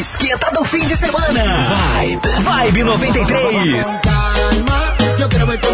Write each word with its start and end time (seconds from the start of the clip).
esquenta 0.00 0.50
do 0.52 0.64
fim 0.64 0.86
de 0.86 0.96
semana. 0.96 1.42
Vibe, 2.00 2.28
Vibe 2.72 2.84
93. 2.84 3.84
calma. 4.02 4.96
Yo 5.18 5.28
ver 5.46 5.60
que 5.60 5.68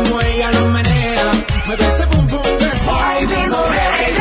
Vibe 2.87 3.47
93. 3.49 4.17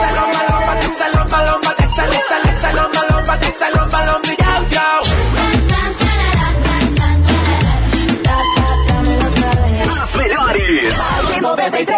Salomba, 0.00 0.40
lomba, 0.50 0.80
te 0.80 0.88
salomba, 0.98 1.44
lomba, 1.44 1.74
te 1.74 1.86
sale, 1.94 2.20
sale, 2.28 2.60
salomba, 2.60 3.06
lomba, 3.10 3.38
te 3.38 3.52
salomba, 3.52 4.06
lomba, 4.06 4.28
yao, 4.38 4.68
yao. 4.70 5.43
93. 11.70 11.96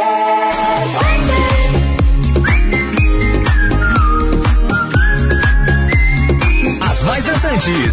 As 6.82 7.02
mais 7.02 7.24
dançantes. 7.24 7.92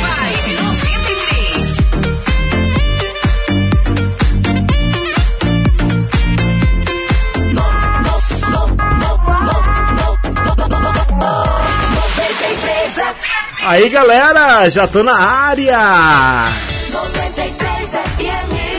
Vibe 0.00 0.56
93. 0.62 1.76
Aí 13.64 13.88
galera, 13.90 14.70
já 14.70 14.88
tô 14.88 15.02
na 15.02 15.14
área! 15.14 16.71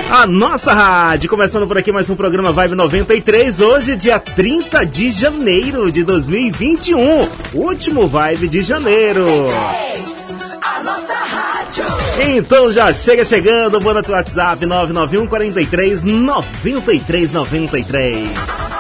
93. 0.03 0.11
A 0.11 0.27
nossa 0.27 0.73
rádio, 0.73 1.29
começando 1.29 1.67
por 1.67 1.77
aqui 1.77 1.91
mais 1.91 2.09
um 2.09 2.15
programa 2.15 2.51
Vibe 2.51 2.75
93, 2.75 3.61
hoje 3.61 3.95
dia 3.95 4.19
30 4.19 4.85
de 4.85 5.11
janeiro 5.11 5.91
de 5.91 6.03
2021, 6.03 7.27
último 7.53 8.07
Vibe 8.07 8.47
de 8.47 8.63
janeiro. 8.63 9.25
A 10.61 10.83
nossa 10.83 11.13
rádio. 11.13 11.85
Então 12.35 12.71
já 12.71 12.93
chega 12.93 13.23
chegando, 13.25 13.79
bora 13.79 14.01
no 14.01 14.13
WhatsApp 14.13 14.65
991 14.65 15.27
43 15.27 16.03
93 16.03 17.31
93. 17.31 18.72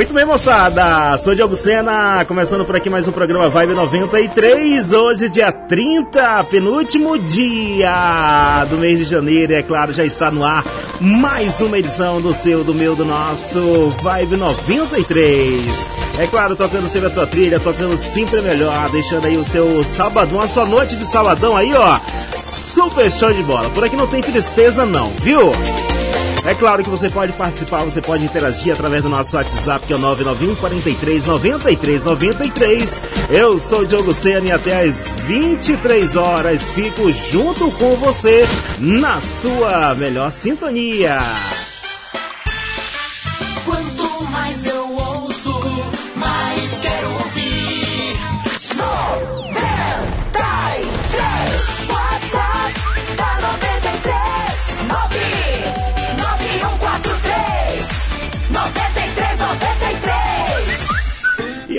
Muito 0.00 0.14
bem, 0.14 0.24
moçada. 0.24 1.18
Sou 1.18 1.34
Diogo 1.34 1.54
Sena, 1.54 2.24
começando 2.24 2.64
por 2.64 2.74
aqui 2.74 2.88
mais 2.88 3.06
um 3.06 3.12
programa 3.12 3.50
Vibe 3.50 3.74
93. 3.74 4.94
Hoje, 4.94 5.28
dia 5.28 5.52
30, 5.52 6.42
penúltimo 6.44 7.18
dia 7.18 8.64
do 8.70 8.78
mês 8.78 8.98
de 8.98 9.04
janeiro. 9.04 9.52
E, 9.52 9.56
é 9.56 9.62
claro, 9.62 9.92
já 9.92 10.02
está 10.02 10.30
no 10.30 10.42
ar 10.42 10.64
mais 10.98 11.60
uma 11.60 11.78
edição 11.78 12.18
do 12.18 12.32
seu, 12.32 12.64
do 12.64 12.72
meu, 12.72 12.96
do 12.96 13.04
nosso 13.04 13.90
Vibe 14.02 14.38
93. 14.38 15.86
É 16.18 16.26
claro, 16.26 16.56
tocando 16.56 16.88
sempre 16.88 17.08
a 17.08 17.10
tua 17.10 17.26
trilha, 17.26 17.60
tocando 17.60 17.98
sempre 17.98 18.40
melhor, 18.40 18.88
deixando 18.88 19.26
aí 19.26 19.36
o 19.36 19.44
seu 19.44 19.84
sabadão, 19.84 20.40
a 20.40 20.48
sua 20.48 20.64
noite 20.64 20.96
de 20.96 21.06
sabadão 21.06 21.54
aí, 21.54 21.74
ó. 21.74 22.00
Super 22.40 23.12
show 23.12 23.34
de 23.34 23.42
bola. 23.42 23.68
Por 23.68 23.84
aqui 23.84 23.96
não 23.96 24.06
tem 24.06 24.22
tristeza, 24.22 24.86
não, 24.86 25.10
viu? 25.20 25.52
É 26.44 26.54
claro 26.54 26.82
que 26.82 26.90
você 26.90 27.10
pode 27.10 27.32
participar, 27.34 27.84
você 27.84 28.00
pode 28.00 28.24
interagir 28.24 28.72
através 28.72 29.02
do 29.02 29.08
nosso 29.08 29.36
WhatsApp, 29.36 29.86
que 29.86 29.92
é 29.92 29.96
o 29.96 29.98
991 29.98 30.56
43 30.56 31.24
93 31.26 32.04
93. 32.04 33.00
Eu 33.28 33.58
sou 33.58 33.80
o 33.80 33.86
Diogo 33.86 34.14
Sena 34.14 34.48
e 34.48 34.52
até 34.52 34.82
às 34.82 35.12
23 35.12 36.16
horas 36.16 36.70
fico 36.70 37.12
junto 37.12 37.70
com 37.72 37.94
você 37.96 38.46
na 38.78 39.20
sua 39.20 39.94
melhor 39.94 40.30
sintonia. 40.30 41.18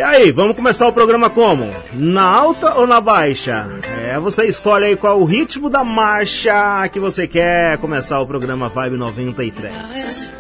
E 0.02 0.04
aí, 0.04 0.32
vamos 0.32 0.56
começar 0.56 0.88
o 0.88 0.92
programa 0.92 1.30
como? 1.30 1.72
Na 1.94 2.24
alta 2.24 2.74
ou 2.74 2.88
na 2.88 3.00
baixa? 3.00 3.68
É, 4.04 4.18
você 4.18 4.48
escolhe 4.48 4.86
aí 4.86 4.96
qual 4.96 5.22
o 5.22 5.26
ritmo 5.26 5.70
da 5.70 5.84
marcha 5.84 6.90
que 6.92 7.00
você 7.00 7.28
quer 7.28 7.78
começar 7.78 8.20
o 8.20 8.26
programa 8.26 8.68
Vibe 8.68 8.98
93. 8.98 10.32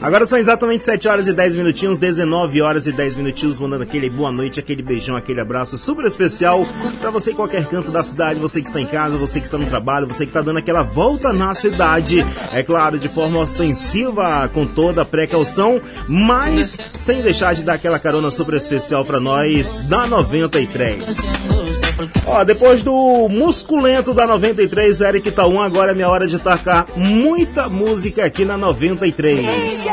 Agora 0.00 0.26
são 0.26 0.38
exatamente 0.38 0.84
7 0.84 1.08
horas 1.08 1.26
e 1.26 1.32
10 1.32 1.56
minutinhos, 1.56 1.98
19 1.98 2.60
horas 2.60 2.86
e 2.86 2.92
10 2.92 3.16
minutinhos, 3.16 3.58
mandando 3.58 3.82
aquele 3.82 4.10
boa 4.10 4.30
noite, 4.30 4.60
aquele 4.60 4.82
beijão, 4.82 5.16
aquele 5.16 5.40
abraço 5.40 5.78
super 5.78 6.04
especial 6.04 6.66
para 7.00 7.10
você 7.10 7.32
em 7.32 7.34
qualquer 7.34 7.66
canto 7.66 7.90
da 7.90 8.02
cidade, 8.02 8.38
você 8.38 8.60
que 8.60 8.68
está 8.68 8.80
em 8.80 8.86
casa, 8.86 9.16
você 9.16 9.40
que 9.40 9.46
está 9.46 9.58
no 9.58 9.66
trabalho, 9.66 10.06
você 10.06 10.24
que 10.24 10.30
está 10.30 10.42
dando 10.42 10.58
aquela 10.58 10.82
volta 10.82 11.32
na 11.32 11.54
cidade, 11.54 12.24
é 12.52 12.62
claro, 12.62 12.98
de 12.98 13.08
forma 13.08 13.40
ostensiva, 13.40 14.48
com 14.52 14.66
toda 14.66 15.02
a 15.02 15.04
precaução, 15.04 15.80
mas 16.06 16.78
sem 16.92 17.22
deixar 17.22 17.54
de 17.54 17.64
dar 17.64 17.74
aquela 17.74 17.98
carona 17.98 18.30
super 18.30 18.54
especial 18.54 19.04
para 19.04 19.18
nós 19.18 19.76
da 19.88 20.06
93. 20.06 21.85
Ó, 22.26 22.44
depois 22.44 22.82
do 22.82 23.28
musculento 23.28 24.12
da 24.12 24.26
93, 24.26 25.00
Eric 25.00 25.30
Taum, 25.30 25.60
agora 25.60 25.92
é 25.92 25.94
minha 25.94 26.08
hora 26.08 26.26
de 26.26 26.38
tacar 26.38 26.86
muita 26.94 27.68
música 27.68 28.24
aqui 28.24 28.44
na 28.44 28.56
93. 28.56 29.88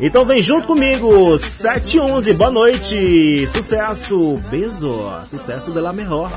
Então 0.00 0.24
vem 0.24 0.42
junto 0.42 0.66
comigo, 0.66 1.36
711, 1.38 2.32
boa 2.32 2.50
noite, 2.50 3.46
sucesso, 3.46 4.38
beijo, 4.50 5.12
sucesso 5.24 5.70
de 5.70 5.80
la 5.80 5.92
mejor. 5.92 6.30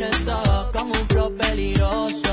neta, 0.00 0.70
con 0.72 0.90
un 0.90 1.06
flow 1.08 1.30
peligroso. 1.36 2.29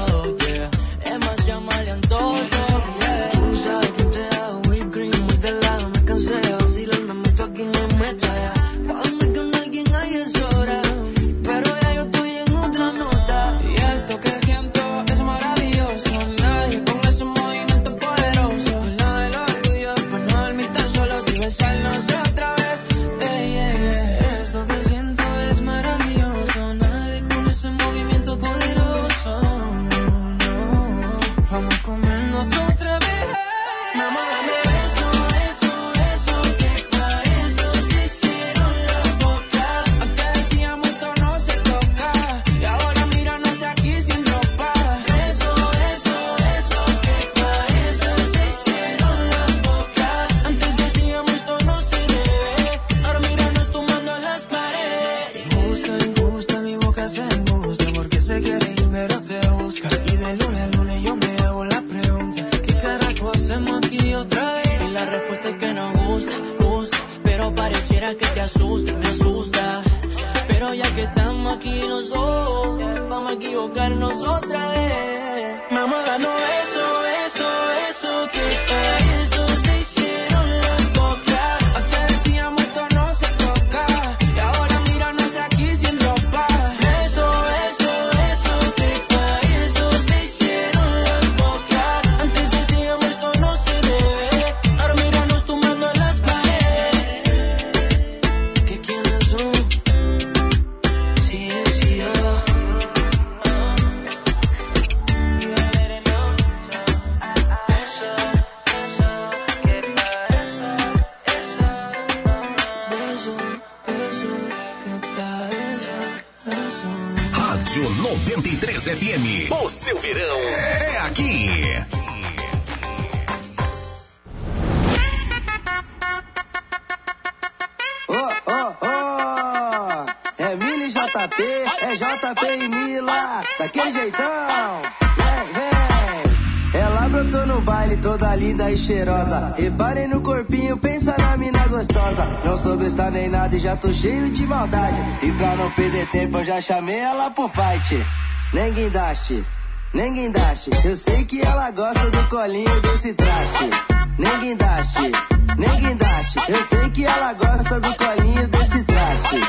Chamei 146.62 147.00
ela 147.00 147.30
pro 147.32 147.48
fight. 147.48 148.06
Nem 148.54 148.74
guindaste, 148.74 149.46
nem 149.94 150.14
guindaste. 150.14 150.70
Eu 150.84 150.96
sei 150.96 151.26
que 151.26 151.42
ela 151.42 151.72
gosta 151.72 152.09
do 152.09 152.30
colinho 152.30 152.82
desse 152.82 153.14
traste. 153.14 153.70
Nem 154.18 154.40
guindaste, 154.40 155.12
nem 155.58 155.80
guindaste. 155.80 156.40
Eu 156.48 156.66
sei 156.68 156.90
que 156.90 157.06
ela 157.06 157.34
gosta 157.34 157.80
do 157.80 157.96
colinho 157.96 158.48
desse 158.48 158.84
traste. 158.84 159.40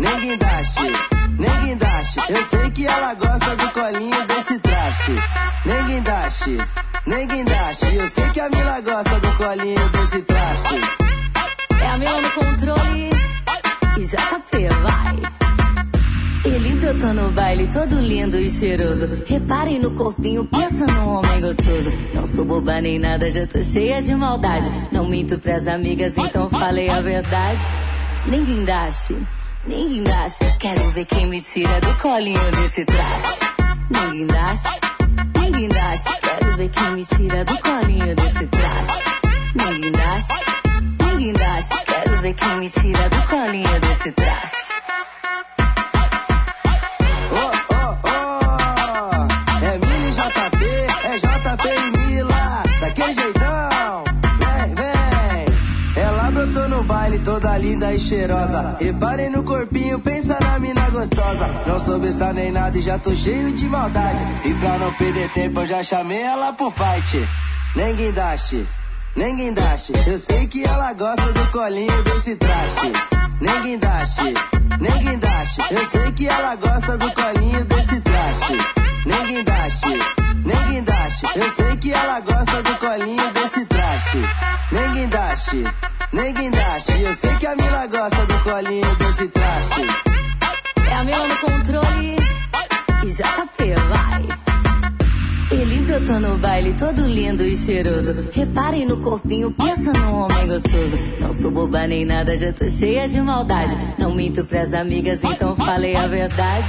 Nem 0.00 0.20
guindaste, 0.20 0.80
nem 1.38 1.60
guindaste. 1.60 2.20
Eu 2.28 2.46
sei 2.46 2.70
que 2.70 2.86
ela 2.86 3.14
gosta 3.14 3.27
baile 17.48 17.66
todo 17.68 17.98
lindo 17.98 18.38
e 18.38 18.50
cheiroso. 18.50 19.24
Reparem 19.26 19.78
no 19.78 19.90
corpinho, 19.92 20.44
pensa 20.44 20.84
num 20.84 21.08
homem 21.08 21.40
gostoso. 21.40 21.90
Não 22.12 22.26
sou 22.26 22.44
boba 22.44 22.78
nem 22.78 22.98
nada, 22.98 23.30
já 23.30 23.46
tô 23.46 23.62
cheia 23.62 24.02
de 24.02 24.14
maldade. 24.14 24.68
Não 24.92 25.08
minto 25.08 25.38
pras 25.38 25.66
amigas, 25.66 26.12
então 26.18 26.46
falei 26.50 26.90
a 26.90 27.00
verdade. 27.00 27.60
Nem 28.26 28.44
guindaste, 28.44 29.16
nem 29.66 29.88
guindaste. 29.88 30.44
Quero 30.58 30.90
ver 30.90 31.06
quem 31.06 31.26
me 31.26 31.40
tira 31.40 31.80
do 31.80 31.94
colinho 31.94 32.50
desse 32.50 32.84
traste. 32.84 33.40
Nem 33.90 34.10
guindaste, 34.10 34.80
nem 35.40 35.52
guindaste. 35.52 36.10
Quero 36.20 36.56
ver 36.56 36.68
quem 36.68 36.90
me 36.90 37.04
tira 37.06 37.44
do 37.46 37.58
colinho 37.62 38.14
desse 38.14 38.46
traste. 38.46 39.04
Nem 39.54 39.80
guindaste, 39.80 40.34
nem 41.00 41.16
guindaste. 41.16 41.74
Quero 41.86 42.16
ver 42.20 42.34
quem 42.34 42.56
me 42.58 42.68
tira 42.68 43.08
do 43.08 43.22
colinho 43.26 43.80
desse 43.80 44.12
traste. 44.12 44.57
Linda 57.78 57.94
e 57.94 58.00
cheirosa. 58.00 58.76
Reparem 58.80 59.30
no 59.30 59.44
corpinho, 59.44 60.00
pensa 60.00 60.36
na 60.40 60.58
mina 60.58 60.90
gostosa. 60.90 61.46
Não 61.66 61.78
soube 61.78 62.08
estar 62.08 62.32
nem 62.34 62.50
nada 62.50 62.76
e 62.76 62.82
já 62.82 62.98
tô 62.98 63.14
cheio 63.14 63.52
de 63.52 63.68
maldade. 63.68 64.18
E 64.44 64.54
pra 64.54 64.78
não 64.78 64.92
perder 64.94 65.30
tempo, 65.30 65.60
eu 65.60 65.66
já 65.66 65.84
chamei 65.84 66.20
ela 66.20 66.52
pro 66.52 66.72
fight. 66.72 67.28
Nem 67.76 67.94
guindaste, 67.94 68.68
nem 69.16 69.36
guindaste. 69.36 69.92
Eu 70.06 70.18
sei 70.18 70.46
que 70.48 70.64
ela 70.64 70.92
gosta 70.92 71.32
do 71.32 71.46
colinho 71.52 72.02
desse 72.02 72.34
traste. 72.34 72.92
Nem 73.40 73.62
guindaste, 73.62 74.34
nem 74.80 74.98
guindaste. 74.98 75.60
Eu 75.70 75.86
sei 75.88 76.12
que 76.12 76.26
ela 76.26 76.56
gosta 76.56 76.98
do 76.98 77.12
colinho 77.12 77.64
desse 77.64 78.00
traste. 78.00 78.58
Nem 79.06 79.26
guindaste, 79.26 79.98
nem 80.44 80.72
guindaste. 80.72 81.26
Eu 81.36 81.52
sei 81.52 81.76
que 81.76 81.92
ela 81.92 82.20
gosta 82.20 82.62
do 82.62 82.74
colinho 82.76 83.32
desse 83.32 83.64
traste. 83.66 84.18
Nem 84.72 84.92
guindaste, 84.92 85.64
nem 86.18 86.34
guindaste. 86.34 87.00
Eu 87.00 87.14
sei 87.14 87.36
que 87.36 87.46
a 87.46 87.56
Mila 87.56 87.86
gosta 87.86 88.26
do 88.26 88.42
colinho 88.42 88.96
desse 88.96 89.28
traste. 89.28 89.80
É 90.90 90.94
a 90.94 91.04
Mila 91.04 91.28
no 91.28 91.36
controle 91.36 92.16
e 93.04 93.10
JP, 93.10 93.74
vai. 93.88 94.38
Ele 95.50 95.78
brotou 95.86 96.20
no 96.20 96.36
baile 96.36 96.74
todo 96.74 97.06
lindo 97.06 97.42
e 97.42 97.56
cheiroso. 97.56 98.28
Reparem 98.32 98.86
no 98.86 98.98
corpinho, 98.98 99.50
pensa 99.52 99.92
num 99.92 100.14
homem 100.14 100.46
gostoso. 100.46 100.98
Não 101.20 101.32
sou 101.32 101.50
boba 101.50 101.86
nem 101.86 102.04
nada, 102.04 102.36
já 102.36 102.52
tô 102.52 102.68
cheia 102.68 103.08
de 103.08 103.20
maldade. 103.20 103.74
Não 103.96 104.14
minto 104.14 104.44
pras 104.44 104.74
amigas, 104.74 105.22
então 105.24 105.54
falei 105.54 105.96
a 105.96 106.06
verdade. 106.06 106.68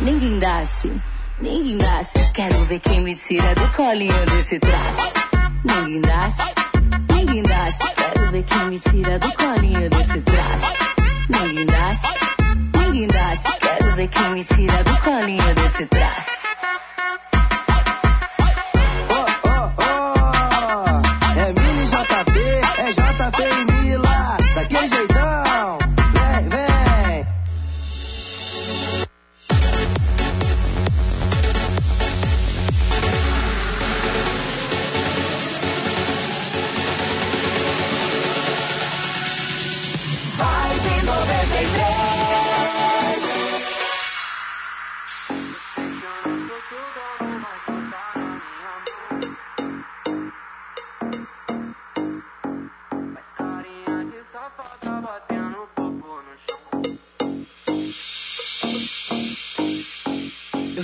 Nem 0.00 0.18
guindaste, 0.18 0.90
nem 1.40 1.62
guindaste. 1.62 2.18
Quero 2.32 2.64
ver 2.64 2.80
quem 2.80 3.00
me 3.00 3.14
tira 3.14 3.54
do 3.54 3.68
colinho 3.72 4.26
desse 4.26 4.58
traste. 4.58 5.12
Nem 5.64 5.84
guindaste, 5.84 6.54
guindaste. 7.56 7.84
Quero 7.96 8.30
ver 8.30 8.42
quem 8.42 8.66
me 8.66 8.78
tira 8.78 9.18
do 9.18 9.32
colinho 9.32 9.90
desse 9.90 10.20
traste. 10.20 10.78
Nem 11.28 11.54
guindaste, 11.54 12.08
nem 12.74 12.92
guindaste. 12.92 13.48
Quero 13.60 13.94
ver 13.94 14.08
quem 14.08 14.30
me 14.30 14.44
tira 14.44 14.84
do 14.84 15.00
colinho 15.00 15.54
desse 15.54 15.86
traste. 15.86 16.35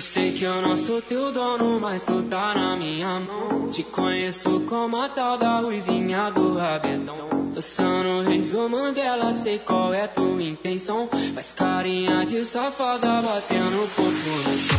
Sei 0.02 0.32
que 0.32 0.44
eu 0.44 0.61
não 0.61 0.76
sou 0.76 1.00
teu 1.00 1.32
dono, 1.32 1.80
mas 1.80 2.02
tu 2.02 2.23
tá 2.25 2.54
na 2.54 2.76
minha 2.76 3.21
mão. 3.21 3.68
Te 3.71 3.85
conheço 3.85 4.61
como 4.68 5.00
a 5.00 5.09
tal 5.09 5.38
da 5.38 5.61
ruivinha 5.61 6.30
do 6.30 6.56
rabetão. 6.59 7.30
Dançando 7.54 8.28
Review 8.28 8.68
Mandela, 8.68 9.32
sei 9.32 9.59
qual 9.61 9.94
é 9.94 10.06
tua 10.09 10.42
intenção. 10.42 11.09
Faz 11.35 11.52
carinha 11.52 12.26
de 12.26 12.44
safada, 12.44 13.23
batendo 13.23 13.88
popo 13.94 14.11
no 14.11 14.59
chão. 14.59 14.71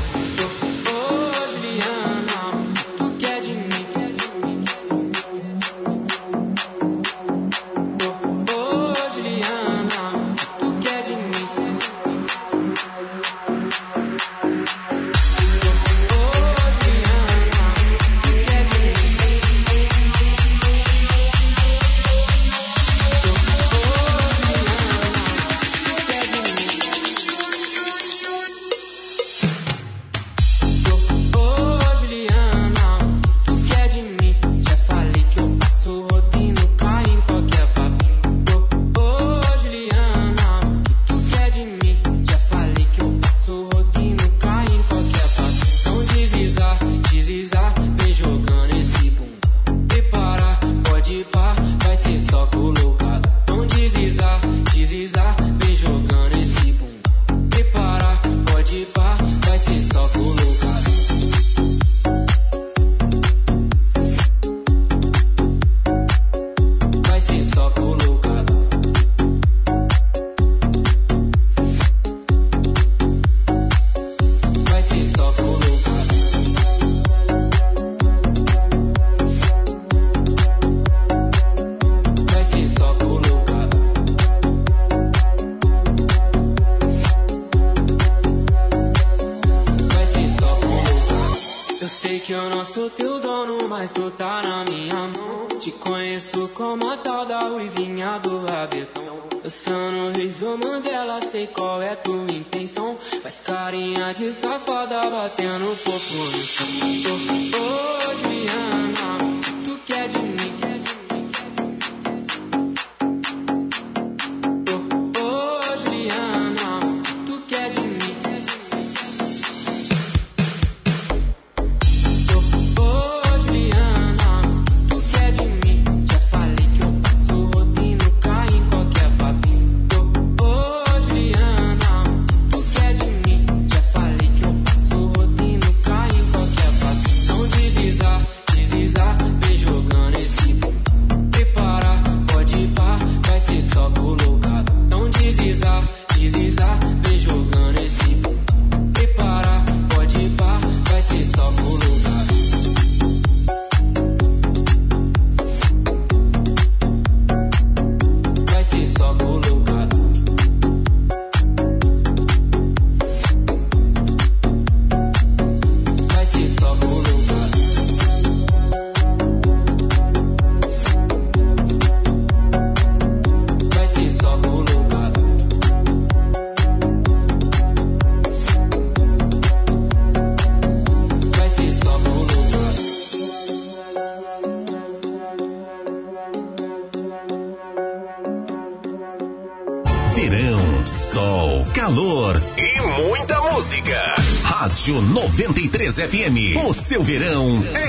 93 195.94 196.10
FM. 196.10 196.68
O 196.68 196.74
seu 196.74 197.04
verão 197.04 197.64
é 197.76 197.83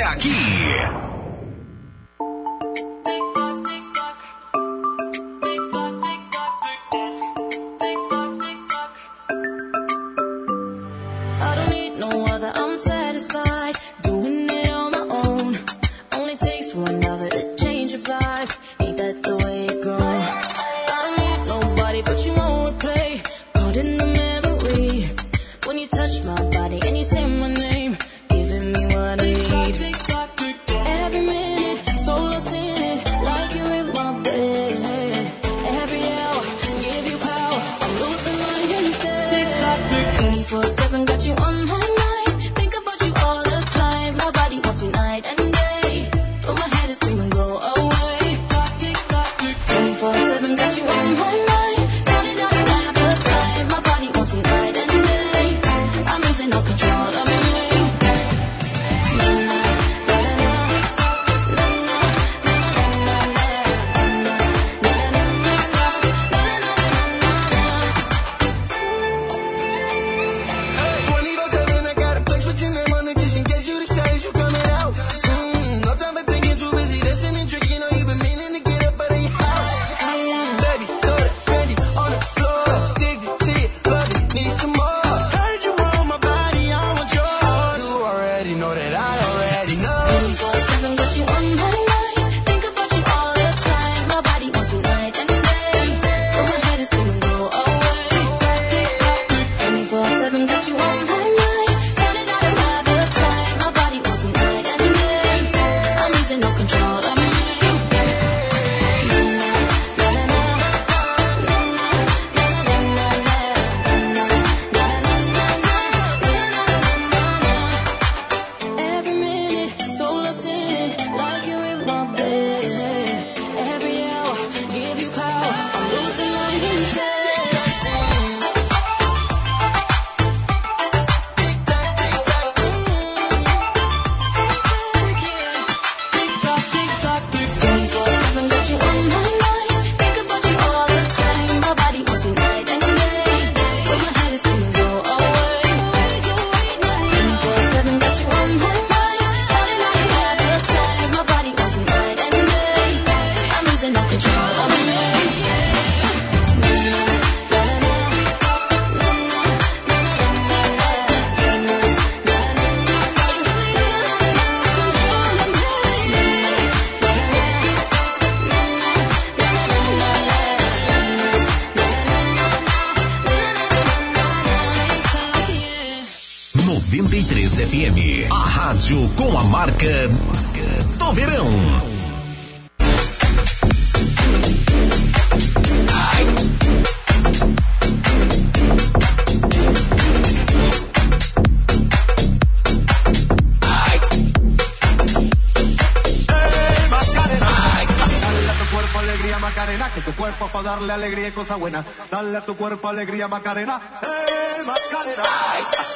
alegría 200.95 201.29
y 201.29 201.33
cosa 201.33 201.57
buena. 201.57 201.85
Dale 202.11 202.39
a 202.39 202.41
tu 202.41 202.57
cuerpo 202.57 202.89
alegría, 202.89 203.29
Macarena. 203.29 203.81
¡Eh, 204.03 204.63
Macarena! 204.67 205.23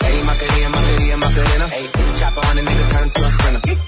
Hey, 0.00 0.22
Macarena, 0.24 0.68
Macarena, 0.68 1.16
Macarena. 1.16 1.66
Hey, 1.70 1.90
chopper 2.16 2.44
on 2.50 2.58
a 2.58 2.62
nigga, 2.62 2.88
turn 2.90 3.10
to 3.10 3.24
a 3.24 3.30
sprinter. 3.30 3.87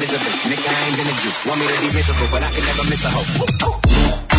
Said. 0.00 0.18
Nigga, 0.18 0.66
I 0.66 0.88
ain't 0.88 0.96
been 0.96 1.06
a 1.06 1.12
Jew. 1.12 1.48
Want 1.48 1.60
me 1.60 1.66
to 1.66 1.80
be 1.82 1.94
miserable, 1.94 2.28
but 2.30 2.42
I 2.42 2.50
can 2.50 2.64
never 2.64 2.88
miss 2.88 3.04
a 3.04 3.10
hoe. 3.10 4.29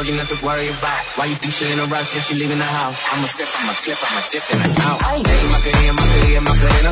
Told 0.00 0.08
you 0.08 0.16
not 0.16 0.28
to 0.32 0.38
worry 0.40 0.68
about. 0.72 1.02
Why 1.20 1.26
you 1.28 1.36
think 1.36 1.52
she 1.52 1.68
in 1.68 1.78
a 1.78 1.84
rush 1.84 2.08
when 2.14 2.22
she 2.24 2.34
leaving 2.40 2.56
the 2.56 2.64
house? 2.64 2.96
I'm 3.12 3.20
a 3.20 3.28
sip, 3.28 3.48
I'm 3.52 3.68
a 3.68 3.74
clip, 3.84 4.00
I'm 4.00 4.16
a 4.16 4.22
dip, 4.32 4.44
and 4.48 4.60
I'm 4.64 4.72
out. 4.88 5.26
Hey, 5.28 5.44
Macarena, 5.52 5.92
Macarena, 5.92 6.40
Macarena. 6.40 6.90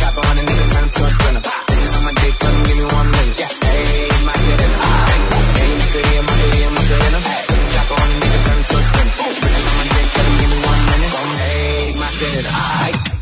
Chopper 0.00 0.24
on 0.24 0.38
a 0.40 0.42
nigga, 0.48 0.64
turn 0.72 0.84
him 0.84 0.90
to 0.96 1.02
a 1.04 1.10
sprinter. 1.12 1.42
Bitches 1.68 1.94
on 1.96 2.02
my 2.08 2.12
dick, 2.16 2.34
tell 2.40 2.54
him 2.56 2.62
give 2.64 2.78
me 2.80 2.86
one 2.88 3.08
minute. 3.12 3.36
Yeah, 3.36 3.52
hey, 3.60 4.08
Macarena. 4.24 4.78
Hey, 5.52 5.72
Macarena, 5.84 6.22
Macarena, 6.24 6.68
Macarena. 6.80 7.18
Chopper 7.76 7.96
on 8.00 8.08
a 8.08 8.16
nigga, 8.24 8.38
turn 8.46 8.56
him 8.56 8.64
to 8.64 8.76
a 8.76 8.82
sprinter. 8.88 9.16
Bitches 9.36 9.66
on 9.68 9.76
my 9.76 9.86
dick, 9.92 10.08
tell 10.16 10.24
him 10.24 10.34
give 10.40 10.50
me 10.56 10.58
one 10.64 10.82
minute. 10.88 11.12
Hey, 11.44 11.92
Macarena. 12.00 12.52
Aight. 12.56 13.15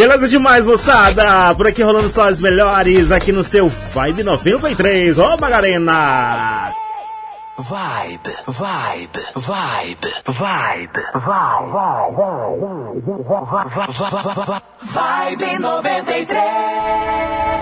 Beleza 0.00 0.26
demais, 0.26 0.64
moçada! 0.64 1.54
Por 1.54 1.66
aqui 1.66 1.82
rolando 1.82 2.08
só 2.08 2.26
as 2.26 2.40
melhores 2.40 3.12
aqui 3.12 3.32
no 3.32 3.42
seu 3.42 3.68
Vibe 3.68 4.22
93. 4.22 5.18
Ô, 5.18 5.36
Magarena! 5.36 6.72
Vibe, 7.58 8.34
vibe, 8.46 9.20
vibe, 9.36 10.14
vibe, 10.26 11.04
Vibe 14.80 15.58
93. 15.58 16.44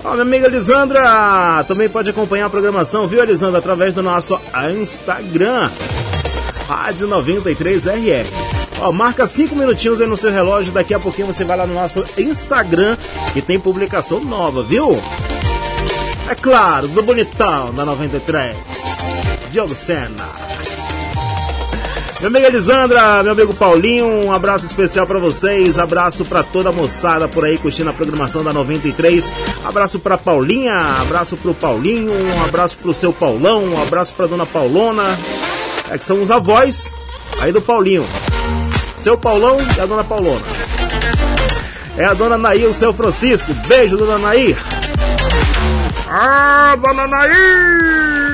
Ó, 0.06 0.12
minha 0.12 0.22
amiga 0.22 0.48
Lisandra 0.48 1.66
também 1.68 1.90
pode 1.90 2.12
acompanhar 2.12 2.46
a 2.46 2.50
programação, 2.50 3.08
viu, 3.08 3.24
Lisandra? 3.24 3.58
Através 3.58 3.92
do 3.92 4.04
nosso 4.04 4.40
Instagram, 4.80 5.70
Rádio 6.68 7.08
93RR. 7.08 8.26
Ó, 8.82 8.92
marca 8.92 9.26
5 9.26 9.56
minutinhos 9.56 10.00
aí 10.02 10.08
no 10.08 10.16
seu 10.16 10.32
relógio, 10.32 10.72
daqui 10.72 10.94
a 10.94 11.00
pouquinho 11.00 11.28
você 11.28 11.44
vai 11.44 11.58
lá 11.58 11.66
no 11.66 11.74
nosso 11.74 12.06
Instagram 12.20 12.96
que 13.34 13.42
tem 13.42 13.60
publicação 13.60 14.20
nova, 14.20 14.62
viu? 14.62 15.02
É 16.30 16.36
claro, 16.36 16.88
do 16.88 17.02
bonitão 17.02 17.74
da 17.74 17.84
93. 17.84 18.56
Diogo 19.50 19.74
Sena. 19.74 20.26
Minha 22.26 22.40
amiga 22.40 22.48
Elisandra, 22.48 23.22
meu 23.22 23.34
amigo 23.34 23.54
Paulinho, 23.54 24.26
um 24.26 24.32
abraço 24.32 24.66
especial 24.66 25.06
pra 25.06 25.20
vocês, 25.20 25.78
abraço 25.78 26.26
pra 26.26 26.42
toda 26.42 26.70
a 26.70 26.72
moçada 26.72 27.28
por 27.28 27.46
aí 27.46 27.56
curtindo 27.56 27.92
a 27.92 27.94
programação 27.94 28.44
da 28.44 28.52
93. 28.52 29.32
Abraço 29.64 30.00
pra 30.00 30.18
Paulinha, 30.18 30.74
abraço 31.00 31.38
pro 31.38 31.54
Paulinho, 31.54 32.12
um 32.12 32.44
abraço 32.44 32.80
pro 32.80 32.96
seu 32.96 33.14
Paulão, 33.14 33.66
um 33.66 33.80
abraço 33.80 34.12
pra 34.16 34.26
dona 34.26 34.44
Paulona. 34.44 35.16
É 35.92 36.00
que 36.00 36.04
são 36.04 36.20
os 36.20 36.32
avós 36.32 36.92
aí 37.40 37.52
do 37.52 37.62
Paulinho. 37.62 38.04
Seu 38.96 39.16
Paulão 39.16 39.58
e 39.78 39.80
a 39.80 39.86
dona 39.86 40.04
Paulona. 40.04 40.42
É 41.96 42.06
a 42.06 42.14
dona 42.16 42.40
Nair, 42.40 42.68
o 42.68 42.74
seu 42.74 42.92
Francisco. 42.92 43.54
Beijo, 43.68 43.98
dona 43.98 44.18
Nair. 44.18 44.58
Ah, 46.10 46.76
dona 46.76 47.06
Nair! 47.06 48.25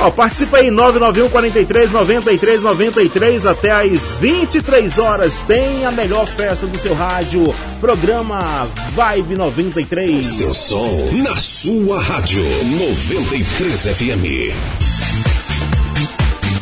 Ó, 0.00 0.10
participa 0.10 0.58
aí, 0.58 0.70
991 0.70 1.28
43 1.28 1.90
93 1.90 2.62
93 2.62 3.46
até 3.46 3.70
às 3.72 4.16
23 4.16 4.98
horas. 4.98 5.40
Tem 5.40 5.84
a 5.84 5.90
melhor 5.90 6.26
festa 6.26 6.66
do 6.66 6.78
seu 6.78 6.94
rádio. 6.94 7.54
Programa 7.80 8.66
Vibe 8.94 9.36
93. 9.36 10.26
Seu 10.26 10.54
som 10.54 11.10
na 11.22 11.36
sua 11.36 12.00
rádio 12.00 12.44
93 12.44 13.86
FM. 13.86 14.97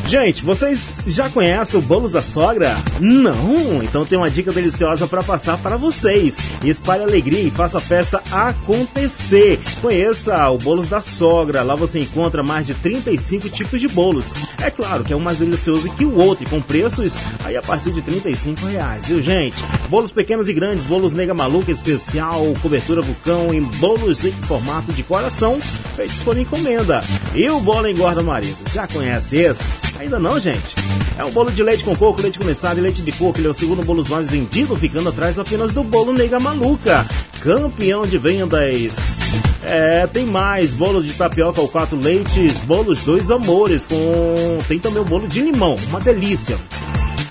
Gente, 0.07 0.41
vocês 0.41 1.01
já 1.05 1.29
conhecem 1.29 1.77
o 1.77 1.83
Bolos 1.83 2.13
da 2.13 2.23
Sogra? 2.23 2.77
Não? 2.97 3.83
Então 3.83 4.05
tem 4.05 4.17
uma 4.17 4.31
dica 4.31 4.53
deliciosa 4.53 5.05
para 5.05 5.21
passar 5.21 5.57
para 5.57 5.75
vocês. 5.75 6.39
Espalhe 6.63 7.03
alegria 7.03 7.41
e 7.41 7.51
faça 7.51 7.79
a 7.79 7.81
festa 7.81 8.23
acontecer. 8.31 9.59
Conheça 9.81 10.49
o 10.49 10.57
Bolos 10.57 10.87
da 10.87 11.01
Sogra. 11.01 11.61
Lá 11.61 11.75
você 11.75 11.99
encontra 11.99 12.41
mais 12.41 12.65
de 12.65 12.73
35 12.73 13.49
tipos 13.49 13.81
de 13.81 13.89
bolos. 13.89 14.33
É 14.61 14.71
claro 14.71 15.03
que 15.03 15.11
é 15.11 15.15
um 15.15 15.19
mais 15.19 15.39
delicioso 15.39 15.93
que 15.95 16.05
o 16.05 16.17
outro 16.17 16.45
e 16.45 16.49
com 16.49 16.61
preços 16.61 17.19
aí 17.43 17.57
a 17.57 17.61
partir 17.61 17.91
de 17.91 18.01
35 18.01 18.65
reais, 18.65 19.09
viu 19.09 19.21
gente? 19.21 19.57
Bolos 19.89 20.11
pequenos 20.11 20.47
e 20.47 20.53
grandes, 20.53 20.85
bolos 20.85 21.13
nega 21.13 21.33
maluca 21.33 21.69
especial, 21.69 22.45
cobertura 22.61 23.01
vulcão 23.01 23.53
em 23.53 23.61
bolos 23.61 24.23
em 24.23 24.31
formato 24.31 24.93
de 24.93 25.03
coração, 25.03 25.59
feitos 25.97 26.23
por 26.23 26.37
encomenda. 26.37 27.03
E 27.35 27.49
o 27.49 27.59
bolo 27.59 27.89
engorda 27.89 28.23
marido. 28.23 28.57
Já 28.71 28.87
conhece 28.87 29.35
esse? 29.35 29.87
Ainda 29.99 30.19
não, 30.19 30.39
gente? 30.39 30.75
É 31.17 31.25
um 31.25 31.31
bolo 31.31 31.51
de 31.51 31.63
leite 31.63 31.83
com 31.83 31.95
coco, 31.95 32.21
leite 32.21 32.37
condensado 32.37 32.79
e 32.79 32.83
leite 32.83 33.01
de 33.01 33.11
coco. 33.11 33.39
Ele 33.39 33.47
é 33.47 33.49
o 33.49 33.53
segundo 33.53 33.83
bolo 33.83 34.05
mais 34.07 34.29
vendido, 34.29 34.75
ficando 34.75 35.09
atrás 35.09 35.39
apenas 35.39 35.71
do 35.71 35.83
bolo 35.83 36.13
Nega 36.13 36.39
Maluca, 36.39 37.05
campeão 37.41 38.05
de 38.05 38.17
vendas. 38.17 39.17
É, 39.63 40.05
tem 40.07 40.25
mais 40.25 40.73
bolo 40.73 41.01
de 41.01 41.13
tapioca 41.13 41.59
ou 41.59 41.67
quatro 41.67 41.99
leites, 41.99 42.59
bolos 42.59 43.01
dois 43.01 43.31
amores, 43.31 43.85
com 43.85 44.59
tem 44.67 44.79
também 44.79 45.01
o 45.01 45.05
bolo 45.05 45.27
de 45.27 45.41
limão, 45.41 45.75
uma 45.89 45.99
delícia. 45.99 46.57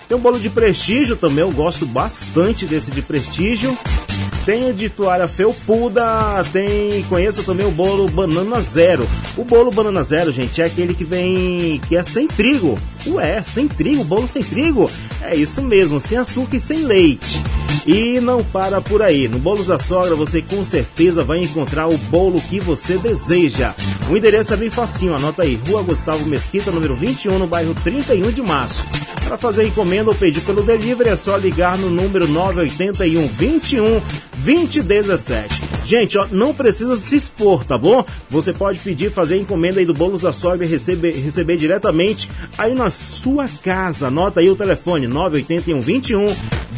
Tem 0.08 0.16
um 0.16 0.20
bolo 0.20 0.38
de 0.38 0.50
prestígio 0.50 1.16
também, 1.16 1.44
eu 1.44 1.50
gosto 1.52 1.86
bastante 1.86 2.66
desse 2.66 2.90
de 2.90 3.02
prestígio. 3.02 3.76
Tem 4.46 4.72
toalha 4.88 5.26
felpuda, 5.26 6.04
tem. 6.52 7.02
Conheça 7.08 7.42
também 7.42 7.66
o 7.66 7.70
bolo 7.72 8.08
banana 8.08 8.60
zero. 8.60 9.04
O 9.36 9.44
bolo 9.44 9.72
banana 9.72 10.04
zero, 10.04 10.30
gente, 10.30 10.62
é 10.62 10.66
aquele 10.66 10.94
que 10.94 11.02
vem. 11.02 11.80
que 11.88 11.96
é 11.96 12.04
sem 12.04 12.28
trigo. 12.28 12.78
Ué, 13.08 13.42
sem 13.42 13.66
trigo, 13.66 14.04
bolo 14.04 14.28
sem 14.28 14.44
trigo. 14.44 14.88
É 15.20 15.34
isso 15.34 15.60
mesmo, 15.60 16.00
sem 16.00 16.16
açúcar 16.16 16.58
e 16.58 16.60
sem 16.60 16.78
leite. 16.84 17.42
E 17.84 18.20
não 18.20 18.44
para 18.44 18.80
por 18.80 19.02
aí. 19.02 19.26
No 19.26 19.40
Bolos 19.40 19.66
da 19.66 19.78
Sogra 19.78 20.14
você 20.14 20.40
com 20.40 20.64
certeza 20.64 21.24
vai 21.24 21.40
encontrar 21.40 21.88
o 21.88 21.98
bolo 21.98 22.40
que 22.40 22.60
você 22.60 22.98
deseja. 22.98 23.74
O 24.08 24.16
endereço 24.16 24.54
é 24.54 24.56
bem 24.56 24.70
facinho, 24.70 25.14
anota 25.16 25.42
aí. 25.42 25.58
Rua 25.66 25.82
Gustavo 25.82 26.24
Mesquita, 26.24 26.70
número 26.70 26.94
21, 26.94 27.36
no 27.36 27.48
bairro 27.48 27.74
31 27.82 28.30
de 28.30 28.42
março. 28.42 28.86
Para 29.24 29.36
fazer 29.36 29.66
encomenda 29.66 30.10
ou 30.10 30.14
pedir 30.14 30.40
pelo 30.42 30.62
delivery 30.62 31.10
é 31.10 31.16
só 31.16 31.36
ligar 31.36 31.76
no 31.76 31.90
número 31.90 32.28
981 32.28 33.26
21 33.26 34.00
2017. 34.38 35.62
Gente, 35.84 36.18
ó, 36.18 36.26
não 36.30 36.52
precisa 36.52 36.96
se 36.96 37.14
expor, 37.16 37.64
tá 37.64 37.78
bom? 37.78 38.04
Você 38.28 38.52
pode 38.52 38.80
pedir, 38.80 39.10
fazer 39.10 39.38
encomenda 39.38 39.78
aí 39.78 39.86
do 39.86 39.94
Bolos 39.94 40.22
da 40.22 40.32
Sogra 40.32 40.66
e 40.66 40.68
receber, 40.68 41.12
receber 41.12 41.56
diretamente 41.56 42.28
aí 42.58 42.74
na 42.74 42.90
sua 42.90 43.48
casa. 43.62 44.08
Anota 44.08 44.40
aí 44.40 44.50
o 44.50 44.56
telefone 44.56 45.06
981 45.06 45.80
21 45.80 46.26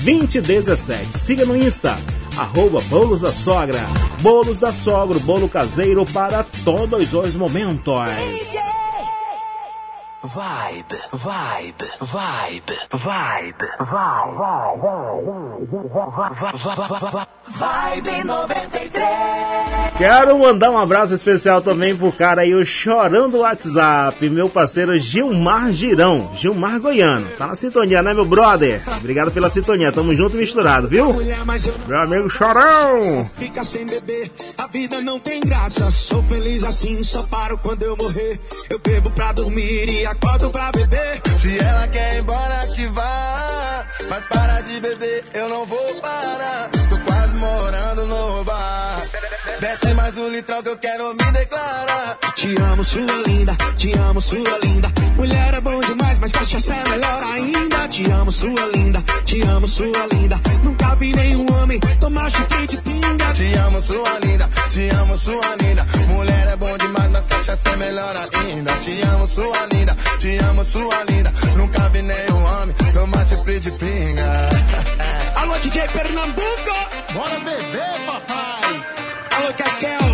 2017. 0.04 1.18
Siga 1.18 1.44
no 1.44 1.56
Insta, 1.56 1.98
arroba 2.36 2.80
Bolos 2.82 3.22
da 3.22 3.32
Sogra. 3.32 3.80
Bolos 4.20 4.58
da 4.58 4.72
Sogra, 4.72 5.18
bolo 5.18 5.48
caseiro 5.48 6.04
para 6.04 6.44
todos 6.64 7.12
os 7.12 7.34
momentos. 7.34 8.87
Vibe, 10.20 10.98
vibe, 11.12 11.86
vibe, 12.00 12.76
vibe, 12.90 13.68
vibe, 13.80 14.48
Vibe 17.48 18.24
93. 18.24 19.08
Quero 19.96 20.38
mandar 20.38 20.70
um 20.70 20.78
abraço 20.78 21.14
especial 21.14 21.62
também 21.62 21.96
pro 21.96 22.12
cara 22.12 22.42
aí, 22.42 22.52
o 22.52 22.64
Chorão 22.64 23.30
do 23.30 23.38
WhatsApp, 23.38 24.28
meu 24.28 24.50
parceiro 24.50 24.98
Gilmar 24.98 25.72
Girão, 25.72 26.32
Gilmar 26.36 26.80
Goiano. 26.80 27.28
Tá 27.38 27.46
na 27.46 27.54
sintonia, 27.54 28.02
né, 28.02 28.12
meu 28.12 28.24
brother? 28.24 28.82
Obrigado 28.98 29.30
pela 29.30 29.48
sintonia, 29.48 29.92
tamo 29.92 30.14
junto 30.14 30.36
e 30.36 30.40
misturado, 30.40 30.88
viu? 30.88 31.12
Meu 31.86 31.98
amigo 32.00 32.28
Chorão! 32.28 33.24
Fica 33.38 33.62
sem 33.62 33.86
beber, 33.86 34.30
a 34.56 34.66
vida 34.66 35.00
não 35.00 35.18
tem 35.18 35.40
graça. 35.40 35.90
Sou 35.90 36.22
feliz 36.24 36.64
assim, 36.64 37.02
só 37.02 37.22
paro 37.24 37.56
quando 37.58 37.82
eu 37.82 37.96
morrer. 37.96 38.40
Eu 38.68 38.78
bebo 38.78 39.10
pra 39.10 39.32
dormir 39.32 39.88
e 39.88 40.07
acordo 40.08 40.50
pra 40.50 40.72
beber. 40.72 41.22
Se 41.40 41.58
ela 41.58 41.86
quer 41.88 42.14
ir 42.14 42.20
embora, 42.20 42.66
que 42.74 42.86
vá. 42.86 43.86
Mas 44.08 44.26
para 44.26 44.60
de 44.62 44.80
beber, 44.80 45.24
eu 45.34 45.48
não 45.48 45.66
vou 45.66 45.94
parar. 46.00 46.70
Tô 46.88 46.98
quase 47.00 47.34
morando 47.34 48.06
no 48.06 48.44
bar. 48.44 49.02
Desce 49.60 49.94
mais 49.94 50.16
um 50.16 50.28
litrão 50.28 50.62
que 50.62 50.68
eu 50.68 50.78
quero 50.78 51.14
me 51.14 51.32
declarar. 51.32 52.18
Te 52.38 52.54
amo, 52.62 52.84
sua 52.84 53.22
linda, 53.26 53.56
te 53.76 53.92
amo, 53.98 54.20
sua 54.20 54.58
linda. 54.62 54.88
Mulher 55.16 55.54
é 55.54 55.60
bom 55.60 55.80
demais, 55.80 56.20
mas 56.20 56.30
cachaça 56.30 56.72
é 56.72 56.88
melhor 56.88 57.20
ainda. 57.34 57.88
Te 57.88 58.08
amo, 58.12 58.30
sua 58.30 58.66
linda, 58.76 59.02
te 59.24 59.42
amo, 59.42 59.66
sua 59.66 60.06
linda. 60.12 60.40
Nunca 60.62 60.94
vi 60.94 61.12
nenhum 61.12 61.46
homem 61.52 61.80
tomar 61.98 62.30
chifre 62.30 62.64
de 62.68 62.76
pinga. 62.76 63.32
Te 63.34 63.54
amo, 63.58 63.82
sua 63.82 64.18
linda, 64.20 64.48
te 64.70 64.88
amo, 64.90 65.16
sua 65.16 65.56
linda. 65.60 65.84
Mulher 66.06 66.48
é 66.52 66.56
bom 66.56 66.78
demais, 66.78 67.10
mas 67.10 67.26
cachaça 67.26 67.70
é 67.70 67.76
melhor 67.76 68.14
ainda. 68.16 68.72
Te 68.84 69.02
amo, 69.02 69.26
sua 69.26 69.66
linda, 69.72 69.96
te 70.20 70.38
amo, 70.38 70.64
sua 70.64 71.04
linda. 71.08 71.32
Nunca 71.56 71.88
vi 71.88 72.02
nenhum 72.02 72.44
homem 72.44 72.76
tomar 72.94 73.26
chifre 73.26 73.58
de 73.58 73.70
pinga. 73.72 74.48
Alô, 75.34 75.58
DJ 75.58 75.88
Pernambuco! 75.88 76.76
Bora 77.14 77.38
beber, 77.40 78.06
papai! 78.06 78.86
Alô, 79.32 79.52
Cacau! 79.54 80.07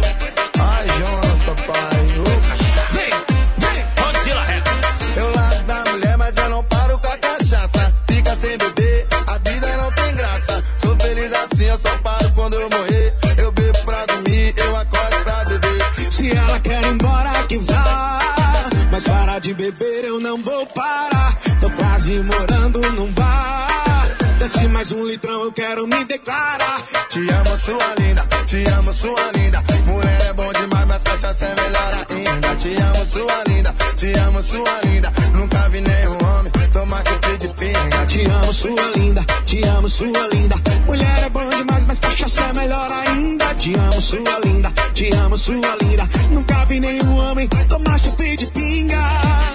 De 19.41 19.53
beber, 19.55 20.05
eu 20.05 20.21
não 20.21 20.41
vou 20.43 20.67
parar. 20.67 21.37
Tô 21.61 21.69
quase 21.71 22.13
morando 22.21 22.81
num 22.93 23.13
bar. 23.13 24.07
Desce 24.39 24.69
mais 24.69 24.93
um 24.93 25.05
litrão, 25.07 25.45
eu 25.45 25.53
quero 25.53 25.87
me 25.87 26.05
declarar. 26.05 26.83
Te 27.09 27.19
amo, 27.31 27.59
sua 27.59 27.95
linda, 27.99 28.27
te 28.47 28.65
amo, 28.69 28.93
sua 28.93 29.33
linda. 29.35 29.63
Mulher 29.87 30.27
é 30.29 30.33
bom 30.33 30.53
demais, 30.53 30.87
mas 30.87 31.03
cachaça 31.03 31.47
é 31.47 31.55
melhor 31.55 32.07
ainda. 32.11 32.57
Te 32.57 32.69
amo, 32.81 33.07
sua 33.07 33.45
linda, 33.49 33.75
te 33.97 34.19
amo, 34.19 34.43
sua 34.43 34.81
linda. 34.85 35.13
Nunca 35.33 35.69
vi 35.69 35.81
nenhum 35.81 36.19
homem 36.25 36.54
tomar 36.75 37.03
chifre 37.07 37.39
de 37.39 37.49
pinga. 37.55 38.07
Te 38.07 38.27
amo, 38.27 38.53
sua 38.53 38.87
linda, 38.97 39.25
te 39.47 39.63
amo, 39.65 39.89
sua 39.89 40.29
linda. 40.33 40.57
Mulher 40.87 41.25
é 41.25 41.29
bom 41.31 41.49
demais, 41.49 41.87
mas 41.87 42.01
cachaça 42.01 42.43
é 42.43 42.53
melhor 42.53 42.91
ainda. 42.93 43.55
Te 43.55 43.75
amo, 43.75 44.01
sua 44.01 44.39
linda, 44.45 44.71
te 44.93 45.15
amo, 45.15 45.37
sua 45.37 45.77
linda. 45.81 46.05
Nunca 46.31 46.65
vi 46.67 46.81
nenhum 46.81 47.17
homem 47.17 47.49
tomar 47.69 47.99
chifre 48.01 48.37
de 48.37 48.47
pinga. 48.47 49.54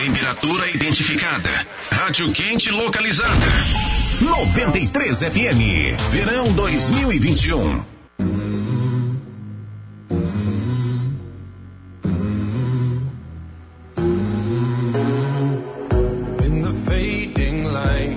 Temperatura 0.00 0.70
identificada. 0.70 1.66
Rádio 1.90 2.32
quente 2.32 2.70
localizada. 2.70 3.46
93 4.22 5.24
FM. 5.24 5.94
Verão 6.10 6.50
2021. 6.54 7.84
In 16.42 16.62
the 16.62 16.72
fading 16.86 17.64
light, 17.64 18.16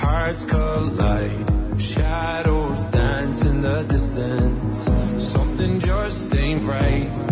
hearts 0.00 0.44
collide. 0.46 1.46
Shadows 1.78 2.84
dance 2.86 3.46
in 3.46 3.62
the 3.62 3.84
distance. 3.84 4.90
Something 5.18 5.78
just 5.78 6.34
ain't 6.34 6.66
right. 6.66 7.31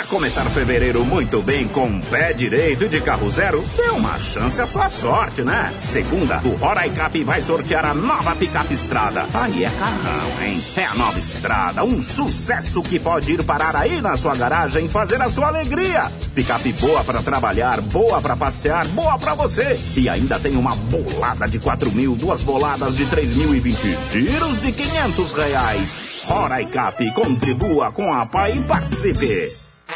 começar 0.11 0.43
fevereiro 0.49 1.05
muito 1.05 1.41
bem 1.41 1.65
com 1.69 2.01
pé 2.01 2.33
direito 2.33 2.83
e 2.83 2.89
de 2.89 2.99
carro 2.99 3.29
zero, 3.29 3.63
dê 3.77 3.91
uma 3.91 4.19
chance 4.19 4.59
à 4.59 4.67
sua 4.67 4.89
sorte, 4.89 5.41
né? 5.41 5.73
Segunda, 5.79 6.41
o 6.43 6.49
Roraicap 6.49 7.23
vai 7.23 7.41
sortear 7.41 7.85
a 7.85 7.93
nova 7.93 8.35
picape 8.35 8.73
estrada. 8.73 9.25
Aí 9.33 9.63
é 9.63 9.69
carrão, 9.69 10.43
hein? 10.43 10.61
É 10.75 10.83
a 10.83 10.93
nova 10.95 11.17
estrada, 11.17 11.85
um 11.85 12.03
sucesso 12.03 12.81
que 12.81 12.99
pode 12.99 13.31
ir 13.31 13.43
parar 13.45 13.73
aí 13.73 14.01
na 14.01 14.17
sua 14.17 14.35
garagem 14.35 14.87
e 14.87 14.89
fazer 14.89 15.21
a 15.21 15.29
sua 15.29 15.47
alegria. 15.47 16.11
Picape 16.35 16.73
boa 16.73 17.05
para 17.05 17.23
trabalhar, 17.23 17.79
boa 17.79 18.21
para 18.21 18.35
passear, 18.35 18.85
boa 18.89 19.17
para 19.17 19.33
você. 19.33 19.79
E 19.95 20.09
ainda 20.09 20.37
tem 20.37 20.57
uma 20.57 20.75
bolada 20.75 21.47
de 21.47 21.57
4 21.57 21.89
mil, 21.89 22.17
duas 22.17 22.43
boladas 22.43 22.97
de 22.97 23.05
3 23.05 23.33
mil 23.33 23.55
e 23.55 23.61
20 23.61 23.97
giros 24.11 24.61
de 24.61 24.73
500 24.73 25.31
reais. 25.31 25.95
Roraicap, 26.25 27.11
contribua 27.13 27.93
com 27.93 28.13
a 28.13 28.25
PAI 28.25 28.57
e 28.57 28.63
participe. 28.63 29.61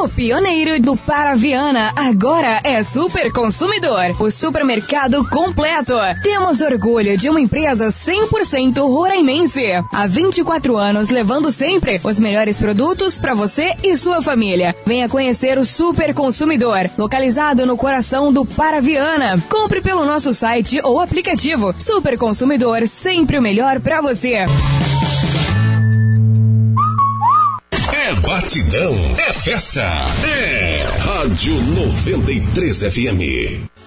O 0.00 0.08
pioneiro 0.08 0.80
do 0.80 0.96
Paraviana 0.96 1.92
agora 1.96 2.60
é 2.62 2.84
Super 2.84 3.32
Consumidor, 3.32 4.14
o 4.20 4.30
supermercado 4.30 5.28
completo. 5.28 5.94
Temos 6.22 6.60
orgulho 6.60 7.16
de 7.16 7.28
uma 7.28 7.40
empresa 7.40 7.88
100% 7.88 8.78
roraimense. 8.78 9.60
Há 9.92 10.06
24 10.06 10.76
anos 10.76 11.08
levando 11.08 11.50
sempre 11.50 12.00
os 12.04 12.20
melhores 12.20 12.60
produtos 12.60 13.18
para 13.18 13.34
você 13.34 13.74
e 13.82 13.96
sua 13.96 14.22
família. 14.22 14.74
Venha 14.86 15.08
conhecer 15.08 15.58
o 15.58 15.64
Super 15.64 16.14
Consumidor, 16.14 16.88
localizado 16.96 17.66
no 17.66 17.76
coração 17.76 18.32
do 18.32 18.44
Paraviana. 18.44 19.36
Compre 19.48 19.80
pelo 19.80 20.04
nosso 20.04 20.32
site 20.32 20.80
ou 20.84 21.00
aplicativo. 21.00 21.74
Super 21.76 22.16
Consumidor, 22.16 22.86
sempre 22.86 23.36
o 23.36 23.42
melhor 23.42 23.80
para 23.80 24.00
você. 24.00 24.46
É 28.08 28.14
batidão, 28.14 28.94
é 29.18 29.32
festa, 29.34 29.84
é 30.24 30.82
Rádio 30.98 31.52
93 31.60 32.84
FM. 32.84 33.77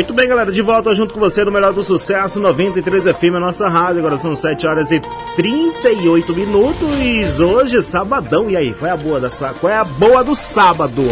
Muito 0.00 0.14
bem, 0.14 0.26
galera, 0.26 0.50
de 0.50 0.62
volta 0.62 0.94
junto 0.94 1.12
com 1.12 1.20
você 1.20 1.44
no 1.44 1.50
Melhor 1.52 1.74
do 1.74 1.82
Sucesso 1.82 2.40
93 2.40 3.04
FM, 3.04 3.34
a 3.36 3.40
nossa 3.40 3.68
rádio. 3.68 3.98
Agora 3.98 4.16
são 4.16 4.34
7 4.34 4.66
horas 4.66 4.90
e 4.90 4.98
38 5.36 6.34
minutos. 6.34 7.38
Hoje, 7.38 7.82
sabadão. 7.82 8.48
E 8.50 8.56
aí, 8.56 8.72
qual 8.72 8.88
é 8.90 8.94
a 8.94 8.96
boa, 8.96 9.20
da, 9.20 9.28
sa- 9.28 9.52
qual 9.52 9.70
é 9.70 9.76
a 9.76 9.84
boa 9.84 10.24
do 10.24 10.34
sábado? 10.34 11.04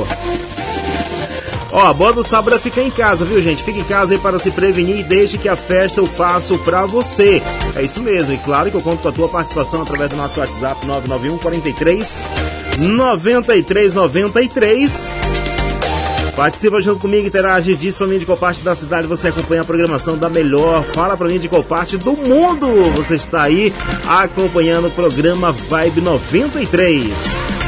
Ó, 1.70 1.86
a 1.86 1.92
boa 1.92 2.14
do 2.14 2.24
sábado 2.24 2.56
é 2.56 2.58
ficar 2.58 2.80
em 2.80 2.90
casa, 2.90 3.26
viu, 3.26 3.38
gente? 3.42 3.62
Fica 3.62 3.78
em 3.78 3.84
casa 3.84 4.14
aí 4.14 4.18
para 4.18 4.38
se 4.38 4.50
prevenir 4.50 5.00
e 5.00 5.02
deixe 5.02 5.36
que 5.36 5.50
a 5.50 5.54
festa 5.56 6.00
eu 6.00 6.06
faço 6.06 6.56
pra 6.60 6.86
você. 6.86 7.42
É 7.76 7.82
isso 7.82 8.00
mesmo, 8.02 8.32
e 8.32 8.38
claro 8.38 8.70
que 8.70 8.76
eu 8.78 8.80
conto 8.80 9.02
com 9.02 9.08
a 9.10 9.12
tua 9.12 9.28
participação 9.28 9.82
através 9.82 10.08
do 10.08 10.16
nosso 10.16 10.40
WhatsApp 10.40 10.86
991 10.86 11.36
43 11.36 12.24
93 12.78 13.92
93. 13.92 15.14
Participa 16.38 16.80
junto 16.80 17.00
comigo, 17.00 17.26
interage, 17.26 17.74
diz 17.74 17.98
pra 17.98 18.06
mim 18.06 18.16
de 18.16 18.24
qual 18.24 18.38
parte 18.38 18.62
da 18.62 18.72
cidade 18.72 19.08
você 19.08 19.26
acompanha 19.26 19.62
a 19.62 19.64
programação 19.64 20.16
da 20.16 20.28
melhor. 20.28 20.84
Fala 20.84 21.16
pra 21.16 21.26
mim 21.26 21.40
de 21.40 21.48
qual 21.48 21.64
parte 21.64 21.96
do 21.96 22.12
mundo 22.12 22.92
você 22.92 23.16
está 23.16 23.42
aí 23.42 23.74
acompanhando 24.06 24.86
o 24.86 24.90
programa 24.92 25.50
Vibe 25.50 26.00
93. 26.00 27.67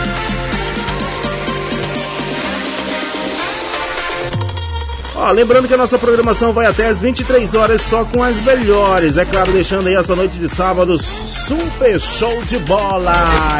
Ó, 5.23 5.31
lembrando 5.33 5.69
que 5.69 5.75
a 5.75 5.77
nossa 5.77 5.99
programação 5.99 6.51
vai 6.51 6.65
até 6.65 6.87
as 6.87 7.03
23 7.03 7.55
horas 7.55 7.83
só 7.83 8.07
com 8.07 8.23
as 8.23 8.41
melhores. 8.41 9.19
É 9.19 9.25
claro, 9.27 9.53
deixando 9.53 9.87
aí 9.87 9.95
essa 9.95 10.17
noite 10.17 10.39
de 10.39 10.49
sábado 10.49 10.97
super 10.97 12.01
show 12.01 12.43
de 12.45 12.59
bola. 12.61 13.13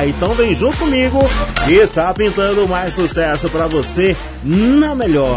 Então 0.07 0.31
vem 0.31 0.55
junto 0.55 0.79
comigo 0.79 1.19
e 1.69 1.87
tá 1.87 2.15
pintando 2.15 2.67
mais 2.67 2.95
sucesso 2.95 3.51
para 3.51 3.67
você 3.67 4.17
na 4.43 4.95
melhor. 4.95 5.37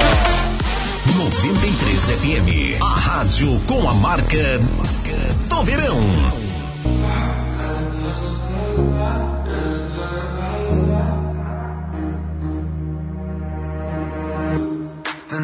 93 1.18 2.02
FM, 2.02 2.82
a 2.82 2.96
rádio 2.96 3.62
com 3.68 3.90
a 3.90 3.94
marca 3.94 4.60
do 5.50 5.64
verão. 5.66 6.43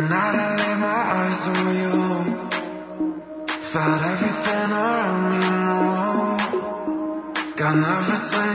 Night 0.09 0.35
I 0.35 0.49
laid 0.59 0.77
my 0.87 1.01
eyes 1.17 1.41
on 1.53 1.65
you, 1.81 1.95
felt 3.71 4.01
everything 4.13 4.69
around 4.83 5.23
me 5.31 5.43
move. 5.67 6.41
Got 7.55 7.75
nervous 7.85 8.25
when 8.35 8.48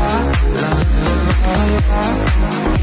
I 0.00 0.30
love 1.90 2.72
you. 2.72 2.77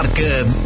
Marca 0.00 0.59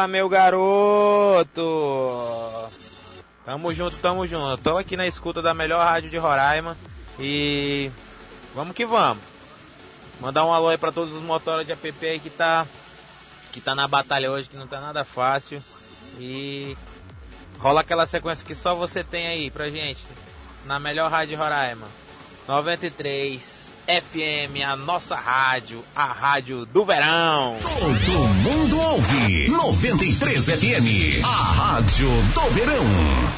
Fala, 0.00 0.08
meu 0.08 0.30
garoto! 0.30 1.60
Tamo 3.44 3.74
junto, 3.74 3.98
tamo 3.98 4.26
junto. 4.26 4.56
Tô 4.62 4.78
aqui 4.78 4.96
na 4.96 5.06
escuta 5.06 5.42
da 5.42 5.52
melhor 5.52 5.84
rádio 5.84 6.08
de 6.08 6.16
Roraima 6.16 6.74
e 7.18 7.90
vamos 8.54 8.74
que 8.74 8.86
vamos. 8.86 9.22
Mandar 10.18 10.46
um 10.46 10.54
alô 10.54 10.70
aí 10.70 10.78
pra 10.78 10.90
todos 10.90 11.14
os 11.14 11.20
motoras 11.20 11.66
de 11.66 11.72
app 11.72 11.94
aí 12.06 12.18
que 12.18 12.30
tá, 12.30 12.66
que 13.52 13.60
tá 13.60 13.74
na 13.74 13.86
batalha 13.86 14.30
hoje, 14.30 14.48
que 14.48 14.56
não 14.56 14.66
tá 14.66 14.80
nada 14.80 15.04
fácil. 15.04 15.62
E 16.18 16.74
rola 17.58 17.82
aquela 17.82 18.06
sequência 18.06 18.46
que 18.46 18.54
só 18.54 18.74
você 18.74 19.04
tem 19.04 19.26
aí 19.26 19.50
pra 19.50 19.68
gente, 19.68 20.00
na 20.64 20.80
melhor 20.80 21.10
rádio 21.10 21.36
de 21.36 21.42
Roraima. 21.42 21.86
93 22.48 23.70
FM, 23.86 24.64
a 24.66 24.76
nossa 24.76 25.14
rádio, 25.14 25.84
a 26.00 26.04
rádio 26.14 26.64
do 26.64 26.82
verão. 26.82 27.58
Todo 27.60 28.18
mundo 28.28 28.80
ouve 28.80 29.48
93 29.50 30.46
FM, 30.46 31.22
a 31.22 31.28
rádio 31.28 32.08
do 32.32 32.40
verão. 32.54 33.29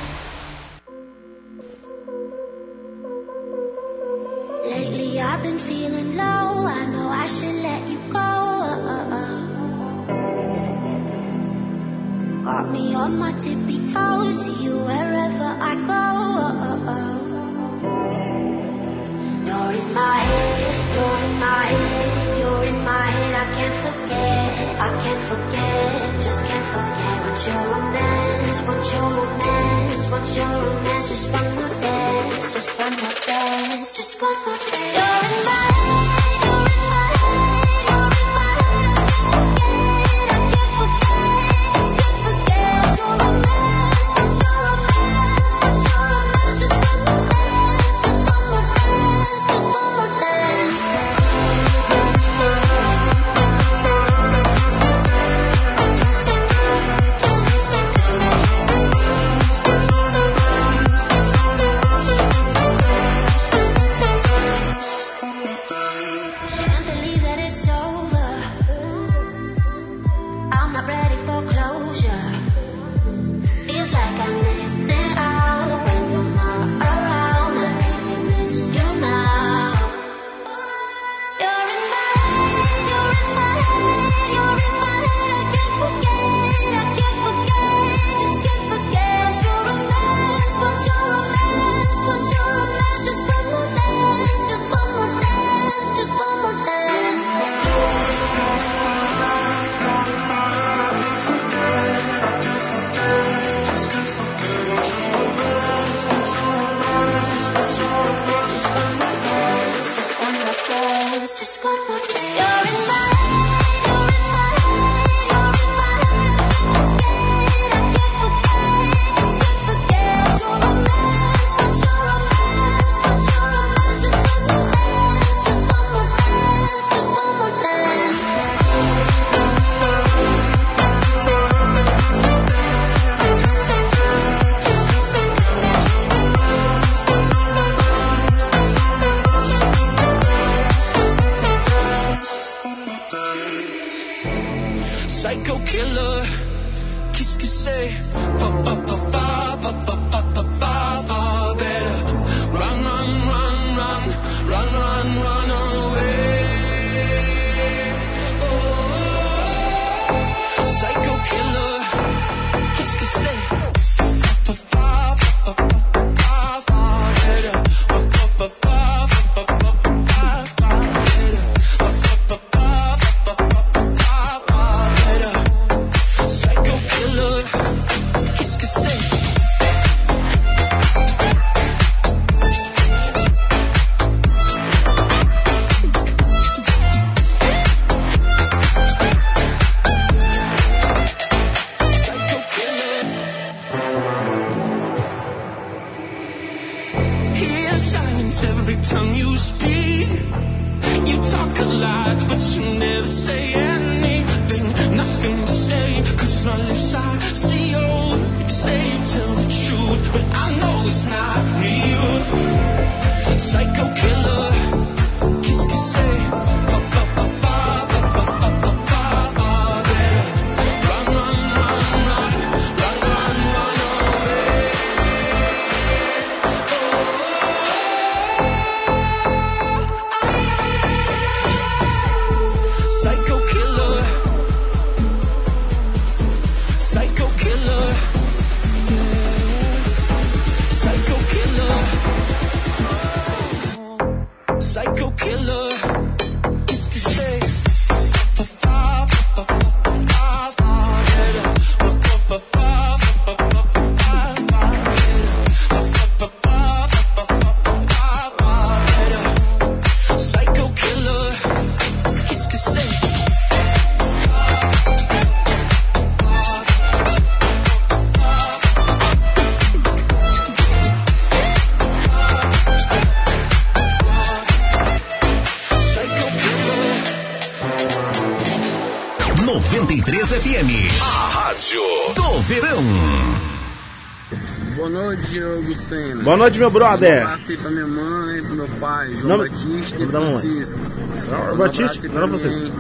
Noite, 285.33 285.62
Diogo 285.62 285.74
Sena. 285.76 286.22
Boa 286.22 286.37
noite, 286.37 286.59
meu 286.59 286.70
brother. 286.70 287.20
Um 287.20 287.26
abraço 287.26 287.51
aí 287.51 287.57
pra 287.57 287.70
minha 287.70 287.87
mãe, 287.87 288.43
pro 288.43 288.55
meu 288.55 288.68
pai, 288.80 289.11
João 289.16 289.28
Nome- 289.39 289.49
Batista 289.49 290.03
e 290.03 290.07
nome. 290.07 290.26
Francisco. 290.30 290.80
Senhor 291.16 291.53
Um 291.53 291.57
Batista, 291.57 292.09
não 292.09 292.16
era 292.18 292.28
Francisco. 292.28 292.59
mim. 292.61 292.72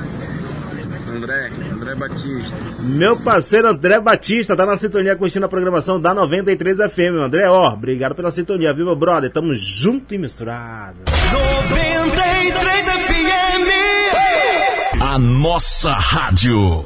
André, 1.14 1.50
André 1.72 1.94
Batista. 1.94 2.56
Meu 2.84 3.16
parceiro 3.18 3.68
André 3.68 4.00
Batista 4.00 4.56
tá 4.56 4.64
na 4.64 4.78
sintonia 4.78 5.14
curtindo 5.14 5.44
a 5.44 5.48
programação 5.48 6.00
da 6.00 6.14
93 6.14 6.78
FM. 6.78 7.18
André, 7.22 7.46
ó, 7.50 7.70
obrigado 7.72 8.14
pela 8.14 8.30
sintonia, 8.30 8.72
viu, 8.72 8.86
meu 8.86 8.96
brother? 8.96 9.30
Tamo 9.30 9.54
junto 9.54 10.14
e 10.14 10.18
misturado. 10.18 10.96
93 11.32 12.88
FM. 12.88 13.68
A 15.02 15.18
nossa 15.18 15.92
rádio. 15.92 16.82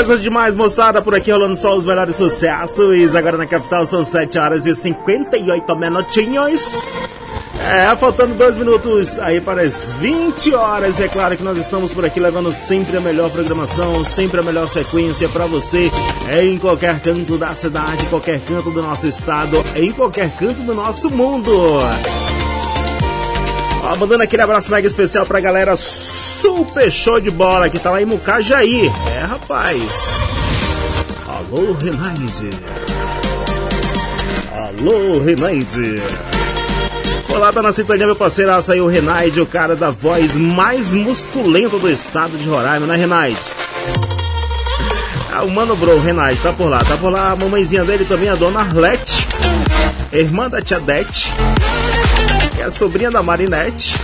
Beleza 0.00 0.16
demais, 0.16 0.56
moçada? 0.56 1.02
Por 1.02 1.14
aqui 1.14 1.30
rolando 1.30 1.54
só 1.54 1.76
os 1.76 1.84
melhores 1.84 2.16
sucessos. 2.16 3.14
Agora 3.14 3.36
na 3.36 3.44
capital 3.44 3.84
são 3.84 4.02
7 4.02 4.38
horas 4.38 4.64
e 4.64 4.74
58 4.74 5.76
minutinhos. 5.76 6.80
É, 7.70 7.94
faltando 7.96 8.34
dois 8.34 8.56
minutos 8.56 9.18
aí 9.18 9.42
para 9.42 9.60
as 9.60 9.92
20 9.92 10.54
horas. 10.54 10.98
É 11.00 11.06
claro 11.06 11.36
que 11.36 11.42
nós 11.42 11.58
estamos 11.58 11.92
por 11.92 12.02
aqui 12.02 12.18
levando 12.18 12.50
sempre 12.50 12.96
a 12.96 13.00
melhor 13.00 13.28
programação, 13.28 14.02
sempre 14.02 14.40
a 14.40 14.42
melhor 14.42 14.70
sequência 14.70 15.28
para 15.28 15.44
você 15.44 15.90
em 16.40 16.56
qualquer 16.56 16.98
canto 17.00 17.36
da 17.36 17.54
cidade, 17.54 18.06
qualquer 18.06 18.40
canto 18.40 18.70
do 18.70 18.80
nosso 18.80 19.06
estado, 19.06 19.62
em 19.76 19.92
qualquer 19.92 20.30
canto 20.30 20.62
do 20.62 20.72
nosso 20.72 21.10
mundo. 21.10 21.52
Ó, 23.84 23.96
mandando 23.96 24.22
aquele 24.22 24.40
abraço 24.40 24.70
mega 24.70 24.86
especial 24.86 25.26
pra 25.26 25.40
galera 25.40 25.76
super 25.76 26.90
show 26.90 27.20
de 27.20 27.30
bola 27.30 27.68
que 27.68 27.78
tá 27.78 27.90
lá 27.90 28.00
em 28.00 28.06
Mucajaí. 28.06 28.90
Rapaz. 29.50 30.22
Alô, 31.26 31.72
Renaide. 31.72 32.50
Alô, 34.54 35.18
Renaide. 35.18 36.00
Olá, 37.28 37.52
tá 37.52 37.60
na 37.60 37.72
sintonia, 37.72 38.06
meu 38.06 38.14
parceiraço 38.14 38.70
aí, 38.70 38.80
o 38.80 38.86
Renaide, 38.86 39.40
o 39.40 39.46
cara 39.46 39.74
da 39.74 39.90
voz 39.90 40.36
mais 40.36 40.92
musculenta 40.92 41.80
do 41.80 41.90
estado 41.90 42.38
de 42.38 42.48
Roraima, 42.48 42.86
né, 42.86 42.94
Renaide? 42.94 43.40
Ah, 45.32 45.42
o 45.42 45.50
Mano 45.50 45.74
Bro, 45.74 45.96
o 45.96 46.00
Renaide, 46.00 46.40
tá 46.40 46.52
por 46.52 46.70
lá. 46.70 46.84
Tá 46.84 46.96
por 46.96 47.10
lá 47.10 47.32
a 47.32 47.36
mamãezinha 47.36 47.84
dele 47.84 48.04
também, 48.04 48.28
a 48.28 48.36
dona 48.36 48.60
Arlete, 48.60 49.26
irmã 50.12 50.48
da 50.48 50.62
tia 50.62 50.78
Dete, 50.78 51.28
é 52.56 52.62
a 52.62 52.70
sobrinha 52.70 53.10
da 53.10 53.20
Marinette. 53.20 53.99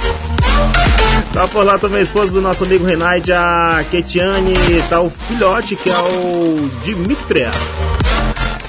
Tá 1.37 1.47
por 1.47 1.67
lá 1.67 1.79
também 1.79 1.99
a 1.99 2.03
esposa 2.03 2.33
do 2.33 2.41
nosso 2.41 2.65
amigo 2.65 2.87
Renaide, 2.87 3.31
a 3.31 3.85
Ketiane, 3.91 4.55
tá 4.89 5.03
o 5.03 5.11
filhote, 5.11 5.77
que 5.77 5.91
é 5.91 5.99
o 5.99 6.67
Dimitria. 6.83 7.51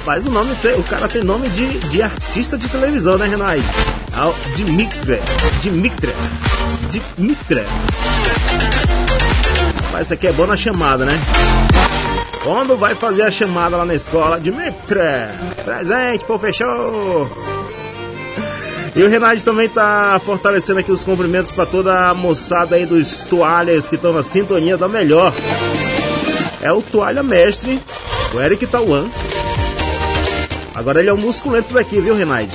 Faz 0.03 0.26
o 0.26 0.30
nome, 0.30 0.51
o 0.78 0.84
cara 0.84 1.07
tem 1.07 1.24
nome 1.24 1.47
de, 1.47 1.80
de 1.80 2.01
artista 2.01 2.57
de 2.57 2.68
televisão, 2.68 3.18
né, 3.18 3.26
Renaide? 3.26 3.65
ao 4.18 4.36
Dimitri. 4.53 5.20
Dimitri. 5.61 6.13
Dimitri. 6.89 7.63
Mas 9.93 10.07
isso 10.07 10.13
aqui 10.13 10.28
é 10.28 10.34
bom 10.34 10.45
na 10.45 10.57
chamada, 10.57 11.05
né? 11.05 11.18
Quando 12.43 12.76
vai 12.76 12.95
fazer 12.95 13.22
a 13.22 13.32
chamada 13.32 13.78
lá 13.78 13.86
na 13.86 13.93
escola, 13.93 14.41
Dimitri, 14.41 14.99
presente, 15.63 16.26
pô, 16.26 16.38
fechou. 16.38 17.46
E 18.97 19.03
o 19.03 19.07
Renato 19.07 19.43
também 19.43 19.69
tá 19.69 20.19
fortalecendo 20.25 20.79
aqui 20.79 20.91
os 20.91 21.03
cumprimentos 21.03 21.51
para 21.51 21.67
toda 21.67 22.09
a 22.09 22.15
moçada 22.15 22.75
aí 22.75 22.83
dos 22.83 23.19
toalhas 23.19 23.87
que 23.87 23.93
estão 23.93 24.11
na 24.11 24.23
sintonia 24.23 24.75
da 24.75 24.87
melhor. 24.87 25.31
É 26.63 26.71
o 26.71 26.81
toalha 26.81 27.21
mestre, 27.21 27.79
o 28.33 28.41
Eric 28.41 28.65
Tauan. 28.65 29.05
Agora 30.73 30.99
ele 30.99 31.09
é 31.09 31.13
o 31.13 31.17
musculento 31.17 31.71
daqui, 31.75 32.01
viu, 32.01 32.15
Renato? 32.15 32.49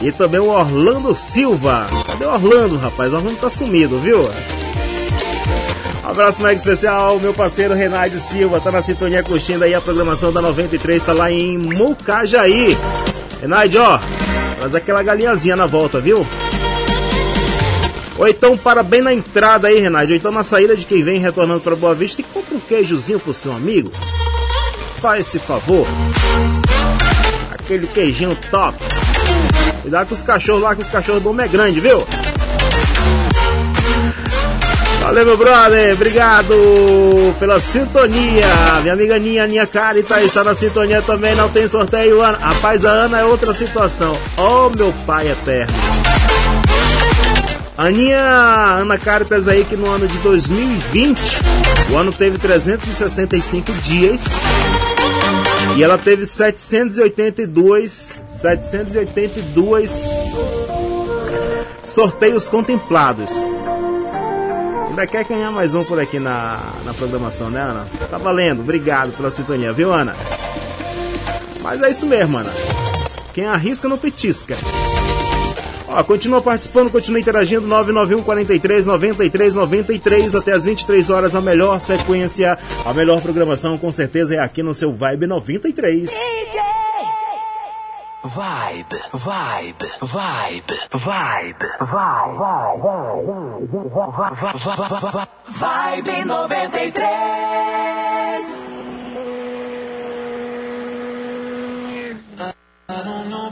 E 0.00 0.12
também 0.12 0.38
o 0.38 0.50
Orlando 0.50 1.12
Silva. 1.12 1.88
Cadê 2.06 2.26
o 2.26 2.32
Orlando, 2.32 2.76
rapaz? 2.76 3.12
O 3.12 3.16
Orlando 3.16 3.36
tá 3.36 3.50
sumido, 3.50 3.98
viu? 3.98 4.20
Um 6.04 6.08
abraço 6.08 6.40
mega 6.40 6.54
especial, 6.54 7.18
meu 7.18 7.34
parceiro 7.34 7.74
Renato 7.74 8.18
Silva. 8.18 8.60
Tá 8.60 8.70
na 8.70 8.82
sintonia 8.82 9.24
curtindo 9.24 9.64
aí 9.64 9.74
a 9.74 9.80
programação 9.80 10.32
da 10.32 10.40
93, 10.40 11.02
tá 11.02 11.12
lá 11.12 11.28
em 11.28 11.58
Mucajaí. 11.58 12.78
Renato, 13.40 13.78
ó, 13.80 13.98
faz 14.64 14.74
aquela 14.74 15.02
galinhazinha 15.02 15.56
na 15.56 15.66
volta, 15.66 16.00
viu? 16.00 16.26
Ou 18.16 18.26
então 18.26 18.56
para 18.56 18.82
bem 18.82 19.02
na 19.02 19.12
entrada 19.12 19.68
aí, 19.68 19.78
Renato. 19.78 20.08
Ou 20.08 20.16
então 20.16 20.32
na 20.32 20.42
saída 20.42 20.74
de 20.74 20.86
quem 20.86 21.02
vem 21.02 21.20
retornando 21.20 21.60
para 21.60 21.76
Boa 21.76 21.94
Vista 21.94 22.22
e 22.22 22.24
compra 22.24 22.54
um 22.54 22.60
queijozinho 22.60 23.20
pro 23.20 23.34
seu 23.34 23.52
amigo. 23.52 23.92
Faz 25.00 25.26
esse 25.26 25.38
favor. 25.38 25.86
Aquele 27.50 27.86
queijinho 27.88 28.34
top. 28.50 28.78
Cuidado 29.82 30.08
com 30.08 30.14
os 30.14 30.22
cachorros 30.22 30.62
lá, 30.62 30.74
que 30.74 30.80
os 30.80 30.88
cachorros 30.88 31.22
do 31.22 31.28
homem 31.28 31.44
é 31.44 31.48
grande, 31.48 31.78
viu? 31.78 32.06
Valeu, 35.04 35.26
meu 35.26 35.36
brother. 35.36 35.92
Obrigado 35.92 36.54
pela 37.38 37.60
sintonia. 37.60 38.46
Minha 38.80 38.94
amiga 38.94 39.18
Ninha, 39.18 39.46
Ninha 39.46 39.66
Cari 39.66 40.02
tá 40.02 40.22
está 40.22 40.42
na 40.42 40.54
sintonia 40.54 41.02
também. 41.02 41.34
Não 41.34 41.50
tem 41.50 41.68
sorteio, 41.68 42.22
Ana. 42.22 42.38
Rapaz, 42.38 42.86
a 42.86 42.90
Ana 42.90 43.18
é 43.18 43.24
outra 43.24 43.52
situação. 43.52 44.18
Oh, 44.38 44.70
meu 44.74 44.94
pai 45.06 45.30
eterno. 45.30 45.74
Aninha 47.76 48.78
Ana 48.80 48.96
Caritas 48.96 49.46
aí 49.46 49.62
que 49.64 49.76
no 49.76 49.90
ano 49.90 50.08
de 50.08 50.16
2020, 50.18 51.20
o 51.90 51.96
ano 51.98 52.10
teve 52.10 52.38
365 52.38 53.72
dias. 53.82 54.30
E 55.76 55.82
ela 55.84 55.98
teve 55.98 56.24
782, 56.24 58.22
782 58.26 60.16
sorteios 61.82 62.48
contemplados. 62.48 63.44
Ainda 64.94 65.08
quer 65.08 65.24
ganhar 65.24 65.50
mais 65.50 65.74
um 65.74 65.82
por 65.82 65.98
aqui 65.98 66.20
na, 66.20 66.72
na 66.84 66.94
programação, 66.94 67.50
né, 67.50 67.60
Ana? 67.60 67.84
Tá 68.08 68.16
valendo, 68.16 68.60
obrigado 68.60 69.10
pela 69.16 69.28
sintonia, 69.28 69.72
viu, 69.72 69.92
Ana? 69.92 70.14
Mas 71.60 71.82
é 71.82 71.90
isso 71.90 72.06
mesmo, 72.06 72.38
Ana. 72.38 72.52
Quem 73.32 73.44
arrisca 73.44 73.88
não 73.88 73.98
petisca. 73.98 74.54
Ó, 75.88 76.00
continua 76.04 76.40
participando, 76.40 76.92
continua 76.92 77.18
interagindo 77.18 77.66
991 77.66 78.22
43 78.22 78.86
93 78.86 79.54
93 79.56 80.32
até 80.36 80.52
as 80.52 80.64
23 80.64 81.10
horas. 81.10 81.34
A 81.34 81.40
melhor 81.40 81.80
sequência, 81.80 82.56
a 82.86 82.94
melhor 82.94 83.20
programação 83.20 83.76
com 83.76 83.90
certeza 83.90 84.36
é 84.36 84.38
aqui 84.38 84.62
no 84.62 84.72
seu 84.72 84.92
Vibe 84.92 85.26
93. 85.26 86.12
Vibe, 88.24 88.96
vibe, 89.12 89.84
vibe, 90.00 90.72
vibe, 90.92 91.60
vibe, 91.78 92.48
vibe 95.46 96.24
93. 96.24 97.04
I 102.86 103.02
don't 103.04 103.28
know. 103.28 103.44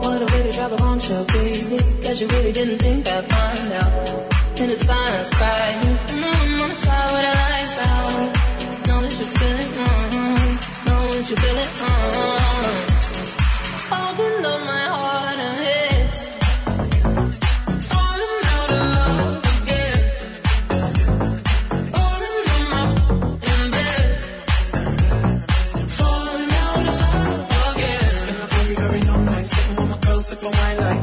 What 0.00 0.22
a 0.22 0.26
way 0.26 0.42
to 0.42 0.52
drop 0.52 0.72
a 0.72 0.76
bombshell, 0.76 1.24
baby. 1.26 1.78
Guess 2.02 2.20
you 2.20 2.28
really 2.28 2.52
didn't 2.52 2.78
think 2.78 3.06
I'd 3.06 3.26
find 3.26 3.72
out. 3.72 4.60
In 4.60 4.70
the 4.70 4.76
silence, 4.76 5.30
cry. 5.30 5.68
No, 6.20 6.30
I'm 6.30 6.60
on 6.62 6.68
the 6.70 6.74
side 6.74 7.10
where 7.12 7.24
the 7.28 7.34
lights 7.42 7.78
out. 7.88 8.28
Know 8.86 9.00
that 9.02 9.14
you 9.20 9.26
feel 9.36 9.58
it, 9.64 9.70
uh-huh. 9.86 10.86
Know 10.86 11.14
that 11.14 11.30
you 11.30 11.36
feel 11.36 11.58
it, 11.64 11.70
uh-huh. 11.82 12.41
With 30.42 30.56
my 30.56 30.74
girl, 30.74 31.01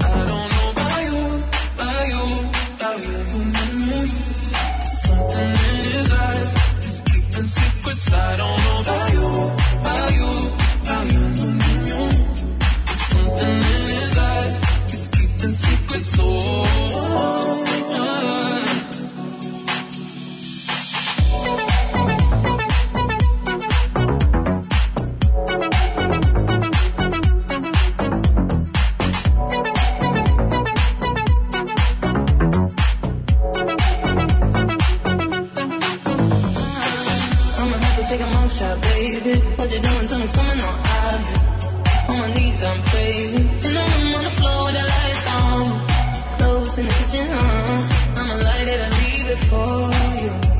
long 38.49 38.57
shot, 38.57 38.81
baby. 38.81 39.39
What 39.57 39.71
you 39.71 39.79
doing? 39.79 40.07
Tell 40.07 40.19
me, 40.19 40.27
coming 40.27 40.61
on 40.61 40.79
out. 40.85 42.09
On 42.09 42.19
my 42.19 42.33
knees, 42.33 42.65
I'm 42.65 42.81
praying. 42.83 43.35
In 43.35 43.73
the 43.77 43.83
room 43.91 44.15
on 44.15 44.23
the 44.23 44.33
floor 44.37 44.65
with 44.65 44.75
the 44.75 44.85
lights 44.93 45.27
on. 45.35 46.37
Clothes 46.37 46.77
in 46.77 46.85
the 46.85 46.93
kitchen, 46.93 47.27
uh. 47.29 48.17
I'ma 48.17 48.35
light 48.35 48.67
it 48.67 48.79
and 48.85 48.93
leave 49.01 49.27
it 49.33 49.39
for 49.49 50.55
you. 50.55 50.58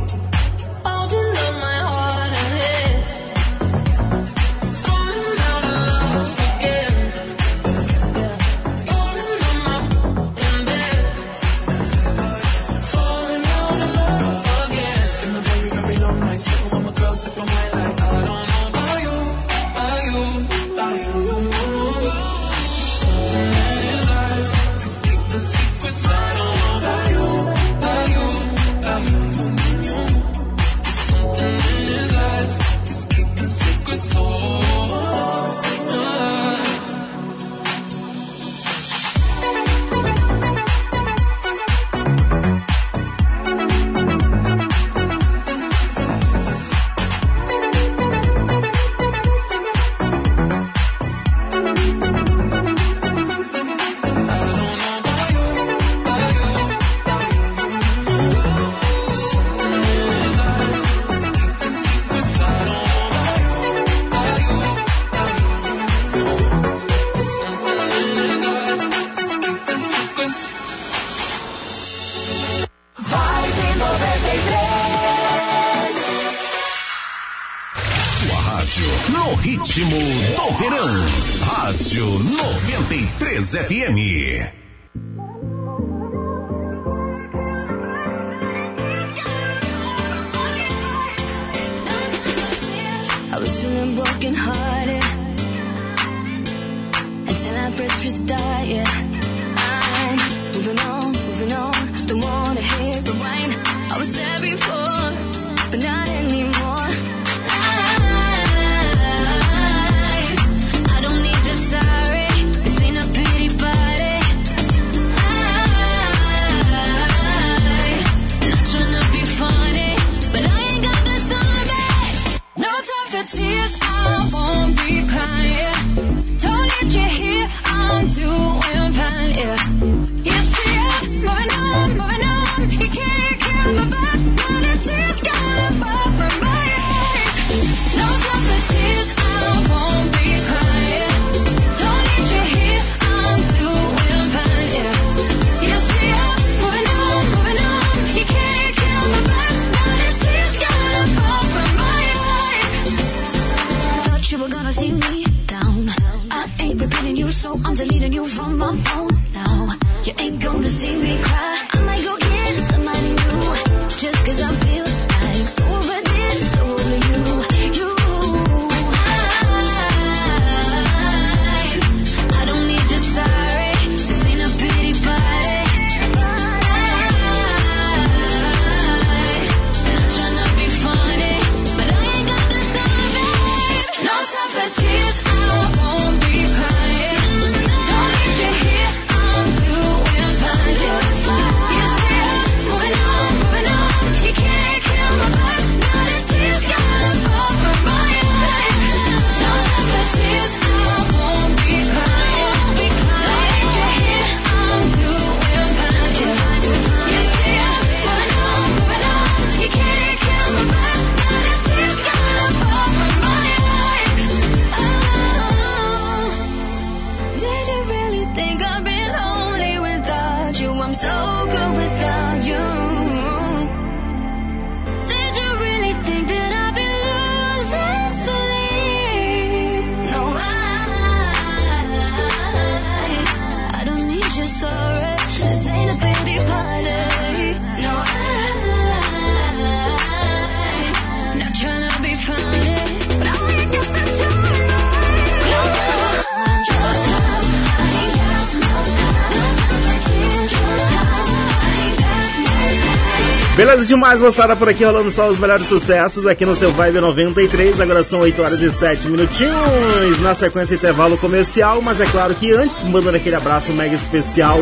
Beleza 253.80 253.96
demais, 253.96 254.22
moçada, 254.22 254.58
por 254.58 254.68
aqui 254.68 254.84
rolando 254.84 255.10
só 255.10 255.30
os 255.30 255.40
melhores 255.40 255.66
sucessos 255.66 256.26
aqui 256.26 256.46
no 256.46 256.54
seu 256.54 256.70
Vibe 256.74 257.00
93. 257.00 257.80
Agora 257.80 258.04
são 258.04 258.20
8 258.20 258.42
horas 258.42 258.62
e 258.62 258.70
7 258.70 259.08
minutinhos. 259.08 260.20
Na 260.20 260.36
sequência, 260.36 260.76
intervalo 260.76 261.18
comercial. 261.18 261.82
Mas 261.82 262.02
é 262.02 262.06
claro 262.06 262.36
que 262.36 262.52
antes, 262.52 262.84
mandando 262.84 263.16
aquele 263.16 263.38
abraço 263.38 263.74
mega 263.74 263.96
especial 263.96 264.60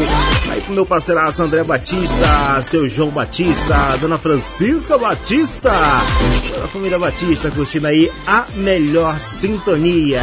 aí 0.51 0.61
pro 0.61 0.71
meu 0.71 0.85
parceiraço 0.85 1.41
André 1.41 1.63
Batista, 1.63 2.61
seu 2.61 2.87
João 2.87 3.09
Batista, 3.09 3.97
dona 3.99 4.19
Francisca 4.19 4.99
Batista, 4.99 5.71
a 5.71 6.67
família 6.67 6.99
Batista 6.99 7.49
curtindo 7.49 7.87
aí 7.87 8.11
a 8.27 8.45
melhor 8.53 9.19
sintonia. 9.19 10.21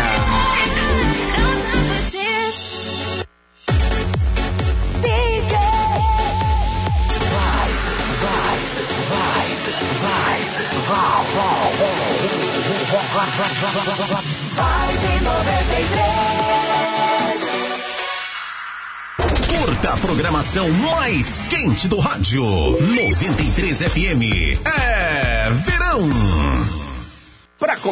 Quente 21.64 21.88
do 21.88 21.98
rádio. 21.98 22.44
93 22.44 23.78
FM. 23.78 24.60
É 24.66 25.50
verão. 25.50 26.10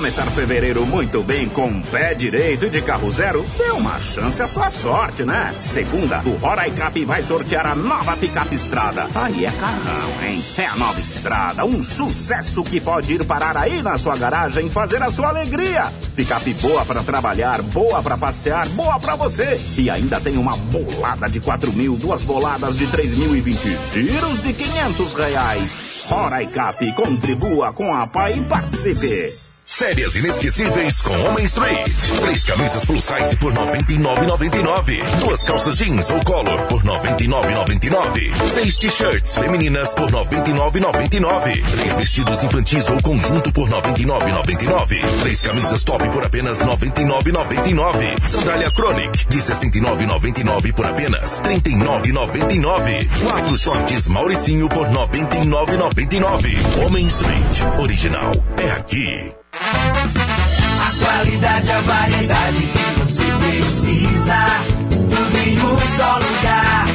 Começar 0.02 0.28
fevereiro 0.32 0.84
muito 0.84 1.22
bem 1.22 1.48
com 1.48 1.80
pé 1.80 2.12
direito 2.12 2.68
de 2.68 2.82
carro 2.82 3.08
zero, 3.12 3.46
dê 3.56 3.70
uma 3.70 4.00
chance 4.00 4.42
à 4.42 4.48
sua 4.48 4.68
sorte, 4.68 5.22
né? 5.22 5.54
Segunda, 5.60 6.20
o 6.26 6.34
Roraicap 6.38 7.04
vai 7.04 7.22
sortear 7.22 7.68
a 7.68 7.76
nova 7.76 8.16
picape 8.16 8.56
estrada. 8.56 9.06
Aí 9.14 9.44
é 9.44 9.50
carrão, 9.52 10.26
hein? 10.26 10.44
É 10.58 10.66
a 10.66 10.74
nova 10.74 10.98
estrada, 10.98 11.64
um 11.64 11.84
sucesso 11.84 12.64
que 12.64 12.80
pode 12.80 13.12
ir 13.12 13.24
parar 13.24 13.56
aí 13.56 13.80
na 13.80 13.96
sua 13.96 14.16
garagem 14.16 14.66
e 14.66 14.70
fazer 14.70 15.00
a 15.04 15.10
sua 15.12 15.28
alegria. 15.28 15.92
Picape 16.16 16.52
boa 16.54 16.84
para 16.84 17.04
trabalhar, 17.04 17.62
boa 17.62 18.02
para 18.02 18.18
passear, 18.18 18.68
boa 18.70 18.98
para 18.98 19.14
você. 19.14 19.60
E 19.78 19.88
ainda 19.88 20.20
tem 20.20 20.36
uma 20.36 20.56
bolada 20.56 21.28
de 21.28 21.38
4 21.38 21.72
mil, 21.72 21.96
duas 21.96 22.24
boladas 22.24 22.76
de 22.76 22.88
3 22.88 23.14
mil 23.14 23.36
e 23.36 23.40
20 23.40 23.78
giros 23.92 24.42
de 24.42 24.52
500 24.52 25.14
reais. 25.14 25.76
Roraicap, 26.06 26.92
contribua 26.94 27.72
com 27.72 27.94
a 27.94 28.04
PAI 28.08 28.40
e 28.40 28.44
participe. 28.46 29.41
Férias 29.82 30.14
inesquecíveis 30.14 31.00
com 31.00 31.10
Homem 31.26 31.44
Street. 31.44 31.92
Três 32.20 32.44
camisas 32.44 32.84
plus 32.84 33.02
size 33.02 33.34
por 33.34 33.52
99,99. 33.52 35.02
Duas 35.18 35.42
calças 35.42 35.76
jeans 35.76 36.08
ou 36.08 36.20
color 36.20 36.68
por 36.68 36.84
99,99. 36.84 38.32
Seis 38.46 38.78
t-shirts 38.78 39.34
femininas 39.34 39.92
por 39.92 40.08
99,99. 40.12 41.64
Três 41.64 41.96
vestidos 41.96 42.44
infantis 42.44 42.88
ou 42.88 43.02
conjunto 43.02 43.52
por 43.52 43.68
99,99. 43.68 45.02
Três 45.20 45.40
camisas 45.40 45.82
top 45.82 46.08
por 46.10 46.26
apenas 46.26 46.60
99,99. 46.60 48.28
Sandália 48.28 48.70
Chronic 48.70 49.26
de 49.26 49.38
69,99 49.38 50.72
por 50.74 50.86
apenas 50.86 51.40
39,99. 51.40 53.08
Quatro 53.24 53.56
shorts 53.56 54.06
Mauricinho 54.06 54.68
por 54.68 54.86
99,99. 54.86 56.86
Homem 56.86 57.08
Street. 57.08 57.80
Original 57.80 58.30
é 58.56 58.70
aqui. 58.70 59.41
A 59.72 61.04
qualidade, 61.04 61.70
a 61.70 61.80
variedade 61.80 62.62
que 62.62 63.00
você 63.00 63.24
precisa. 63.24 64.46
Tudo 64.90 65.38
em 65.38 65.58
um 65.58 65.78
só 65.96 66.18
lugar. 66.18 66.86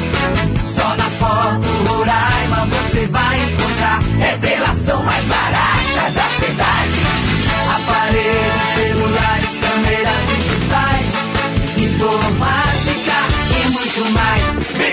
Só 0.62 0.96
na 0.96 1.04
Foto 1.04 1.68
Roraima 1.88 2.66
você 2.66 3.06
vai 3.06 3.40
encontrar. 3.42 4.00
É 4.20 4.36
delação 4.38 5.02
mais 5.02 5.24
barata 5.24 6.10
da 6.14 6.28
cidade. 6.40 7.00
Aparelhos, 7.76 9.47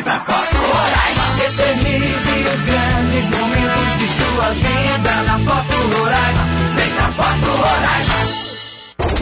pra 0.06 0.20
foto 0.20 0.56
Rurais! 0.56 1.18
Eternize 1.47 2.45
os 2.53 2.62
grandes 2.64 3.30
momentos 3.30 3.97
de 3.97 4.08
sua 4.08 4.49
vida 4.51 5.24
na 5.24 5.39
Foto 5.39 5.76
Rurais. 5.97 6.38
Vem 6.76 6.89
pra 6.91 7.12
Foto 7.12 7.45
Rurais! 7.58 8.56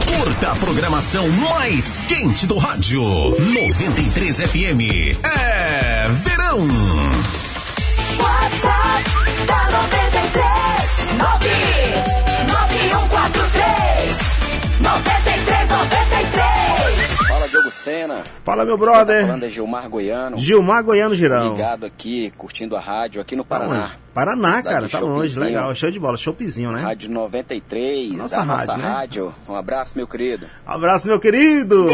Curta 0.06 0.52
a 0.52 0.56
programação 0.56 1.28
mais 1.30 2.02
quente 2.08 2.46
do 2.46 2.58
rádio. 2.58 3.02
93 3.02 4.38
FM. 4.42 4.82
É 5.24 6.10
verão. 6.10 6.68
WhatsApp 8.20 9.10
da 9.48 9.70
93 9.72 10.44
9 11.18 11.50
9143 12.48 14.18
93. 14.82 16.53
Diogo 17.64 17.72
Sena. 17.72 18.24
Fala, 18.44 18.66
meu 18.66 18.78
Quem 18.78 18.86
brother. 18.86 19.22
Tá 19.22 19.28
falando 19.28 19.46
é 19.46 19.50
Gilmar 19.50 19.90
Goiano. 19.90 20.38
Gilmar 20.38 20.84
Goiano 20.84 21.16
Girão. 21.16 21.52
Ligado 21.54 21.86
aqui, 21.86 22.32
curtindo 22.38 22.76
a 22.76 22.80
rádio 22.80 23.22
aqui 23.22 23.36
no 23.36 23.44
Tá 23.44 23.60
Paraná. 23.60 23.84
onde? 23.86 24.04
Paraná, 24.14 24.62
cara, 24.62 24.88
tá 24.90 25.00
longe, 25.00 25.40
legal, 25.40 25.74
show 25.74 25.90
de 25.90 26.00
bola, 26.00 26.18
showzinho, 26.18 26.72
né? 26.72 26.82
Rádio 26.84 27.10
93, 27.10 28.12
Nossa 28.12 28.38
da 28.38 28.46
nossa 28.46 28.72
rádio, 28.74 28.84
né? 28.88 28.94
rádio. 28.94 29.36
Um 29.50 29.56
abraço, 29.56 29.98
meu 29.98 30.08
querido. 30.08 30.48
Abraço, 30.66 31.08
meu 31.08 31.20
querido! 31.20 31.88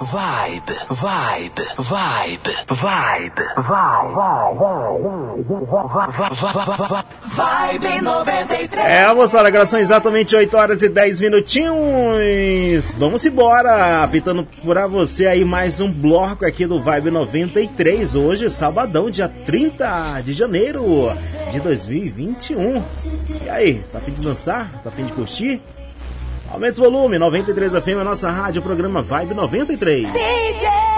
Vibe, 0.00 0.76
vibe, 0.90 1.66
vibe, 1.76 2.56
vibe, 2.68 3.42
Vibe 7.24 8.00
93 8.02 8.86
É, 8.86 9.12
moçada, 9.12 9.48
agora 9.48 9.66
são 9.66 9.80
exatamente 9.80 10.36
8 10.36 10.56
horas 10.56 10.82
e 10.82 10.88
10 10.88 11.20
minutinhos. 11.20 12.94
Vamos 12.96 13.26
embora, 13.26 14.04
apitando 14.04 14.46
pra 14.64 14.86
você 14.86 15.26
aí 15.26 15.44
mais 15.44 15.80
um 15.80 15.90
bloco 15.90 16.46
aqui 16.46 16.64
do 16.64 16.80
Vibe 16.80 17.10
93. 17.10 18.14
Hoje, 18.14 18.48
sabadão, 18.48 19.10
dia 19.10 19.28
30 19.28 20.20
de 20.20 20.32
janeiro 20.32 21.12
de 21.50 21.58
2021. 21.58 22.84
E 23.44 23.50
aí, 23.50 23.82
tá 23.90 23.98
afim 23.98 24.12
de 24.12 24.22
dançar? 24.22 24.80
Tá 24.80 24.90
afim 24.90 25.04
de 25.04 25.12
curtir? 25.12 25.60
Aumenta 26.50 26.80
o 26.80 26.90
volume, 26.90 27.18
93 27.18 27.74
FM, 27.74 28.00
a 28.00 28.04
nossa 28.04 28.30
rádio, 28.30 28.62
programa 28.62 29.02
Vibe 29.02 29.34
93. 29.34 30.04
Baby, 30.04 30.97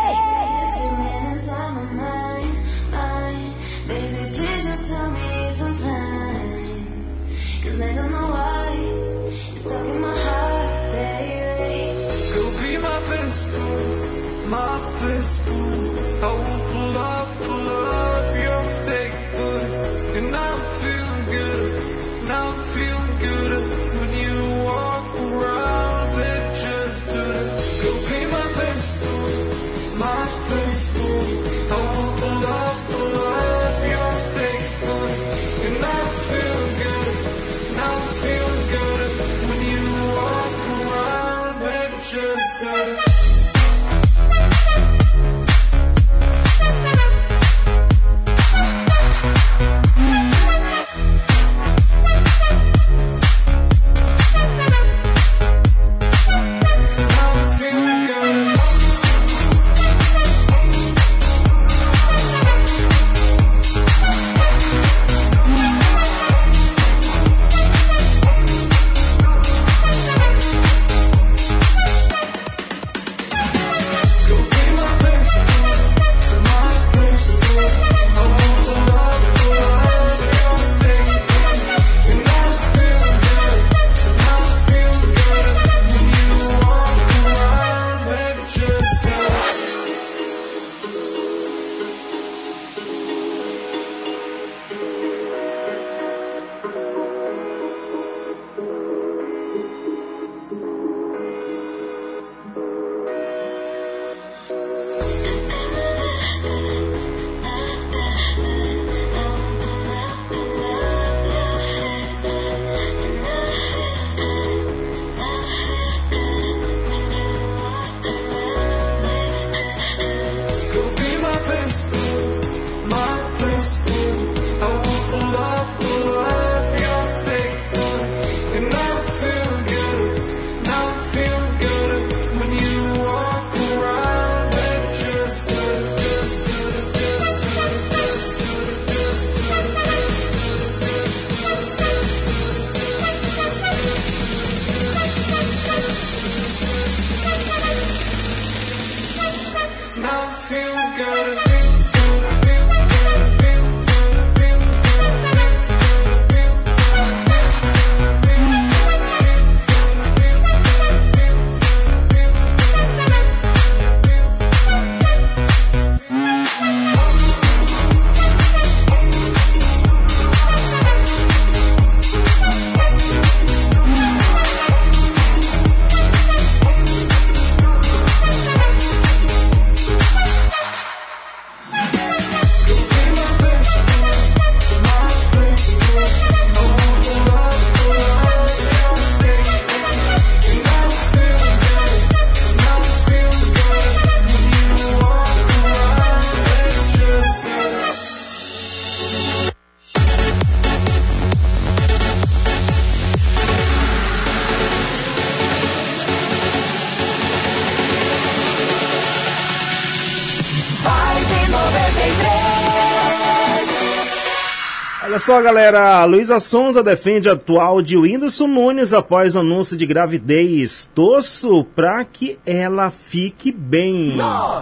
só, 215.21 215.41
galera, 215.43 215.99
a 215.99 216.05
Luísa 216.07 216.41
Sonza 216.41 216.83
defende 216.83 217.29
atual 217.29 217.83
de 217.83 217.97
Whindersson 217.97 218.47
Nunes 218.47 218.95
após 218.95 219.37
anúncio 219.37 219.77
de 219.77 219.85
gravidez. 219.85 220.89
Torço 220.95 221.63
pra 221.77 222.05
que 222.05 222.39
ela 222.47 222.91
fique 222.91 223.53
bem. 223.53 224.17
93 224.17 224.61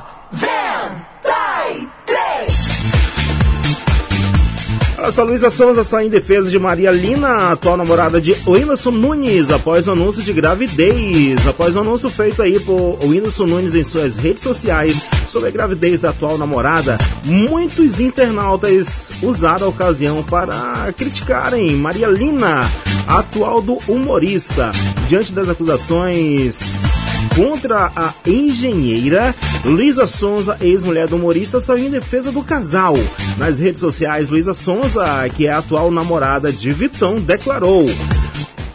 Olha 4.99 5.13
só, 5.13 5.23
Luísa 5.23 5.49
Souza 5.49 5.85
sai 5.85 6.07
em 6.07 6.11
defesa 6.11 6.51
de 6.51 6.59
Maria 6.59 6.91
Lina, 6.91 7.53
atual 7.53 7.77
namorada 7.77 8.21
de 8.21 8.35
Whindersson 8.45 8.91
Nunes, 8.91 9.53
após 9.53 9.87
o 9.87 9.93
anúncio 9.93 10.25
de 10.25 10.33
gravidez. 10.33 11.47
Após 11.47 11.77
o 11.77 11.81
anúncio 11.81 12.11
feito 12.11 12.43
aí 12.43 12.59
por 12.59 12.99
Whindersson 13.05 13.47
Nunes 13.47 13.77
em 13.77 13.85
suas 13.85 14.17
redes 14.17 14.43
sociais 14.43 15.07
sobre 15.29 15.49
a 15.49 15.53
gravidez 15.53 16.01
da 16.01 16.11
atual 16.11 16.39
namorada, 16.39 16.97
muitos 17.25 18.01
internautas 18.01 19.13
usaram 19.23 19.67
a 19.67 19.71
ocasião 19.71 20.23
para 20.23 20.93
criticarem 20.97 21.75
Maria 21.77 22.09
Lina, 22.09 22.63
atual 23.07 23.61
do 23.61 23.79
humorista, 23.87 24.73
diante 25.09 25.33
das 25.33 25.49
acusações 25.49 26.99
contra 27.35 27.93
a 27.95 28.13
engenheira 28.27 29.35
Luísa 29.65 30.07
Sonza, 30.07 30.57
ex-mulher 30.61 31.07
do 31.09 31.17
humorista, 31.17 31.61
saiu 31.61 31.87
em 31.87 31.91
defesa 31.91 32.33
do 32.33 32.43
casal. 32.43 32.95
Nas 33.37 33.59
redes 33.59 33.81
sociais, 33.81 34.29
Luísa 34.29 34.55
Sonza, 34.55 35.29
que 35.37 35.47
é 35.47 35.53
a 35.53 35.59
atual 35.59 35.91
namorada 35.91 36.53
de 36.53 36.73
Vitão, 36.73 37.21
declarou 37.21 37.87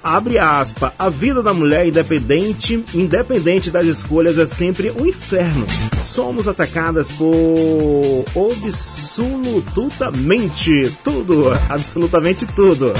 abre 0.03 0.37
aspas, 0.37 0.91
a 0.99 1.09
vida 1.09 1.41
da 1.41 1.53
mulher 1.53 1.87
independente, 1.87 2.83
independente 2.93 3.71
das 3.71 3.85
escolhas 3.85 4.37
é 4.37 4.45
sempre 4.45 4.91
um 4.91 5.05
inferno. 5.05 5.65
Somos 6.03 6.45
atacadas 6.47 7.09
por 7.11 8.25
absolutamente 8.35 10.93
tudo, 11.03 11.51
absolutamente 11.69 12.45
tudo. 12.45 12.93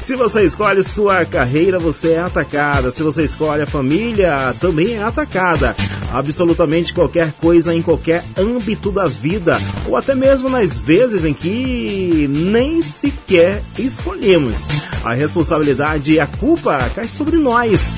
Se 0.00 0.14
você 0.14 0.44
escolhe 0.44 0.82
sua 0.82 1.24
carreira, 1.24 1.78
você 1.78 2.12
é 2.12 2.20
atacada. 2.20 2.90
Se 2.92 3.02
você 3.02 3.24
escolhe 3.24 3.62
a 3.62 3.66
família, 3.66 4.54
também 4.60 4.94
é 4.94 5.02
atacada. 5.02 5.74
Absolutamente 6.12 6.94
qualquer 6.94 7.32
coisa 7.32 7.74
em 7.74 7.82
qualquer 7.82 8.24
âmbito 8.38 8.92
da 8.92 9.06
vida, 9.06 9.58
ou 9.86 9.96
até 9.96 10.14
mesmo 10.14 10.48
nas 10.48 10.78
vezes 10.78 11.24
em 11.24 11.34
que 11.34 12.26
nem 12.30 12.80
sequer 12.80 13.62
escolhemos. 13.78 14.68
A 15.04 15.12
responsabilidade 15.12 16.12
e 16.12 16.20
a 16.20 16.26
culpa 16.26 16.78
cai 16.94 17.08
sobre 17.08 17.36
nós. 17.36 17.94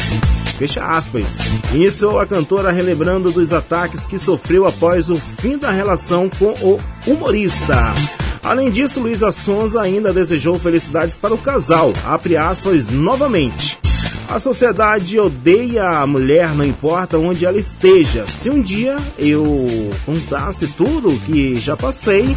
Fecha 0.59 0.85
aspas. 0.85 1.39
Iniciou 1.73 2.19
a 2.19 2.27
cantora 2.27 2.73
relembrando 2.73 3.31
dos 3.31 3.53
ataques 3.53 4.07
que 4.07 4.19
sofreu 4.19 4.67
após 4.67 5.11
o 5.11 5.17
fim 5.17 5.57
da 5.57 5.71
relação 5.71 6.29
com 6.29 6.51
o 6.63 6.81
humorista. 7.07 7.95
Além 8.49 8.71
disso, 8.71 9.03
Luísa 9.03 9.31
Sonza 9.31 9.83
ainda 9.83 10.11
desejou 10.11 10.59
felicidades 10.59 11.15
para 11.15 11.35
o 11.35 11.39
casal. 11.39 11.93
Abre 12.03 12.35
aspas 12.35 12.89
novamente. 12.89 13.79
A 14.27 14.41
sociedade 14.41 15.21
odeia 15.21 15.87
a 15.87 16.07
mulher, 16.07 16.55
não 16.55 16.65
importa 16.65 17.19
onde 17.19 17.45
ela 17.45 17.59
esteja. 17.59 18.27
Se 18.27 18.49
um 18.49 18.63
dia 18.63 18.97
eu 19.19 19.69
contasse 20.07 20.67
tudo 20.69 21.11
o 21.11 21.21
que 21.21 21.57
já 21.57 21.77
passei, 21.77 22.35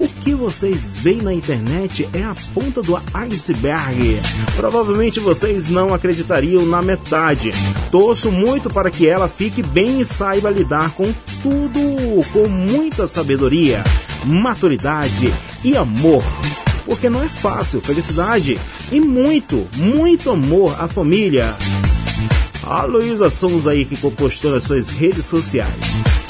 o 0.00 0.08
que 0.08 0.34
vocês 0.34 0.96
veem 0.96 1.22
na 1.22 1.32
internet 1.32 2.08
é 2.12 2.24
a 2.24 2.34
ponta 2.52 2.82
do 2.82 3.00
iceberg. 3.14 4.20
Provavelmente 4.56 5.20
vocês 5.20 5.70
não 5.70 5.94
acreditariam 5.94 6.66
na 6.66 6.82
metade. 6.82 7.52
Torço 7.92 8.32
muito 8.32 8.68
para 8.68 8.90
que 8.90 9.06
ela 9.06 9.28
fique 9.28 9.62
bem 9.62 10.00
e 10.00 10.04
saiba 10.04 10.50
lidar 10.50 10.90
com 10.90 11.12
tudo 11.44 12.24
com 12.32 12.48
muita 12.48 13.06
sabedoria, 13.06 13.84
maturidade 14.24 15.32
e 15.62 15.76
amor. 15.76 16.22
Porque 16.84 17.08
não 17.08 17.22
é 17.22 17.28
fácil, 17.28 17.80
felicidade 17.80 18.58
e 18.92 19.00
muito, 19.00 19.66
muito 19.76 20.30
amor 20.30 20.76
à 20.78 20.86
família. 20.88 21.54
A 22.62 22.84
Luísa 22.84 23.28
Sons 23.30 23.66
aí 23.66 23.84
que 23.84 23.96
postou 23.96 24.50
nas 24.50 24.64
suas 24.64 24.88
redes 24.88 25.24
sociais. 25.26 26.23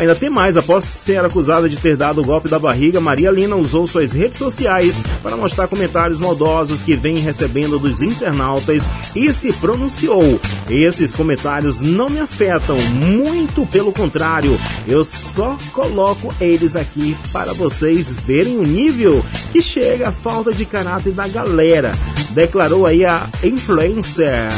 Ainda 0.00 0.14
tem 0.14 0.30
mais, 0.30 0.56
após 0.56 0.86
ser 0.86 1.22
acusada 1.22 1.68
de 1.68 1.76
ter 1.76 1.94
dado 1.94 2.22
o 2.22 2.24
golpe 2.24 2.48
da 2.48 2.58
barriga, 2.58 2.98
Maria 3.02 3.30
Lina 3.30 3.54
usou 3.54 3.86
suas 3.86 4.12
redes 4.12 4.38
sociais 4.38 4.98
para 5.22 5.36
mostrar 5.36 5.68
comentários 5.68 6.18
maldosos 6.18 6.82
que 6.82 6.96
vem 6.96 7.18
recebendo 7.18 7.78
dos 7.78 8.00
internautas 8.00 8.88
e 9.14 9.30
se 9.34 9.52
pronunciou. 9.52 10.40
Esses 10.70 11.14
comentários 11.14 11.82
não 11.82 12.08
me 12.08 12.18
afetam, 12.18 12.78
muito 12.78 13.66
pelo 13.66 13.92
contrário, 13.92 14.58
eu 14.88 15.04
só 15.04 15.58
coloco 15.70 16.34
eles 16.40 16.76
aqui 16.76 17.14
para 17.30 17.52
vocês 17.52 18.16
verem 18.26 18.56
o 18.56 18.62
nível 18.62 19.22
que 19.52 19.60
chega 19.60 20.08
a 20.08 20.12
falta 20.12 20.50
de 20.50 20.64
caráter 20.64 21.12
da 21.12 21.28
galera, 21.28 21.92
declarou 22.30 22.86
aí 22.86 23.04
a 23.04 23.28
influencer, 23.44 24.48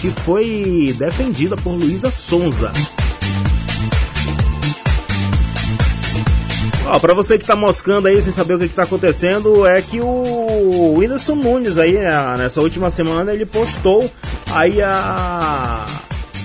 que 0.00 0.10
foi 0.24 0.96
defendida 0.98 1.54
por 1.54 1.72
Luísa 1.72 2.10
Sonza. 2.10 2.72
Ó, 6.88 7.00
pra 7.00 7.12
você 7.12 7.36
que 7.36 7.44
tá 7.44 7.56
moscando 7.56 8.06
aí 8.06 8.22
sem 8.22 8.32
saber 8.32 8.54
o 8.54 8.58
que, 8.58 8.68
que 8.68 8.74
tá 8.74 8.84
acontecendo, 8.84 9.66
é 9.66 9.82
que 9.82 10.00
o 10.00 10.94
Whindersson 10.96 11.34
Nunes 11.34 11.78
aí, 11.78 11.94
né, 11.94 12.36
nessa 12.38 12.60
última 12.60 12.90
semana, 12.90 13.32
ele 13.32 13.44
postou 13.44 14.08
aí 14.52 14.80
a 14.80 15.84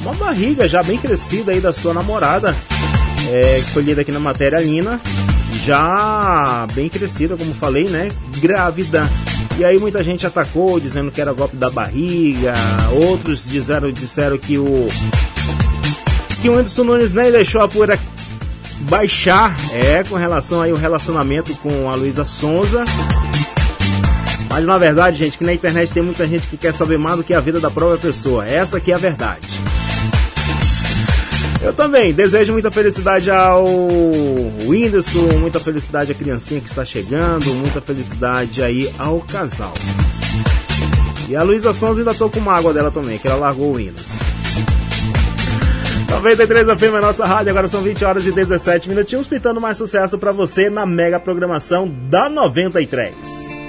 uma 0.01 0.13
barriga 0.13 0.67
já 0.67 0.81
bem 0.81 0.97
crescida 0.97 1.51
aí 1.51 1.61
da 1.61 1.71
sua 1.71 1.93
namorada, 1.93 2.55
é, 3.29 3.61
que 3.63 3.71
foi 3.71 3.83
lida 3.83 4.01
aqui 4.01 4.11
na 4.11 4.19
matéria 4.19 4.59
Lina, 4.59 4.99
já 5.63 6.65
bem 6.73 6.89
crescida, 6.89 7.37
como 7.37 7.53
falei, 7.53 7.85
né? 7.85 8.11
Grávida. 8.37 9.07
E 9.59 9.63
aí 9.63 9.77
muita 9.77 10.03
gente 10.03 10.25
atacou, 10.25 10.79
dizendo 10.79 11.11
que 11.11 11.21
era 11.21 11.33
golpe 11.33 11.55
da 11.55 11.69
barriga, 11.69 12.53
outros 12.91 13.45
disseram, 13.45 13.91
disseram 13.91 14.39
que 14.39 14.57
o 14.57 14.87
que 16.41 16.49
o 16.49 16.53
Whindersson 16.53 16.83
Nunes 16.83 17.13
nem 17.13 17.31
deixou 17.31 17.61
a 17.61 17.67
poeira 17.67 17.99
baixar 18.81 19.55
é 19.73 20.03
com 20.03 20.15
relação 20.15 20.61
aí 20.61 20.71
ao 20.71 20.77
relacionamento 20.77 21.55
com 21.55 21.89
a 21.89 21.95
Luísa 21.95 22.25
Sonza. 22.25 22.85
Mas 24.49 24.65
na 24.65 24.77
verdade, 24.77 25.17
gente, 25.17 25.37
que 25.37 25.43
na 25.43 25.53
internet 25.53 25.93
tem 25.93 26.03
muita 26.03 26.27
gente 26.27 26.47
que 26.47 26.57
quer 26.57 26.73
saber 26.73 26.97
mais 26.97 27.17
do 27.17 27.23
que 27.23 27.33
a 27.33 27.39
vida 27.39 27.59
da 27.59 27.71
própria 27.71 27.97
pessoa. 27.97 28.45
Essa 28.45 28.79
que 28.79 28.91
é 28.91 28.95
a 28.95 28.97
verdade. 28.97 29.59
Eu 31.61 31.73
também 31.73 32.11
desejo 32.11 32.51
muita 32.53 32.71
felicidade 32.71 33.29
ao 33.29 33.63
Whindersson, 34.65 35.37
muita 35.39 35.59
felicidade 35.59 36.11
à 36.11 36.15
criancinha 36.15 36.59
que 36.59 36.67
está 36.67 36.83
chegando, 36.83 37.53
muita 37.53 37.79
felicidade 37.79 38.63
aí 38.63 38.91
ao 38.97 39.19
casal. 39.19 39.73
E 41.29 41.35
a 41.35 41.43
Luísa 41.43 41.71
Sonza 41.71 42.01
ainda 42.01 42.13
tô 42.13 42.29
com 42.29 42.39
mágoa 42.39 42.73
dela 42.73 42.91
também, 42.91 43.17
que 43.17 43.27
ela 43.27 43.37
largou 43.37 43.67
o 43.67 43.75
Whindersson. 43.75 44.40
93 46.11 46.67
FM 46.77 46.95
é 46.97 47.01
nossa 47.01 47.25
rádio, 47.25 47.51
agora 47.51 47.69
são 47.69 47.81
20 47.81 48.03
horas 48.03 48.27
e 48.27 48.33
17 48.33 48.89
minutinhos, 48.89 49.27
pitando 49.27 49.61
mais 49.61 49.77
sucesso 49.77 50.19
para 50.19 50.33
você 50.33 50.69
na 50.69 50.85
mega 50.85 51.17
programação 51.21 51.89
da 52.09 52.27
93. 52.27 53.61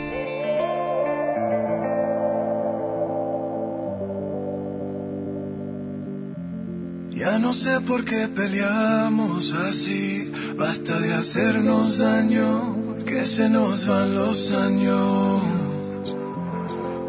Ya 7.13 7.39
no 7.39 7.55
sé 7.55 7.81
por 7.87 8.05
qué 8.05 8.27
peleamos 8.27 9.55
así, 9.69 10.33
basta 10.59 10.99
de 10.99 11.13
hacernos 11.13 11.99
daño, 11.99 12.97
que 13.07 13.25
se 13.25 13.49
nos 13.49 13.87
van 13.87 14.17
los 14.17 14.51
años. 14.51 15.72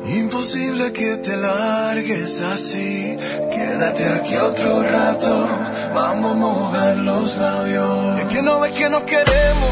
Imposible 0.05 0.91
que 0.91 1.17
te 1.17 1.37
largues 1.37 2.41
así, 2.41 3.17
quédate 3.53 4.05
aquí 4.09 4.35
otro 4.35 4.83
rato, 4.83 5.47
vamos 5.95 6.31
a 6.31 6.35
mojar 6.35 6.97
los 6.97 7.37
labios. 7.37 8.19
Es 8.19 8.25
que 8.25 8.41
no 8.41 8.59
ves 8.59 8.73
que 8.73 8.89
nos 8.89 9.03
queremos, 9.03 9.71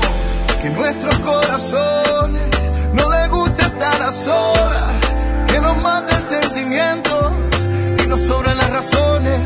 que 0.62 0.70
nuestros 0.70 1.20
corazones 1.20 2.50
no 2.94 3.10
les 3.12 3.30
gusta 3.30 3.66
estar 3.66 4.02
a 4.02 4.12
solas, 4.12 4.92
que 5.48 5.60
nos 5.60 5.82
mata 5.84 6.16
el 6.16 6.24
sentimiento 6.24 7.34
y 8.04 8.08
nos 8.08 8.22
sobran 8.22 8.58
las 8.58 8.70
razones. 8.70 9.40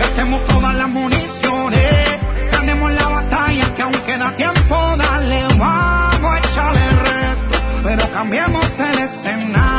Gastemos 0.00 0.44
todas 0.46 0.74
las 0.74 0.88
municiones, 0.88 2.08
ganemos 2.52 2.90
la 2.92 3.08
batalla 3.08 3.74
que 3.76 3.82
aún 3.82 4.00
queda 4.06 4.34
tiempo, 4.36 4.76
dale, 4.96 5.42
vamos 5.58 6.32
a 6.32 6.38
echarle 6.38 6.90
reto, 6.90 7.56
pero 7.84 8.10
cambiemos 8.12 8.64
el 8.78 8.98
escenario, 8.98 9.71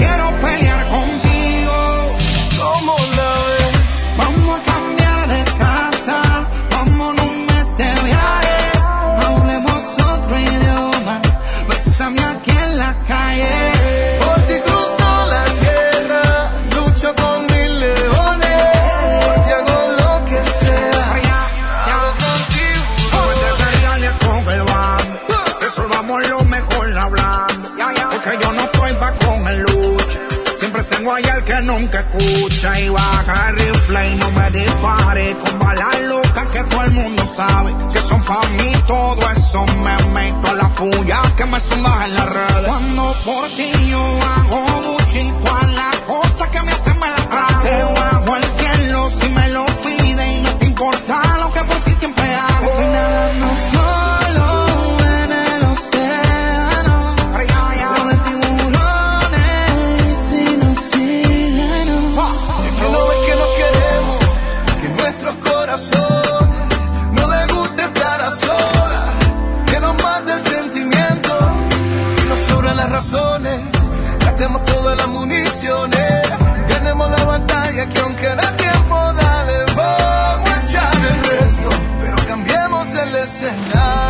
quiero 0.00 0.30
pelear 0.40 0.69
nunca 31.62 32.00
escucha 32.00 32.80
y 32.80 32.88
baja 32.88 33.50
el 33.50 33.56
rifle 33.56 34.10
y 34.10 34.14
no 34.16 34.30
me 34.32 34.50
dispare 34.50 35.36
con 35.38 35.58
balas 35.58 36.00
locas 36.02 36.46
que 36.46 36.62
todo 36.64 36.84
el 36.84 36.90
mundo 36.92 37.22
sabe 37.36 37.74
que 37.92 38.00
son 38.00 38.22
pa' 38.24 38.46
mí 38.56 38.72
todo 38.86 39.20
eso 39.36 39.66
me 39.82 39.96
meto 40.12 40.48
a 40.48 40.54
la 40.54 40.68
puya 40.74 41.22
que 41.36 41.44
me 41.46 41.60
sondas 41.60 42.04
en 42.06 42.14
las 42.14 42.26
redes. 42.26 42.66
Cuando 42.66 43.14
por 43.24 43.48
ti 43.50 43.70
yo 43.88 44.02
hago 44.22 44.60
un 44.60 44.96
corazones, 73.00 73.60
gastemos 74.18 74.62
todas 74.64 74.96
las 74.96 75.08
municiones. 75.08 76.22
Ganemos 76.68 77.10
la 77.10 77.24
batalla 77.24 77.88
que 77.88 77.98
aunque 78.00 78.26
da 78.26 78.56
tiempo, 78.56 79.12
dale, 79.14 79.64
vamos 79.74 80.50
a 80.50 80.60
echar 80.60 80.94
el 80.96 81.24
resto. 81.24 81.68
Pero 82.00 82.16
cambiemos 82.28 82.94
el 82.94 83.14
escenario. 83.14 84.09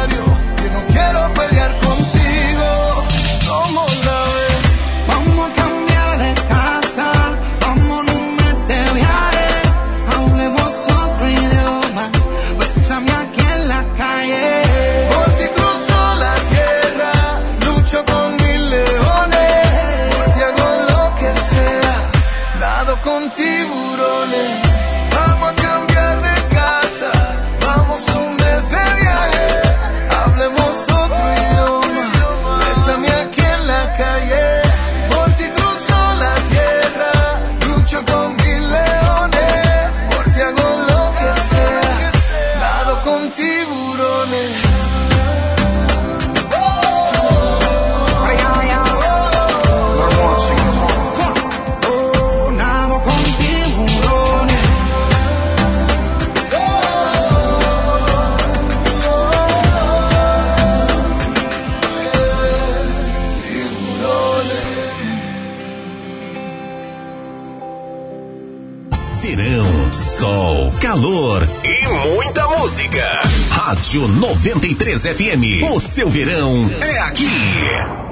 Rádio 73.80 74.06
93 74.06 75.02
FM. 75.04 75.72
O 75.74 75.80
seu 75.80 76.10
verão 76.10 76.70
é 76.82 76.98
aqui. 76.98 78.09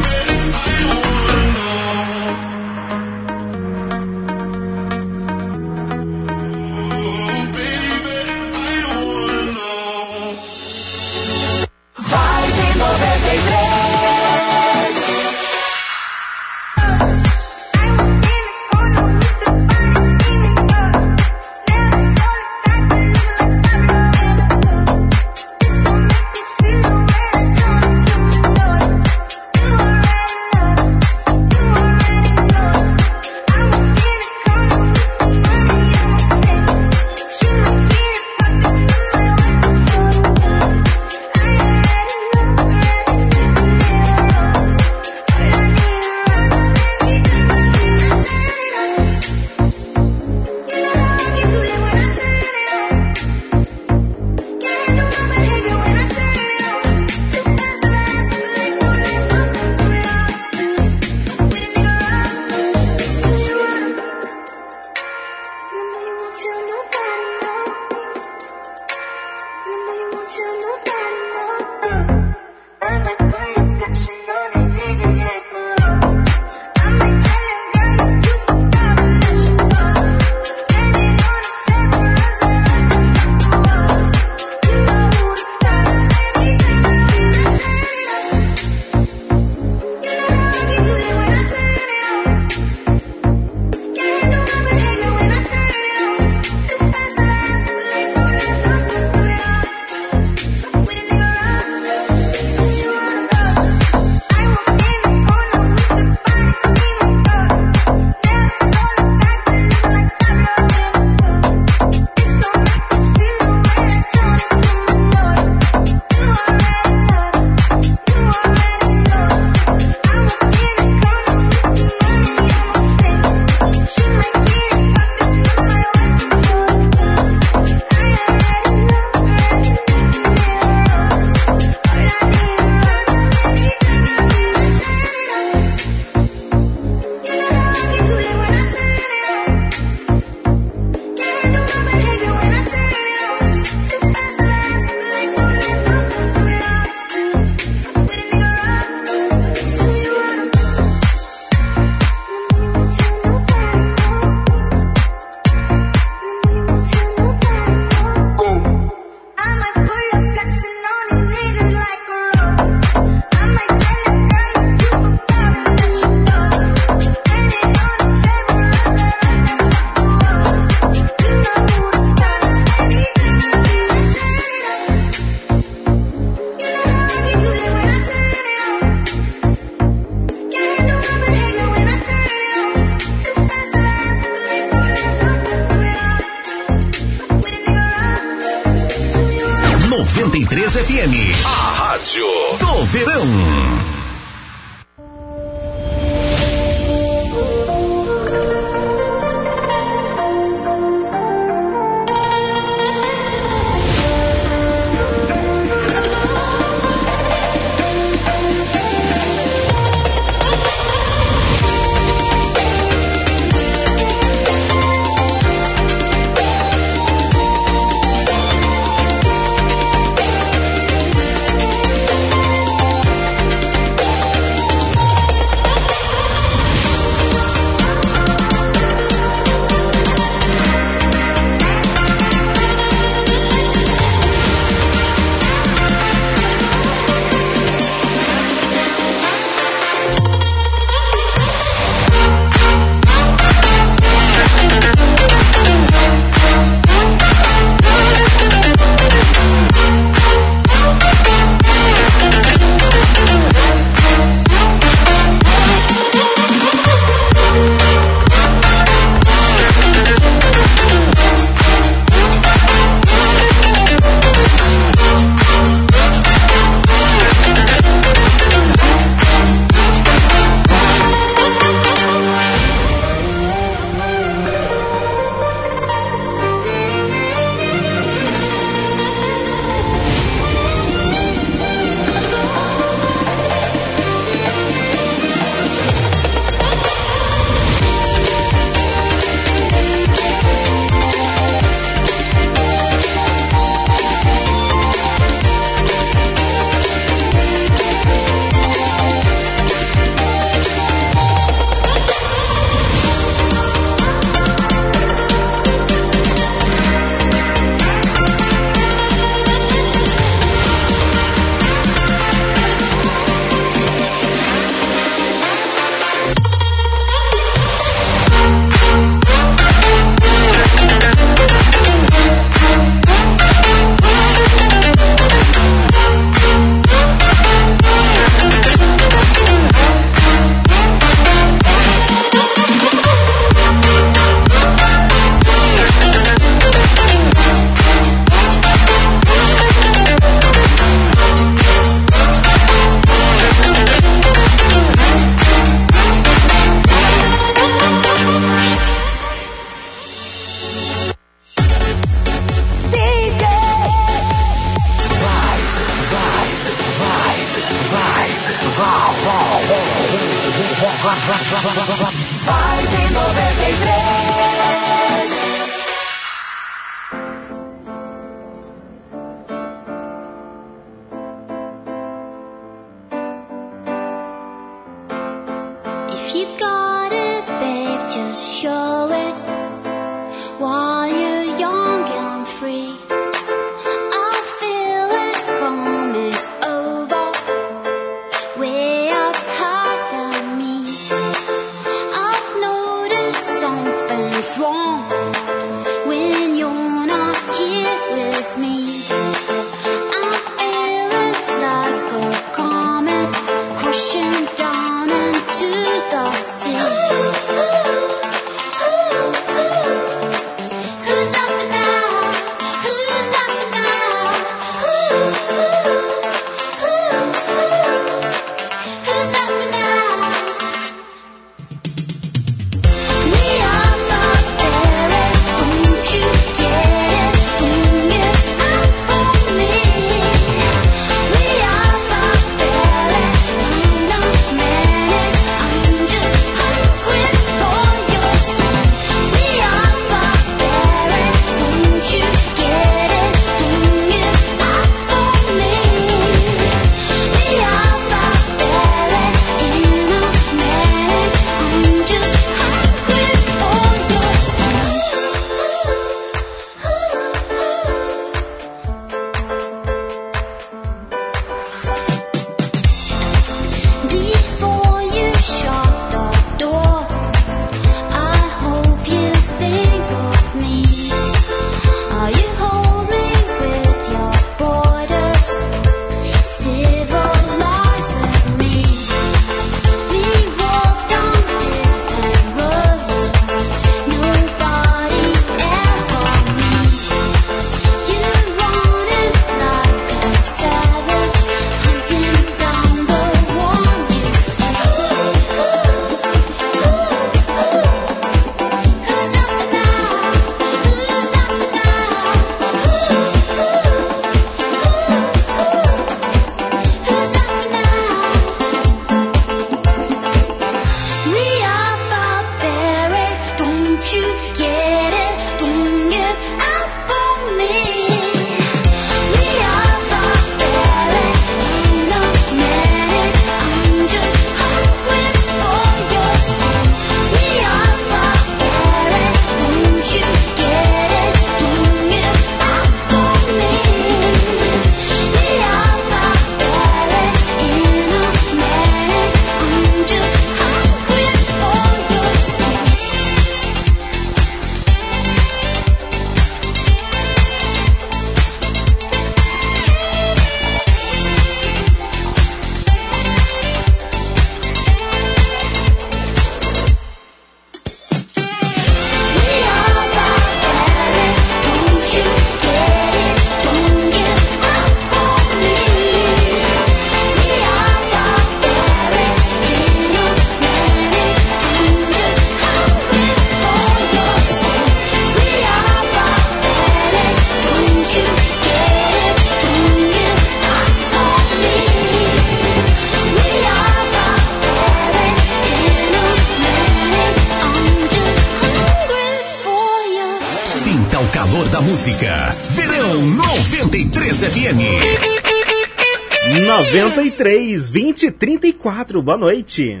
93, 597.82 597.90
20 597.90 598.30
34. 598.30 599.22
Boa 599.22 599.36
noite. 599.36 600.00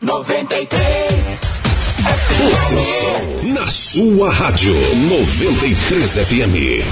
93 0.00 1.40
O 2.40 2.54
seu 2.54 2.84
som 2.84 3.48
na 3.54 3.66
sua 3.70 4.30
rádio 4.30 4.74
93 4.74 6.18
FM. 6.18 6.84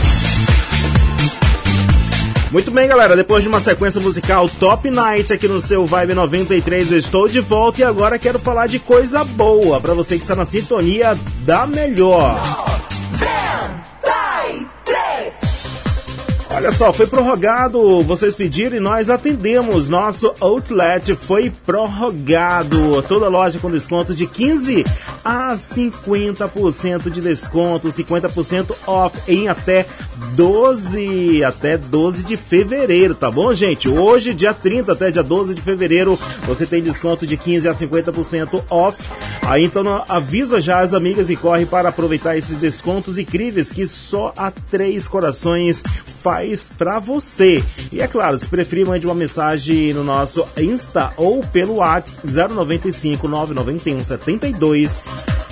Muito 2.50 2.70
bem, 2.70 2.88
galera. 2.88 3.16
Depois 3.16 3.42
de 3.42 3.48
uma 3.48 3.60
sequência 3.60 4.00
musical 4.00 4.48
Top 4.48 4.88
Night 4.88 5.32
aqui 5.32 5.48
no 5.48 5.58
seu 5.58 5.86
Vibe 5.86 6.14
93, 6.14 6.92
eu 6.92 6.98
estou 6.98 7.28
de 7.28 7.40
volta 7.40 7.80
e 7.80 7.84
agora 7.84 8.18
quero 8.18 8.38
falar 8.38 8.66
de 8.66 8.78
coisa 8.78 9.24
boa 9.24 9.80
para 9.80 9.94
você 9.94 10.16
que 10.16 10.22
está 10.22 10.36
na 10.36 10.44
sintonia 10.44 11.18
da 11.44 11.66
melhor. 11.66 12.61
Olha 16.62 16.70
só, 16.70 16.92
foi 16.92 17.08
prorrogado, 17.08 18.02
vocês 18.02 18.36
pediram 18.36 18.76
e 18.76 18.80
nós 18.80 19.10
atendemos. 19.10 19.88
Nosso 19.88 20.32
outlet 20.38 21.12
foi 21.16 21.50
prorrogado. 21.50 23.02
Toda 23.08 23.26
loja 23.28 23.58
com 23.58 23.68
desconto 23.68 24.14
de 24.14 24.28
15 24.28 24.86
a 25.24 25.54
50% 25.54 27.10
de 27.10 27.20
desconto, 27.20 27.88
50% 27.88 28.76
off 28.86 29.18
em 29.26 29.48
até 29.48 29.84
12, 30.36 31.42
até 31.42 31.76
12 31.76 32.24
de 32.24 32.36
fevereiro, 32.36 33.16
tá 33.16 33.28
bom, 33.28 33.52
gente? 33.52 33.88
Hoje, 33.88 34.32
dia 34.32 34.54
30 34.54 34.92
até 34.92 35.10
dia 35.10 35.22
12 35.24 35.56
de 35.56 35.60
fevereiro, 35.62 36.16
você 36.46 36.64
tem 36.64 36.80
desconto 36.80 37.26
de 37.26 37.36
15 37.36 37.68
a 37.68 37.72
50% 37.72 38.62
off. 38.70 39.02
Aí 39.42 39.64
então 39.64 39.82
não- 39.82 40.04
avisa 40.08 40.60
já 40.60 40.78
as 40.78 40.94
amigas 40.94 41.28
e 41.28 41.34
corre 41.34 41.66
para 41.66 41.88
aproveitar 41.88 42.36
esses 42.38 42.56
descontos 42.56 43.18
incríveis 43.18 43.72
que 43.72 43.84
só 43.84 44.32
a 44.36 44.52
Três 44.70 45.08
Corações 45.08 45.82
faz 46.22 46.70
pra 46.76 46.98
você. 46.98 47.62
E 47.90 48.00
é 48.00 48.06
claro, 48.06 48.38
se 48.38 48.46
preferir, 48.46 48.86
mande 48.86 49.06
uma 49.06 49.14
mensagem 49.14 49.92
no 49.92 50.04
nosso 50.04 50.46
Insta 50.56 51.12
ou 51.16 51.42
pelo 51.44 51.76
WhatsApp 51.76 52.26
095 52.54 53.28
991 53.28 54.04
72 54.04 55.04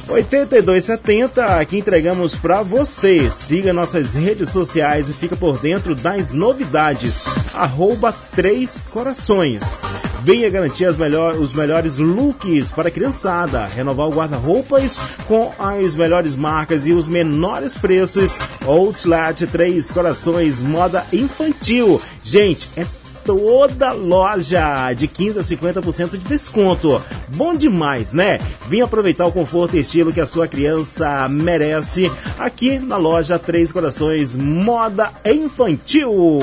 8270, 0.08 1.60
aqui 1.60 1.78
entregamos 1.78 2.34
para 2.34 2.62
você. 2.62 3.30
Siga 3.30 3.72
nossas 3.72 4.14
redes 4.14 4.48
sociais 4.48 5.08
e 5.08 5.12
fica 5.12 5.36
por 5.36 5.58
dentro 5.58 5.94
das 5.94 6.30
novidades. 6.30 7.22
Arroba 7.54 8.12
Três 8.34 8.84
Corações. 8.90 9.78
Venha 10.22 10.50
garantir 10.50 10.90
melhor, 10.98 11.36
os 11.36 11.52
melhores 11.52 11.98
looks 11.98 12.70
para 12.72 12.88
a 12.88 12.90
criançada. 12.90 13.66
Renovar 13.66 14.08
o 14.08 14.12
guarda-roupas 14.12 14.98
com 15.26 15.52
as 15.58 15.94
melhores 15.94 16.34
marcas 16.34 16.86
e 16.86 16.92
os 16.92 17.08
menores 17.08 17.76
preços. 17.76 18.36
Outlet 18.66 19.46
Três 19.46 19.90
Corações 19.90 20.60
Moda 20.60 21.06
Infantil. 21.12 22.00
Gente, 22.22 22.68
é 22.76 22.86
toda 23.24 23.92
loja 23.92 24.92
de 24.92 25.06
15 25.06 25.38
a 25.38 25.42
50% 25.42 26.10
de 26.10 26.18
desconto. 26.18 27.02
Bom 27.28 27.54
demais, 27.54 28.12
né? 28.12 28.38
Vem 28.68 28.82
aproveitar 28.82 29.26
o 29.26 29.32
conforto 29.32 29.76
e 29.76 29.80
estilo 29.80 30.12
que 30.12 30.20
a 30.20 30.26
sua 30.26 30.48
criança 30.48 31.28
merece 31.28 32.10
aqui 32.38 32.78
na 32.78 32.96
loja 32.96 33.38
Três 33.38 33.72
Corações 33.72 34.36
Moda 34.36 35.10
Infantil. 35.24 36.40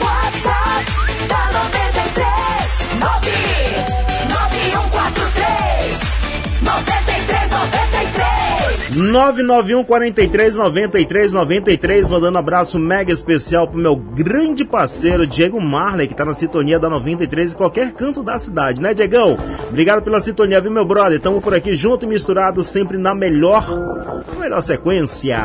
WhatsApp 0.00 0.92
da 1.28 1.52
93 1.52 1.64
99143 1.64 2.04
93 2.04 2.34
93 2.34 2.43
991 9.14 9.84
43 9.84 10.54
93 10.56 11.32
93, 11.32 12.08
mandando 12.08 12.36
um 12.36 12.40
abraço 12.40 12.78
mega 12.78 13.12
especial 13.12 13.68
pro 13.68 13.78
meu 13.78 13.96
grande 13.96 14.64
parceiro 14.64 15.26
Diego 15.26 15.60
Marley, 15.60 16.08
que 16.08 16.14
tá 16.14 16.24
na 16.24 16.34
sintonia 16.34 16.78
da 16.78 16.88
93 16.88 17.52
em 17.52 17.56
qualquer 17.56 17.92
canto 17.92 18.22
da 18.22 18.38
cidade, 18.38 18.80
né, 18.80 18.94
Diegão? 18.94 19.36
Obrigado 19.68 20.02
pela 20.02 20.20
sintonia, 20.20 20.60
viu, 20.60 20.70
meu 20.70 20.84
brother? 20.84 21.20
Tamo 21.20 21.40
por 21.40 21.54
aqui 21.54 21.74
junto 21.74 22.04
e 22.04 22.08
misturado, 22.08 22.62
sempre 22.62 22.96
na 22.96 23.14
melhor, 23.14 23.66
na 24.32 24.40
melhor 24.40 24.62
sequência. 24.62 25.44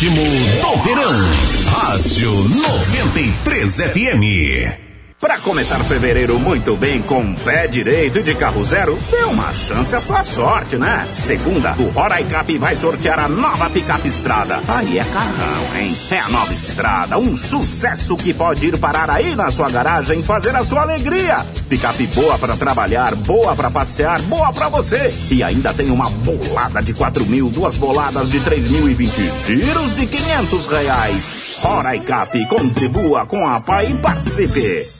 Ritmo 0.00 0.22
do 0.62 0.82
verão. 0.82 1.12
Rádio 1.66 2.32
93 2.48 3.76
FM. 3.76 4.89
Para 5.20 5.38
começar 5.38 5.78
fevereiro 5.84 6.40
muito 6.40 6.74
bem 6.78 7.02
com 7.02 7.34
pé 7.34 7.66
direito 7.66 8.22
de 8.22 8.34
carro 8.34 8.64
zero, 8.64 8.98
dê 9.10 9.22
uma 9.24 9.52
chance 9.52 9.94
à 9.94 10.00
sua 10.00 10.22
sorte, 10.22 10.78
né? 10.78 11.06
Segunda, 11.12 11.74
o 11.78 11.90
Roraicap 11.90 12.56
vai 12.56 12.74
sortear 12.74 13.20
a 13.20 13.28
nova 13.28 13.68
picape 13.68 14.08
estrada. 14.08 14.62
Aí 14.66 14.98
é 14.98 15.04
carrão, 15.04 15.78
hein? 15.78 15.94
É 16.10 16.20
a 16.20 16.28
nova 16.30 16.50
estrada, 16.54 17.18
um 17.18 17.36
sucesso 17.36 18.16
que 18.16 18.32
pode 18.32 18.66
ir 18.66 18.78
parar 18.78 19.10
aí 19.10 19.36
na 19.36 19.50
sua 19.50 19.68
garagem 19.68 20.20
e 20.20 20.22
fazer 20.22 20.56
a 20.56 20.64
sua 20.64 20.80
alegria. 20.80 21.44
Picape 21.68 22.06
boa 22.06 22.38
para 22.38 22.56
trabalhar, 22.56 23.14
boa 23.14 23.54
para 23.54 23.70
passear, 23.70 24.22
boa 24.22 24.50
para 24.54 24.70
você. 24.70 25.14
E 25.30 25.42
ainda 25.42 25.74
tem 25.74 25.90
uma 25.90 26.08
bolada 26.08 26.80
de 26.80 26.94
4 26.94 27.26
mil, 27.26 27.50
duas 27.50 27.76
boladas 27.76 28.30
de 28.30 28.40
3 28.40 28.70
mil 28.70 28.88
e 28.88 28.94
20 28.94 29.32
giros 29.46 29.96
de 29.96 30.06
500 30.06 30.66
reais. 30.66 31.30
Roraicap, 31.58 32.46
contribua 32.46 33.26
com 33.26 33.46
a 33.46 33.60
PAI 33.60 33.90
e 33.90 33.98
participe. 33.98 34.99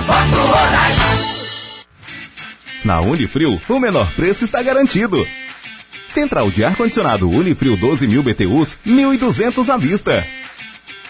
Roraima. 0.00 1.04
Na 2.84 3.00
Unifrio, 3.00 3.60
o 3.68 3.80
menor 3.80 4.14
preço 4.14 4.44
está 4.44 4.62
garantido. 4.62 5.26
Central 6.08 6.50
de 6.50 6.64
ar-condicionado 6.64 7.28
Unifrio 7.28 7.76
12 7.76 8.06
mil 8.06 8.22
BTUs, 8.22 8.78
1.200 8.86 9.68
à 9.68 9.76
vista. 9.76 10.24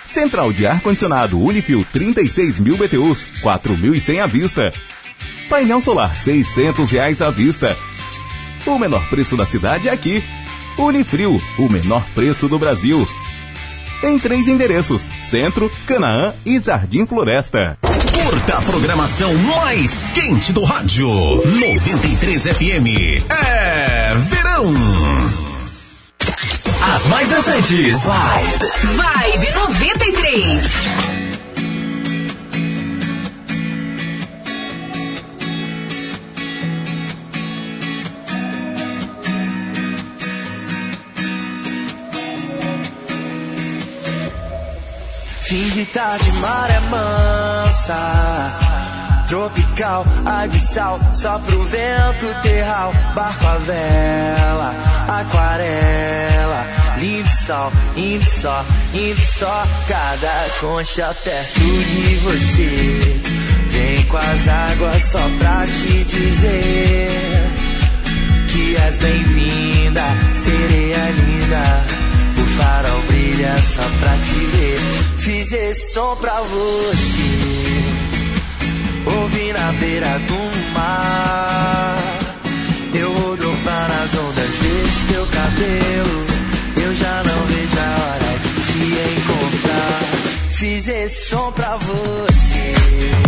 Central 0.07 0.53
de 0.53 0.67
ar-condicionado 0.67 1.39
Unifrio 1.39 1.85
36 1.93 2.61
mil 2.61 2.77
BTUs, 2.77 3.29
4.100 3.43 4.23
à 4.23 4.27
vista. 4.27 4.73
Painel 5.49 5.81
solar 5.81 6.15
600 6.15 6.91
reais 6.91 7.21
à 7.21 7.31
vista. 7.31 7.77
O 8.65 8.79
menor 8.79 9.07
preço 9.11 9.37
da 9.37 9.45
cidade 9.45 9.89
é 9.89 9.93
aqui. 9.93 10.23
Unifrio, 10.79 11.41
o 11.59 11.69
menor 11.69 12.05
preço 12.15 12.49
do 12.49 12.59
Brasil. 12.59 13.07
Em 14.03 14.19
três 14.19 14.49
endereços: 14.49 15.09
Centro, 15.23 15.71
Canaã 15.87 16.33
e 16.47 16.61
Jardim 16.61 17.05
Floresta. 17.07 17.77
Curta 18.25 18.55
a 18.55 18.63
programação 18.63 19.35
mais 19.35 20.07
quente 20.15 20.51
do 20.51 20.65
rádio. 20.65 21.07
93 21.45 22.43
FM. 22.45 23.23
É 23.29 24.15
verão. 24.17 24.73
As 26.95 27.07
mais 27.07 27.29
dançantes. 27.29 28.01
Vibe. 28.01 28.97
Vibe 28.97 29.53
93. 29.53 31.14
Fim 45.55 45.71
de 45.71 45.85
tarde, 45.85 46.33
maré 46.41 46.81
mansa. 46.91 47.95
Tropical, 49.29 50.05
aguissal, 50.27 50.99
só 51.15 51.39
pro 51.39 51.63
vento 51.63 52.27
terral. 52.43 52.93
Barco 53.15 53.47
a 53.47 53.57
vela, 53.59 54.75
aquarela. 55.07 56.67
Lindo 56.99 57.29
sol, 57.47 57.73
indo 57.95 58.25
só, 58.25 58.65
indo 58.93 59.21
só. 59.21 59.65
Cada 59.87 60.49
concha 60.61 61.15
perto 61.23 61.61
de 61.61 62.17
você. 62.17 63.23
Vem 63.69 64.03
com 64.07 64.17
as 64.17 64.49
águas 64.49 65.03
só 65.05 65.23
pra 65.39 65.65
te 65.67 66.03
dizer 66.03 67.53
que 68.49 68.77
és 68.77 68.99
bem-vinda, 68.99 70.03
sereia 70.35 71.11
linda. 71.11 72.04
Farol 72.57 73.03
brilha 73.03 73.57
só 73.63 73.83
pra 74.01 74.17
te 74.19 74.39
ver. 74.39 74.79
Fiz 75.19 75.53
esse 75.53 75.93
som 75.93 76.17
pra 76.17 76.41
você. 76.41 77.75
Ouvi 79.07 79.53
na 79.53 79.73
beira 79.73 80.19
do 80.21 80.73
mar. 80.73 81.97
Eu 82.95 83.13
vou 83.13 83.37
dropar 83.37 83.89
nas 83.89 84.15
ondas 84.15 84.53
desse 84.59 85.07
teu 85.13 85.27
cabelo. 85.27 86.27
Eu 86.83 86.95
já 86.95 87.23
não 87.25 87.47
vejo 87.47 87.79
a 87.79 87.91
hora 88.05 88.39
de 88.39 88.49
te 88.67 88.79
encontrar. 89.19 90.01
Fiz 90.51 90.89
esse 90.89 91.29
som 91.29 91.53
pra 91.53 91.77
você. 91.77 93.24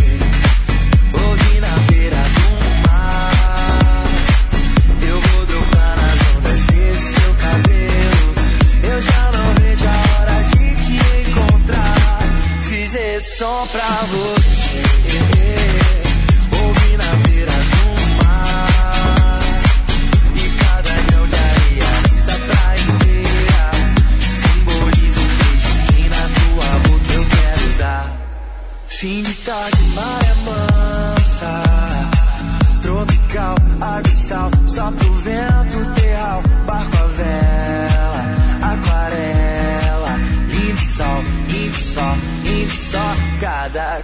Som 13.37 13.67
pra 13.67 13.83
você. 14.07 14.36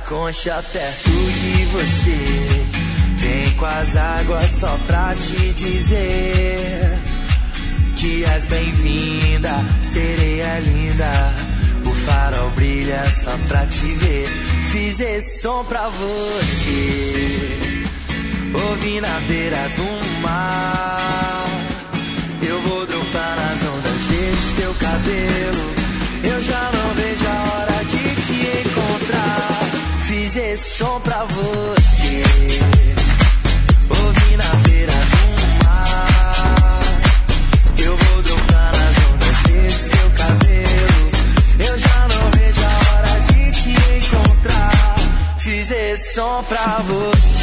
Concha 0.08 0.62
perto 0.72 1.10
de 1.10 1.64
você. 1.66 2.66
Vem 3.16 3.50
com 3.56 3.64
as 3.64 3.96
águas 3.96 4.50
só 4.50 4.78
pra 4.86 5.14
te 5.14 5.52
dizer 5.52 6.98
que 7.96 8.24
és 8.24 8.46
bem-vinda, 8.46 9.50
sereia 9.80 10.58
linda. 10.60 11.12
O 11.84 11.94
farol 12.04 12.50
brilha 12.50 13.04
só 13.10 13.30
pra 13.46 13.64
te 13.66 13.94
ver. 13.94 14.28
Fiz 14.72 14.98
esse 14.98 15.40
som 15.40 15.64
pra 15.64 15.88
você. 15.88 17.58
Ouvi 18.54 19.00
na 19.00 19.20
beira 19.28 19.68
do 19.76 20.20
mar. 20.20 21.46
Eu 22.42 22.60
vou 22.62 22.86
dropar 22.86 23.36
nas 23.36 23.62
ondas 23.62 24.00
desse 24.10 24.54
teu 24.56 24.74
cabelo. 24.74 25.74
Eu 26.24 26.42
já 26.42 26.70
não 26.72 26.94
vejo 26.94 27.26
a 27.28 27.51
Fiz 30.32 30.60
som 30.60 30.98
pra 31.00 31.24
você. 31.24 32.22
Ouvi 33.90 34.36
na 34.38 34.54
beira 34.66 34.92
do 34.92 35.64
mar. 35.66 36.80
Eu 37.76 37.94
vou 37.94 38.22
dropar 38.22 38.72
nas 38.72 38.96
ondas 39.12 39.42
desse 39.42 39.90
teu 39.90 40.10
cabelo. 40.12 41.10
Eu 41.68 41.78
já 41.78 42.08
não 42.08 42.30
vejo 42.30 42.60
a 42.64 42.96
hora 42.96 43.20
de 43.30 43.52
te 43.52 43.72
encontrar. 43.98 44.96
Fiz 45.36 46.14
som 46.14 46.42
pra 46.44 46.78
você. 46.78 47.41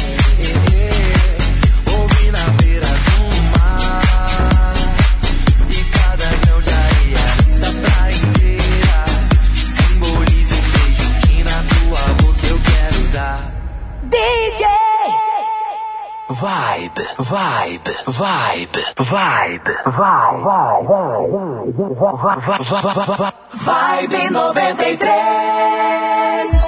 Vibe, 16.40 17.04
vibe, 17.18 17.92
vibe, 18.06 18.80
vibe, 18.96 19.76
vai, 19.84 20.40
vai, 20.40 20.80
vai. 20.86 21.10
Vibe 23.52 24.30
93. 24.30 26.59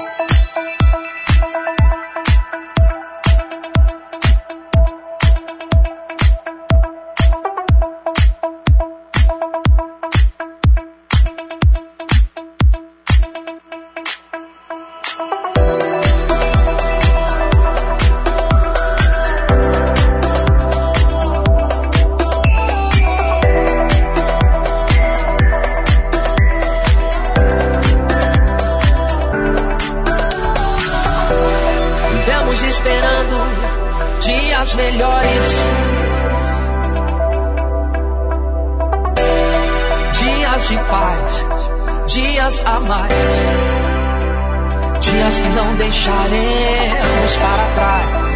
Deixaremos 46.03 47.37
para 47.37 47.67
trás. 47.75 48.27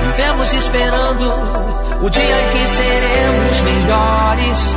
Vivemos 0.00 0.52
esperando 0.54 1.32
o 2.02 2.10
dia 2.10 2.40
em 2.40 2.48
que 2.48 2.66
seremos 2.66 3.60
melhores. 3.60 4.76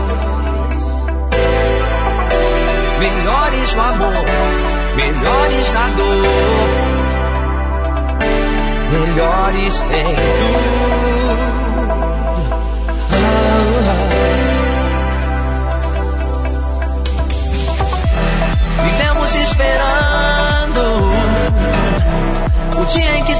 Melhores 3.00 3.74
no 3.76 3.82
amor, 3.82 4.26
melhores 4.96 5.72
na 5.72 5.88
dor, 5.90 6.26
melhores 8.92 9.82
em 9.82 10.16
tudo. 10.16 10.75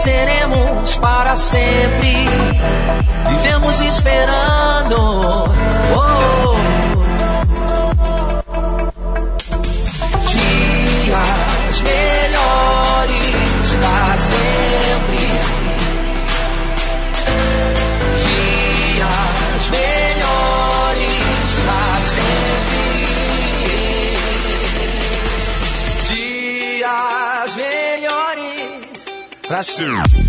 Seremos 0.06 0.98
para 0.98 1.36
sempre. 1.36 2.30
Vivemos 3.28 3.82
esperando. 3.82 5.45
Melhores 29.56 30.25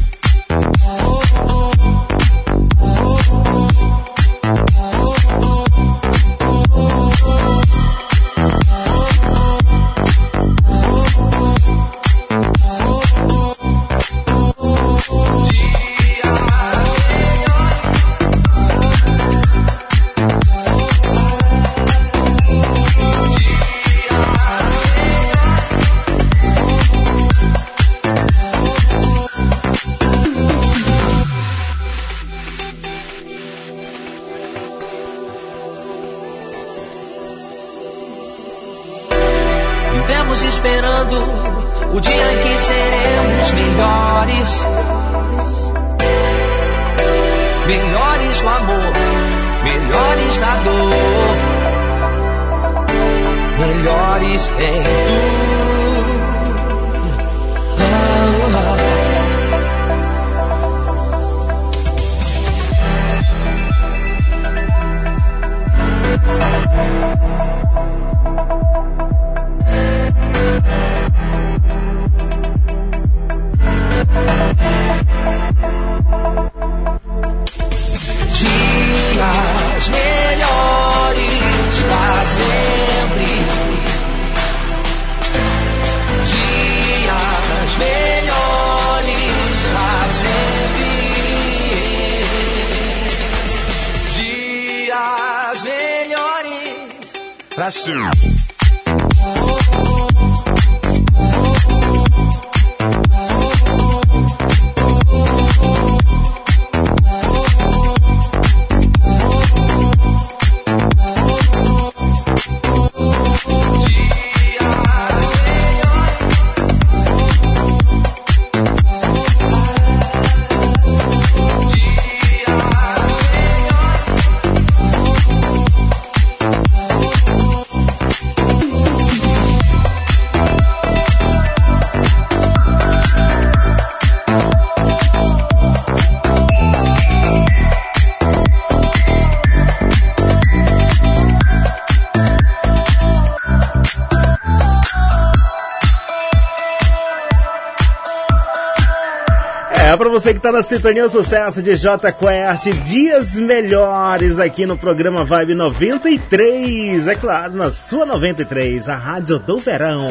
você 150.18 150.32
que 150.32 150.40
tá 150.40 150.50
na 150.50 150.62
sintonia, 150.62 151.06
sucesso 151.10 151.62
de 151.62 151.76
J 151.76 152.10
Quest, 152.10 152.72
dias 152.86 153.36
melhores 153.36 154.38
aqui 154.38 154.64
no 154.64 154.74
programa 154.74 155.26
Vibe 155.26 155.54
93. 155.54 157.06
É 157.06 157.14
claro, 157.14 157.52
na 157.52 157.70
sua 157.70 158.06
93, 158.06 158.88
a 158.88 158.96
rádio 158.96 159.38
do 159.38 159.58
verão. 159.58 160.08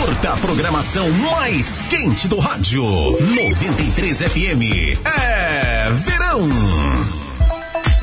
Curta 0.00 0.32
a 0.32 0.36
programação 0.36 1.08
mais 1.12 1.82
quente 1.82 2.26
do 2.26 2.40
rádio. 2.40 2.82
93 2.82 4.18
FM. 4.22 4.98
É 5.04 5.92
verão. 5.92 6.48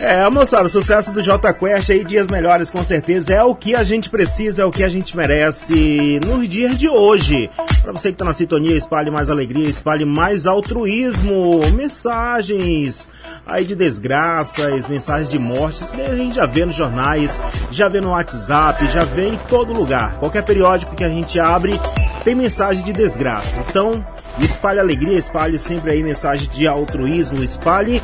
É, 0.03 0.27
moçada, 0.31 0.65
o 0.65 0.69
sucesso 0.69 1.11
do 1.11 1.21
J 1.21 1.53
Quest 1.53 1.91
aí, 1.91 2.03
dias 2.03 2.25
melhores, 2.25 2.71
com 2.71 2.83
certeza, 2.83 3.35
é 3.35 3.43
o 3.43 3.53
que 3.53 3.75
a 3.75 3.83
gente 3.83 4.09
precisa, 4.09 4.63
é 4.63 4.65
o 4.65 4.71
que 4.71 4.83
a 4.83 4.89
gente 4.89 5.15
merece 5.15 6.19
nos 6.25 6.49
dias 6.49 6.75
de 6.75 6.89
hoje. 6.89 7.51
Pra 7.83 7.91
você 7.91 8.11
que 8.11 8.17
tá 8.17 8.25
na 8.25 8.33
sintonia, 8.33 8.75
espalhe 8.75 9.11
mais 9.11 9.29
alegria, 9.29 9.69
espalhe 9.69 10.03
mais 10.03 10.47
altruísmo, 10.47 11.59
mensagens 11.75 13.11
aí 13.45 13.63
de 13.63 13.75
desgraças, 13.75 14.87
mensagens 14.87 15.29
de 15.29 15.37
morte, 15.37 15.83
isso 15.83 15.95
daí 15.95 16.09
a 16.09 16.15
gente 16.15 16.33
já 16.33 16.47
vê 16.47 16.65
nos 16.65 16.75
jornais, 16.75 17.39
já 17.69 17.87
vê 17.87 18.01
no 18.01 18.09
WhatsApp, 18.09 18.87
já 18.87 19.05
vê 19.05 19.27
em 19.27 19.37
todo 19.49 19.71
lugar. 19.71 20.15
Qualquer 20.15 20.41
periódico 20.41 20.95
que 20.95 21.03
a 21.03 21.09
gente 21.09 21.39
abre 21.39 21.79
tem 22.23 22.33
mensagem 22.33 22.83
de 22.83 22.91
desgraça. 22.91 23.63
Então, 23.69 24.03
espalhe 24.39 24.79
alegria, 24.79 25.17
espalhe 25.17 25.57
sempre 25.59 25.91
aí 25.91 26.03
mensagem 26.03 26.47
de 26.49 26.67
altruísmo, 26.67 27.43
espalhe 27.43 28.01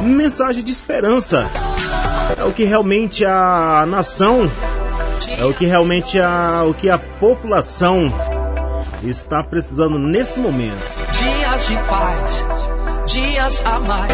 mensagem 0.00 0.62
de 0.62 0.70
esperança. 0.70 1.46
É 2.36 2.44
o 2.44 2.52
que 2.52 2.64
realmente 2.64 3.24
a 3.24 3.84
nação, 3.86 4.50
é 5.38 5.44
o 5.44 5.54
que 5.54 5.66
realmente 5.66 6.20
a, 6.20 6.64
o 6.68 6.74
que 6.74 6.90
a 6.90 6.98
população 6.98 8.12
está 9.02 9.42
precisando 9.42 9.98
nesse 9.98 10.40
momento. 10.40 11.02
Dias 11.12 11.66
de 11.66 11.76
paz, 11.88 12.44
dias 13.06 13.62
a 13.64 13.78
mais. 13.80 14.12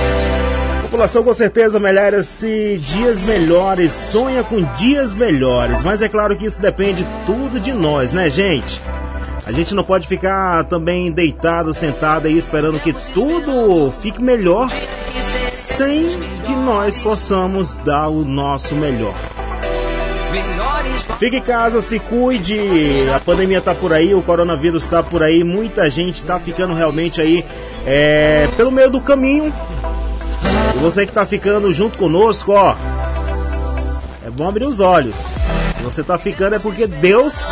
população 0.82 1.24
com 1.24 1.32
certeza 1.32 1.80
merece 1.80 2.78
dias 2.78 3.22
melhores, 3.22 3.92
sonha 3.92 4.44
com 4.44 4.62
dias 4.74 5.12
melhores, 5.12 5.82
mas 5.82 6.02
é 6.02 6.08
claro 6.08 6.36
que 6.36 6.46
isso 6.46 6.60
depende 6.60 7.06
tudo 7.26 7.58
de 7.58 7.72
nós, 7.72 8.12
né, 8.12 8.30
gente? 8.30 8.80
A 9.46 9.52
gente 9.52 9.74
não 9.74 9.84
pode 9.84 10.08
ficar 10.08 10.64
também 10.64 11.12
deitado, 11.12 11.74
sentado 11.74 12.26
aí 12.26 12.36
esperando 12.36 12.80
que 12.80 12.92
tudo 13.12 13.92
fique 14.00 14.22
melhor 14.22 14.68
sem 15.54 16.08
que 16.44 16.52
nós 16.52 16.96
possamos 16.96 17.74
dar 17.74 18.08
o 18.08 18.24
nosso 18.24 18.74
melhor. 18.74 19.14
Fique 21.18 21.36
em 21.36 21.42
casa, 21.42 21.80
se 21.80 21.98
cuide. 21.98 22.58
A 23.14 23.20
pandemia 23.20 23.60
tá 23.60 23.74
por 23.74 23.92
aí, 23.92 24.14
o 24.14 24.22
coronavírus 24.22 24.88
tá 24.88 25.02
por 25.02 25.22
aí. 25.22 25.44
Muita 25.44 25.88
gente 25.90 26.24
tá 26.24 26.40
ficando 26.40 26.74
realmente 26.74 27.20
aí 27.20 27.44
é, 27.86 28.48
pelo 28.56 28.70
meio 28.70 28.90
do 28.90 29.00
caminho. 29.00 29.52
E 30.74 30.78
você 30.78 31.06
que 31.06 31.12
tá 31.12 31.24
ficando 31.24 31.72
junto 31.72 31.98
conosco, 31.98 32.52
ó. 32.52 32.74
É 34.26 34.30
bom 34.30 34.48
abrir 34.48 34.64
os 34.64 34.80
olhos. 34.80 35.32
Você 35.84 36.02
tá 36.02 36.18
ficando 36.18 36.54
é 36.54 36.58
porque 36.58 36.86
Deus 36.86 37.50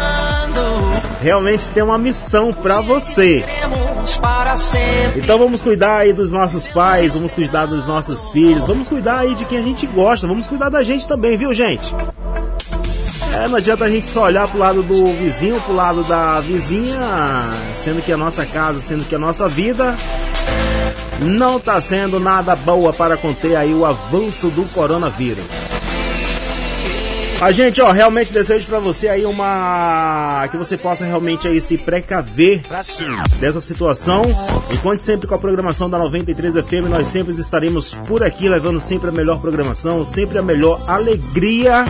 realmente 1.20 1.68
tem 1.68 1.82
uma 1.82 1.98
missão 1.98 2.52
para 2.52 2.80
você. 2.80 3.44
Então 5.16 5.38
vamos 5.38 5.62
cuidar 5.62 5.98
aí 5.98 6.12
dos 6.12 6.32
nossos 6.32 6.66
pais, 6.66 7.14
vamos 7.14 7.34
cuidar 7.34 7.66
dos 7.66 7.86
nossos 7.86 8.30
filhos, 8.30 8.66
vamos 8.66 8.88
cuidar 8.88 9.18
aí 9.18 9.34
de 9.34 9.44
quem 9.44 9.58
a 9.58 9.62
gente 9.62 9.86
gosta, 9.86 10.26
vamos 10.26 10.46
cuidar 10.46 10.70
da 10.70 10.82
gente 10.82 11.06
também, 11.06 11.36
viu, 11.36 11.52
gente? 11.52 11.94
É, 13.34 13.48
não 13.48 13.56
adianta 13.56 13.84
a 13.84 13.90
gente 13.90 14.08
só 14.08 14.24
olhar 14.24 14.48
pro 14.48 14.58
lado 14.58 14.82
do 14.82 15.06
vizinho, 15.14 15.60
pro 15.60 15.74
lado 15.74 16.02
da 16.04 16.40
vizinha, 16.40 17.00
sendo 17.74 18.02
que 18.02 18.12
a 18.12 18.16
nossa 18.16 18.44
casa, 18.44 18.80
sendo 18.80 19.04
que 19.04 19.14
a 19.14 19.18
nossa 19.18 19.48
vida 19.48 19.94
não 21.20 21.60
tá 21.60 21.80
sendo 21.80 22.18
nada 22.18 22.56
boa 22.56 22.92
para 22.92 23.16
conter 23.16 23.56
aí 23.56 23.72
o 23.72 23.86
avanço 23.86 24.48
do 24.48 24.64
coronavírus. 24.72 25.71
A 27.42 27.50
gente, 27.50 27.80
ó, 27.80 27.90
realmente 27.90 28.32
desejo 28.32 28.68
para 28.68 28.78
você 28.78 29.08
aí 29.08 29.26
uma 29.26 30.46
que 30.48 30.56
você 30.56 30.76
possa 30.76 31.04
realmente 31.04 31.48
aí 31.48 31.60
se 31.60 31.76
precaver 31.76 32.62
dessa 33.40 33.60
situação. 33.60 34.22
E 34.72 34.76
conte 34.76 35.02
sempre 35.02 35.26
com 35.26 35.34
a 35.34 35.38
programação 35.38 35.90
da 35.90 35.98
93 35.98 36.54
FM, 36.54 36.88
nós 36.88 37.08
sempre 37.08 37.32
estaremos 37.34 37.96
por 38.06 38.22
aqui 38.22 38.48
levando 38.48 38.80
sempre 38.80 39.08
a 39.08 39.12
melhor 39.12 39.40
programação, 39.40 40.04
sempre 40.04 40.38
a 40.38 40.42
melhor 40.42 40.80
alegria. 40.86 41.84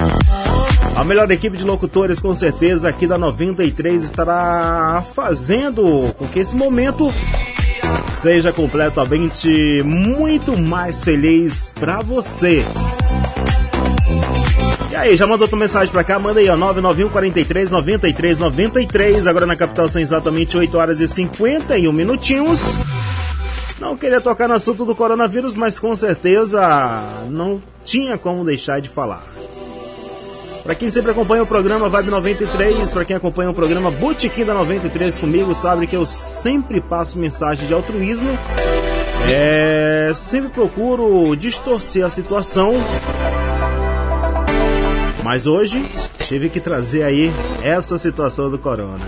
A 0.96 1.04
melhor 1.04 1.30
equipe 1.30 1.58
de 1.58 1.64
locutores, 1.64 2.18
com 2.18 2.34
certeza, 2.34 2.88
aqui 2.88 3.06
da 3.06 3.18
93 3.18 4.02
estará 4.02 5.04
fazendo 5.14 6.14
com 6.16 6.26
que 6.28 6.38
esse 6.38 6.56
momento 6.56 7.12
seja 8.10 8.54
completamente 8.54 9.82
muito 9.84 10.58
mais 10.58 11.04
feliz 11.04 11.70
para 11.78 11.98
você. 11.98 12.64
E 14.92 14.94
aí, 14.94 15.16
já 15.16 15.26
mandou 15.26 15.48
tua 15.48 15.58
mensagem 15.58 15.90
pra 15.90 16.04
cá? 16.04 16.18
Manda 16.18 16.38
aí, 16.38 16.50
ó, 16.50 16.54
991 16.54 17.08
43 17.08 17.70
93 17.70 18.38
93. 18.38 19.26
Agora 19.26 19.46
na 19.46 19.56
capital 19.56 19.88
são 19.88 20.02
exatamente 20.02 20.54
8 20.54 20.76
horas 20.76 21.00
e 21.00 21.08
51 21.08 21.90
minutinhos. 21.90 22.76
Não 23.80 23.96
queria 23.96 24.20
tocar 24.20 24.46
no 24.46 24.52
assunto 24.52 24.84
do 24.84 24.94
coronavírus, 24.94 25.54
mas 25.54 25.78
com 25.78 25.96
certeza 25.96 26.60
não 27.30 27.62
tinha 27.86 28.18
como 28.18 28.44
deixar 28.44 28.82
de 28.82 28.90
falar. 28.90 29.24
Para 30.62 30.74
quem 30.74 30.90
sempre 30.90 31.12
acompanha 31.12 31.42
o 31.42 31.46
programa 31.46 31.88
Vibe 31.88 32.10
93, 32.10 32.90
para 32.90 33.06
quem 33.06 33.16
acompanha 33.16 33.48
o 33.48 33.54
programa 33.54 33.90
Botequim 33.90 34.44
da 34.44 34.52
93 34.52 35.18
comigo, 35.18 35.54
sabe 35.54 35.86
que 35.86 35.96
eu 35.96 36.04
sempre 36.04 36.82
passo 36.82 37.18
mensagem 37.18 37.66
de 37.66 37.72
altruísmo. 37.72 38.38
É, 39.26 40.12
sempre 40.14 40.50
procuro 40.50 41.34
distorcer 41.34 42.04
a 42.04 42.10
situação. 42.10 42.74
Mas 45.22 45.46
hoje 45.46 45.84
tive 46.26 46.48
que 46.48 46.60
trazer 46.60 47.02
aí 47.02 47.32
essa 47.62 47.96
situação 47.96 48.50
do 48.50 48.58
corona. 48.58 49.04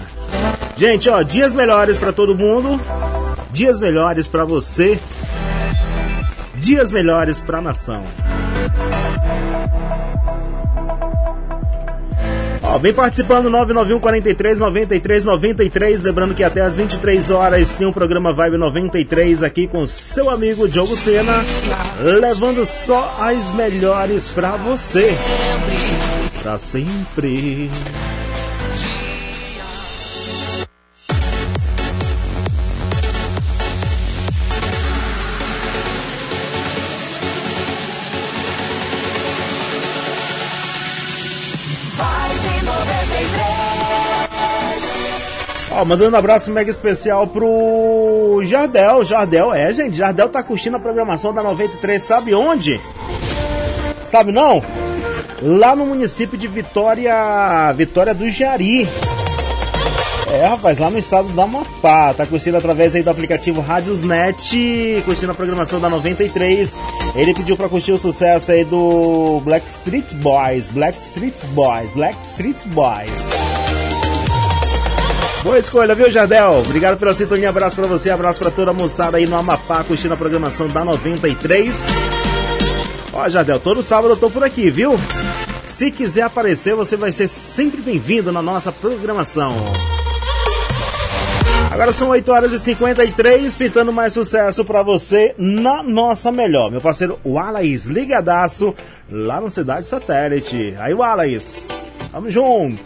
Gente, 0.77 1.09
ó, 1.09 1.23
dias 1.23 1.53
melhores 1.53 1.99
para 1.99 2.12
todo 2.12 2.35
mundo. 2.35 2.81
Dias 3.51 3.81
melhores 3.81 4.27
para 4.27 4.45
você. 4.45 4.99
Dias 6.57 6.91
melhores 6.91 7.39
para 7.41 7.59
a 7.59 7.62
nação. 7.62 8.03
Ó, 12.75 12.79
vem 12.79 12.93
participando 12.93 13.49
991 13.49 14.01
43 14.01 14.59
93 14.59 15.25
93, 15.25 16.03
lembrando 16.03 16.35
que 16.35 16.43
até 16.43 16.61
às 16.61 16.77
23 16.77 17.31
horas 17.31 17.77
tem 17.77 17.87
um 17.87 17.93
programa 17.93 18.33
Vibe 18.33 18.57
93 18.57 19.45
aqui 19.45 19.69
com 19.69 19.87
seu 19.87 20.29
amigo 20.29 20.69
Diogo 20.69 20.97
Sena, 20.97 21.35
levando 22.01 22.65
só 22.65 23.17
as 23.21 23.55
melhores 23.55 24.27
pra 24.27 24.57
você. 24.57 25.17
Pra 26.43 26.59
sempre. 26.59 27.71
Mandando 45.86 46.16
um 46.16 46.19
abraço 46.19 46.51
mega 46.51 46.70
especial 46.70 47.27
pro 47.27 48.40
Jardel. 48.44 49.05
Jardel, 49.05 49.52
é, 49.52 49.73
gente, 49.73 49.97
Jardel 49.97 50.28
tá 50.28 50.43
curtindo 50.43 50.77
a 50.77 50.81
programação 50.81 51.32
da 51.32 51.43
93, 51.43 52.02
sabe 52.02 52.35
onde? 52.35 52.81
Sabe 54.06 54.32
não? 54.32 54.62
Lá 55.43 55.77
no 55.77 55.85
município 55.85 56.39
de 56.39 56.48
Vitória, 56.48 57.73
Vitória 57.73 58.15
do 58.15 58.31
Jari. 58.31 58.89
É, 60.32 60.47
rapaz, 60.47 60.78
lá 60.78 60.90
no 60.90 60.98
estado 60.98 61.28
do 61.28 61.40
Amapá. 61.40 62.15
Tá 62.15 62.27
curtindo 62.27 62.56
através 62.56 62.94
aí 62.94 63.02
do 63.02 63.11
aplicativo 63.11 63.61
Radiosnet, 63.61 65.02
curtindo 65.05 65.32
a 65.32 65.35
programação 65.35 65.81
da 65.81 65.90
93. 65.90 66.78
Ele 67.15 67.35
pediu 67.35 67.56
pra 67.56 67.69
curtir 67.69 67.93
o 67.93 67.98
sucesso 67.98 68.51
aí 68.51 68.65
do 68.65 69.40
Black 69.44 69.69
Street 69.69 70.12
Boys, 70.15 70.69
Black 70.69 70.98
Street 70.98 71.36
Boys, 71.52 71.93
Black 71.93 72.16
Street 72.27 72.56
Boys. 72.66 73.64
Boa 75.45 75.59
escolha, 75.59 75.95
viu, 75.95 76.11
Jardel? 76.11 76.62
Obrigado 76.65 76.99
pela 76.99 77.12
sintonia. 77.12 77.51
Abraço 77.51 77.77
pra 77.77 77.87
você, 77.87 78.09
abraço 78.09 78.39
pra 78.39 78.51
toda 78.51 78.71
a 78.71 78.75
moçada 78.75 79.19
aí 79.19 79.27
no 79.27 79.37
Amapá, 79.37 79.85
curtindo 79.85 80.15
a 80.15 80.16
programação 80.16 80.69
da 80.69 80.83
93. 80.83 81.85
Ó, 83.12 83.29
Jardel, 83.29 83.61
todo 83.61 83.83
sábado 83.83 84.15
eu 84.15 84.16
tô 84.16 84.31
por 84.31 84.43
aqui, 84.43 84.71
viu? 84.71 84.95
Se 85.66 85.91
quiser 85.91 86.23
aparecer, 86.23 86.75
você 86.75 86.97
vai 86.97 87.12
ser 87.12 87.29
sempre 87.29 87.83
bem-vindo 87.83 88.33
na 88.33 88.41
nossa 88.41 88.73
programação. 88.73 89.55
Agora 91.71 91.93
são 91.93 92.09
8 92.09 92.33
horas 92.33 92.53
e 92.53 92.59
53, 92.59 93.55
pintando 93.59 93.93
mais 93.93 94.15
sucesso 94.15 94.65
pra 94.65 94.83
você 94.83 95.35
na 95.37 95.83
nossa 95.83 96.33
melhor. 96.33 96.71
Meu 96.71 96.81
parceiro 96.81 97.19
Wallace, 97.23 97.93
ligadaço 97.93 98.75
lá 99.11 99.43
na 99.43 99.51
Cidade 99.51 99.85
Satélite. 99.85 100.75
Aí, 100.79 100.95
Wallace, 100.95 101.69
tamo 102.11 102.31
junto. 102.31 102.83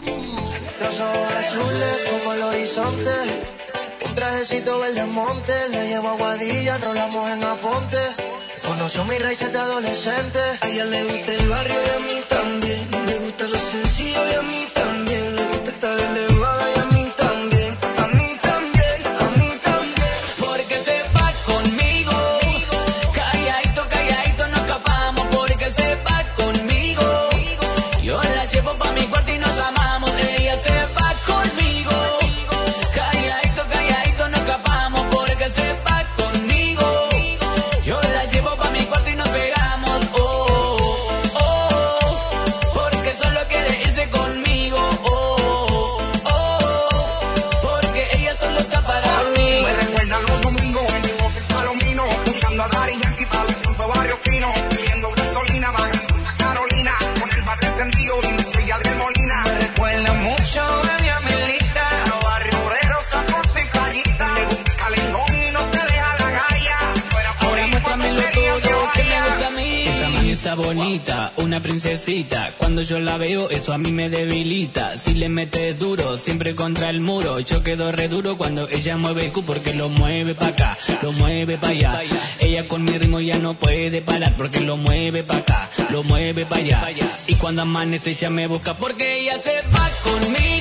Un 2.81 4.15
trajecito 4.15 4.79
verde 4.79 5.03
monte. 5.03 5.67
Le 5.69 5.89
llevo 5.89 6.09
aguadilla, 6.09 6.77
rolamos 6.77 7.29
en 7.29 7.43
aponte. 7.43 7.97
Conoció 8.65 9.03
mis 9.03 9.21
raíces 9.21 9.51
de 9.51 9.59
adolescente. 9.59 10.39
A 10.61 10.67
ella 10.67 10.85
le 10.85 11.03
gusta 11.03 11.33
el 11.33 11.49
barrio 11.49 11.75
y 11.75 11.89
a 11.89 11.99
mí 11.99 12.21
también. 12.29 12.87
Le 13.05 13.15
gusta 13.15 13.47
lo 13.47 13.57
sencillo 13.57 14.29
y 14.31 14.33
a 14.33 14.41
mí 14.43 14.67
también. 14.73 15.35
Le 15.35 15.43
gusta 15.47 15.71
estar 15.71 15.99
elevada 15.99 16.28
una 71.37 71.61
princesita. 71.61 72.53
Cuando 72.57 72.81
yo 72.81 72.99
la 72.99 73.17
veo, 73.17 73.49
eso 73.49 73.73
a 73.73 73.77
mí 73.77 73.91
me 73.91 74.09
debilita. 74.09 74.97
Si 74.97 75.13
le 75.13 75.29
metes 75.29 75.77
duro, 75.79 76.17
siempre 76.17 76.55
contra 76.55 76.89
el 76.89 76.99
muro. 76.99 77.39
Yo 77.39 77.63
quedo 77.63 77.91
re 77.91 78.07
duro 78.07 78.37
cuando 78.37 78.67
ella 78.69 78.97
mueve 78.97 79.25
el 79.25 79.31
cu 79.31 79.43
porque 79.43 79.73
lo 79.73 79.89
mueve 79.89 80.35
pa' 80.35 80.47
acá, 80.47 80.77
lo 81.01 81.11
mueve 81.13 81.57
pa' 81.57 81.69
allá. 81.69 82.01
Ella 82.39 82.67
con 82.67 82.83
mi 82.83 82.97
ritmo 82.97 83.19
ya 83.19 83.37
no 83.37 83.53
puede 83.53 84.01
parar 84.01 84.35
porque 84.37 84.59
lo 84.59 84.77
mueve 84.77 85.23
pa' 85.23 85.37
acá, 85.37 85.69
lo 85.89 86.03
mueve 86.03 86.45
pa' 86.45 86.57
allá. 86.57 86.81
Y 87.27 87.35
cuando 87.35 87.61
amanece 87.61 88.11
ella 88.11 88.29
me 88.29 88.47
busca 88.47 88.75
porque 88.75 89.21
ella 89.21 89.37
se 89.37 89.61
va 89.73 89.89
conmigo. 90.03 90.58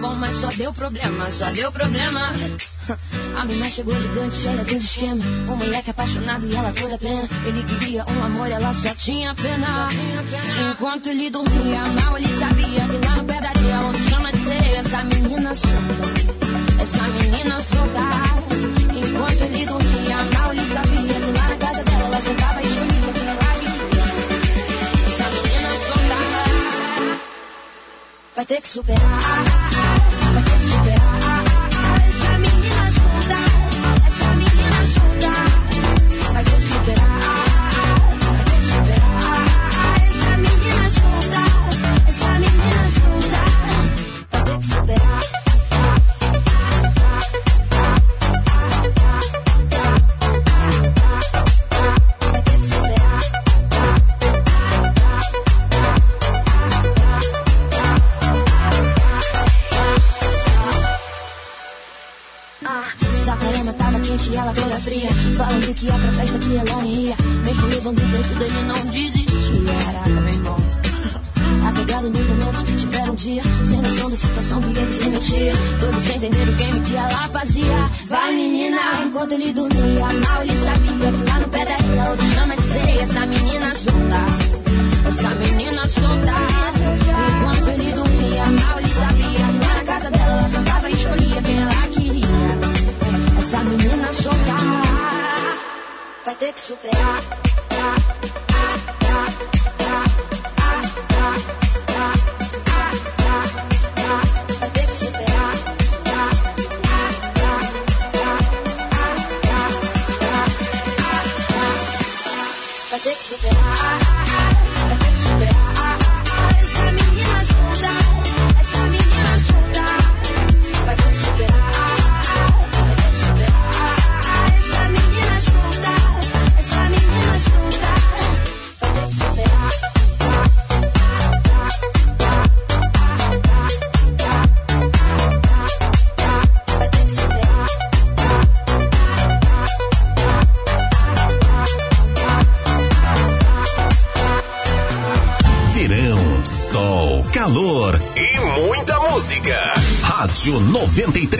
bom, 0.00 0.14
mas 0.14 0.36
só 0.36 0.48
deu 0.48 0.72
problema, 0.72 1.30
só 1.30 1.50
deu 1.50 1.70
problema. 1.72 2.32
A 3.36 3.44
menina 3.44 3.68
chegou 3.68 4.00
gigante, 4.00 4.36
cheia 4.36 4.64
dos 4.64 4.72
esquemas. 4.72 5.24
Um 5.48 5.56
moleque 5.56 5.90
apaixonado 5.90 6.46
e 6.46 6.54
ela 6.54 6.72
toda 6.72 6.98
plena. 6.98 7.28
Ele 7.44 7.62
queria 7.64 8.04
um 8.04 8.24
amor, 8.24 8.50
ela 8.50 8.72
só 8.72 8.94
tinha 8.94 9.34
pena. 9.34 9.88
Enquanto 10.70 11.08
ele 11.08 11.30
dormia, 11.30 11.84
mal 11.84 12.16
ele 12.16 12.38
sabia 12.38 12.86
que 12.88 13.06
lá 13.06 13.16
no 13.16 13.24
pé 13.24 13.40
da 13.40 13.52
chama 14.10 14.32
de 14.32 14.44
sereia. 14.44 14.78
Essa 14.78 15.04
menina 15.04 15.54
solta, 15.54 16.82
essa 16.82 17.02
menina 17.08 17.60
solta. 17.60 18.27
But 28.38 28.46
ter 28.46 28.60
que 28.60 28.68
superar. 28.68 30.07
dele 79.30 79.52
dormir. 79.52 79.77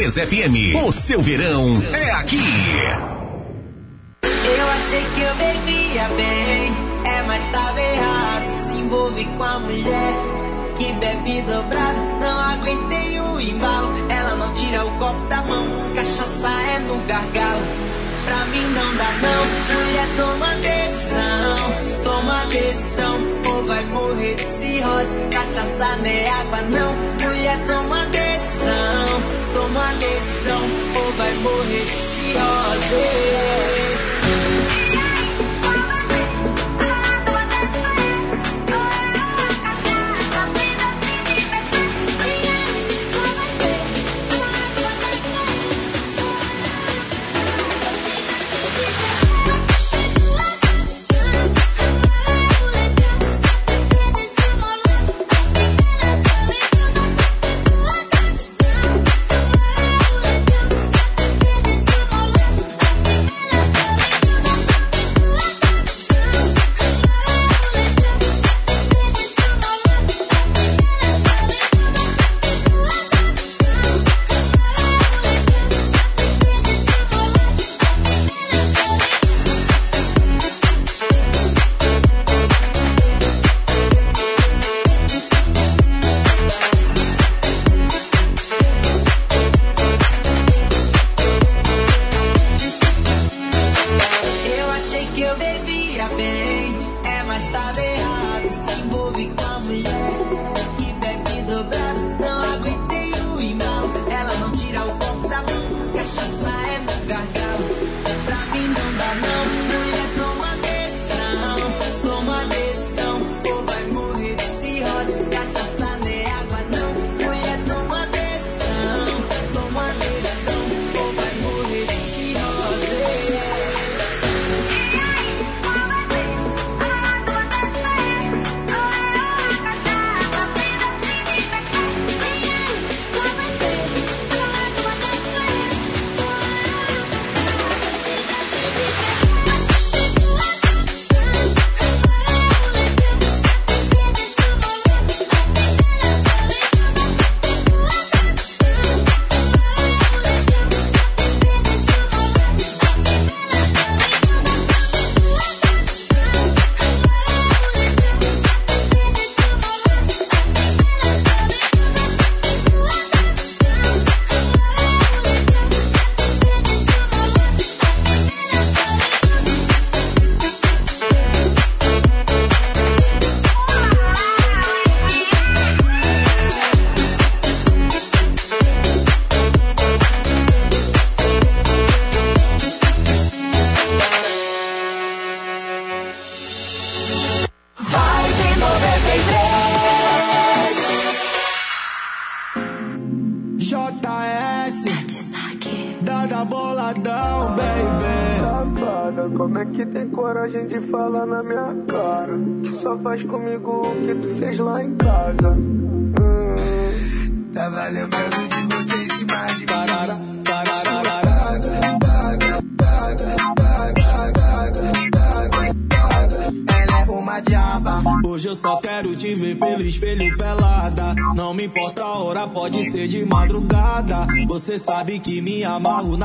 Kiss 0.08 0.18
FM. 0.18 0.86
O 0.86 0.90
seu 0.90 1.20
verão 1.20 1.82
é 1.92 2.10
aqui. 2.12 2.40
Eu 4.22 4.70
achei 4.70 5.04
que 5.14 5.20
eu 5.20 5.34
bebia 5.34 6.08
bem, 6.16 6.72
é, 7.04 7.22
mas 7.26 7.52
tava 7.52 7.78
errado. 7.78 8.48
Se 8.48 8.72
envolve 8.72 9.24
com 9.26 9.42
a 9.42 9.58
mulher 9.58 10.14
que 10.78 10.92
bebe 10.94 11.42
dobrado. 11.42 11.98
Não 12.20 12.40
aguentei 12.40 13.20
o 13.20 13.38
embalo, 13.38 14.10
ela 14.10 14.34
não 14.36 14.50
tira 14.54 14.86
o 14.86 14.98
copo 14.98 15.26
da 15.26 15.42
mão. 15.42 15.92
Cachaça 15.94 16.48
é 16.48 16.78
no 16.78 16.96
gargalo. 17.06 17.62
Pra 18.24 18.44
mim 18.46 18.62
não 18.62 18.96
dá 18.96 19.12
não, 19.20 19.44
mulher 19.76 20.08
toma 20.16 20.52
atenção, 20.52 22.02
toma 22.04 22.42
atenção, 22.44 23.18
ou 23.52 23.66
vai 23.66 23.84
morrer 23.86 24.34
de 24.36 24.42
cirrose. 24.42 25.14
Cachaça 25.30 25.96
não 25.98 26.06
é 26.06 26.28
água 26.30 26.62
não. 26.62 26.87
ansiosos. 31.92 33.67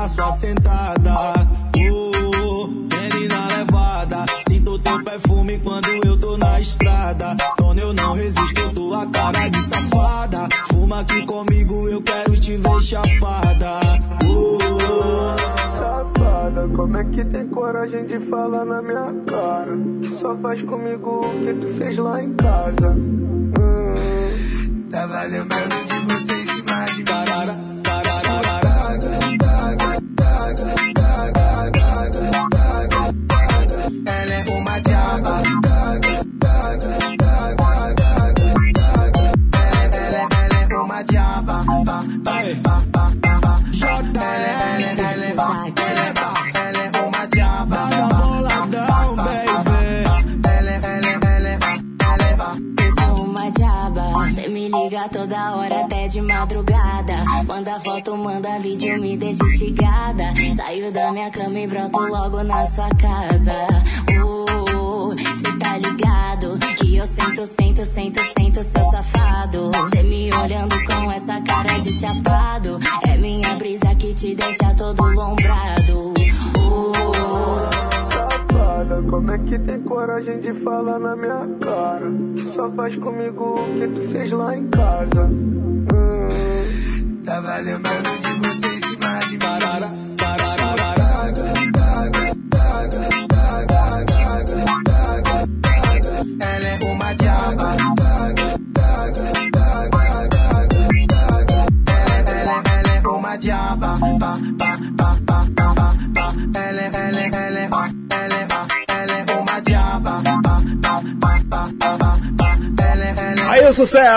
tá 0.03 0.09
só 0.09 0.35
sentado. 0.37 1.02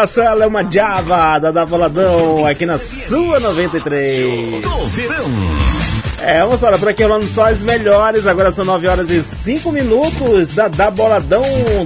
O 0.06 0.08
sucesso, 0.08 0.20
ela 0.20 0.44
é 0.44 0.46
uma 0.46 0.62
Java 0.70 1.38
da 1.40 1.50
da 1.50 1.66
Boladão 1.66 2.46
aqui 2.46 2.64
na 2.64 2.78
sua 2.78 3.40
93. 3.40 4.62
Do 4.62 4.70
verão. 4.86 5.26
É, 6.22 6.40
vamos 6.40 6.62
lá, 6.62 6.78
por 6.78 6.88
aqui 6.88 7.02
rolando 7.02 7.26
só 7.26 7.46
as 7.46 7.62
melhores. 7.62 8.26
Agora 8.26 8.52
são 8.52 8.64
9 8.64 8.86
horas 8.86 9.10
e 9.10 9.22
5 9.22 9.70
minutos 9.72 10.50
da 10.50 10.68
da 10.68 10.90
Boladão 10.90 11.42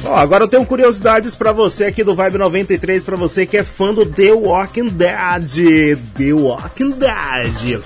Ó, 0.04 0.16
agora 0.16 0.44
eu 0.44 0.48
tenho 0.48 0.66
curiosidades 0.66 1.34
pra 1.34 1.50
você 1.52 1.86
aqui 1.86 2.04
do 2.04 2.14
Vibe 2.14 2.36
93, 2.36 3.02
pra 3.04 3.16
você 3.16 3.46
que 3.46 3.56
é 3.56 3.64
fã 3.64 3.94
do 3.94 4.04
The 4.04 4.32
Walking 4.32 4.88
Dead. 4.88 5.96
The 6.14 6.34
Walking 6.34 6.90
Dead. 6.90 7.80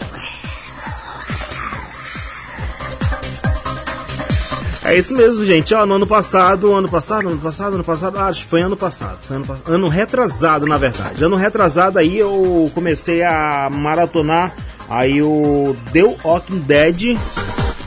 É 4.84 4.94
isso 4.94 5.16
mesmo, 5.16 5.44
gente. 5.46 5.74
Ó, 5.74 5.86
no 5.86 5.94
ano 5.94 6.06
passado, 6.06 6.74
ano 6.74 6.88
passado, 6.88 7.28
ano 7.28 7.38
passado, 7.38 7.74
ano 7.74 7.84
passado, 7.84 8.18
acho 8.18 8.44
que 8.44 8.50
foi 8.50 8.60
ano 8.60 8.76
passado, 8.76 9.18
foi 9.22 9.36
ano, 9.36 9.46
ano 9.64 9.88
retrasado, 9.88 10.66
na 10.66 10.76
verdade. 10.76 11.24
Ano 11.24 11.36
retrasado 11.36 11.98
aí 11.98 12.18
eu 12.18 12.70
comecei 12.74 13.22
a 13.22 13.70
maratonar 13.72 14.54
aí 14.88 15.22
o 15.22 15.74
The 15.90 16.02
Walking 16.22 16.58
Dead 16.58 17.18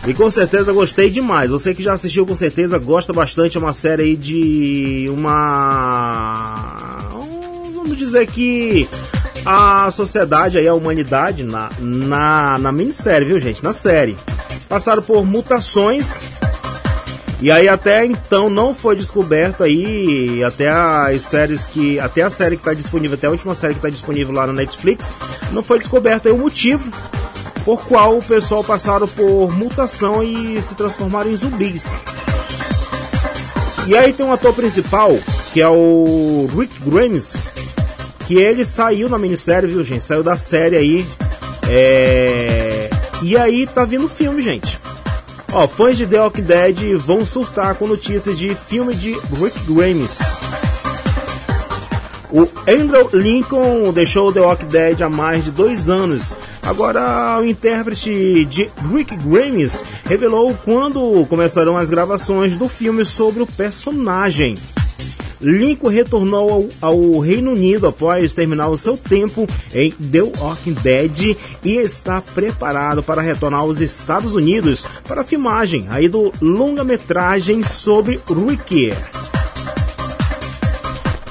e 0.08 0.14
com 0.14 0.32
certeza 0.32 0.74
gostei 0.74 1.10
demais. 1.10 1.52
Você 1.52 1.76
que 1.76 1.84
já 1.84 1.94
assistiu 1.94 2.26
com 2.26 2.34
certeza 2.34 2.80
gosta 2.80 3.14
bastante. 3.14 3.58
É 3.58 3.60
uma 3.60 3.74
série 3.74 4.04
aí 4.04 4.16
de 4.16 5.06
uma. 5.10 6.98
Vamos 7.76 7.98
dizer 7.98 8.26
que 8.26 8.90
a 9.46 9.92
sociedade 9.92 10.58
aí, 10.58 10.68
a 10.68 10.74
humanidade, 10.74 11.44
na, 11.44 11.70
na, 11.80 12.58
na 12.58 12.72
minissérie, 12.72 13.28
viu 13.28 13.40
gente? 13.40 13.64
Na 13.64 13.72
série. 13.72 14.18
Passaram 14.68 15.02
por 15.02 15.26
mutações. 15.26 16.24
E 17.40 17.52
aí 17.52 17.70
até 17.70 18.04
então 18.04 18.50
não 18.50 18.74
foi 18.74 18.96
descoberto 18.96 19.64
aí, 19.64 20.44
até 20.44 20.70
as 20.70 21.24
séries 21.24 21.68
que. 21.68 22.00
Até 22.00 22.24
a 22.24 22.30
série 22.30 22.56
que 22.56 22.62
está 22.62 22.74
disponível, 22.74 23.16
até 23.16 23.28
a 23.28 23.32
última 23.32 23.54
série 23.54 23.74
que 23.74 23.80
está 23.80 23.90
disponível 23.90 24.34
lá 24.34 24.48
na 24.48 24.54
Netflix, 24.54 25.14
não 25.52 25.62
foi 25.62 25.78
descoberto 25.78 26.28
aí 26.28 26.34
o 26.34 26.38
motivo 26.38 26.92
por 27.64 27.86
qual 27.86 28.18
o 28.18 28.24
pessoal 28.24 28.64
passaram 28.64 29.08
por 29.08 29.52
mutação 29.52 30.24
e 30.24 30.62
se 30.62 30.74
transformaram 30.74 31.30
em 31.30 31.36
zumbis. 31.36 32.00
E 33.86 33.96
aí 33.96 34.14
tem 34.14 34.26
um 34.26 34.32
ator 34.32 34.54
principal, 34.54 35.18
que 35.54 35.62
é 35.62 35.68
o 35.68 36.50
Rick 36.58 36.80
Grimes, 36.82 37.52
que 38.26 38.36
ele 38.36 38.66
saiu 38.66 39.08
na 39.10 39.18
minissérie, 39.18 39.70
viu 39.70 39.84
gente? 39.84 40.04
Saiu 40.04 40.24
da 40.24 40.36
série 40.36 40.76
aí. 40.76 41.08
É... 41.70 42.90
E 43.22 43.38
aí 43.38 43.68
tá 43.68 43.86
vindo 43.86 44.08
filme, 44.10 44.42
gente. 44.42 44.80
Ó, 45.60 45.68
fãs 45.68 45.98
de 45.98 46.06
The 46.06 46.22
Walking 46.22 46.44
Dead 46.44 46.96
vão 47.00 47.26
surtar 47.26 47.74
com 47.74 47.88
notícias 47.88 48.38
de 48.38 48.54
filme 48.54 48.94
de 48.94 49.14
Rick 49.14 49.60
Grimes. 49.68 50.20
O 52.32 52.48
Andrew 52.70 53.10
Lincoln 53.12 53.92
deixou 53.92 54.32
The 54.32 54.40
Walking 54.40 54.68
Dead 54.68 55.02
há 55.02 55.10
mais 55.10 55.46
de 55.46 55.50
dois 55.50 55.90
anos. 55.90 56.38
Agora, 56.62 57.40
o 57.40 57.44
intérprete 57.44 58.46
de 58.46 58.70
Rick 58.94 59.16
Grimes 59.16 59.84
revelou 60.06 60.56
quando 60.64 61.26
começarão 61.26 61.76
as 61.76 61.90
gravações 61.90 62.56
do 62.56 62.70
filme 62.70 63.04
sobre 63.04 63.42
o 63.42 63.48
personagem. 63.48 64.60
Lincoln 65.42 65.90
retornou 65.90 66.70
ao, 66.82 66.90
ao 66.90 67.20
Reino 67.20 67.52
Unido 67.52 67.88
após 67.88 68.34
terminar 68.34 68.70
o 68.70 68.78
seu 68.78 68.98
tempo 68.98 69.48
em 69.74 69.92
The 69.92 70.22
Walking 70.22 70.74
Dead 70.74 71.38
e 71.64 71.76
está 71.78 72.22
preparado 72.22 73.04
para 73.04 73.22
retornar 73.22 73.62
aos 73.62 73.82
Estados 73.82 74.36
Unidos 74.36 74.86
para 75.08 75.22
a 75.22 75.24
filmagem 75.24 75.88
aí 75.90 76.08
do 76.08 76.34
longa-metragem 76.42 77.64
sobre 77.64 78.20
Rick. 78.28 78.94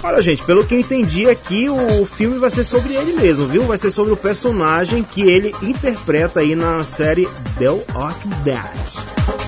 Olha, 0.07 0.23
gente, 0.23 0.45
pelo 0.45 0.65
que 0.65 0.73
eu 0.73 0.78
entendi 0.78 1.28
aqui, 1.28 1.69
o 1.69 2.07
filme 2.07 2.39
vai 2.39 2.49
ser 2.49 2.62
sobre 2.62 2.95
ele 2.95 3.15
mesmo, 3.15 3.49
viu? 3.49 3.65
Vai 3.65 3.77
ser 3.77 3.91
sobre 3.91 4.12
o 4.12 4.16
personagem 4.16 5.03
que 5.03 5.23
ele 5.23 5.53
interpreta 5.61 6.41
aí 6.41 6.55
na 6.55 6.85
série 6.85 7.28
The 7.59 7.70
Walking 7.70 8.31
Dead. 8.45 9.45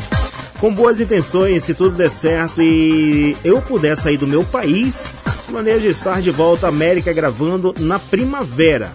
Com 0.60 0.74
boas 0.74 1.00
intenções, 1.00 1.62
se 1.62 1.72
tudo 1.72 1.96
der 1.96 2.10
certo 2.10 2.60
e 2.60 3.36
eu 3.44 3.62
puder 3.62 3.96
sair 3.96 4.16
do 4.16 4.26
meu 4.26 4.42
país, 4.42 5.14
planejo 5.46 5.86
estar 5.86 6.20
de 6.20 6.32
volta 6.32 6.66
à 6.66 6.68
América 6.68 7.12
gravando 7.12 7.72
na 7.78 7.98
primavera. 8.00 8.90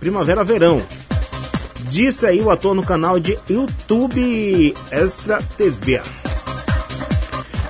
Primavera-verão. 0.00 0.82
Disse 1.88 2.26
aí 2.26 2.40
o 2.40 2.50
ator 2.50 2.74
no 2.74 2.82
canal 2.82 3.20
de 3.20 3.38
YouTube 3.48 4.74
Extra 4.90 5.40
TV. 5.56 6.00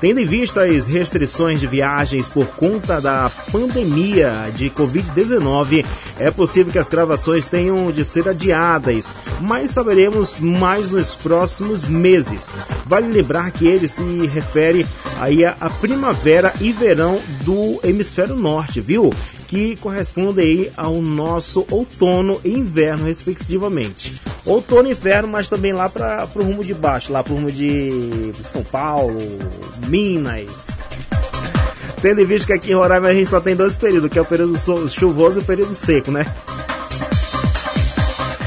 Tendo 0.01 0.20
em 0.20 0.27
vista 0.27 0.65
as 0.65 0.86
restrições 0.86 1.61
de 1.61 1.66
viagens 1.66 2.28
por 2.28 2.47
conta 2.47 2.98
da 2.98 3.31
pandemia 3.52 4.32
de 4.55 4.70
Covid-19, 4.70 5.85
é 6.20 6.30
possível 6.30 6.70
que 6.70 6.78
as 6.78 6.88
gravações 6.88 7.47
tenham 7.47 7.90
de 7.90 8.05
ser 8.05 8.28
adiadas, 8.28 9.14
mas 9.40 9.70
saberemos 9.70 10.38
mais 10.38 10.90
nos 10.90 11.14
próximos 11.14 11.84
meses. 11.84 12.55
Vale 12.86 13.09
lembrar 13.09 13.51
que 13.51 13.66
ele 13.66 13.88
se 13.88 14.05
refere 14.26 14.86
aí 15.18 15.44
à 15.44 15.70
primavera 15.80 16.52
e 16.60 16.72
verão 16.72 17.18
do 17.42 17.80
hemisfério 17.82 18.36
norte, 18.36 18.80
viu? 18.80 19.10
que 19.51 19.74
corresponde 19.78 20.40
aí 20.40 20.72
ao 20.76 21.02
nosso 21.02 21.66
outono 21.68 22.40
e 22.44 22.51
inverno, 22.51 23.06
respectivamente. 23.06 24.22
Outono 24.47 24.88
e 24.88 24.92
inverno, 24.92 25.26
mas 25.26 25.48
também 25.48 25.72
lá 25.72 25.88
para 25.88 26.28
o 26.36 26.42
rumo 26.42 26.62
de 26.62 26.72
baixo, 26.72 27.12
lá 27.12 27.20
para 27.20 27.32
o 27.32 27.36
rumo 27.36 27.51
de 27.51 28.32
São 28.42 28.62
Paulo, 28.62 29.18
Minas. 29.88 30.78
Tendo 32.02 32.20
em 32.20 32.24
vista 32.24 32.47
que 32.47 32.52
aqui 32.52 32.70
em 32.70 32.74
Roraima 32.74 33.09
a 33.09 33.14
gente 33.14 33.28
só 33.28 33.40
tem 33.40 33.55
dois 33.55 33.77
períodos, 33.77 34.10
que 34.10 34.18
é 34.18 34.22
o 34.22 34.24
período 34.24 34.56
chuvoso 34.89 35.40
e 35.40 35.43
o 35.43 35.44
período 35.44 35.74
seco, 35.74 36.10
né? 36.10 36.27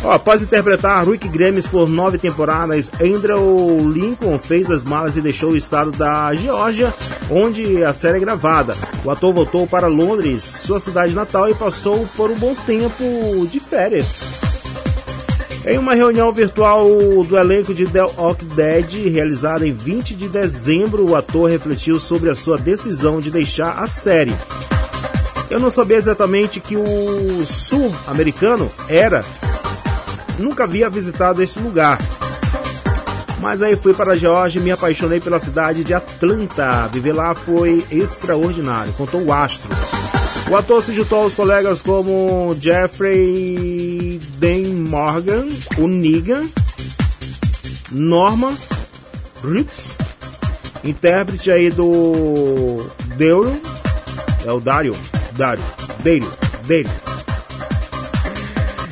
Ó, 0.04 0.12
após 0.12 0.44
interpretar 0.44 1.08
Rick 1.08 1.30
Grimes 1.30 1.66
por 1.66 1.88
nove 1.88 2.18
temporadas, 2.18 2.92
Andrew 3.02 3.80
Lincoln 3.90 4.38
fez 4.38 4.70
as 4.70 4.84
malas 4.84 5.16
e 5.16 5.22
deixou 5.22 5.52
o 5.52 5.58
estado 5.58 5.92
da 5.92 6.34
Geórgia, 6.36 6.94
onde 7.30 7.84
a 7.84 7.94
série 7.94 8.18
é 8.18 8.20
gravada. 8.20 8.76
O 9.06 9.10
ator 9.10 9.34
voltou 9.34 9.66
para 9.66 9.88
Londres, 9.88 10.44
sua 10.44 10.80
cidade 10.80 11.16
natal, 11.16 11.50
e 11.50 11.56
passou 11.56 12.06
por 12.18 12.30
um 12.30 12.36
bom 12.36 12.54
tempo 12.54 13.48
de 13.50 13.62
férias. 13.62 14.53
Em 15.66 15.78
uma 15.78 15.94
reunião 15.94 16.30
virtual 16.34 16.86
do 17.24 17.38
elenco 17.38 17.74
de 17.74 17.86
The 17.86 18.04
Walking 18.04 18.48
Dead, 18.48 19.10
realizada 19.10 19.66
em 19.66 19.72
20 19.72 20.14
de 20.14 20.28
dezembro, 20.28 21.10
o 21.10 21.16
ator 21.16 21.50
refletiu 21.50 22.00
sobre 22.00 22.30
a 22.30 22.36
sua 22.36 22.58
decisão 22.58 23.22
de 23.22 23.32
deixar 23.32 23.82
a 23.82 23.88
série. 23.88 24.36
Eu 25.50 25.62
não 25.62 25.70
sabia 25.70 25.96
exatamente 25.96 26.60
que 26.60 26.76
o 26.76 27.46
sul-americano 27.46 28.70
era 28.90 29.24
nunca 30.38 30.66
havia 30.66 30.90
visitado 30.90 31.42
esse 31.42 31.60
lugar. 31.60 31.98
Mas 33.40 33.62
aí 33.62 33.78
fui 33.78 33.94
para 33.94 34.14
a 34.14 34.16
Geórgia 34.18 34.60
e 34.60 34.64
me 34.64 34.72
apaixonei 34.72 35.22
pela 35.22 35.40
cidade 35.40 35.84
de 35.84 35.94
Atlanta. 35.94 36.88
Viver 36.88 37.14
lá 37.14 37.34
foi 37.34 37.86
extraordinário, 37.90 38.92
contou 38.94 39.22
o 39.24 39.32
astro. 39.32 39.70
O 40.50 40.56
ator 40.56 40.84
se 40.84 40.94
juntou 40.94 41.24
aos 41.24 41.36
colegas 41.36 41.82
como 41.82 42.56
Jeffrey 42.60 44.20
Dean 44.38 44.74
Morgan, 44.88 45.48
o 45.78 45.88
Negan, 45.88 46.48
Norma 47.92 48.54
Ritz, 49.44 49.88
intérprete 50.84 51.50
aí 51.50 51.70
do 51.70 52.86
Dario, 53.18 53.62
é 54.46 54.52
o 54.52 54.60
Dario, 54.60 54.96
Dario, 55.34 55.64
Dario, 56.04 56.32
Dario. 56.68 56.90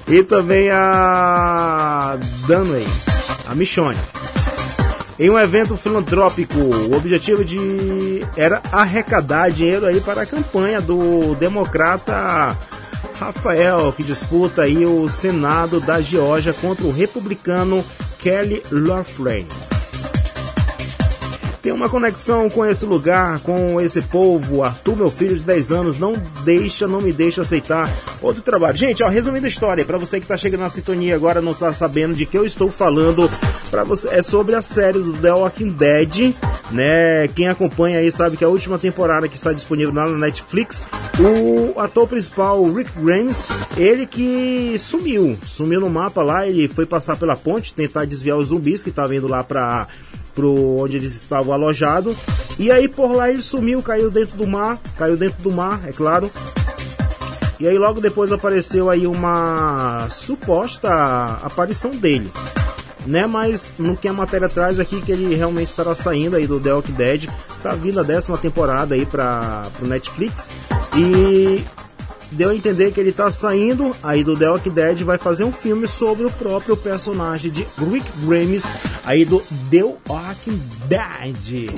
E 0.08 0.24
também 0.24 0.70
a 0.72 2.18
Danway, 2.48 2.86
a 3.48 3.56
Michonne. 3.56 4.21
Em 5.22 5.30
um 5.30 5.38
evento 5.38 5.78
filantrópico, 5.78 6.58
o 6.58 6.98
objetivo 6.98 7.46
de 7.46 8.26
era 8.36 8.60
arrecadar 8.72 9.52
dinheiro 9.52 9.86
aí 9.86 10.02
para 10.02 10.24
a 10.24 10.26
campanha 10.26 10.82
do 10.82 11.36
democrata 11.36 12.58
Rafael, 13.20 13.94
que 13.94 14.02
disputa 14.02 14.64
aí 14.64 14.84
o 14.84 15.08
Senado 15.08 15.80
da 15.80 16.02
Geórgia 16.02 16.54
contra 16.54 16.88
o 16.88 16.92
republicano 16.92 17.86
Kelly 18.18 18.64
Loeffler. 18.72 19.46
Tem 21.62 21.72
uma 21.72 21.88
conexão 21.88 22.50
com 22.50 22.66
esse 22.66 22.86
lugar, 22.88 23.40
com 23.42 23.80
esse 23.80 24.02
povo. 24.02 24.64
Arthur, 24.64 24.96
meu 24.96 25.12
filho 25.12 25.36
de 25.36 25.44
10 25.44 25.72
anos, 25.72 26.00
não 26.00 26.14
deixa, 26.44 26.88
não 26.88 27.00
me 27.00 27.14
deixa 27.14 27.44
aceitar 27.44 27.88
outro 28.20 28.42
trabalho. 28.42 28.76
Gente, 28.76 29.04
ó, 29.04 29.08
resumindo 29.08 29.46
a 29.46 29.50
história, 29.50 29.86
para 29.86 30.00
você 30.00 30.20
que 30.20 30.26
tá 30.26 30.36
chegando 30.36 30.62
na 30.62 30.70
sintonia 30.72 31.16
agora, 31.16 31.40
não 31.40 31.52
está 31.52 31.72
sabendo 31.72 32.16
de 32.16 32.26
que 32.26 32.36
eu 32.36 32.46
estou 32.46 32.72
falando, 32.72 33.30
para 33.70 33.84
você 33.84 34.10
é 34.10 34.22
sobre 34.24 34.56
a 34.56 34.62
série 34.62 34.98
do 34.98 35.14
The 35.14 35.34
Walking 35.34 35.70
Dead, 35.70 36.34
né? 36.72 37.28
Quem 37.36 37.48
acompanha 37.48 38.00
aí 38.00 38.12
sabe 38.12 38.38
que 38.38 38.44
a 38.44 38.50
última 38.50 38.80
temporada 38.80 39.28
que 39.28 39.36
está 39.36 39.54
disponível 39.54 39.94
na 39.94 40.08
Netflix, 40.08 40.90
o 41.20 41.80
ator 41.80 42.08
principal, 42.08 42.64
Rick 42.74 42.92
Grimes, 42.98 43.48
ele 43.78 44.08
que 44.08 44.76
sumiu, 44.80 45.38
sumiu 45.44 45.80
no 45.80 45.90
mapa 45.92 46.24
lá, 46.24 46.48
ele 46.48 46.68
foi 46.68 46.88
passar 46.88 47.18
pela 47.18 47.36
ponte, 47.36 47.72
tentar 47.74 48.06
desviar 48.06 48.38
os 48.38 48.48
zumbis 48.48 48.82
que 48.82 48.90
estavam 48.90 49.16
indo 49.16 49.28
lá 49.28 49.44
para 49.44 49.88
pro 50.34 50.78
onde 50.80 50.98
eles 50.98 51.16
estavam 51.16 51.54
alojados. 51.54 52.16
E 52.58 52.72
aí 52.72 52.88
por 52.88 53.12
lá 53.12 53.30
ele 53.30 53.42
sumiu, 53.42 53.82
caiu 53.82 54.10
dentro 54.10 54.38
do 54.38 54.48
mar, 54.48 54.80
caiu 54.98 55.18
dentro 55.18 55.42
do 55.42 55.52
mar, 55.52 55.82
é 55.88 55.92
claro. 55.92 56.32
E 57.60 57.68
aí 57.68 57.78
logo 57.78 58.02
depois 58.02 58.32
apareceu 58.32 58.90
aí 58.90 59.06
uma 59.06 60.08
suposta 60.10 60.90
aparição 61.44 61.92
dele. 61.92 62.32
Né, 63.06 63.26
mas 63.26 63.72
no 63.80 63.98
que 63.98 64.08
a 64.08 64.14
matéria 64.14 64.48
traz 64.48 64.80
aqui 64.80 65.02
que 65.02 65.12
ele 65.12 65.34
realmente 65.34 65.70
estará 65.70 65.96
saindo 65.96 66.36
aí 66.36 66.46
do 66.46 66.60
The 66.60 66.72
Walking 66.72 66.92
Dead, 66.92 67.30
tá 67.64 67.74
vindo 67.74 68.00
a 68.00 68.04
décima 68.04 68.38
temporada 68.38 68.94
aí 68.94 69.08
para 69.08 69.66
pro 69.76 69.88
Netflix 69.88 70.52
e 70.96 71.64
deu 72.32 72.50
a 72.50 72.56
entender 72.56 72.92
que 72.92 73.00
ele 73.00 73.12
tá 73.12 73.30
saindo 73.30 73.96
aí 74.02 74.24
do 74.24 74.38
The 74.38 74.70
Dead 74.70 75.04
vai 75.04 75.18
fazer 75.18 75.44
um 75.44 75.52
filme 75.52 75.88
sobre 75.88 76.26
o 76.26 76.32
próprio 76.32 76.78
personagem 76.78 77.52
de 77.52 77.68
Rick 77.78 78.10
Grimes 78.26 78.76
aí 79.06 79.26
do 79.26 79.42
The 79.70 79.84
Walking 80.08 80.62
Dead. 80.88 81.72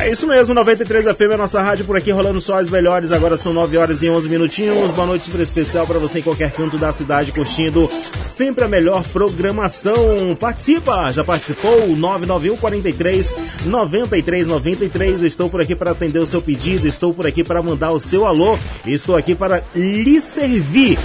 É 0.00 0.10
isso 0.10 0.26
mesmo, 0.26 0.54
93 0.54 1.04
FM 1.04 1.20
é 1.32 1.34
a 1.34 1.36
nossa 1.36 1.60
rádio 1.60 1.84
por 1.84 1.94
aqui 1.94 2.10
rolando 2.10 2.40
só 2.40 2.54
as 2.54 2.70
melhores. 2.70 3.12
Agora 3.12 3.36
são 3.36 3.52
9 3.52 3.76
horas 3.76 4.02
e 4.02 4.08
11 4.08 4.30
minutinhos. 4.30 4.90
Boa 4.92 5.06
noite 5.06 5.26
super 5.26 5.42
especial 5.42 5.86
para 5.86 5.98
você 5.98 6.20
em 6.20 6.22
qualquer 6.22 6.50
canto 6.52 6.78
da 6.78 6.90
cidade 6.90 7.32
curtindo 7.32 7.86
sempre 8.18 8.64
a 8.64 8.68
melhor 8.68 9.04
programação. 9.12 10.34
Participa! 10.40 11.12
Já 11.12 11.22
participou? 11.22 11.86
991 11.88 12.56
43 12.56 13.34
93 13.66 14.46
93. 14.46 15.20
Estou 15.22 15.50
por 15.50 15.60
aqui 15.60 15.76
para 15.76 15.90
atender 15.90 16.18
o 16.18 16.26
seu 16.26 16.40
pedido, 16.40 16.88
estou 16.88 17.12
por 17.12 17.26
aqui 17.26 17.44
para 17.44 17.60
mandar 17.62 17.90
o 17.90 18.00
seu 18.00 18.26
alô, 18.26 18.58
estou 18.86 19.16
aqui 19.16 19.34
para 19.34 19.62
lhe 19.74 20.18
servir. 20.18 20.98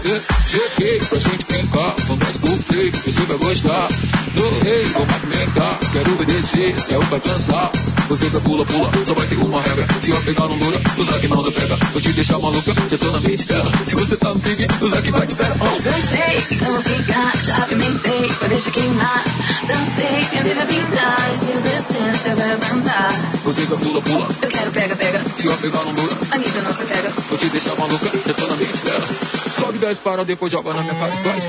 Yeah. 0.06 0.35
Cheguei 0.56 1.00
pra 1.00 1.20
gente 1.20 1.46
brincar, 1.48 1.96
começa 2.08 2.40
por 2.40 2.58
play, 2.64 2.90
você 2.90 3.22
vai 3.24 3.38
gostar. 3.38 3.90
No 4.36 4.60
rei, 4.60 4.86
vou 4.86 5.06
movimentar, 5.06 5.80
quero 5.92 6.14
obedecer, 6.14 6.74
é 6.90 6.98
o 6.98 7.02
vai 7.02 7.20
cansar. 7.20 7.70
Você 8.08 8.30
vai 8.30 8.40
pula, 8.40 8.66
pula, 8.66 8.90
só 9.06 9.14
vai 9.14 9.28
ter 9.28 9.36
uma 9.36 9.62
regra. 9.62 9.86
Se 10.00 10.12
eu 10.12 10.22
pegar 10.22 10.48
não 10.48 10.58
dura, 10.58 10.80
usar 10.98 11.20
que 11.20 11.28
não 11.28 11.44
se 11.44 11.52
pega. 11.52 11.76
Vou 11.92 12.02
te 12.02 12.14
deixar 12.14 12.40
maluca, 12.40 12.74
já 12.90 12.98
tô 12.98 13.12
na 13.12 13.20
mente 13.20 13.44
dela. 13.44 13.70
Se 13.86 13.96
você 13.96 14.16
tá 14.16 14.30
no 14.30 14.40
pique, 14.40 14.66
usar 14.82 15.02
que 15.02 15.12
vai 15.12 15.28
te 15.28 15.36
pega. 15.36 15.56
Oh. 15.60 15.82
Dancei, 15.82 16.44
então 16.52 16.72
vou 16.72 16.82
ficar, 16.82 17.44
já 17.44 17.62
pimentei, 17.62 18.30
vai 18.40 18.50
deixar 18.50 18.72
queimar. 18.72 19.24
Dancei, 19.68 20.26
quer 20.32 20.44
me 20.46 20.54
ver 20.54 20.68
pintar, 20.68 21.34
e 21.34 21.36
se 21.36 21.52
eu 21.52 21.62
descer, 21.62 22.16
você 22.16 22.36
vai 22.36 22.52
aguentar. 22.52 23.12
Você 23.44 23.66
vai 23.66 23.78
pula, 23.78 24.02
pula, 24.02 24.28
Eu 24.42 24.50
quero 24.50 24.72
pega, 24.72 24.96
pega, 24.96 25.22
se 25.38 25.48
eu 25.48 25.58
pegar 25.58 25.84
não 25.84 25.94
dura, 25.94 26.18
Anitta 26.32 26.62
não 26.62 26.74
se 26.74 26.84
pega. 26.86 27.10
vou 27.28 27.38
te 27.38 27.46
deixar 27.48 27.76
maluca, 27.76 28.10
já 28.26 28.34
tô 28.34 28.48
na 28.48 28.56
mente 28.56 28.78
dela. 28.86 29.06
Sobe 29.60 29.78
10 29.80 30.00
para, 30.00 30.24
depois 30.24 30.45
acabou 30.46 30.50
jogando 30.50 30.78
na 30.78 30.84
minha 30.84 30.96
cara. 30.96 31.16
Voz. 31.16 31.46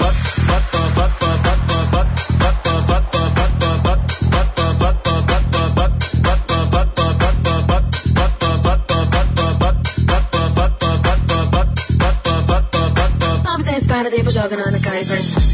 Joga 14.29 14.57
na 14.71 14.79
cara 14.81 15.01
e 15.01 15.05
vai. 15.05 15.46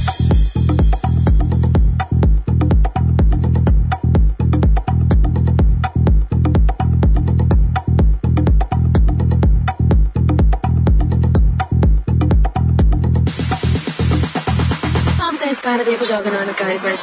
Espera, 15.73 15.91
depois 15.91 16.09
joga 16.09 16.31
na 16.31 16.41
minha 16.43 16.53
cara 16.53 16.75
e 16.75 16.79
faz. 16.79 17.03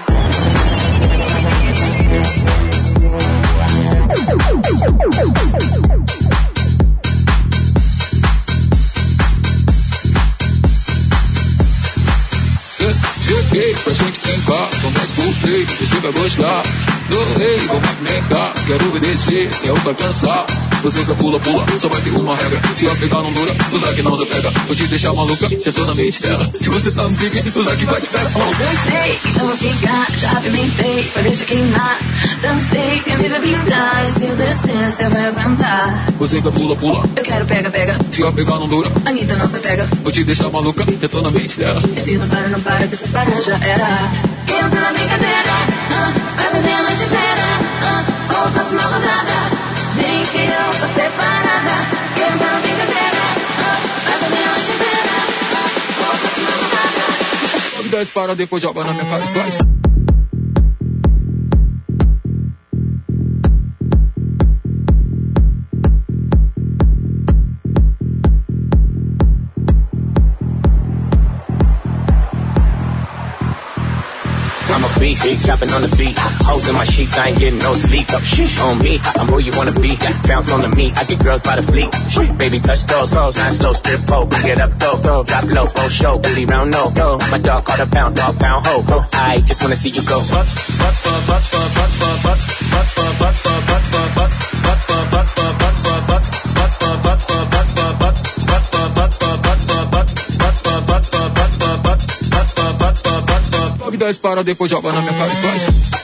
Cheguei 13.24 13.74
pra 13.74 13.94
gente 13.94 14.20
brincar, 14.20 14.70
começa 14.82 15.14
por 15.16 15.36
play, 15.42 15.66
você 15.66 16.00
vai 16.00 16.12
gostar. 16.12 16.64
No 17.10 17.40
rei, 17.40 17.60
vou 17.62 17.82
movimentar, 17.82 18.54
quero 18.68 18.88
obedecer, 18.90 19.50
é 19.66 19.72
o 19.72 19.76
que 19.76 19.86
vai 19.86 19.96
cansar. 19.96 20.46
Você 20.82 21.04
que 21.04 21.14
pula, 21.16 21.40
pula, 21.42 21.66
só 21.80 21.90
vai 21.90 22.02
ter 22.02 22.12
uma 22.12 22.36
regra. 22.36 22.62
Se 22.74 22.86
eu 22.86 22.96
pegar 22.96 23.22
não 23.22 23.34
dura, 23.34 23.54
usar 23.74 23.94
que 23.94 24.02
não 24.02 24.16
se 24.16 24.26
pega. 24.26 24.50
Vou 24.66 24.76
te 24.76 24.88
deixar 24.88 25.14
maluca, 25.14 25.48
já 25.50 25.72
tô 25.74 25.86
na 25.86 25.94
mente 25.96 26.22
dela. 26.22 26.50
Se 26.56 26.70
você 26.70 26.92
tá 26.92 27.04
no 27.04 27.18
pique, 27.18 27.60
usar 27.60 27.76
que 27.76 27.86
vai 27.86 28.02
te 28.02 28.08
pegar. 28.08 28.32
Oh. 28.36 28.64
Dancei, 28.64 29.20
então 29.26 29.48
vou 29.48 29.58
ficar, 29.58 30.08
já 30.18 30.36
pimentei, 30.42 31.12
vai 31.14 31.24
deixar 31.24 31.46
queimar. 31.46 32.00
Dancei, 32.42 33.00
quer 33.02 33.18
me 33.18 33.28
ver 33.28 33.42
pintar, 33.42 34.08
e 34.08 34.12
se 34.12 34.26
eu 34.26 34.36
descer, 34.36 34.90
você 34.92 35.10
vai 35.10 35.26
aguentar. 35.28 36.14
Você 36.18 36.42
que 36.42 36.52
pula, 36.52 36.76
pula, 36.78 37.04
Eu 37.16 37.24
quero 37.24 37.46
pega, 37.46 37.70
pega, 37.70 37.98
se 38.12 38.22
eu 38.22 38.32
pegar 38.32 38.60
não 38.60 38.68
dura, 38.68 38.90
Anitta 39.06 39.36
não 39.36 39.48
se 39.48 39.60
pega. 39.60 39.86
vou 40.02 40.12
te 40.12 40.24
deixar 40.24 40.50
maluca, 40.50 40.86
já 41.02 41.10
tô 41.10 41.22
na 41.22 41.32
mente 41.32 41.58
dela. 41.58 41.82
E 41.96 42.00
se 42.00 42.18
não 42.18 42.28
para, 42.28 42.48
não 42.48 42.62
para, 42.62 42.88
que 42.88 42.96
se 42.96 43.08
para 43.10 43.42
já 43.42 43.56
era. 43.56 44.12
Entra 44.48 44.82
na 44.82 44.94
brincadeira, 44.94 45.52
ah, 45.92 46.14
vai 46.36 46.54
beber 46.54 46.74
a 46.74 46.84
noite 46.84 47.04
inteira, 47.04 47.44
ah, 47.84 48.04
com 48.28 48.48
a 48.48 48.52
próxima 48.52 48.82
rodada. 48.82 49.59
Nem 50.00 50.24
que 50.26 50.38
tá 50.38 50.54
eu 50.64 50.72
estou 50.72 50.90
preparada, 50.90 51.76
que 52.16 52.22
não 52.22 52.48
uma 52.50 52.60
brincadeira. 52.60 53.24
Vai 54.06 54.18
comer 54.20 54.44
a 54.44 54.52
noite 54.52 54.72
inteira. 54.72 55.16
Vou 57.76 57.84
para, 58.10 58.36
depois 58.36 58.64
joga 58.64 58.84
na 58.84 58.94
minha 58.94 59.06
cara 59.06 59.24
e 59.24 59.28
faz. 59.28 59.79
Big 75.16 75.40
chopping 75.42 75.72
on 75.72 75.82
the 75.82 75.96
beat. 75.96 76.18
Hoes 76.18 76.68
in 76.68 76.76
my 76.76 76.84
sheets, 76.84 77.18
I 77.18 77.30
ain't 77.30 77.40
getting 77.40 77.60
no 77.60 77.74
sleep. 77.74 78.08
Shh, 78.24 78.62
on 78.62 78.78
me, 78.80 79.00
I'm 79.16 79.28
who 79.28 79.40
you 79.40 79.52
wanna 79.56 79.72
be. 79.72 79.98
Bounce 80.28 80.52
on 80.52 80.62
the 80.62 80.70
meat, 80.70 80.98
I 80.98 81.04
get 81.04 81.20
girls 81.24 81.42
by 81.42 81.56
the 81.56 81.64
fleet. 81.64 81.90
Baby, 82.38 82.60
touch 82.60 82.84
those 82.86 83.12
hoes, 83.12 83.38
not 83.38 83.54
slow, 83.54 83.74
strip 83.74 84.06
pole. 84.06 84.26
Get 84.28 84.62
up, 84.62 84.78
go, 84.80 85.02
go, 85.02 85.24
drop 85.24 85.46
low, 85.46 85.66
full 85.66 85.90
show, 85.90 86.20
booty 86.20 86.46
round, 86.46 86.72
no, 86.72 86.92
go. 86.92 87.18
My 87.32 87.40
dog 87.40 87.66
caught 87.66 87.80
a 87.80 87.88
pound, 87.88 88.16
dog 88.16 88.38
pound, 88.38 88.68
ho, 88.68 88.82
ho. 88.84 89.06
I 89.14 89.42
just 89.42 89.62
wanna 89.64 89.76
see 89.76 89.90
you 89.90 90.04
go. 90.04 90.20
Logo 98.00 98.39
dá 104.10 104.22
para, 104.22 104.44
depois 104.44 104.72
joga 104.72 104.92
na 104.92 105.02
minha 105.02 105.14
cara 105.14 105.32
e 105.32 105.36
faz. 105.36 106.00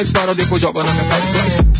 Esse 0.00 0.12
para, 0.12 0.34
depois 0.34 0.60
joga 0.60 0.82
na 0.82 0.92
minha 0.92 1.08
cara 1.08 1.24
e 1.24 1.28
faz. 1.28 1.73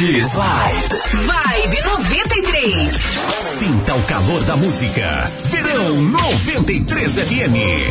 Vibe. 0.00 0.14
Vibe 1.26 1.82
93. 1.82 2.92
Sinta 3.40 3.96
o 3.96 4.02
calor 4.04 4.44
da 4.44 4.56
música. 4.56 5.24
Verão 5.46 6.00
93 6.00 7.14
FM. 7.14 7.90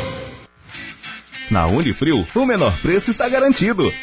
Na 1.51 1.67
Unifrio, 1.67 2.25
o 2.33 2.45
menor 2.45 2.81
preço 2.81 3.11
está 3.11 3.27
garantido. 3.27 3.93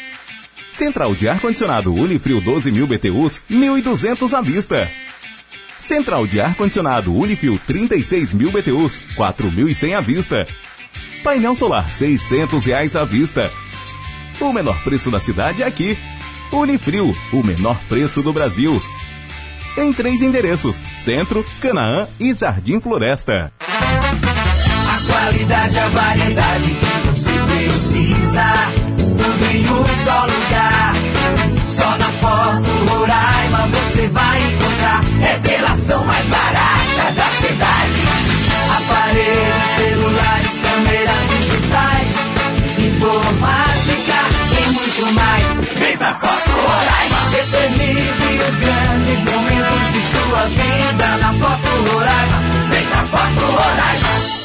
Central 0.71 1.15
de 1.15 1.27
ar-condicionado 1.27 1.91
Unifrio 1.91 2.39
12.000 2.43 2.85
BTUs, 2.85 3.41
1.200 3.49 4.37
à 4.37 4.41
vista. 4.41 4.87
Central 5.79 6.27
de 6.27 6.39
ar-condicionado 6.39 7.11
Unifrio 7.11 7.59
36.000 7.67 8.51
BTUs, 8.51 9.01
4.100 9.17 9.97
à 9.97 10.01
vista. 10.01 10.47
Painel 11.23 11.55
solar 11.55 11.89
600 11.89 12.65
reais 12.67 12.95
à 12.95 13.03
vista. 13.03 13.51
O 14.39 14.53
menor 14.53 14.79
preço 14.83 15.09
da 15.09 15.19
cidade 15.19 15.63
é 15.63 15.65
aqui. 15.65 15.97
Unifrio, 16.55 17.13
o 17.33 17.43
menor 17.43 17.77
preço 17.89 18.21
do 18.21 18.31
Brasil. 18.31 18.81
Em 19.77 19.91
três 19.91 20.21
endereços: 20.21 20.81
Centro, 20.97 21.45
Canaã 21.59 22.07
e 22.19 22.33
Jardim 22.33 22.79
Floresta. 22.79 23.51
A 23.59 25.11
qualidade, 25.11 25.77
a 25.77 25.89
variedade 25.89 26.69
que 26.71 27.07
você 27.07 27.31
precisa. 27.31 28.53
Tudo 28.97 29.45
em 29.53 29.69
um 29.69 29.85
só 30.03 30.25
lugar. 30.25 30.93
Só 31.65 31.97
na 31.97 32.05
Foto 32.05 32.69
Roraima 32.89 33.67
você 33.67 34.07
vai 34.07 34.41
encontrar. 34.53 35.01
É 35.23 35.39
delação 35.39 36.05
mais 36.05 36.25
barata 36.27 37.11
da 37.15 37.25
cidade. 37.31 37.99
Aparelhos, 38.77 39.67
celulares, 39.75 40.44
muito 44.99 45.13
mais. 45.13 45.43
Vem 45.77 45.97
pra 45.97 46.13
Foto 46.15 46.51
Roraima. 46.51 47.17
Eternize 47.37 48.39
os 48.49 48.57
grandes 48.57 49.23
momentos 49.23 49.93
de 49.93 50.01
sua 50.01 50.45
vida 50.45 51.17
na 51.17 51.33
Foto 51.33 51.91
Roraima. 51.91 52.39
Vem 52.69 52.85
pra 52.85 53.05
Foto 53.05 53.45
Roraima. 53.45 54.44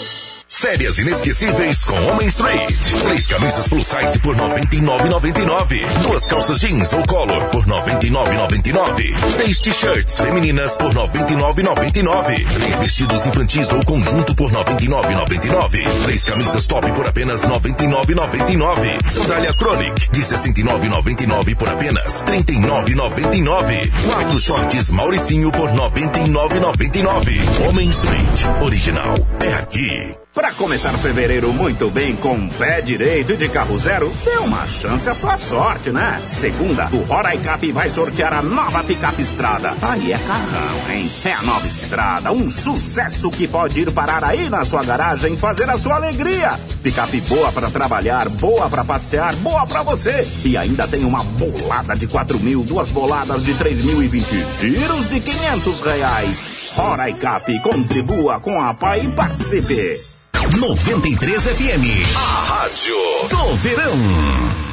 Férias 0.60 0.98
inesquecíveis 0.98 1.84
com 1.84 1.94
Homem 2.08 2.28
Street. 2.28 2.76
Três 3.04 3.26
camisas 3.26 3.66
plus 3.66 3.86
size 3.86 4.18
por 4.18 4.36
99,99. 4.36 5.86
Duas 6.02 6.26
calças 6.26 6.60
jeans 6.60 6.92
ou 6.92 7.02
color 7.06 7.44
por 7.46 7.64
99,99. 7.64 9.16
Seis 9.30 9.58
t-shirts 9.58 10.18
femininas 10.18 10.76
por 10.76 10.92
99,99. 10.92 12.46
Três 12.46 12.78
vestidos 12.78 13.24
infantis 13.24 13.72
ou 13.72 13.82
conjunto 13.86 14.34
por 14.34 14.52
99,99. 14.52 16.02
Três 16.02 16.24
camisas 16.24 16.66
top 16.66 16.92
por 16.92 17.06
apenas 17.06 17.40
99,99. 17.40 19.10
Sandália 19.10 19.54
Chronic 19.54 20.10
de 20.10 20.20
69,99 20.20 21.56
por 21.56 21.70
apenas 21.70 22.22
39,99. 22.24 23.90
Quatro 24.06 24.38
shorts 24.38 24.90
Mauricinho 24.90 25.50
por 25.52 25.70
99,99. 25.70 27.66
Homem 27.66 27.88
Street. 27.88 28.62
Original. 28.62 29.14
É 29.40 29.54
aqui. 29.54 30.19
Para 30.32 30.52
começar 30.52 30.96
fevereiro 30.98 31.52
muito 31.52 31.90
bem 31.90 32.14
com 32.14 32.48
pé 32.50 32.80
direito 32.80 33.36
de 33.36 33.48
carro 33.48 33.76
zero, 33.76 34.12
dê 34.24 34.38
uma 34.38 34.64
chance 34.68 35.10
à 35.10 35.14
sua 35.14 35.36
sorte, 35.36 35.90
né? 35.90 36.22
Segunda, 36.28 36.88
o 36.92 37.02
Roraicap 37.02 37.72
vai 37.72 37.90
sortear 37.90 38.34
a 38.34 38.40
nova 38.40 38.84
picape 38.84 39.22
estrada. 39.22 39.74
Aí 39.82 40.12
é 40.12 40.18
carrão, 40.18 40.88
hein? 40.88 41.10
É 41.24 41.32
a 41.32 41.42
nova 41.42 41.66
estrada, 41.66 42.30
um 42.30 42.48
sucesso 42.48 43.28
que 43.28 43.48
pode 43.48 43.80
ir 43.80 43.90
parar 43.90 44.22
aí 44.22 44.48
na 44.48 44.64
sua 44.64 44.84
garagem 44.84 45.34
e 45.34 45.36
fazer 45.36 45.68
a 45.68 45.76
sua 45.76 45.96
alegria. 45.96 46.60
Picape 46.80 47.20
boa 47.22 47.50
para 47.50 47.68
trabalhar, 47.68 48.28
boa 48.28 48.70
para 48.70 48.84
passear, 48.84 49.34
boa 49.36 49.66
para 49.66 49.82
você. 49.82 50.28
E 50.44 50.56
ainda 50.56 50.86
tem 50.86 51.04
uma 51.04 51.24
bolada 51.24 51.96
de 51.96 52.06
4 52.06 52.38
mil, 52.38 52.62
duas 52.62 52.92
boladas 52.92 53.44
de 53.44 53.52
3 53.54 53.84
mil 53.84 54.00
e 54.00 54.06
20 54.06 54.46
giros 54.60 55.08
de 55.08 55.18
500 55.18 55.80
reais. 55.80 56.44
Roraicap, 56.76 57.58
contribua 57.62 58.40
com 58.40 58.62
a 58.62 58.72
PAI 58.74 59.06
e 59.06 59.10
participe. 59.10 60.10
93 60.48 61.42
FM. 61.42 62.16
A 62.16 62.44
rádio 62.44 62.96
do 63.28 63.54
verão. 63.56 64.69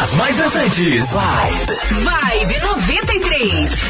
As 0.00 0.14
mais 0.14 0.34
dançantes. 0.36 1.06
Vibe. 1.10 1.76
Vibe 2.02 2.60
93. 2.62 3.82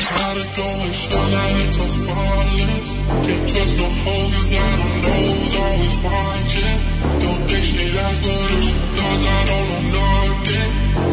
Can't 3.23 3.47
trust 3.47 3.77
no 3.79 3.85
hoes, 3.85 4.53
I 4.53 4.77
don't 4.79 5.03
know 5.03 5.21
who's 5.31 5.55
always 5.55 5.97
watching. 6.03 6.77
Don't 7.21 7.43
think 7.47 7.65
she 7.65 7.93
does, 7.93 8.19
but 8.19 8.51
if 8.51 8.63
she 8.63 8.75
does, 8.97 9.23
I 9.23 9.41
don't 9.47 9.67
know 9.69 9.83
nothing. 9.93 10.69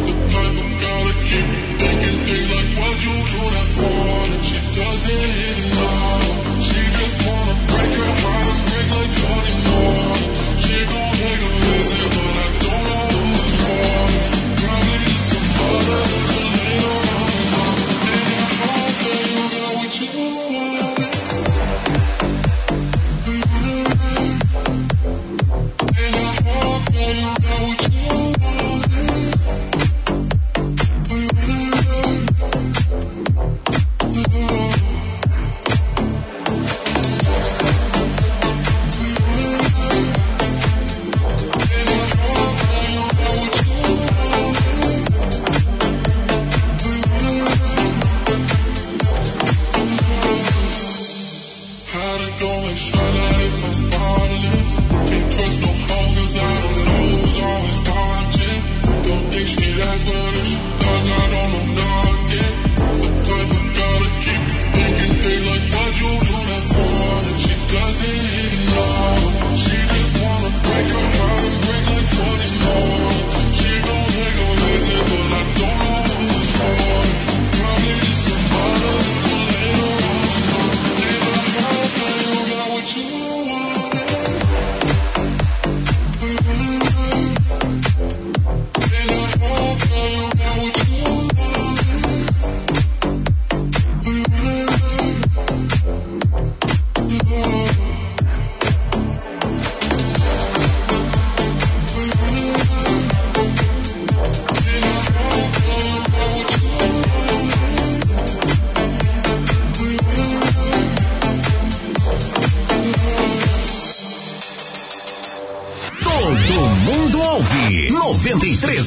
The 0.06 0.14
type 0.32 0.56
of 0.58 0.68
girl 0.80 1.02
that 1.06 1.18
keep 1.28 1.46
me 1.46 1.60
thinking 1.78 2.18
things 2.26 2.48
like, 2.50 2.70
what 2.80 2.96
you 3.04 3.16
do 3.30 3.42
that 3.54 3.68
for? 3.76 3.94
And 4.34 4.42
she 4.42 4.58
doesn't 4.74 5.30
hit 5.38 5.58
it 5.60 5.78
off. 5.86 6.62
She 6.66 6.80
just 6.98 7.18
wanna 7.26 7.54
break 7.70 7.92
her 8.00 8.12
heart 8.22 8.46
and 8.50 8.62
break 8.70 8.88
like 8.90 9.12
20 9.12 9.54
more. 9.70 10.39
You 20.02 20.69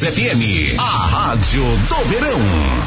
FM, 0.03 0.77
a 0.77 0.83
rádio 0.83 1.63
do 1.63 2.05
verão. 2.09 2.82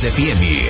93 0.00 0.30
FM. 0.30 0.67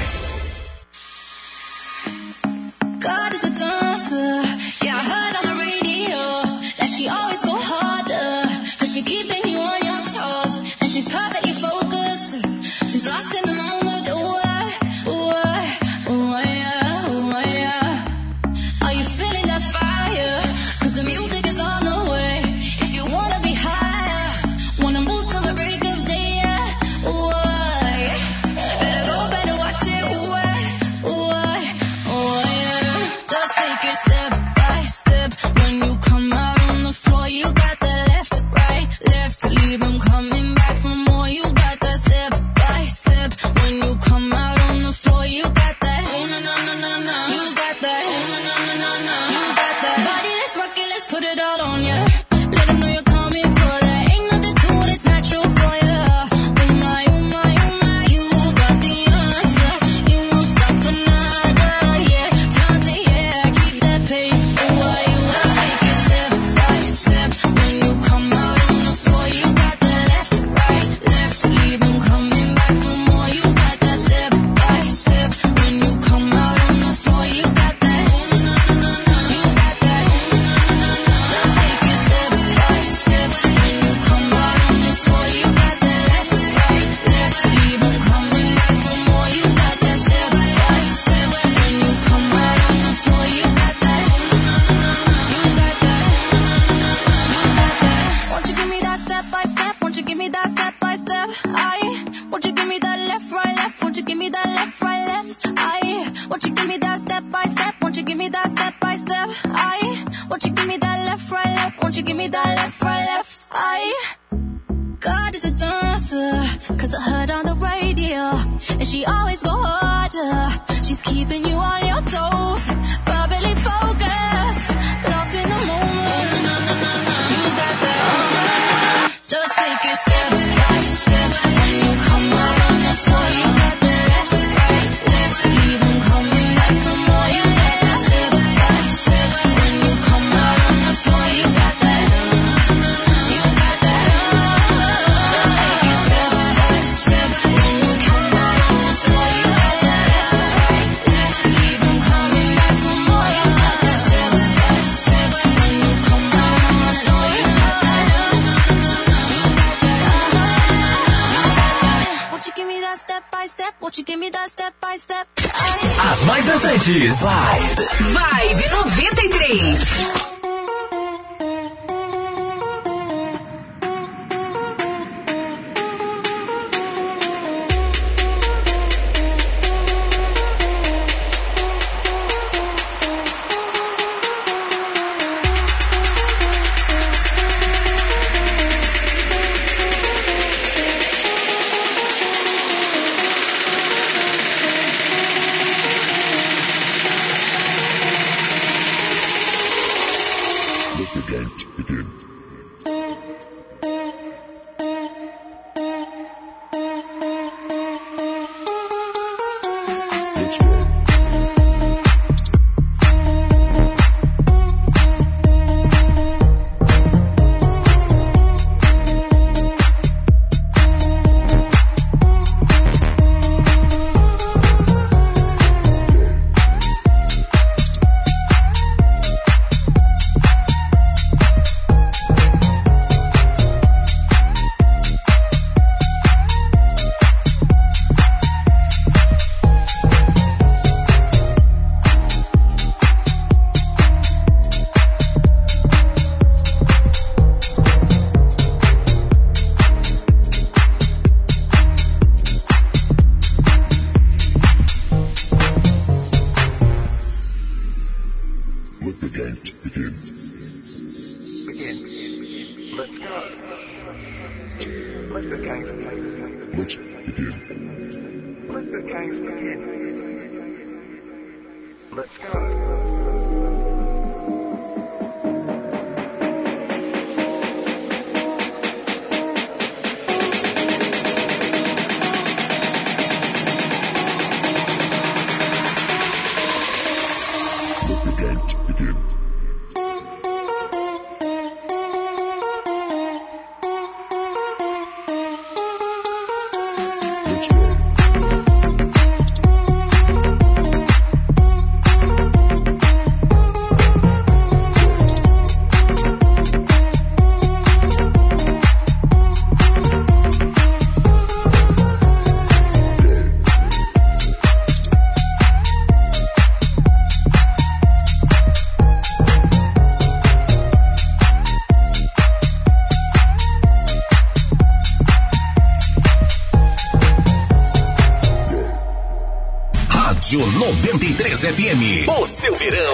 93 331.58 331.74
FM. 331.74 332.28
O 332.40 332.46
seu 332.46 332.76
verão 332.76 333.07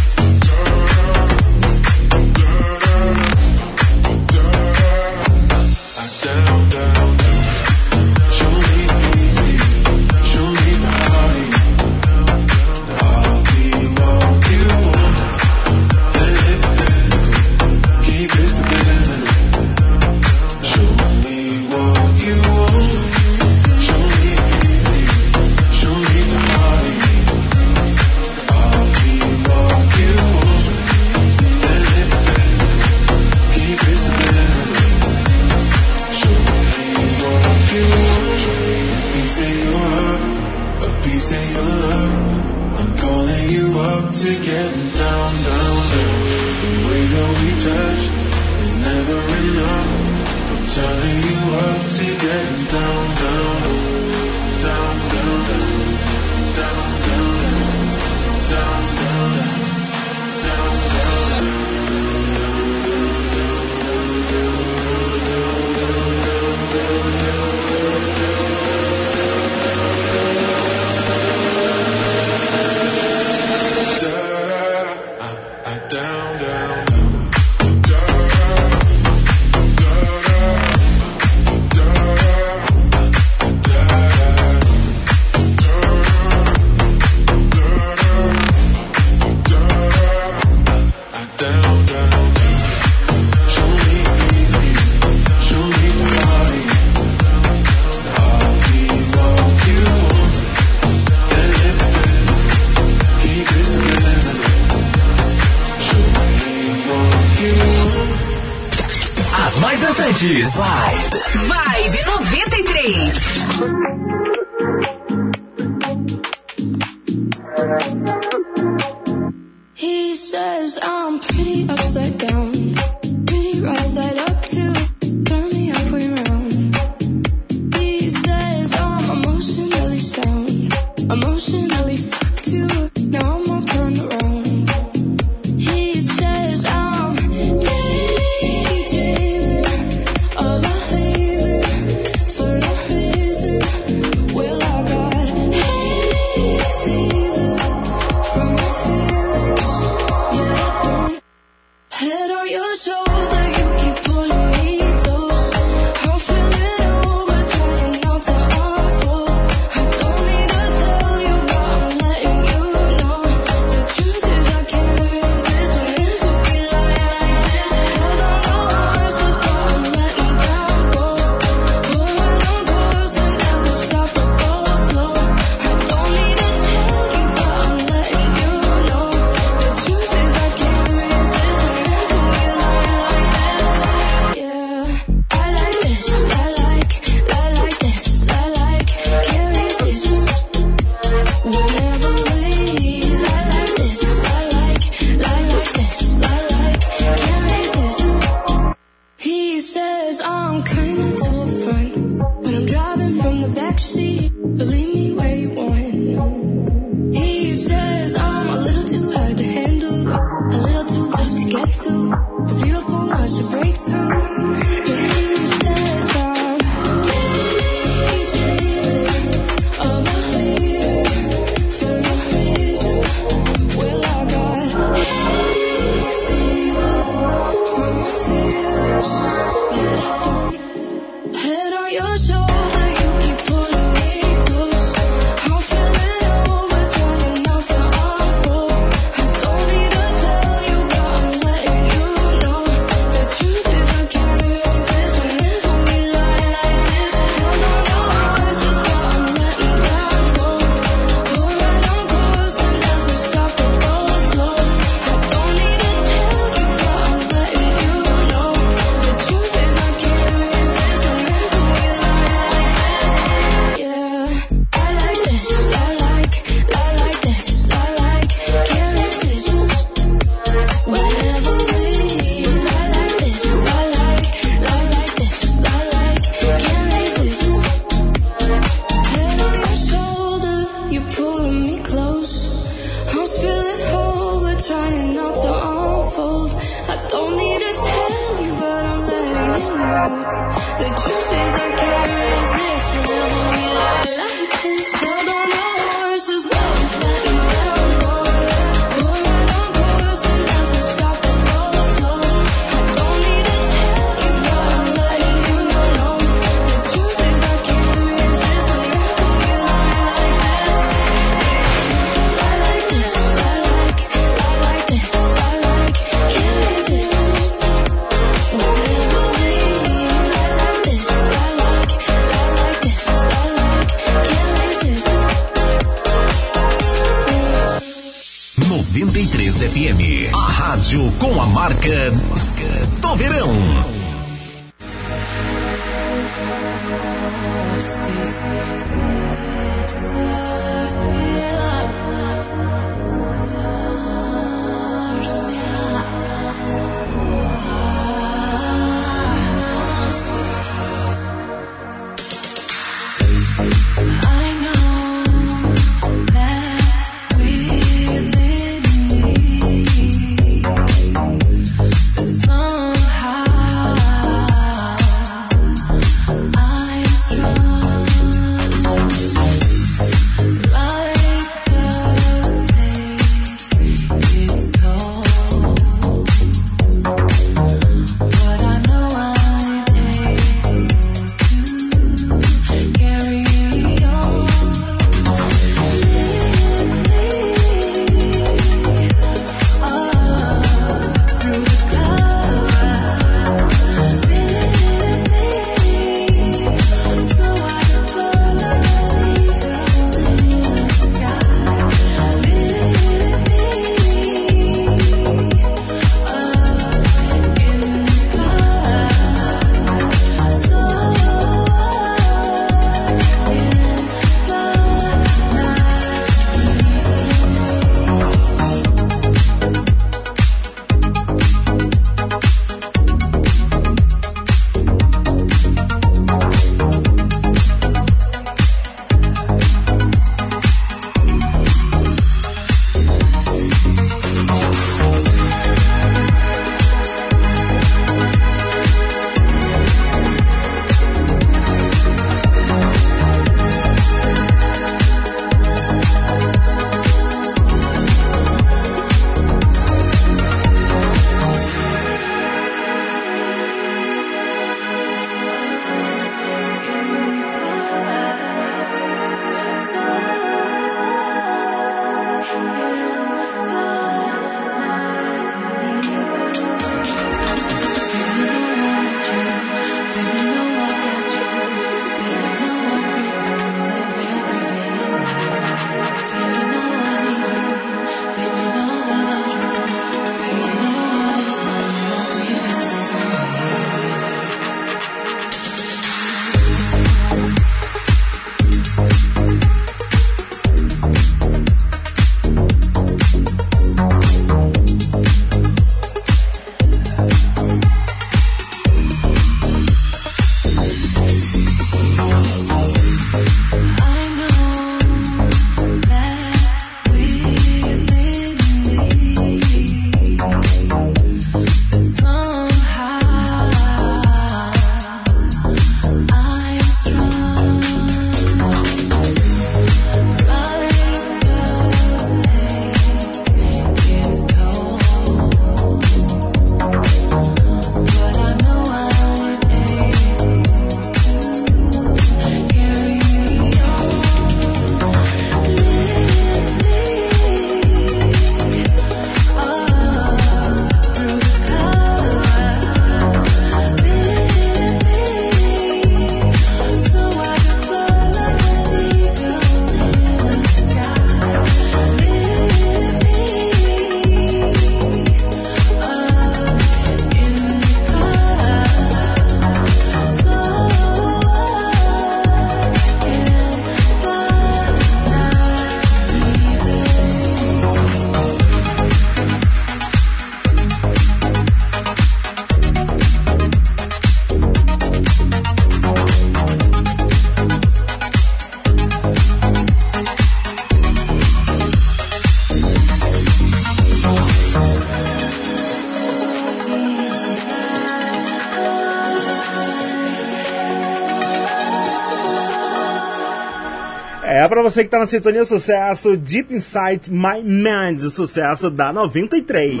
Pra 594.82 594.90
você 594.90 595.04
que 595.04 595.10
tá 595.10 595.20
na 595.20 595.26
sintonia, 595.26 595.64
sucesso 595.64 596.36
Deep 596.36 596.74
Inside 596.74 597.30
My 597.30 597.62
Mind, 597.62 598.20
sucesso 598.22 598.90
da 598.90 599.12
93. 599.12 600.00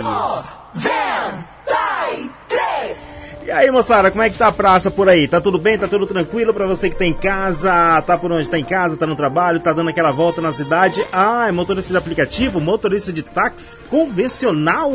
E 3.46 3.50
aí, 3.52 3.70
moçada, 3.70 4.10
como 4.10 4.24
é 4.24 4.28
que 4.28 4.36
tá 4.36 4.48
a 4.48 4.52
praça 4.52 4.90
por 4.90 5.08
aí? 5.08 5.28
Tá 5.28 5.40
tudo 5.40 5.56
bem? 5.56 5.78
Tá 5.78 5.86
tudo 5.86 6.04
tranquilo 6.04 6.52
pra 6.52 6.66
você 6.66 6.90
que 6.90 6.96
tá 6.96 7.04
em 7.04 7.12
casa? 7.12 8.02
Tá 8.02 8.18
por 8.18 8.32
onde? 8.32 8.50
Tá 8.50 8.58
em 8.58 8.64
casa? 8.64 8.96
Tá 8.96 9.06
no 9.06 9.14
trabalho? 9.14 9.60
Tá 9.60 9.72
dando 9.72 9.90
aquela 9.90 10.10
volta 10.10 10.42
na 10.42 10.50
cidade? 10.50 11.06
Ah, 11.12 11.46
é 11.46 11.52
motorista 11.52 11.92
de 11.92 11.98
aplicativo? 11.98 12.60
Motorista 12.60 13.12
de 13.12 13.22
táxi 13.22 13.78
convencional? 13.88 14.90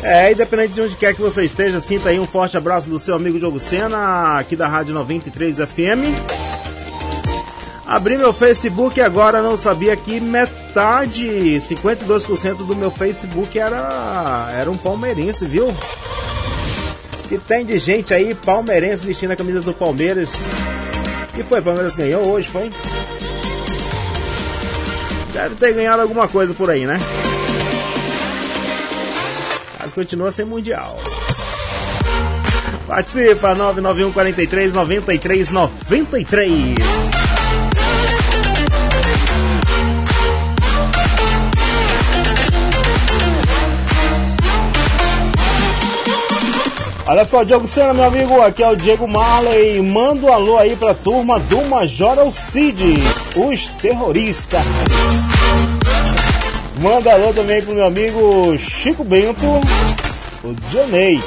É, 0.00 0.30
independente 0.30 0.74
de 0.74 0.80
onde 0.80 0.96
quer 0.96 1.12
que 1.12 1.20
você 1.20 1.44
esteja, 1.44 1.80
sinta 1.80 2.10
aí 2.10 2.20
um 2.20 2.26
forte 2.26 2.56
abraço 2.56 2.88
do 2.88 3.00
seu 3.00 3.16
amigo 3.16 3.36
Diogo 3.36 3.58
Sena, 3.58 4.38
aqui 4.38 4.54
da 4.54 4.68
Rádio 4.68 4.94
93 4.94 5.58
FM. 5.58 6.37
Abri 7.88 8.18
meu 8.18 8.34
Facebook 8.34 9.00
e 9.00 9.02
agora 9.02 9.40
não 9.40 9.56
sabia 9.56 9.96
que 9.96 10.20
metade, 10.20 11.24
52% 11.24 12.66
do 12.66 12.76
meu 12.76 12.90
Facebook 12.90 13.58
era, 13.58 14.50
era 14.54 14.70
um 14.70 14.76
palmeirense, 14.76 15.46
viu? 15.46 15.74
Que 17.30 17.38
tem 17.38 17.64
de 17.64 17.78
gente 17.78 18.12
aí 18.12 18.34
palmeirense 18.34 19.06
vestindo 19.06 19.30
a 19.30 19.36
camisa 19.36 19.62
do 19.62 19.72
Palmeiras. 19.72 20.50
E 21.38 21.42
foi, 21.42 21.62
Palmeiras 21.62 21.96
ganhou 21.96 22.26
hoje, 22.26 22.48
foi? 22.48 22.70
Deve 25.32 25.54
ter 25.54 25.72
ganhado 25.72 26.02
alguma 26.02 26.28
coisa 26.28 26.52
por 26.52 26.68
aí, 26.68 26.86
né? 26.86 27.00
Mas 29.80 29.94
continua 29.94 30.30
sem 30.30 30.44
mundial. 30.44 30.98
Participa 32.86 33.54
991 33.54 34.12
43 34.12 34.74
93 34.74 35.50
93. 35.50 37.17
Olha 47.08 47.24
só, 47.24 47.42
Diego 47.42 47.66
Sena, 47.66 47.94
meu 47.94 48.04
amigo, 48.04 48.38
aqui 48.42 48.62
é 48.62 48.68
o 48.68 48.76
Diego 48.76 49.08
Marley. 49.08 49.80
Manda 49.80 50.26
um 50.26 50.30
alô 50.30 50.58
aí 50.58 50.76
pra 50.76 50.92
turma 50.92 51.40
do 51.40 51.62
Major 51.62 52.18
Alcides, 52.18 53.02
os 53.34 53.68
terroristas. 53.80 54.62
Manda 56.82 57.14
alô 57.14 57.32
também 57.32 57.62
pro 57.62 57.74
meu 57.74 57.86
amigo 57.86 58.58
Chico 58.58 59.02
Bento, 59.02 59.46
o 60.44 60.54
Dionei, 60.70 61.18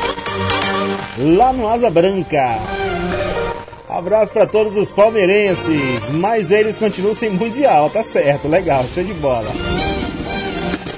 lá 1.18 1.52
no 1.52 1.68
Asa 1.68 1.90
Branca. 1.90 2.60
Abraço 3.90 4.32
pra 4.32 4.46
todos 4.46 4.78
os 4.78 4.92
palmeirenses, 4.92 6.12
mas 6.12 6.52
eles 6.52 6.78
continuam 6.78 7.16
sem 7.16 7.32
mundial, 7.32 7.90
tá 7.90 8.04
certo, 8.04 8.48
legal, 8.48 8.86
show 8.94 9.04
de 9.04 9.16
bola. 9.16 9.50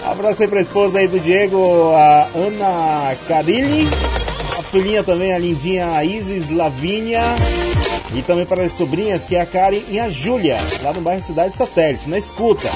Abraço 0.06 0.42
aí 0.42 0.50
pra 0.50 0.60
esposa 0.60 1.00
aí 1.00 1.08
do 1.08 1.22
Diego, 1.22 1.94
a 1.96 2.28
Ana 2.36 3.16
Carilli, 3.30 3.88
filhinha 4.74 5.04
também, 5.04 5.32
a 5.32 5.38
lindinha 5.38 6.04
Isis 6.04 6.50
Lavínia, 6.50 7.22
e 8.16 8.24
também 8.24 8.44
para 8.44 8.64
as 8.64 8.74
sobrinhas, 8.74 9.24
que 9.24 9.36
é 9.36 9.42
a 9.42 9.46
Karen 9.46 9.84
e 9.88 10.00
a 10.00 10.10
Júlia, 10.10 10.58
lá 10.82 10.92
no 10.92 11.00
bairro 11.00 11.22
Cidade 11.22 11.56
Satélite, 11.56 12.10
na 12.10 12.18
escuta. 12.18 12.68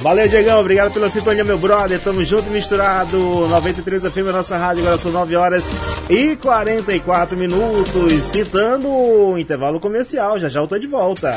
Valeu, 0.00 0.28
Diegão. 0.28 0.60
Obrigado 0.60 0.92
pela 0.92 1.08
sintonia, 1.08 1.42
meu 1.42 1.58
brother. 1.58 1.98
Tamo 1.98 2.24
junto 2.24 2.46
e 2.48 2.52
misturado. 2.52 3.18
93 3.48 4.04
FM, 4.04 4.30
nossa 4.32 4.56
rádio. 4.56 4.82
Agora 4.82 4.98
são 4.98 5.10
9 5.10 5.34
horas 5.34 5.68
e 6.08 6.36
44 6.36 7.36
minutos. 7.36 8.28
Pintando 8.28 8.88
o 8.88 9.36
intervalo 9.36 9.80
comercial. 9.80 10.38
Já 10.38 10.48
já 10.48 10.60
eu 10.60 10.68
tô 10.68 10.78
de 10.78 10.86
volta. 10.86 11.30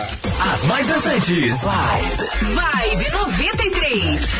As 0.53 0.65
mais 0.65 0.85
dançantes. 0.85 1.57
Vibe. 1.57 2.29
Vibe 2.53 3.11
93. 3.11 4.35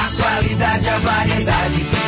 A 0.00 0.22
qualidade, 0.22 0.88
a 0.88 0.98
variedade 0.98 2.07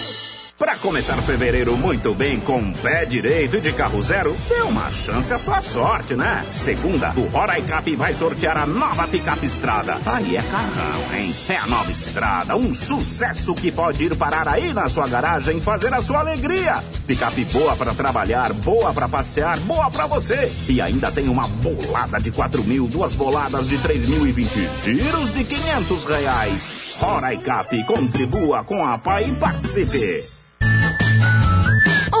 Para 0.61 0.75
começar 0.75 1.19
fevereiro 1.23 1.75
muito 1.75 2.13
bem 2.13 2.39
com 2.39 2.71
pé 2.71 3.03
direito 3.03 3.59
de 3.59 3.73
carro 3.73 3.99
zero, 3.99 4.37
dê 4.47 4.61
uma 4.61 4.91
chance 4.91 5.33
à 5.33 5.39
sua 5.39 5.59
sorte, 5.59 6.13
né? 6.13 6.45
Segunda, 6.51 7.11
o 7.17 7.25
Roraicap 7.25 7.95
vai 7.95 8.13
sortear 8.13 8.55
a 8.59 8.67
nova 8.67 9.07
picape 9.07 9.47
estrada. 9.47 9.97
Aí 10.05 10.37
é 10.37 10.41
carrão, 10.43 11.17
hein? 11.17 11.35
É 11.49 11.57
a 11.57 11.65
nova 11.65 11.89
estrada, 11.89 12.55
um 12.55 12.75
sucesso 12.75 13.55
que 13.55 13.71
pode 13.71 14.03
ir 14.03 14.15
parar 14.15 14.47
aí 14.47 14.71
na 14.71 14.87
sua 14.87 15.07
garagem 15.07 15.57
e 15.57 15.61
fazer 15.61 15.91
a 15.95 16.01
sua 16.03 16.19
alegria. 16.19 16.83
Picape 17.07 17.43
boa 17.45 17.75
para 17.75 17.95
trabalhar, 17.95 18.53
boa 18.53 18.93
para 18.93 19.09
passear, 19.09 19.59
boa 19.61 19.89
para 19.89 20.05
você. 20.05 20.53
E 20.69 20.79
ainda 20.79 21.11
tem 21.11 21.27
uma 21.27 21.47
bolada 21.47 22.19
de 22.19 22.29
4 22.29 22.63
mil, 22.63 22.87
duas 22.87 23.15
boladas 23.15 23.67
de 23.67 23.79
3 23.79 24.05
mil 24.05 24.27
e 24.27 24.31
20 24.31 24.69
giros 24.83 25.33
de 25.33 25.43
500 25.43 26.05
reais. 26.05 26.67
Roraicap, 26.99 27.83
contribua 27.85 28.63
com 28.65 28.85
a 28.85 28.99
PAI 28.99 29.27
e 29.27 29.35
participe. 29.37 30.30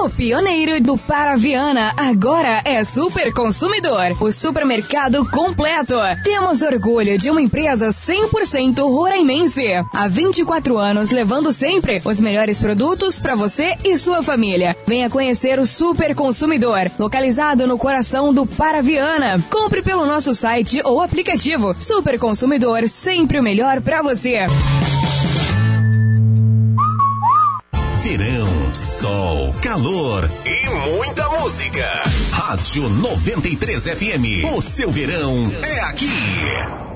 O 0.01 0.09
pioneiro 0.09 0.81
do 0.81 0.97
Paraviana 0.97 1.93
agora 1.95 2.63
é 2.65 2.83
Super 2.83 3.31
Consumidor, 3.31 4.17
o 4.19 4.31
supermercado 4.31 5.23
completo. 5.29 5.93
Temos 6.23 6.63
orgulho 6.63 7.19
de 7.19 7.29
uma 7.29 7.39
empresa 7.39 7.89
100% 7.89 8.79
roraimense. 8.79 9.61
Há 9.93 10.07
24 10.07 10.75
anos 10.75 11.11
levando 11.11 11.53
sempre 11.53 12.01
os 12.03 12.19
melhores 12.19 12.59
produtos 12.59 13.19
para 13.19 13.35
você 13.35 13.77
e 13.85 13.95
sua 13.95 14.23
família. 14.23 14.75
Venha 14.87 15.07
conhecer 15.07 15.59
o 15.59 15.67
Super 15.67 16.15
Consumidor, 16.15 16.89
localizado 16.97 17.67
no 17.67 17.77
coração 17.77 18.33
do 18.33 18.43
Paraviana. 18.43 19.39
Compre 19.51 19.83
pelo 19.83 20.07
nosso 20.07 20.33
site 20.33 20.81
ou 20.83 20.99
aplicativo. 20.99 21.75
Super 21.79 22.17
Consumidor, 22.17 22.87
sempre 22.87 23.39
o 23.39 23.43
melhor 23.43 23.81
para 23.81 24.01
você. 24.01 24.47
Sol, 29.01 29.51
calor 29.63 30.29
e 30.45 30.69
muita 30.91 31.27
música. 31.27 32.03
Rádio 32.31 32.87
93 32.87 33.83
FM. 33.83 34.55
O 34.55 34.61
seu 34.61 34.91
verão 34.91 35.51
é 35.63 35.79
aqui. 35.79 36.90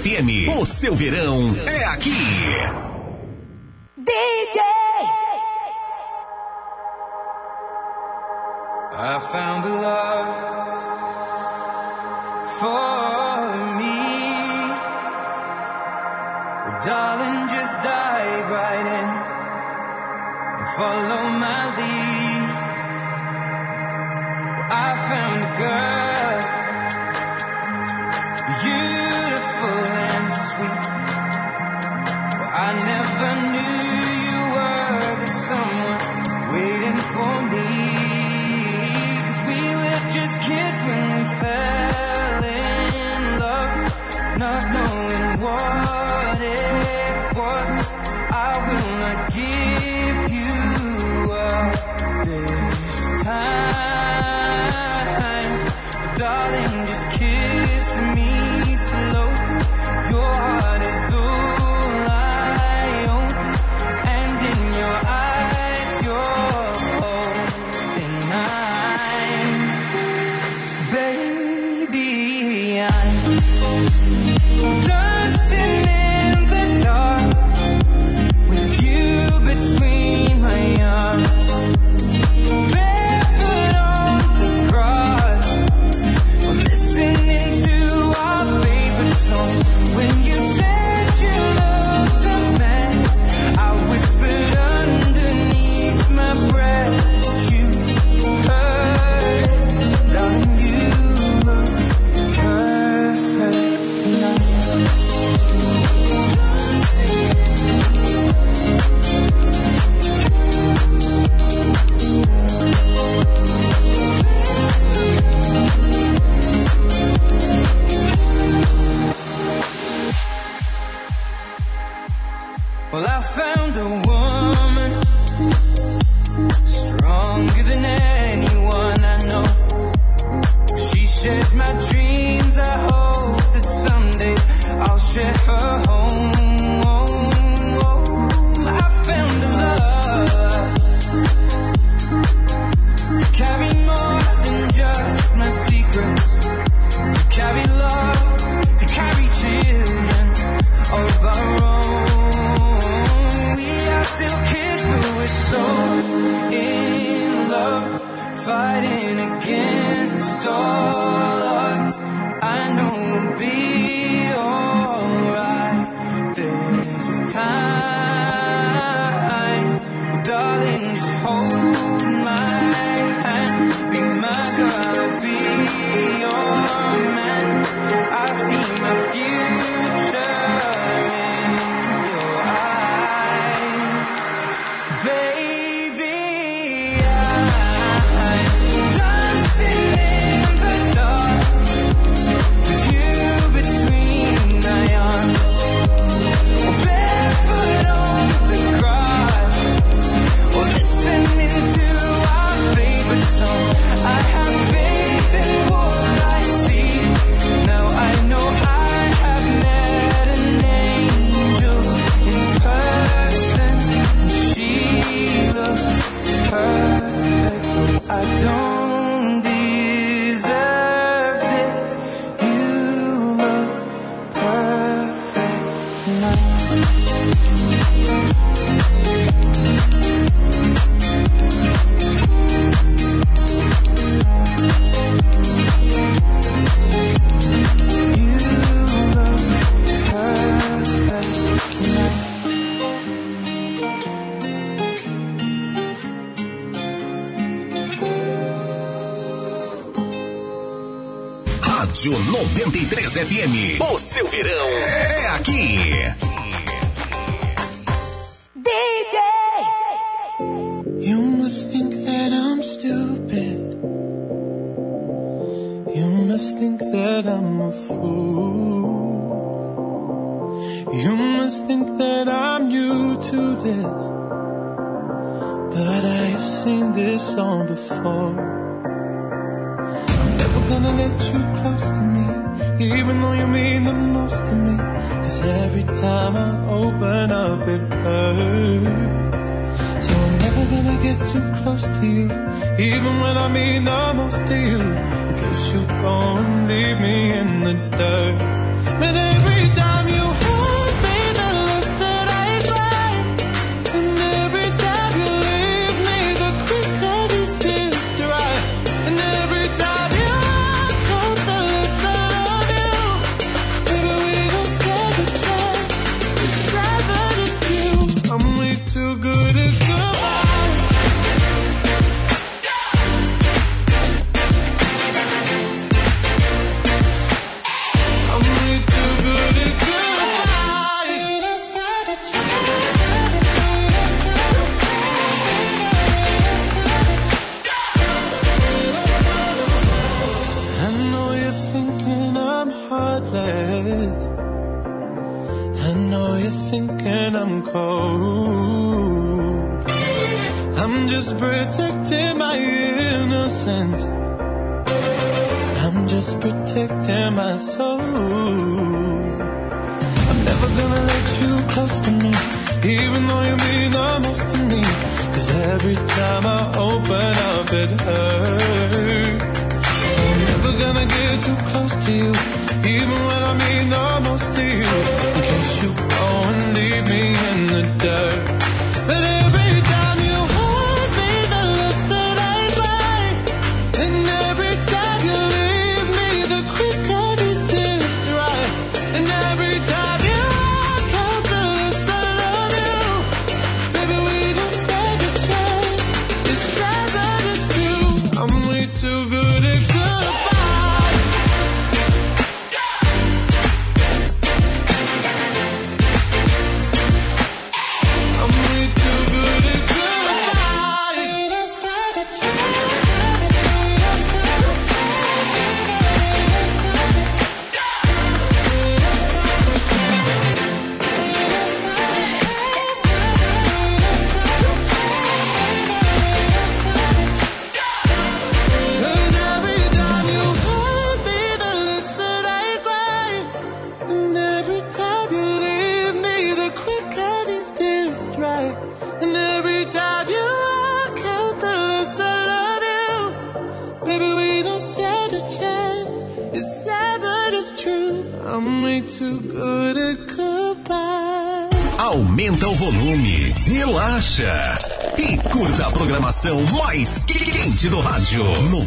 FM. 0.00 0.58
O 0.60 0.66
seu 0.66 0.94
verão 0.94 1.56
é 1.66 1.75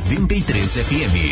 93 0.10 0.82
FM. 0.90 1.29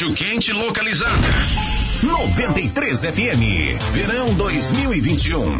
Rádio 0.00 0.14
quente 0.14 0.50
localizada. 0.50 1.28
93 2.02 3.00
FM. 3.02 3.92
Verão 3.92 4.32
2021. 4.32 5.59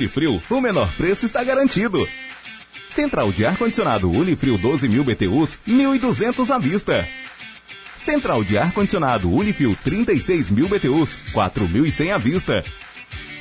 Unifrio, 0.00 0.42
o 0.48 0.60
menor 0.62 0.90
preço 0.96 1.26
está 1.26 1.44
garantido. 1.44 2.08
Central 2.88 3.30
de 3.32 3.44
ar-condicionado 3.44 4.10
Unifrio 4.10 4.58
12.000 4.58 5.04
BTUs, 5.04 5.58
1.200 5.68 6.48
à 6.48 6.58
vista. 6.58 7.06
Central 7.98 8.42
de 8.42 8.56
ar-condicionado 8.56 9.30
Unifrio 9.30 9.76
36.000 9.84 10.68
BTUs, 10.68 11.20
4.100 11.34 12.14
à 12.14 12.16
vista. 12.16 12.64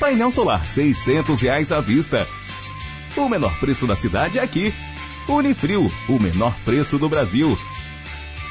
Painel 0.01 0.31
solar 0.31 0.65
600 0.65 1.41
reais 1.41 1.71
à 1.71 1.79
vista. 1.79 2.27
O 3.15 3.29
menor 3.29 3.57
preço 3.61 3.87
da 3.87 3.95
cidade 3.95 4.37
é 4.37 4.43
aqui. 4.43 4.73
Unifrio, 5.29 5.89
o 6.09 6.19
menor 6.19 6.53
preço 6.65 6.97
do 6.97 7.07
Brasil. 7.07 7.57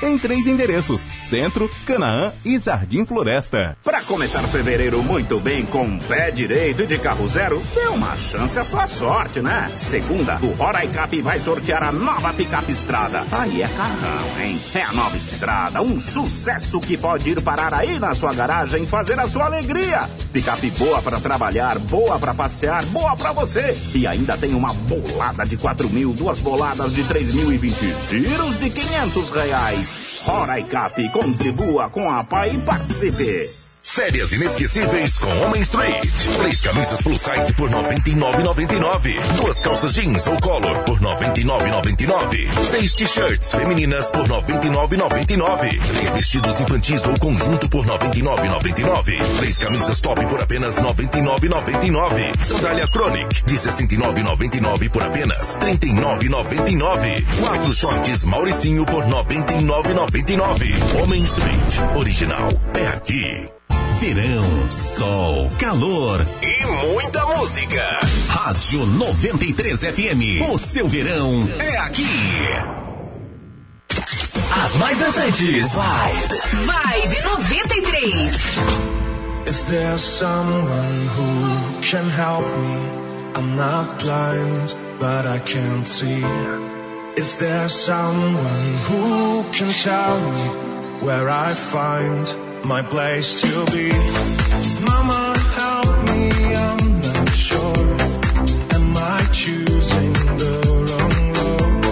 Em 0.02 0.17
três 0.17 0.47
endereços: 0.47 1.09
Centro, 1.23 1.68
Canaã 1.85 2.33
e 2.44 2.59
Jardim 2.59 3.05
Floresta. 3.05 3.77
Para 3.83 4.02
começar 4.02 4.43
fevereiro 4.44 5.02
muito 5.02 5.41
bem 5.41 5.67
com 5.67 5.99
pé 5.99 6.31
direito 6.31 6.83
e 6.83 6.86
de 6.86 6.99
carro 6.99 7.27
zero, 7.27 7.60
dê 7.75 7.89
uma 7.89 8.17
chance 8.17 8.59
à 8.59 8.65
sua 8.65 8.86
sorte, 8.86 9.41
né? 9.41 9.70
Segunda, 9.77 10.39
o 10.41 10.52
Roraicap 10.52 11.20
vai 11.20 11.41
sortear 11.41 11.83
a 11.83 11.91
nova 11.91 12.33
picape 12.33 12.70
estrada. 12.70 13.25
Aí 13.33 13.62
é 13.62 13.68
carrão, 13.68 14.41
hein? 14.41 14.60
É 14.75 14.83
a 14.83 14.93
nova 14.93 15.17
estrada, 15.17 15.83
um 15.83 16.01
sucesso 16.01 16.78
que 16.81 16.97
pode 16.97 17.31
ir 17.31 17.43
parar 17.43 17.75
aí 17.75 17.99
na 17.99 18.15
sua 18.15 18.33
garagem 18.33 18.86
fazer 18.86 19.18
a 19.18 19.27
sua 19.27 19.47
alegria. 19.47 20.09
Picape 20.33 20.70
boa 20.70 21.02
para 21.02 21.20
trabalhar, 21.20 21.78
boa 21.78 22.18
para 22.18 22.33
passear, 22.33 22.85
boa 22.86 23.17
para 23.17 23.33
você. 23.33 23.77
E 23.94 24.07
ainda 24.07 24.36
tem 24.36 24.55
uma 24.55 24.73
bolada 24.73 25.44
de 25.44 25.57
4 25.57 25.89
mil, 25.91 26.12
duas 26.12 26.41
boladas 26.41 26.93
de 26.93 27.02
3 27.02 27.33
mil 27.33 27.52
e 27.52 27.57
20 27.57 27.94
giros 28.09 28.59
de 28.60 28.70
500 28.70 29.31
reais. 29.31 29.88
Roraicap, 30.25 31.08
contribua 31.10 31.91
com 31.91 32.10
a 32.10 32.25
PAI 32.25 32.57
e 32.57 32.60
participe. 32.60 33.58
Férias 33.89 34.33
inesquecíveis 34.33 35.17
com 35.17 35.44
Homem 35.44 35.62
Street. 35.62 36.10
Três 36.36 36.60
camisas 36.60 37.00
plus 37.00 37.20
size 37.23 37.52
por 37.55 37.70
99,99. 37.70 39.18
Duas 39.36 39.60
calças 39.60 39.94
jeans 39.94 40.26
ou 40.26 40.36
color 40.36 40.84
por 40.84 41.00
99,99. 41.00 42.65
Seis 42.65 42.94
t-shirts 42.94 43.50
femininas 43.50 44.10
por 44.10 44.28
99,99. 44.28 45.81
Três 45.94 46.12
vestidos 46.12 46.60
infantis 46.60 47.07
ou 47.07 47.18
conjunto 47.18 47.68
por 47.68 47.86
99,99. 47.86 49.36
Três 49.39 49.58
camisas 49.58 50.00
top 50.00 50.25
por 50.26 50.42
apenas 50.42 50.76
99,99. 50.76 52.44
Sandália 52.44 52.86
Chronic 52.89 53.42
de 53.44 53.55
69,99 53.55 54.91
por 54.91 55.02
apenas 55.02 55.58
39,99. 55.58 57.25
Quatro 57.41 57.73
shorts 57.73 58.25
Mauricinho 58.25 58.84
por 58.84 59.05
99,99. 59.07 61.02
Homem 61.02 61.25
Street 61.25 61.97
original 61.97 62.49
é 62.75 62.86
aqui. 62.89 63.58
Verão, 64.01 64.71
sol, 64.71 65.51
calor 65.59 66.25
e 66.43 66.67
muita 66.93 67.25
música. 67.27 67.83
Rádio 68.29 68.87
93 68.87 69.81
FM. 69.81 70.51
O 70.53 70.59
seu 70.59 70.89
verão 70.89 71.49
é 71.59 71.77
aqui. 71.79 72.07
As 74.65 74.77
mais 74.77 74.99
dançantes. 74.99 75.69
Vibe. 75.73 76.41
Vibe 76.65 77.23
93. 77.23 78.49
Is 79.47 79.65
there 79.65 79.99
someone 79.99 81.07
who 81.17 81.81
can 81.83 82.09
help 82.11 82.47
me? 82.59 82.99
I'm 83.35 83.57
not 83.57 83.99
blind, 84.03 84.75
but 84.99 85.27
I 85.27 85.39
can't 85.41 85.87
see. 85.87 86.23
Is 87.17 87.37
there 87.37 87.69
someone 87.69 88.75
who 88.89 89.45
can 89.53 89.73
tell 89.75 90.21
me 90.21 91.07
where 91.07 91.29
I 91.29 91.55
find 91.55 92.27
my 92.65 92.83
place 92.83 93.41
to 93.41 93.65
be? 93.73 93.89
Mama, 94.85 95.35
help 95.61 96.05
me, 96.09 96.31
I'm 96.55 97.01
not 97.01 97.28
sure. 97.31 97.87
Am 98.77 98.97
I 98.97 99.28
choosing 99.33 100.12
the 100.43 100.55
wrong 100.87 101.19
road? 101.39 101.85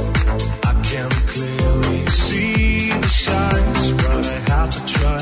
I 0.65 0.75
can't 0.83 1.19
clearly 1.33 2.07
see 2.07 2.91
the 2.91 3.09
signs, 3.09 3.93
but 4.03 4.27
I 4.27 4.39
have 4.53 4.71
to 4.77 4.93
try. 4.93 5.21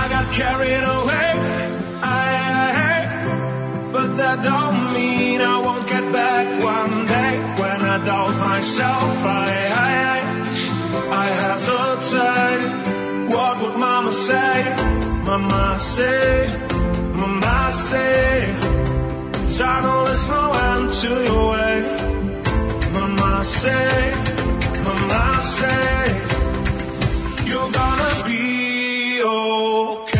I 0.00 0.02
got 0.14 0.26
carried 0.32 0.84
away, 0.98 1.28
I, 2.02 2.24
I, 2.90 3.90
but 3.92 4.16
that 4.16 4.42
don't 4.42 4.92
mean 4.94 5.40
I 5.40 5.58
won't 5.58 5.86
get 5.88 6.12
back 6.12 6.46
one 6.62 7.06
day. 7.06 7.32
When 7.60 7.80
I 7.94 8.04
doubt 8.04 8.36
myself, 8.36 9.24
I, 9.24 9.51
What 13.42 13.60
would 13.60 13.76
Mama 13.76 14.12
say? 14.12 14.62
Mama 15.26 15.76
say, 15.80 16.46
Mama 17.12 17.72
say, 17.74 18.54
Time 19.58 20.04
there's 20.06 20.28
no 20.28 20.52
end 20.68 20.92
to 21.00 21.08
your 21.28 21.50
way. 21.50 21.76
Mama 22.94 23.44
say, 23.44 24.14
Mama 24.84 25.24
say, 25.58 26.04
you're 27.50 27.72
gonna 27.80 28.12
be 28.28 29.22
okay. 29.24 30.11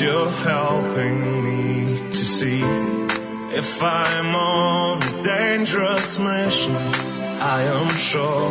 You're 0.00 0.30
helping 0.30 1.44
me 1.44 1.96
to 2.10 2.24
see. 2.24 2.60
If 3.54 3.82
I'm 3.82 4.34
on 4.34 5.02
a 5.02 5.22
dangerous 5.22 6.18
mission, 6.18 6.74
I 6.74 7.62
am 7.62 7.88
sure 7.94 8.50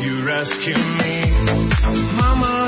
you 0.00 0.26
rescue 0.26 0.80
me. 1.02 1.16
Mama, 2.16 2.59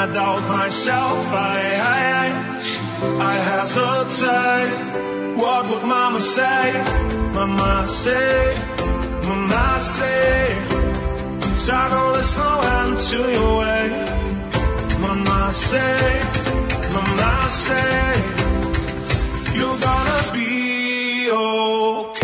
I 0.00 0.06
doubt 0.06 0.48
myself, 0.48 1.26
I, 1.28 1.60
I, 1.98 2.02
I, 2.22 2.28
I 3.20 3.34
hesitate. 3.50 4.72
What 5.36 5.68
would 5.68 5.84
mama 5.84 6.22
say? 6.22 6.72
Mama 7.34 7.86
say, 7.86 8.56
mama 9.28 9.78
say. 9.82 10.56
Circle 11.54 12.14
is 12.14 12.34
no 12.38 12.60
end 12.76 12.98
to 13.10 13.18
your 13.36 13.58
way. 13.60 13.86
Mama 15.02 15.52
say, 15.52 16.22
mama 16.94 17.48
say. 17.50 18.12
You're 19.52 19.80
gonna 19.86 20.32
be 20.32 21.30
okay. 21.30 22.19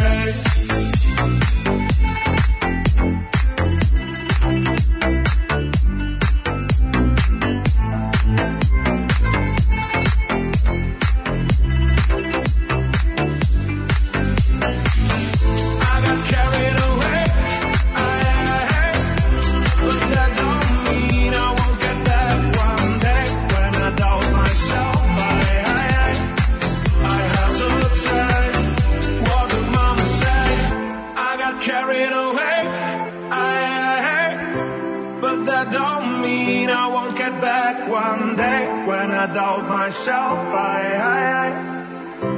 I 39.17 39.27
doubt 39.33 39.67
myself. 39.67 40.39
I, 40.39 40.83
I, 40.93 41.20
I, 41.43 41.49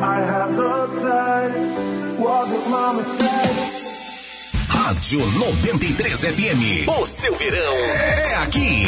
I 0.00 0.18
hesitate. 0.30 1.52
What 2.20 2.48
would 2.50 2.66
mama 2.70 3.02
say? 3.18 3.78
Rádio 4.68 5.20
93 5.38 6.24
FM. 6.24 6.88
O 6.88 7.04
seu 7.04 7.34
verão 7.34 7.74
é 7.74 8.34
aqui. 8.44 8.86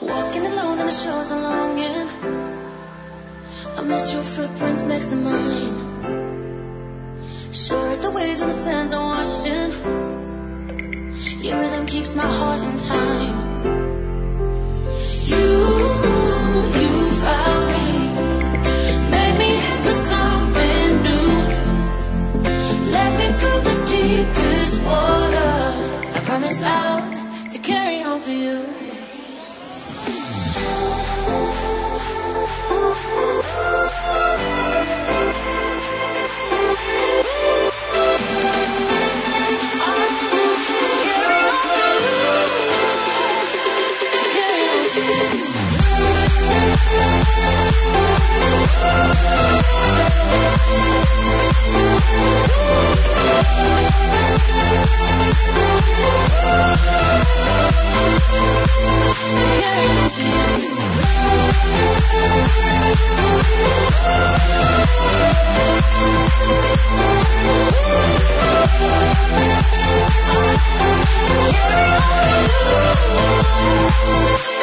Walking 0.00 0.46
alone 0.46 0.80
on 0.80 0.86
the 0.86 0.92
shores 0.92 1.30
of 1.30 1.42
longing. 1.42 2.08
I 3.76 3.82
miss 3.82 4.12
your 4.14 4.22
footprints 4.22 4.84
next 4.84 5.10
to 5.10 5.16
mine. 5.16 5.76
Sure 7.52 7.90
as 7.90 8.00
the 8.00 8.10
waves 8.10 8.40
and 8.40 8.50
the 8.50 8.54
sands 8.54 8.92
are 8.92 9.04
washing. 9.04 9.72
Your 11.42 11.60
rhythm 11.60 11.84
keeps 11.86 12.14
my 12.14 12.26
heart 12.26 12.62
in 12.62 12.78
time. 12.78 13.99
Carry 27.62 28.02
on 28.02 28.20
for 28.20 28.30
you. 28.30 28.79
Yeah. 46.60 46.90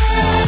Yeah. 0.00 0.40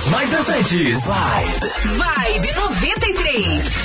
As 0.00 0.08
mais 0.08 0.30
dançantes. 0.30 0.98
Vibe. 1.04 1.60
Vibe 1.98 2.52
93. 2.54 3.80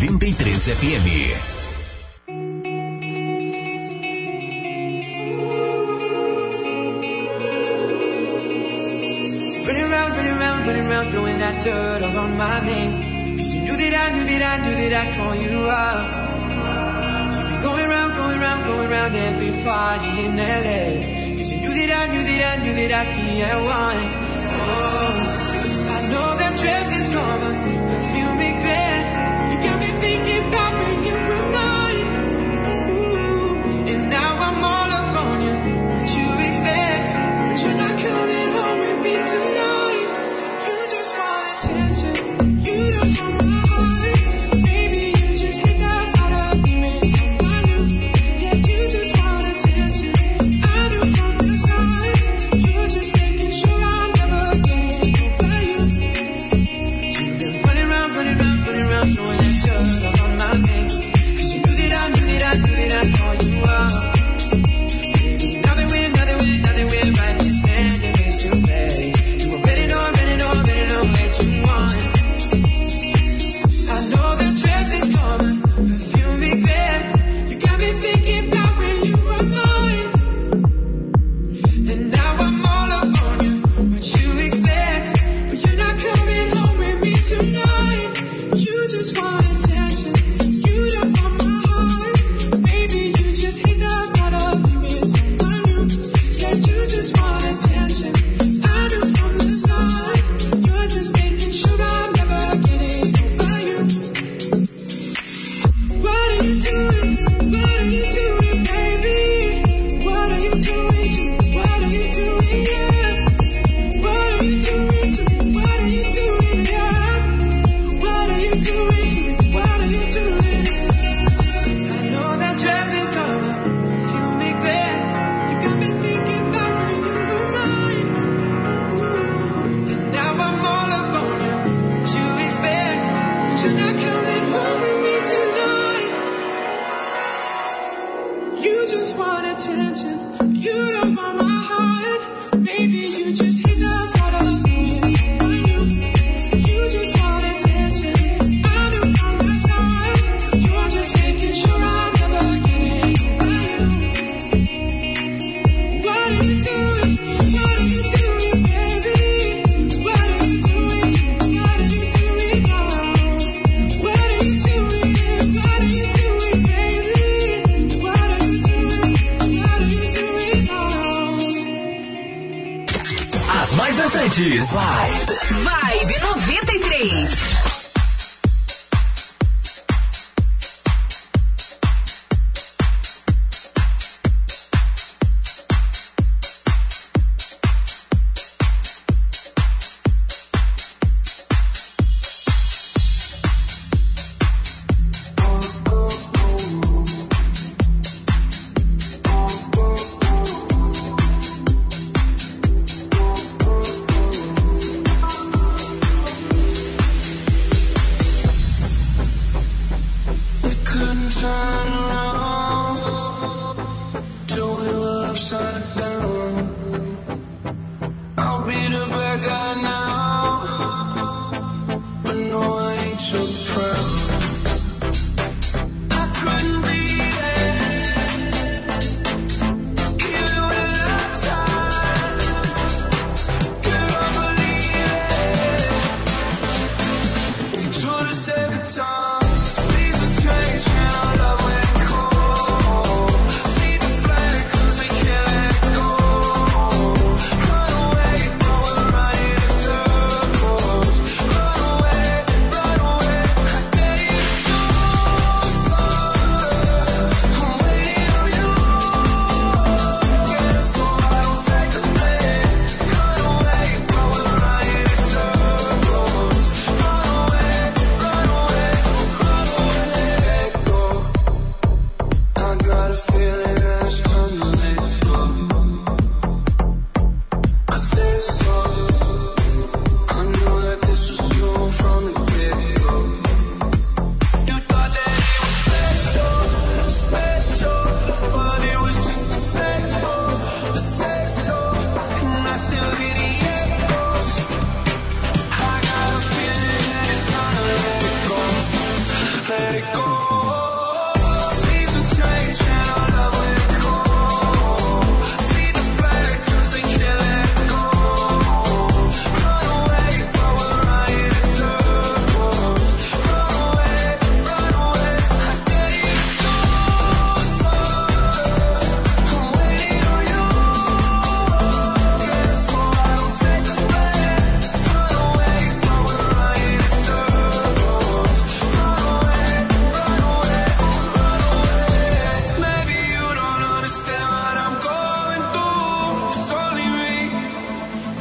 93 0.00 0.68
FM. 0.68 1.47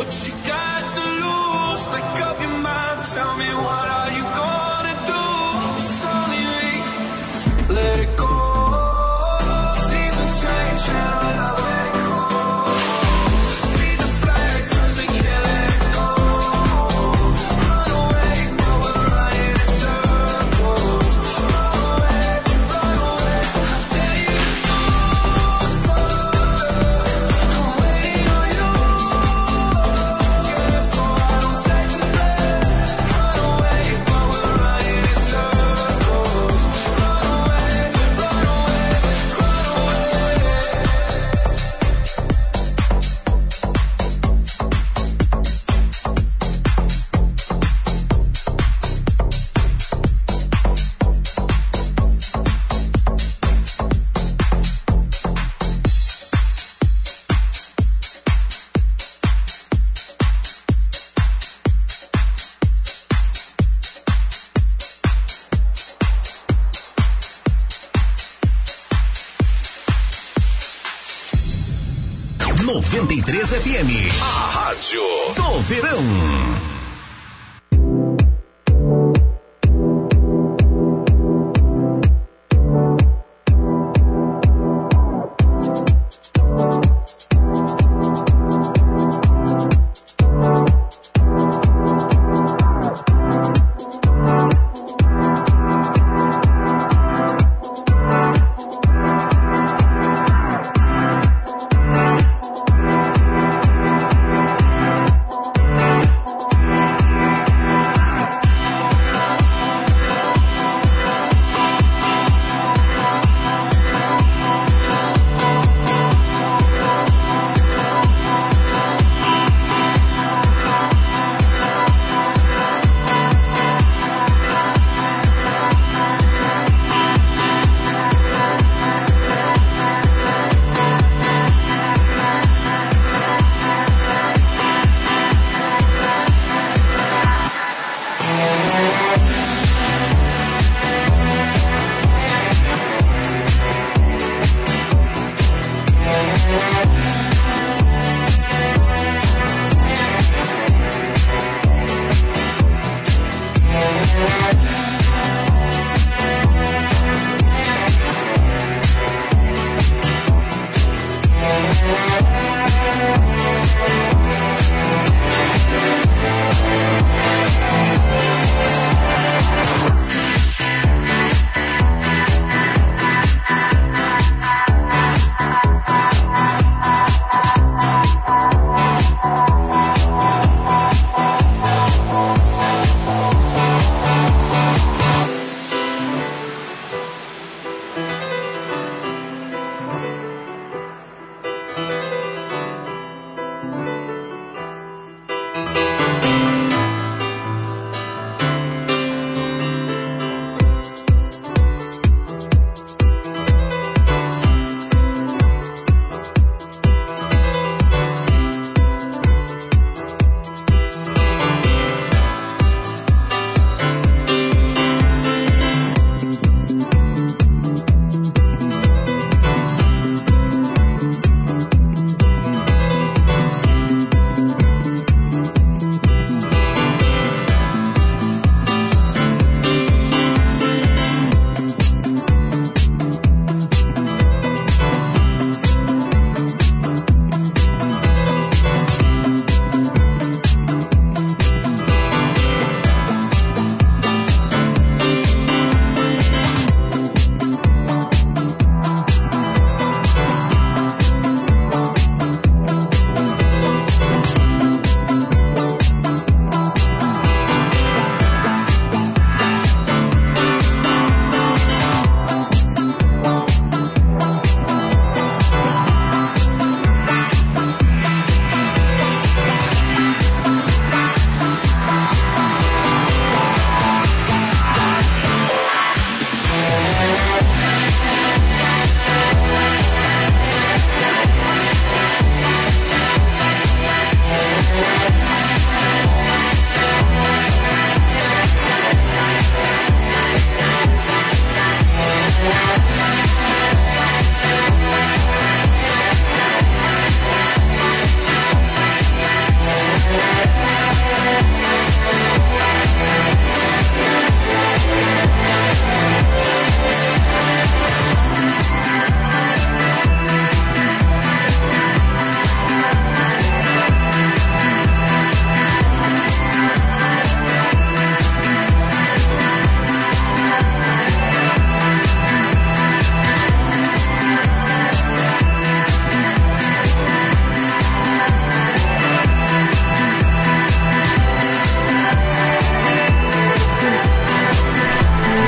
what 0.08 0.27
you 0.27 0.34
got 0.48 0.82
to 0.95 1.03
lose. 1.24 1.84
Make 1.92 2.22
up 2.27 2.40
your 2.40 2.58
mind, 2.60 3.06
tell 3.14 3.38
me 3.38 3.50
why. 3.66 3.87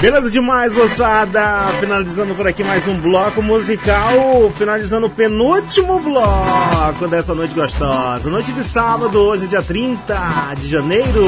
Beleza 0.10 0.32
demais, 0.32 0.74
moçada! 0.74 1.68
Finalizando 1.80 2.34
por 2.34 2.48
aqui 2.48 2.64
mais 2.64 2.88
um 2.88 2.96
bloco 2.96 3.44
musical, 3.44 4.52
finalizando 4.58 5.06
o 5.06 5.10
penúltimo 5.10 6.00
bloco 6.00 7.08
dessa 7.08 7.36
noite 7.36 7.54
gostosa. 7.54 8.28
Noite 8.28 8.52
de 8.52 8.64
sábado, 8.64 9.20
hoje 9.20 9.48
dia 9.48 9.62
30 9.62 10.56
de 10.60 10.68
janeiro. 10.68 11.28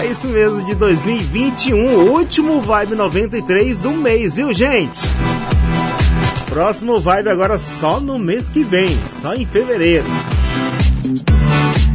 É 0.00 0.06
isso 0.06 0.28
mesmo, 0.28 0.64
de 0.64 0.74
2021, 0.74 2.08
último 2.08 2.62
Vibe 2.62 2.94
93 2.94 3.78
do 3.78 3.90
mês, 3.90 4.36
viu, 4.36 4.50
gente? 4.54 5.02
Próximo 6.46 6.98
Vibe 6.98 7.28
agora 7.28 7.58
só 7.58 8.00
no 8.00 8.18
mês 8.18 8.48
que 8.48 8.64
vem, 8.64 8.98
só 9.04 9.34
em 9.34 9.44
fevereiro. 9.44 10.06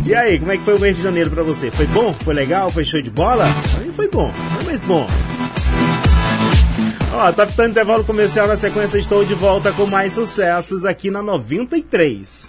E 0.06 0.14
aí, 0.14 0.38
como 0.38 0.52
é 0.52 0.58
que 0.58 0.64
foi 0.64 0.76
o 0.76 0.80
mês 0.80 0.98
de 0.98 1.02
janeiro 1.02 1.32
pra 1.32 1.42
você? 1.42 1.72
Foi 1.72 1.88
bom? 1.88 2.14
Foi 2.14 2.36
legal? 2.36 2.70
Foi 2.70 2.86
show 2.86 3.02
de 3.02 3.10
bola? 3.10 3.52
Pra 3.72 3.84
mim 3.84 3.92
foi 3.92 4.08
bom, 4.08 4.32
foi 4.32 4.64
um 4.64 4.68
mês 4.68 4.82
bom. 4.82 5.08
Ó, 7.22 7.34
tá 7.34 7.46
ficando 7.46 7.72
intervalo 7.72 8.06
comercial 8.06 8.48
na 8.48 8.56
sequência, 8.56 8.98
estou 8.98 9.26
de 9.26 9.34
volta 9.34 9.74
com 9.74 9.86
mais 9.86 10.14
sucessos 10.14 10.86
aqui 10.86 11.12
na 11.12 11.22
93. 11.22 12.48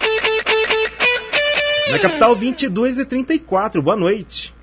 Na 1.91 1.99
capital, 1.99 2.33
22 2.37 2.97
e 2.99 3.05
34. 3.05 3.81
Boa 3.81 3.97
noite. 3.97 4.55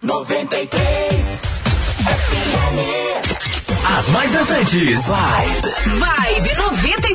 93 0.00 1.42
As 3.98 4.08
mais 4.08 4.32
dançantes. 4.32 5.02
Vibe. 5.02 5.98
Vibe 5.98 6.54
93. 6.56 7.11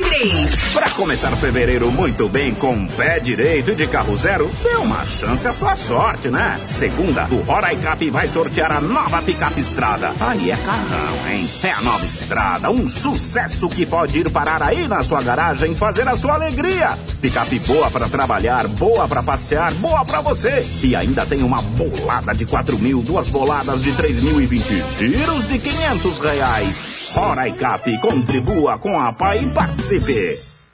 Pra 0.73 0.89
começar 0.91 1.29
fevereiro 1.37 1.91
muito 1.91 2.27
bem 2.27 2.51
com 2.55 2.87
pé 2.87 3.19
direito 3.19 3.69
e 3.69 3.75
de 3.75 3.85
carro 3.85 4.17
zero, 4.17 4.49
dê 4.63 4.75
uma 4.77 5.05
chance 5.05 5.47
à 5.47 5.53
sua 5.53 5.75
sorte, 5.75 6.29
né? 6.29 6.59
Segunda, 6.65 7.27
o 7.29 7.41
Roraicap 7.41 8.09
vai 8.09 8.27
sortear 8.27 8.71
a 8.71 8.81
nova 8.81 9.21
picape 9.21 9.61
estrada. 9.61 10.11
Aí 10.19 10.49
é 10.49 10.55
carrão, 10.55 11.31
hein? 11.31 11.47
É 11.61 11.69
a 11.69 11.81
nova 11.81 12.03
estrada, 12.03 12.71
um 12.71 12.89
sucesso 12.89 13.69
que 13.69 13.85
pode 13.85 14.17
ir 14.17 14.31
parar 14.31 14.63
aí 14.63 14.87
na 14.87 15.03
sua 15.03 15.21
garagem 15.21 15.75
fazer 15.75 16.07
a 16.07 16.17
sua 16.17 16.33
alegria. 16.33 16.97
Picape 17.21 17.59
boa 17.59 17.91
pra 17.91 18.09
trabalhar, 18.09 18.67
boa 18.67 19.07
pra 19.07 19.21
passear, 19.21 19.71
boa 19.75 20.03
pra 20.03 20.21
você. 20.21 20.65
E 20.81 20.95
ainda 20.95 21.27
tem 21.27 21.43
uma 21.43 21.61
bolada 21.61 22.33
de 22.33 22.43
4 22.43 22.75
mil, 22.79 23.03
duas 23.03 23.29
boladas 23.29 23.83
de 23.83 23.91
3 23.91 24.19
mil 24.21 24.41
e 24.41 24.47
20 24.47 24.83
giros 24.97 25.47
de 25.47 25.59
500 25.59 26.19
reais. 26.19 27.06
Roraicap, 27.17 27.97
contribua 27.97 28.77
com 28.77 28.99
a 28.99 29.11
PAI 29.11 29.45
e 29.45 29.49
participe. 29.49 30.46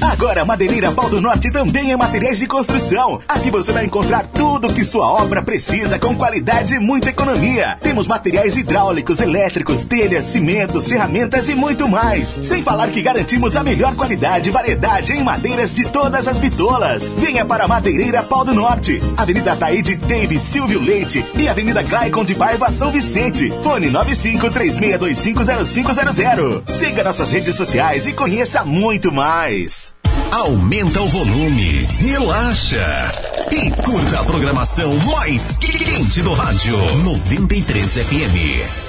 Agora, 0.00 0.44
Madeireira 0.44 0.92
Pau 0.92 1.08
do 1.08 1.20
Norte 1.20 1.50
também 1.50 1.92
é 1.92 1.96
materiais 1.96 2.38
de 2.38 2.46
construção. 2.46 3.20
Aqui 3.28 3.50
você 3.50 3.72
vai 3.72 3.84
encontrar 3.84 4.26
tudo 4.26 4.72
que 4.72 4.84
sua 4.84 5.06
obra 5.06 5.42
precisa 5.42 5.98
com 5.98 6.14
qualidade 6.14 6.74
e 6.74 6.78
muita 6.78 7.10
economia. 7.10 7.78
Temos 7.82 8.06
materiais 8.06 8.56
hidráulicos, 8.56 9.20
elétricos, 9.20 9.84
telhas, 9.84 10.24
cimentos, 10.24 10.88
ferramentas 10.88 11.48
e 11.48 11.54
muito 11.54 11.88
mais. 11.88 12.38
Sem 12.42 12.62
falar 12.62 12.88
que 12.88 13.02
garantimos 13.02 13.56
a 13.56 13.62
melhor 13.62 13.94
qualidade 13.94 14.48
e 14.48 14.52
variedade 14.52 15.12
em 15.12 15.22
madeiras 15.22 15.74
de 15.74 15.84
todas 15.84 16.26
as 16.26 16.38
bitolas. 16.38 17.14
Venha 17.18 17.44
para 17.44 17.68
Madeireira 17.68 18.22
Pau 18.22 18.44
do 18.44 18.54
Norte, 18.54 19.02
Avenida 19.16 19.54
Taíde 19.56 19.96
Davis 19.96 20.42
Silvio 20.42 20.80
Leite 20.80 21.24
e 21.38 21.48
Avenida 21.48 21.82
Glaicon 21.82 22.24
de 22.24 22.34
Paiva 22.34 22.70
São 22.70 22.90
Vicente. 22.90 23.52
Fone 23.62 23.90
9536250500. 23.90 26.62
Siga 26.72 27.04
nossas 27.04 27.30
redes 27.32 27.54
sociais 27.54 28.06
e 28.06 28.12
conheça 28.12 28.64
muito 28.64 29.12
mais. 29.12 29.75
Aumenta 30.30 31.00
o 31.00 31.08
volume, 31.08 31.84
relaxa 31.98 33.12
e 33.50 33.70
curta 33.82 34.20
a 34.20 34.24
programação 34.24 34.92
mais 34.98 35.56
quente 35.56 36.20
do 36.20 36.32
rádio 36.34 36.76
93 37.04 37.92
FM. 37.92 38.85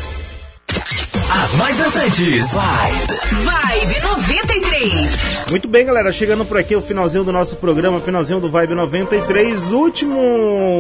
As 1.29 1.55
mais 1.55 1.75
dançantes. 1.75 2.47
Vibe. 2.51 3.43
Vibe 3.43 4.01
93. 4.01 5.47
Muito 5.49 5.67
bem, 5.67 5.85
galera. 5.85 6.11
Chegando 6.11 6.45
por 6.45 6.57
aqui 6.57 6.75
o 6.75 6.81
finalzinho 6.81 7.23
do 7.23 7.33
nosso 7.33 7.57
programa, 7.57 7.99
finalzinho 7.99 8.39
do 8.39 8.49
Vibe 8.49 8.75
93, 8.75 9.71
último, 9.73 10.17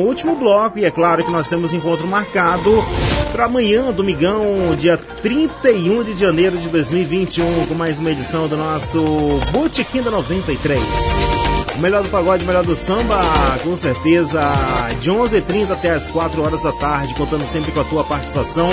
último 0.05 0.35
bloco. 0.35 0.79
E 0.79 0.85
é 0.85 0.91
claro 0.91 1.23
que 1.23 1.31
nós 1.31 1.49
temos 1.49 1.73
encontro 1.73 2.07
marcado 2.07 2.83
para 3.31 3.45
amanhã, 3.45 3.91
domingão, 3.91 4.75
dia 4.77 4.97
31 4.97 6.03
de 6.03 6.17
janeiro 6.17 6.57
de 6.57 6.69
2021, 6.69 7.65
com 7.67 7.73
mais 7.73 7.99
uma 7.99 8.11
edição 8.11 8.47
do 8.47 8.55
nosso 8.55 9.01
Botequim 9.51 10.01
da 10.01 10.11
93. 10.11 11.56
Melhor 11.79 12.01
do 12.01 12.09
pagode, 12.09 12.43
melhor 12.43 12.65
do 12.65 12.75
samba, 12.75 13.19
com 13.63 13.77
certeza, 13.77 14.41
de 14.99 15.11
11h30 15.11 15.71
até 15.71 15.91
as 15.91 16.07
4 16.07 16.41
horas 16.41 16.63
da 16.63 16.71
tarde, 16.71 17.13
contando 17.13 17.45
sempre 17.45 17.71
com 17.71 17.81
a 17.81 17.83
tua 17.83 18.03
participação, 18.03 18.69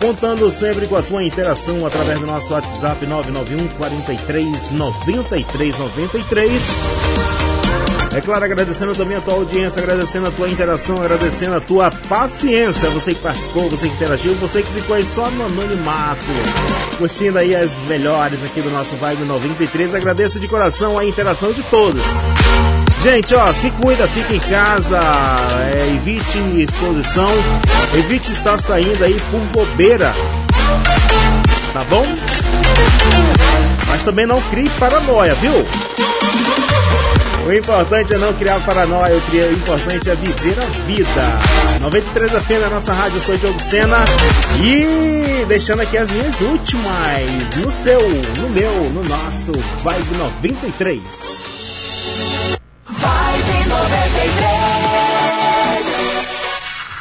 contando 0.00 0.50
sempre 0.50 0.86
com 0.86 0.96
a 0.96 1.02
tua 1.02 1.22
interação 1.22 1.84
através 1.86 2.18
do 2.18 2.26
nosso 2.26 2.54
WhatsApp 2.54 3.04
991 3.04 3.68
43 3.76 4.70
93 4.70 5.78
93. 5.78 7.57
É 8.14 8.20
claro, 8.20 8.44
agradecendo 8.44 8.94
também 8.94 9.16
a 9.16 9.20
tua 9.20 9.34
audiência, 9.34 9.82
agradecendo 9.82 10.28
a 10.28 10.30
tua 10.30 10.48
interação, 10.48 10.96
agradecendo 10.96 11.56
a 11.56 11.60
tua 11.60 11.90
paciência. 11.90 12.90
Você 12.90 13.14
que 13.14 13.20
participou, 13.20 13.68
você 13.68 13.86
que 13.88 13.94
interagiu, 13.94 14.34
você 14.34 14.62
que 14.62 14.72
ficou 14.72 14.96
aí 14.96 15.04
só 15.04 15.30
no 15.30 15.44
anonimato, 15.44 16.24
curtindo 16.96 17.38
aí 17.38 17.54
as 17.54 17.78
melhores 17.80 18.42
aqui 18.42 18.60
do 18.60 18.70
nosso 18.70 18.96
Vibe 18.96 19.24
93. 19.24 19.94
Agradeço 19.94 20.40
de 20.40 20.48
coração 20.48 20.98
a 20.98 21.04
interação 21.04 21.52
de 21.52 21.62
todos. 21.64 22.02
Gente, 23.02 23.34
ó, 23.34 23.52
se 23.52 23.70
cuida, 23.70 24.08
fica 24.08 24.34
em 24.34 24.40
casa, 24.40 24.98
é, 25.72 25.94
evite 25.94 26.38
exposição, 26.60 27.30
evite 27.96 28.32
estar 28.32 28.58
saindo 28.58 29.04
aí 29.04 29.16
por 29.30 29.40
bobeira, 29.52 30.12
tá 31.72 31.84
bom? 31.84 32.04
Mas 33.86 34.02
também 34.02 34.26
não 34.26 34.40
crie 34.50 34.68
paranoia, 34.80 35.34
viu? 35.34 35.52
O 37.48 37.52
importante 37.54 38.12
é 38.12 38.18
não 38.18 38.34
criar 38.34 38.60
paranoia, 38.60 39.14
o 39.14 39.52
importante 39.54 40.10
é 40.10 40.14
viver 40.14 40.60
a 40.60 40.66
vida. 40.84 41.80
93 41.80 42.30
FM 42.30 42.50
é 42.50 42.64
a 42.66 42.68
nossa 42.68 42.92
rádio, 42.92 43.16
eu 43.16 43.22
sou 43.22 43.38
Diogo 43.38 43.58
Sena 43.58 44.04
e 44.62 45.46
deixando 45.46 45.80
aqui 45.80 45.96
as 45.96 46.10
minhas 46.10 46.38
últimas 46.42 47.56
no 47.56 47.70
seu, 47.70 48.06
no 48.36 48.50
meu, 48.50 48.90
no 48.90 49.02
nosso 49.02 49.52
Vibe 49.82 50.18
93. 50.18 51.57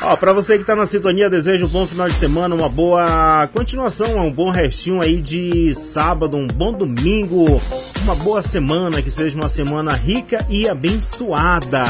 Ó, 0.09 0.15
pra 0.15 0.31
você 0.31 0.57
que 0.57 0.63
tá 0.63 0.73
na 0.73 0.85
sintonia, 0.85 1.29
desejo 1.29 1.65
um 1.65 1.67
bom 1.67 1.85
final 1.85 2.07
de 2.07 2.15
semana, 2.15 2.55
uma 2.55 2.69
boa 2.69 3.49
continuação, 3.53 4.25
um 4.25 4.31
bom 4.31 4.49
restinho 4.49 5.01
aí 5.01 5.19
de 5.19 5.75
sábado, 5.75 6.37
um 6.37 6.47
bom 6.47 6.71
domingo, 6.71 7.61
uma 8.03 8.15
boa 8.15 8.41
semana, 8.41 9.01
que 9.01 9.11
seja 9.11 9.35
uma 9.35 9.49
semana 9.49 9.91
rica 9.91 10.39
e 10.49 10.69
abençoada. 10.69 11.83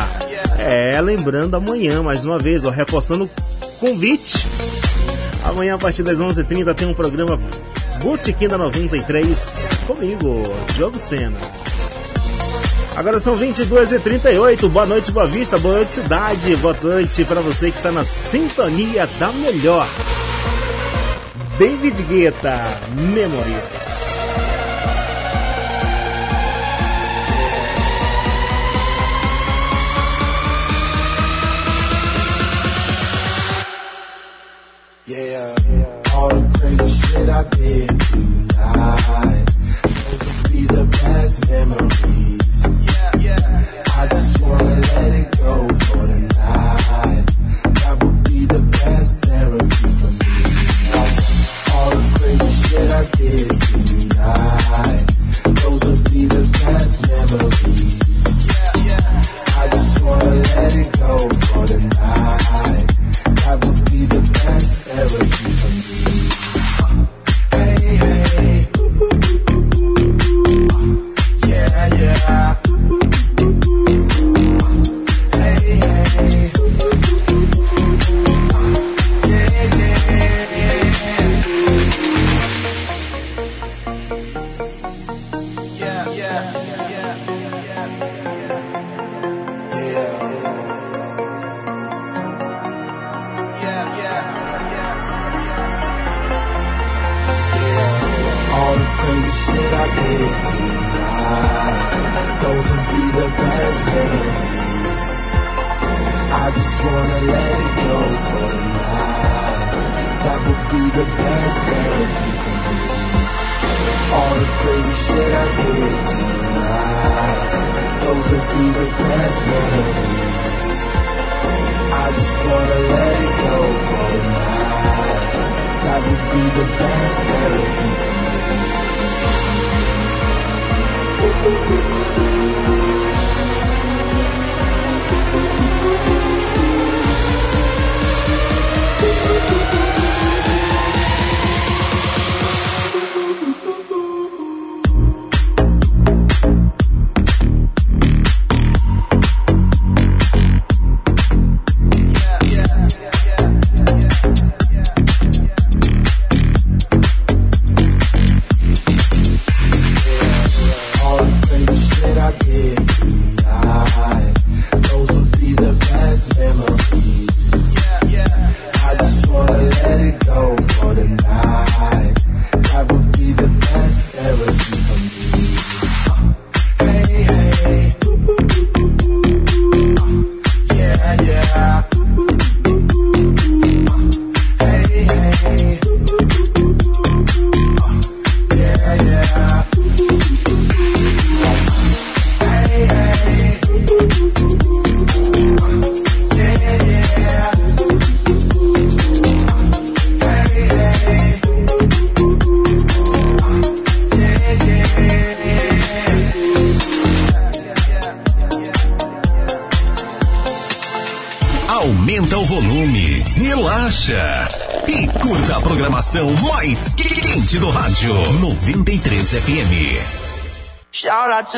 É, 0.58 1.00
lembrando 1.00 1.54
amanhã, 1.58 2.02
mais 2.02 2.26
uma 2.26 2.40
vez, 2.40 2.66
ó, 2.66 2.72
reforçando 2.72 3.26
o 3.26 3.68
convite. 3.80 4.48
Amanhã, 5.44 5.76
a 5.76 5.78
partir 5.78 6.02
das 6.02 6.18
11h30, 6.18 6.74
tem 6.74 6.88
um 6.88 6.96
programa 6.96 7.40
Botequim 8.02 8.48
da 8.48 8.58
93 8.58 9.68
comigo, 9.86 10.42
Diogo 10.76 10.98
Sena. 10.98 11.38
Agora 12.98 13.19
são 13.19 13.38
22h38. 13.38 14.67
Boa 14.69 14.88
noite, 14.88 15.11
Boa 15.11 15.27
Vista. 15.27 15.56
Boa 15.59 15.76
noite, 15.76 15.92
cidade. 15.92 16.56
Boa 16.56 16.76
noite 16.82 17.24
para 17.26 17.42
você 17.42 17.69
que 17.69 17.77
está 17.77 17.92
na 17.92 18.03
sintonia 18.03 19.08
da 19.19 19.32
melhor. 19.34 19.88
David 21.59 22.01
Guetta, 22.01 22.58
Memories. 22.95 24.17
Yeah, 35.06 35.56
all 36.16 36.30
the 36.30 36.59
crazy 36.59 36.90
shit 36.90 37.30
I 37.30 37.43
did 37.43 38.00
tonight. 38.09 39.45
Those 39.84 40.26
will 40.26 40.51
be 40.51 40.66
the 40.66 40.84
best 40.85 41.48
memories. 41.48 42.36
I 43.30 44.08
just 44.08 44.42
wanna 44.42 44.64
let 44.64 45.14
it 45.14 45.38
go 45.40 45.68
for 45.68 46.08
the 46.08 46.20
night. 46.38 47.17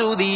the 0.00 0.29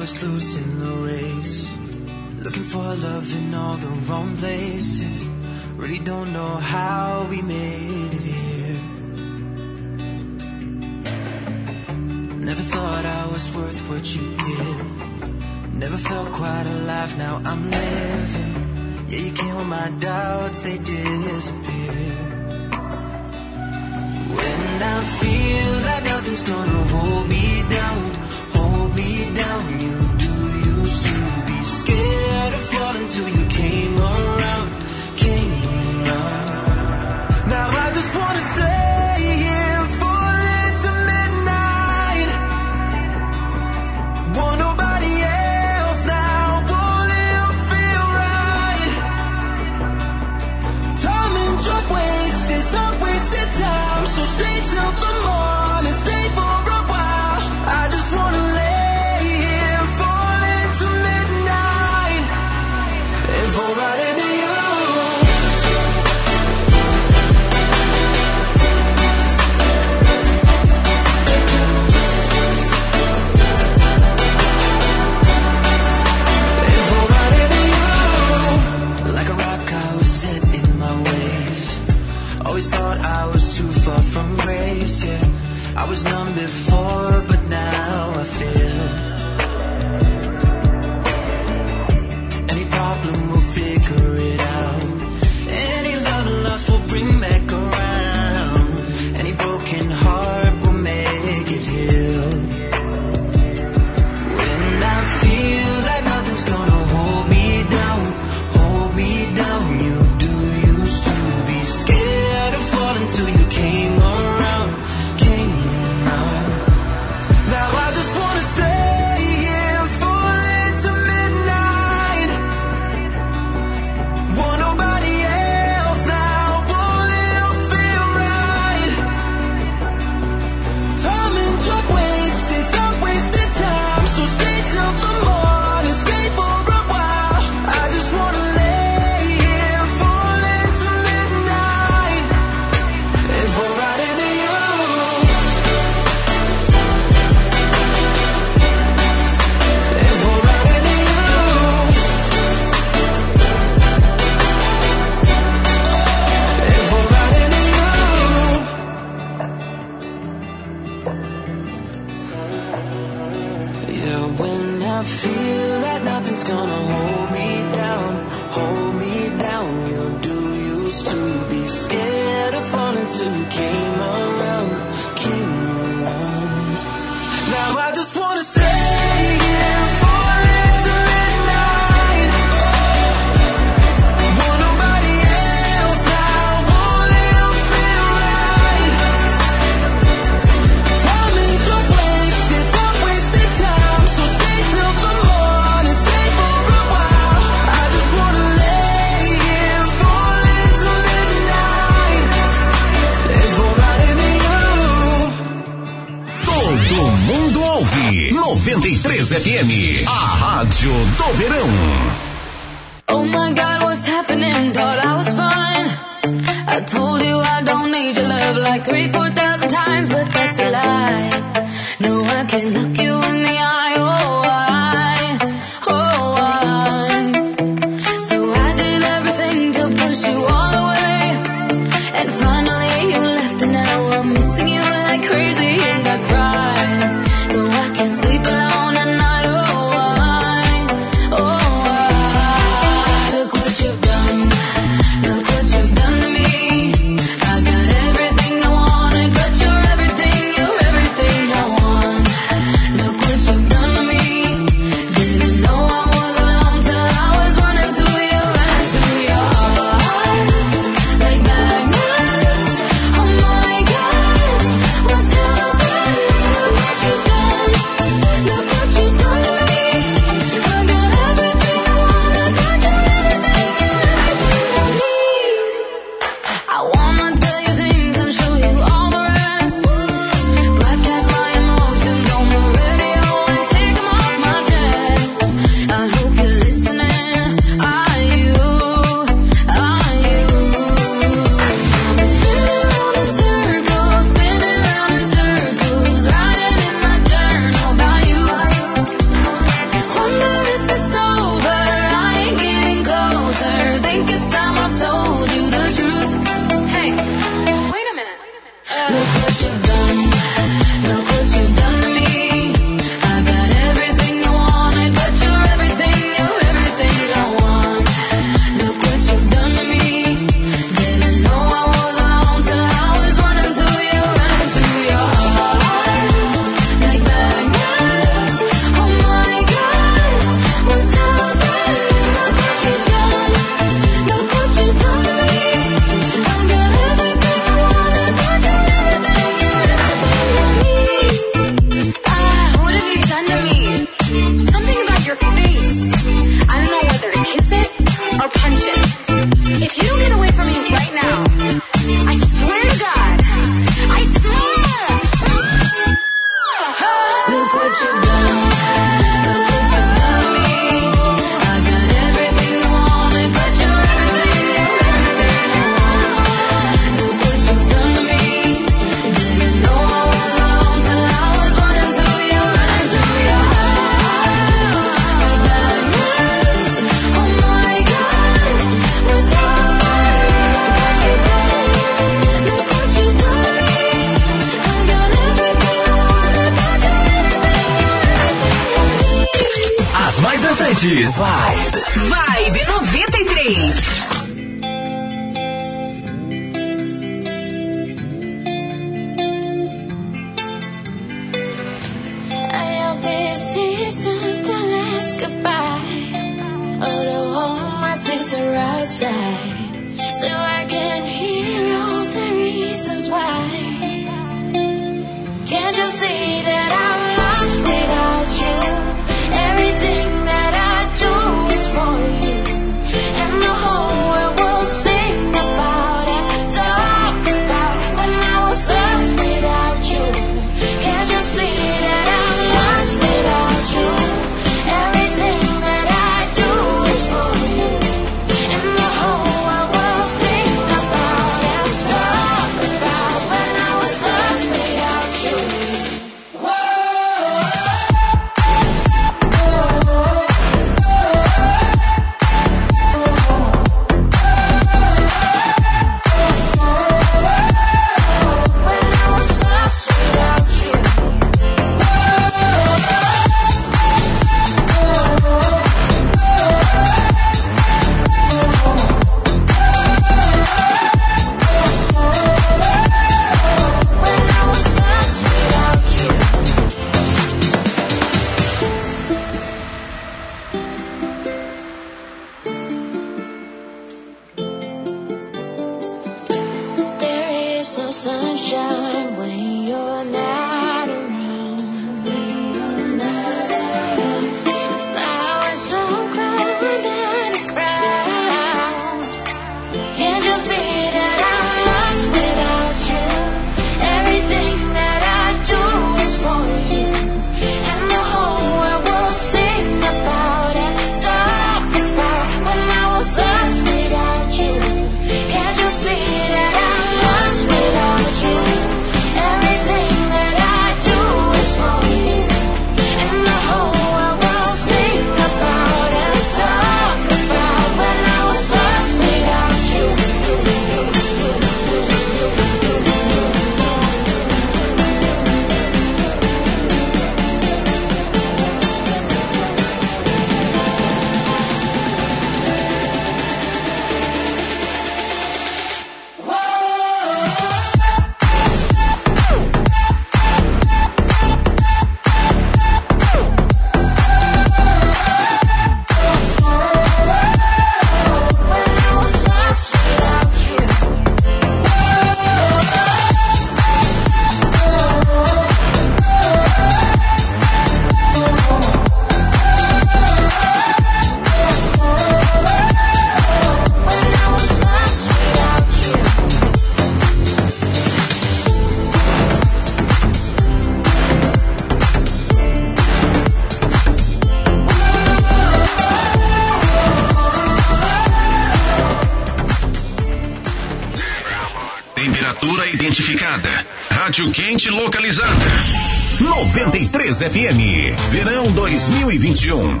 FM. 597.49 598.15
Verão 598.29 598.71
2021. 598.71 600.00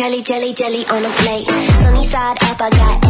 jelly, 0.00 0.22
jelly, 0.22 0.54
jelly 0.54 0.82
on 0.86 1.04
a 1.04 1.10
plate. 1.10 1.46
Sunny 1.76 2.06
side 2.06 2.42
up, 2.44 2.58
I 2.58 2.70
got 2.70 3.09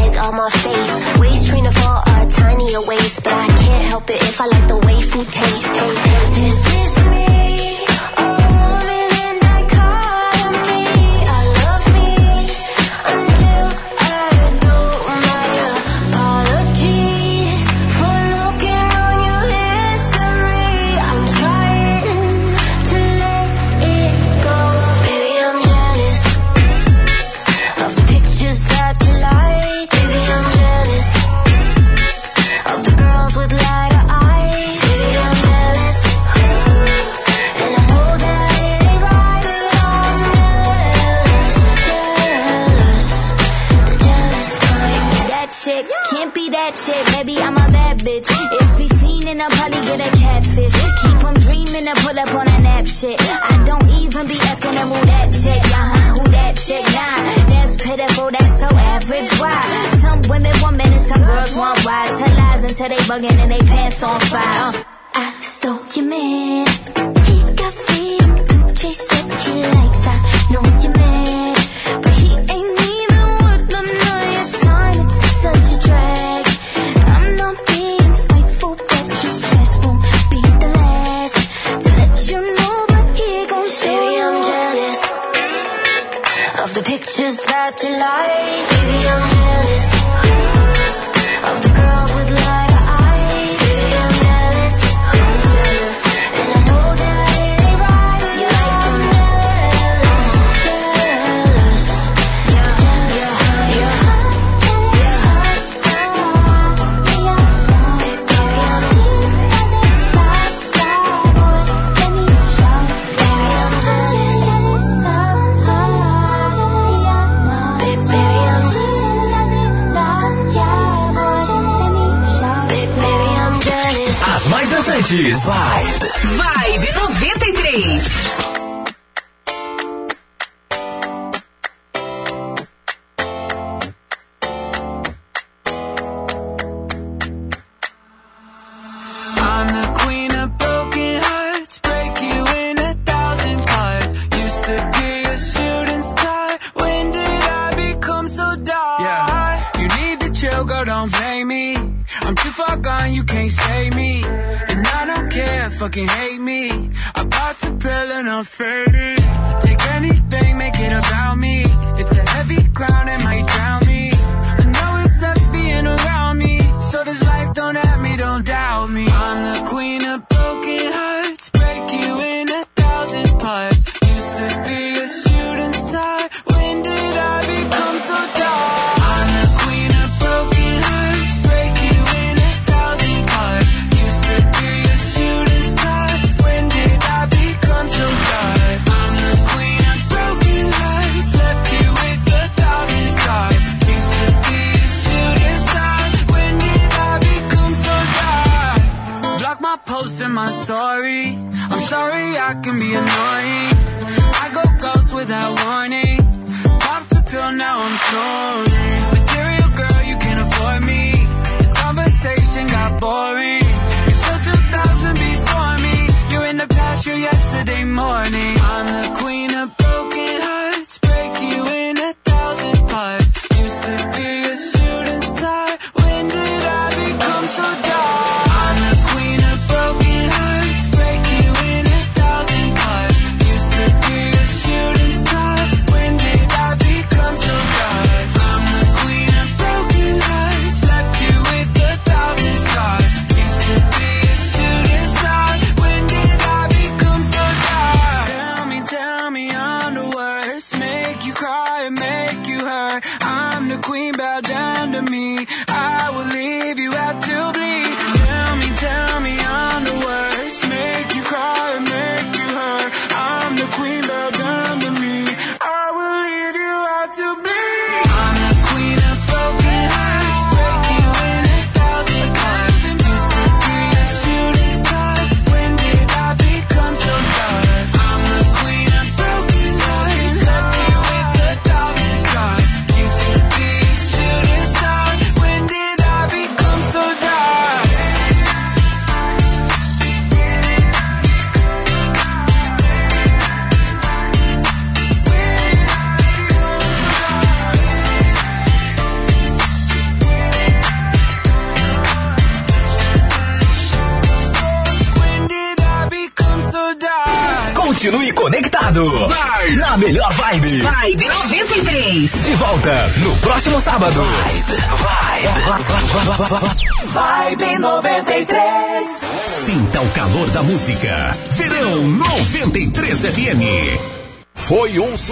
and 64.03 64.40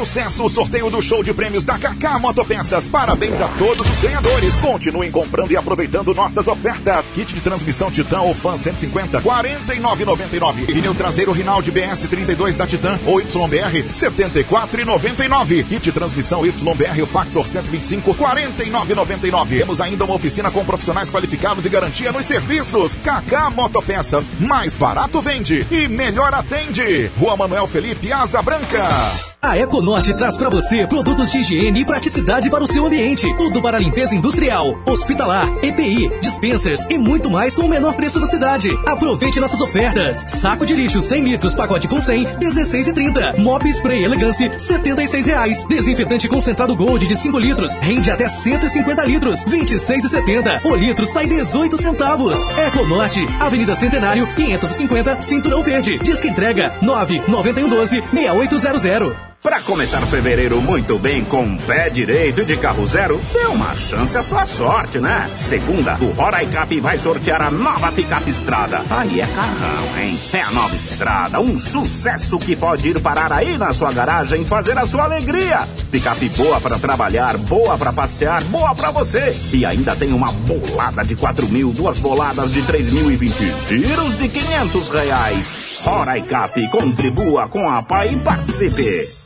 sucesso 0.08 0.42
o 0.42 0.48
sorteio 0.48 0.88
do 0.88 1.02
show 1.02 1.22
de 1.22 1.34
prêmios 1.34 1.64
da 1.64 1.78
Kaká 1.78 2.18
Motopeças. 2.18 2.88
Parabéns 2.88 3.42
a 3.42 3.48
todos 3.58 3.86
os 3.86 3.98
ganhadores. 3.98 4.54
Continuem 4.54 5.10
comprando 5.10 5.50
e 5.50 5.56
aproveitando 5.56 6.14
nossas 6.14 6.46
ofertas. 6.48 7.04
Kit 7.14 7.34
de 7.34 7.42
transmissão 7.42 7.90
Titan 7.90 8.22
ou 8.22 8.34
Fan 8.34 8.56
150, 8.56 9.20
49,99. 9.20 10.64
Pneu 10.64 10.94
traseiro 10.94 11.30
Rinaldi 11.30 11.70
BS 11.70 12.08
32 12.08 12.56
da 12.56 12.66
Titan 12.66 12.98
ou 13.04 13.20
YBR, 13.20 13.84
74,99. 13.90 15.64
Kit 15.64 15.80
de 15.80 15.92
transmissão 15.92 16.46
YBR 16.46 17.06
Factor 17.06 17.46
125, 17.46 18.14
49,99. 18.14 19.58
Temos 19.58 19.78
ainda 19.78 20.06
uma 20.06 20.14
oficina 20.14 20.50
com 20.50 20.64
profissionais 20.64 21.10
qualificados 21.10 21.66
e 21.66 21.68
garantia 21.68 22.12
nos 22.12 22.24
serviços. 22.24 22.98
Kaká 23.04 23.50
Motopeças, 23.50 24.26
mais 24.40 24.72
barato 24.72 25.20
vende 25.20 25.66
e 25.70 25.86
melhor 25.86 26.32
atende. 26.32 27.10
Rua 27.18 27.36
Manuel 27.36 27.66
Felipe, 27.66 28.10
Asa 28.10 28.40
Branca. 28.40 29.27
A 29.48 29.56
Econorte 29.56 30.12
traz 30.12 30.36
para 30.36 30.50
você 30.50 30.86
produtos 30.86 31.32
de 31.32 31.38
higiene 31.38 31.80
e 31.80 31.84
praticidade 31.84 32.50
para 32.50 32.62
o 32.62 32.66
seu 32.66 32.84
ambiente. 32.84 33.26
Tudo 33.38 33.62
para 33.62 33.78
limpeza 33.78 34.14
industrial, 34.14 34.78
hospitalar, 34.84 35.48
EPI, 35.62 36.20
dispensers 36.20 36.84
e 36.90 36.98
muito 36.98 37.30
mais 37.30 37.56
com 37.56 37.62
o 37.62 37.68
menor 37.68 37.94
preço 37.94 38.20
da 38.20 38.26
cidade. 38.26 38.68
Aproveite 38.86 39.40
nossas 39.40 39.58
ofertas. 39.62 40.26
Saco 40.28 40.66
de 40.66 40.74
lixo 40.74 41.00
100 41.00 41.24
litros, 41.24 41.54
pacote 41.54 41.88
com 41.88 41.98
100, 41.98 42.26
16,30. 42.38 43.38
Mop 43.38 43.66
spray 43.70 44.04
elegância, 44.04 44.52
76 44.58 45.24
reais. 45.24 45.64
Desinfetante 45.64 46.28
concentrado 46.28 46.76
Gold 46.76 47.06
de 47.06 47.16
5 47.16 47.38
litros, 47.38 47.74
rende 47.80 48.10
até 48.10 48.28
150 48.28 49.02
litros, 49.06 49.44
26,70. 49.46 50.60
O 50.66 50.76
litro 50.76 51.06
sai 51.06 51.26
18 51.26 51.74
centavos. 51.78 52.38
Econorte, 52.66 53.26
Avenida 53.40 53.74
Centenário, 53.74 54.28
550, 54.34 55.22
Cinturão 55.22 55.62
Verde. 55.62 55.98
Disque 56.00 56.28
entrega 56.28 56.76
99112 56.82 58.04
6800. 58.12 59.27
Começar 59.68 60.00
fevereiro 60.06 60.62
muito 60.62 60.98
bem 60.98 61.22
com 61.22 61.54
pé 61.58 61.90
direito 61.90 62.42
de 62.42 62.56
carro 62.56 62.86
zero, 62.86 63.20
dê 63.34 63.44
uma 63.48 63.76
chance 63.76 64.16
à 64.16 64.22
sua 64.22 64.46
sorte, 64.46 64.98
né? 64.98 65.30
Segunda, 65.36 65.98
o 66.00 66.06
Roraicap 66.06 66.80
vai 66.80 66.96
sortear 66.96 67.42
a 67.42 67.50
nova 67.50 67.92
picape 67.92 68.30
estrada. 68.30 68.80
Aí 68.88 69.20
é 69.20 69.26
carrão, 69.26 69.98
hein? 70.00 70.18
É 70.32 70.40
a 70.40 70.50
nova 70.52 70.74
estrada, 70.74 71.38
um 71.38 71.58
sucesso 71.58 72.38
que 72.38 72.56
pode 72.56 72.88
ir 72.88 72.98
parar 72.98 73.30
aí 73.30 73.58
na 73.58 73.70
sua 73.74 73.92
garagem 73.92 74.46
fazer 74.46 74.78
a 74.78 74.86
sua 74.86 75.04
alegria. 75.04 75.68
Picape 75.90 76.30
boa 76.30 76.58
para 76.62 76.78
trabalhar, 76.78 77.36
boa 77.36 77.76
para 77.76 77.92
passear, 77.92 78.42
boa 78.44 78.74
para 78.74 78.90
você. 78.90 79.38
E 79.52 79.66
ainda 79.66 79.94
tem 79.94 80.14
uma 80.14 80.32
bolada 80.32 81.04
de 81.04 81.14
4 81.14 81.46
mil, 81.46 81.74
duas 81.74 81.98
boladas 81.98 82.54
de 82.54 82.62
3 82.62 82.88
mil 82.88 83.10
e 83.10 83.16
20 83.16 83.34
giros 83.68 84.16
de 84.16 84.28
500 84.30 84.88
reais. 84.88 85.52
Roraicap, 85.82 86.68
contribua 86.68 87.50
com 87.50 87.68
a 87.68 87.82
PAI 87.82 88.14
e 88.14 88.16
participe. 88.20 89.17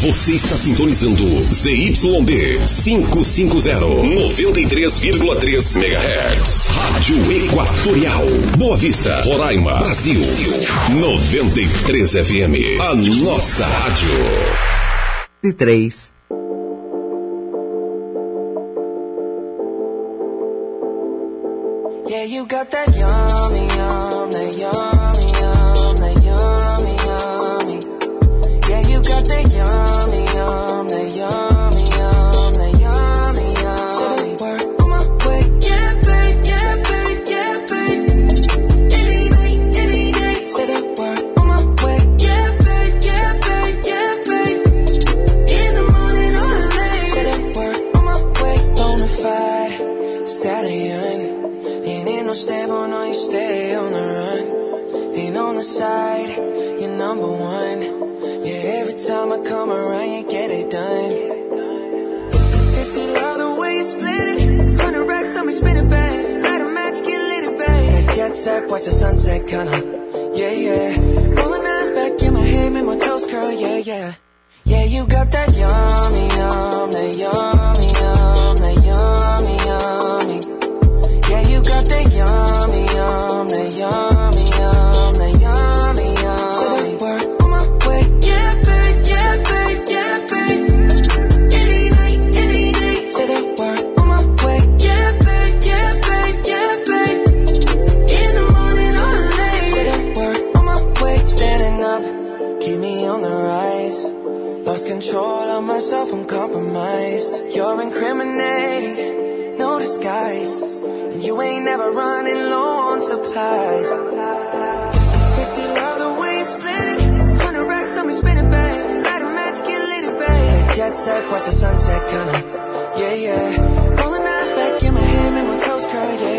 Você 0.00 0.34
está 0.36 0.56
sintonizando 0.56 1.24
ZYD 1.52 2.60
550, 2.68 3.80
93,3 3.80 5.76
MHz. 5.76 6.66
Rádio 6.68 7.32
Equatorial. 7.32 8.26
Boa 8.56 8.76
Vista, 8.76 9.20
Roraima, 9.22 9.80
Brasil. 9.80 10.20
93 10.90 12.12
FM. 12.12 12.80
A 12.80 12.94
nossa 12.94 13.66
rádio. 13.66 14.08
De 15.42 15.52
três. 15.52 16.16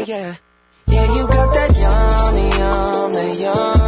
Yeah, 0.09 0.35
yeah. 0.87 1.15
You 1.15 1.27
got 1.27 1.53
that 1.53 1.71
yummy, 1.77 2.49
yum, 2.57 3.13
that 3.13 3.39
yum, 3.39 3.78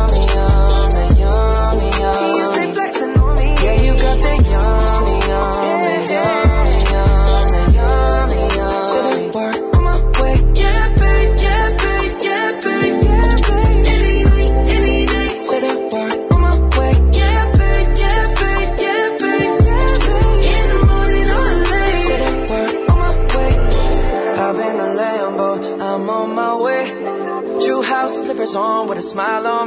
smile 29.22 29.46
on 29.46 29.61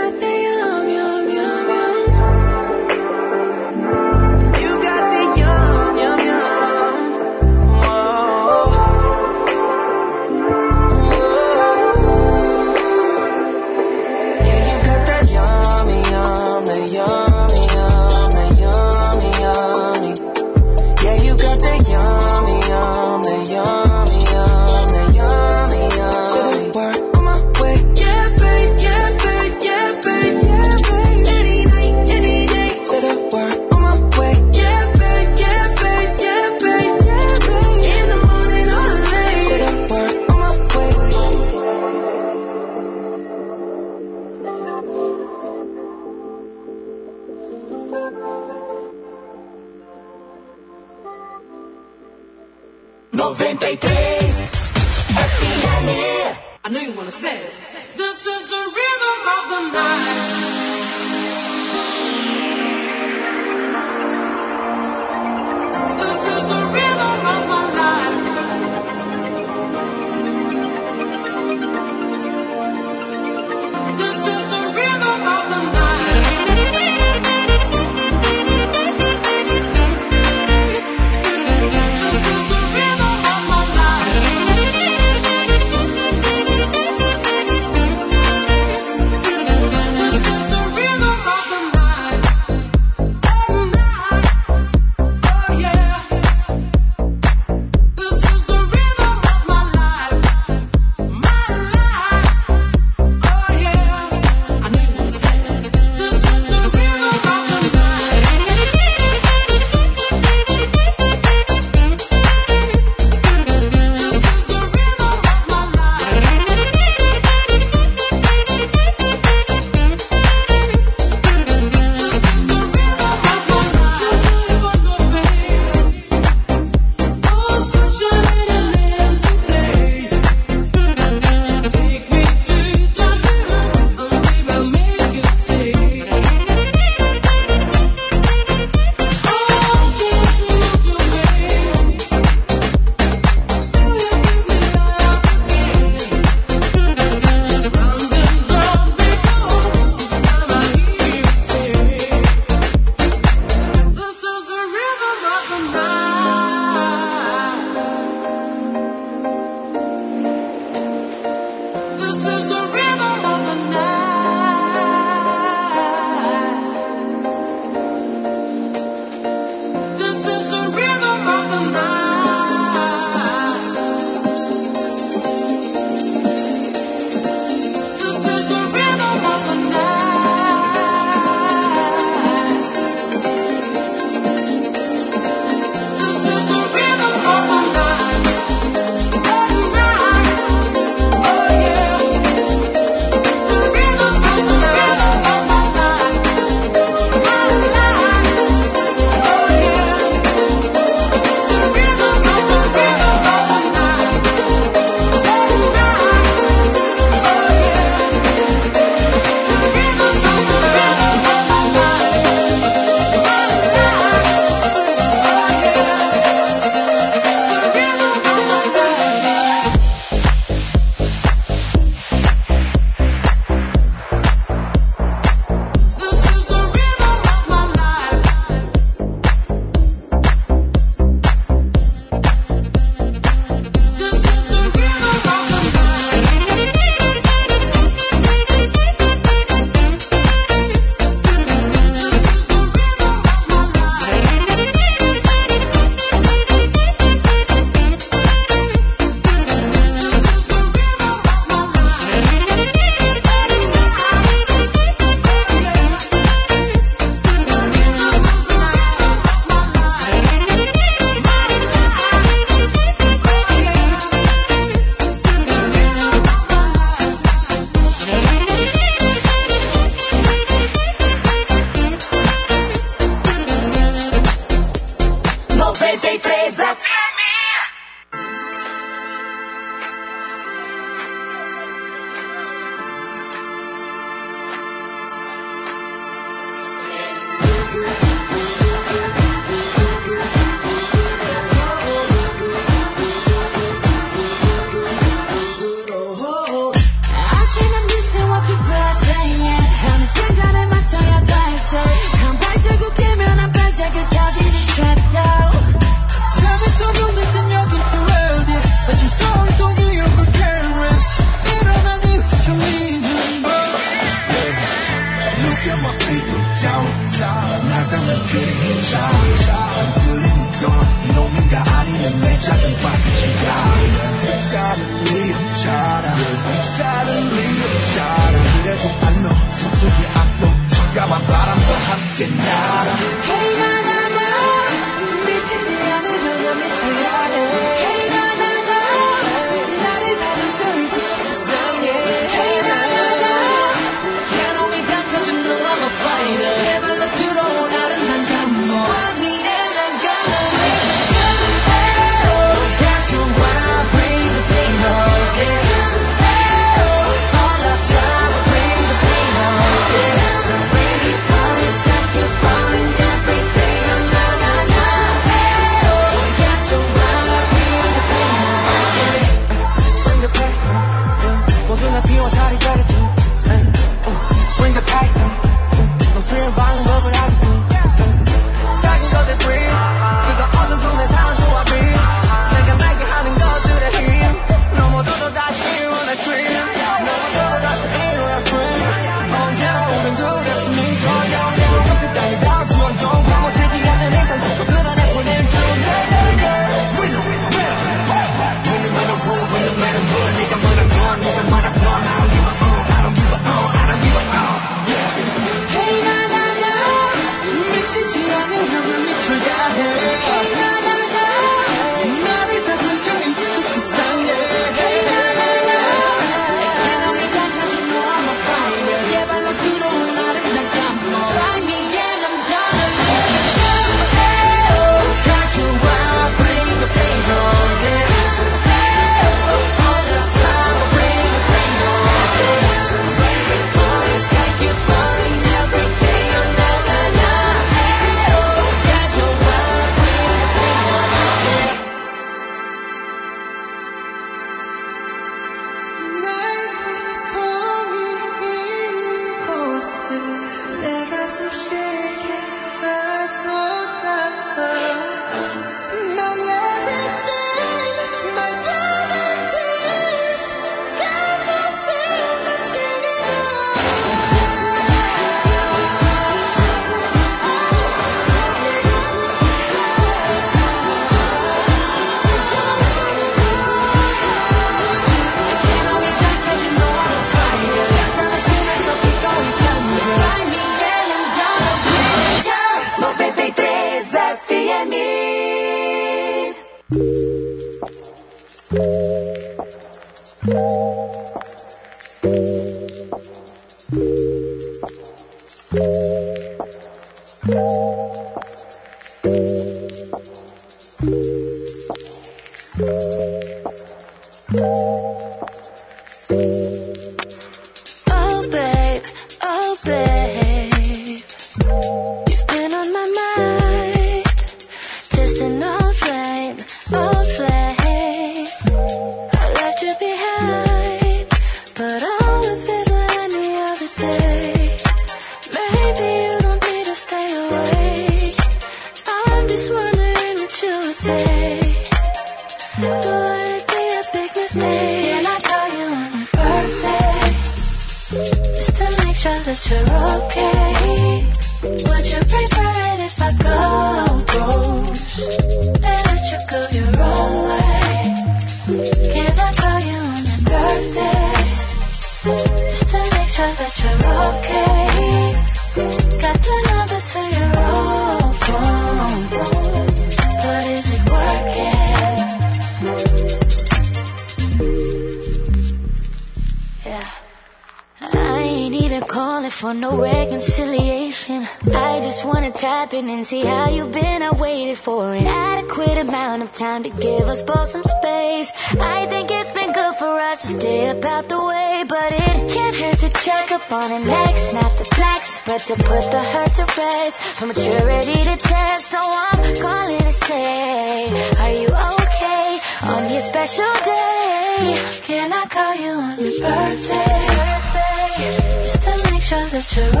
to 599.67 600.00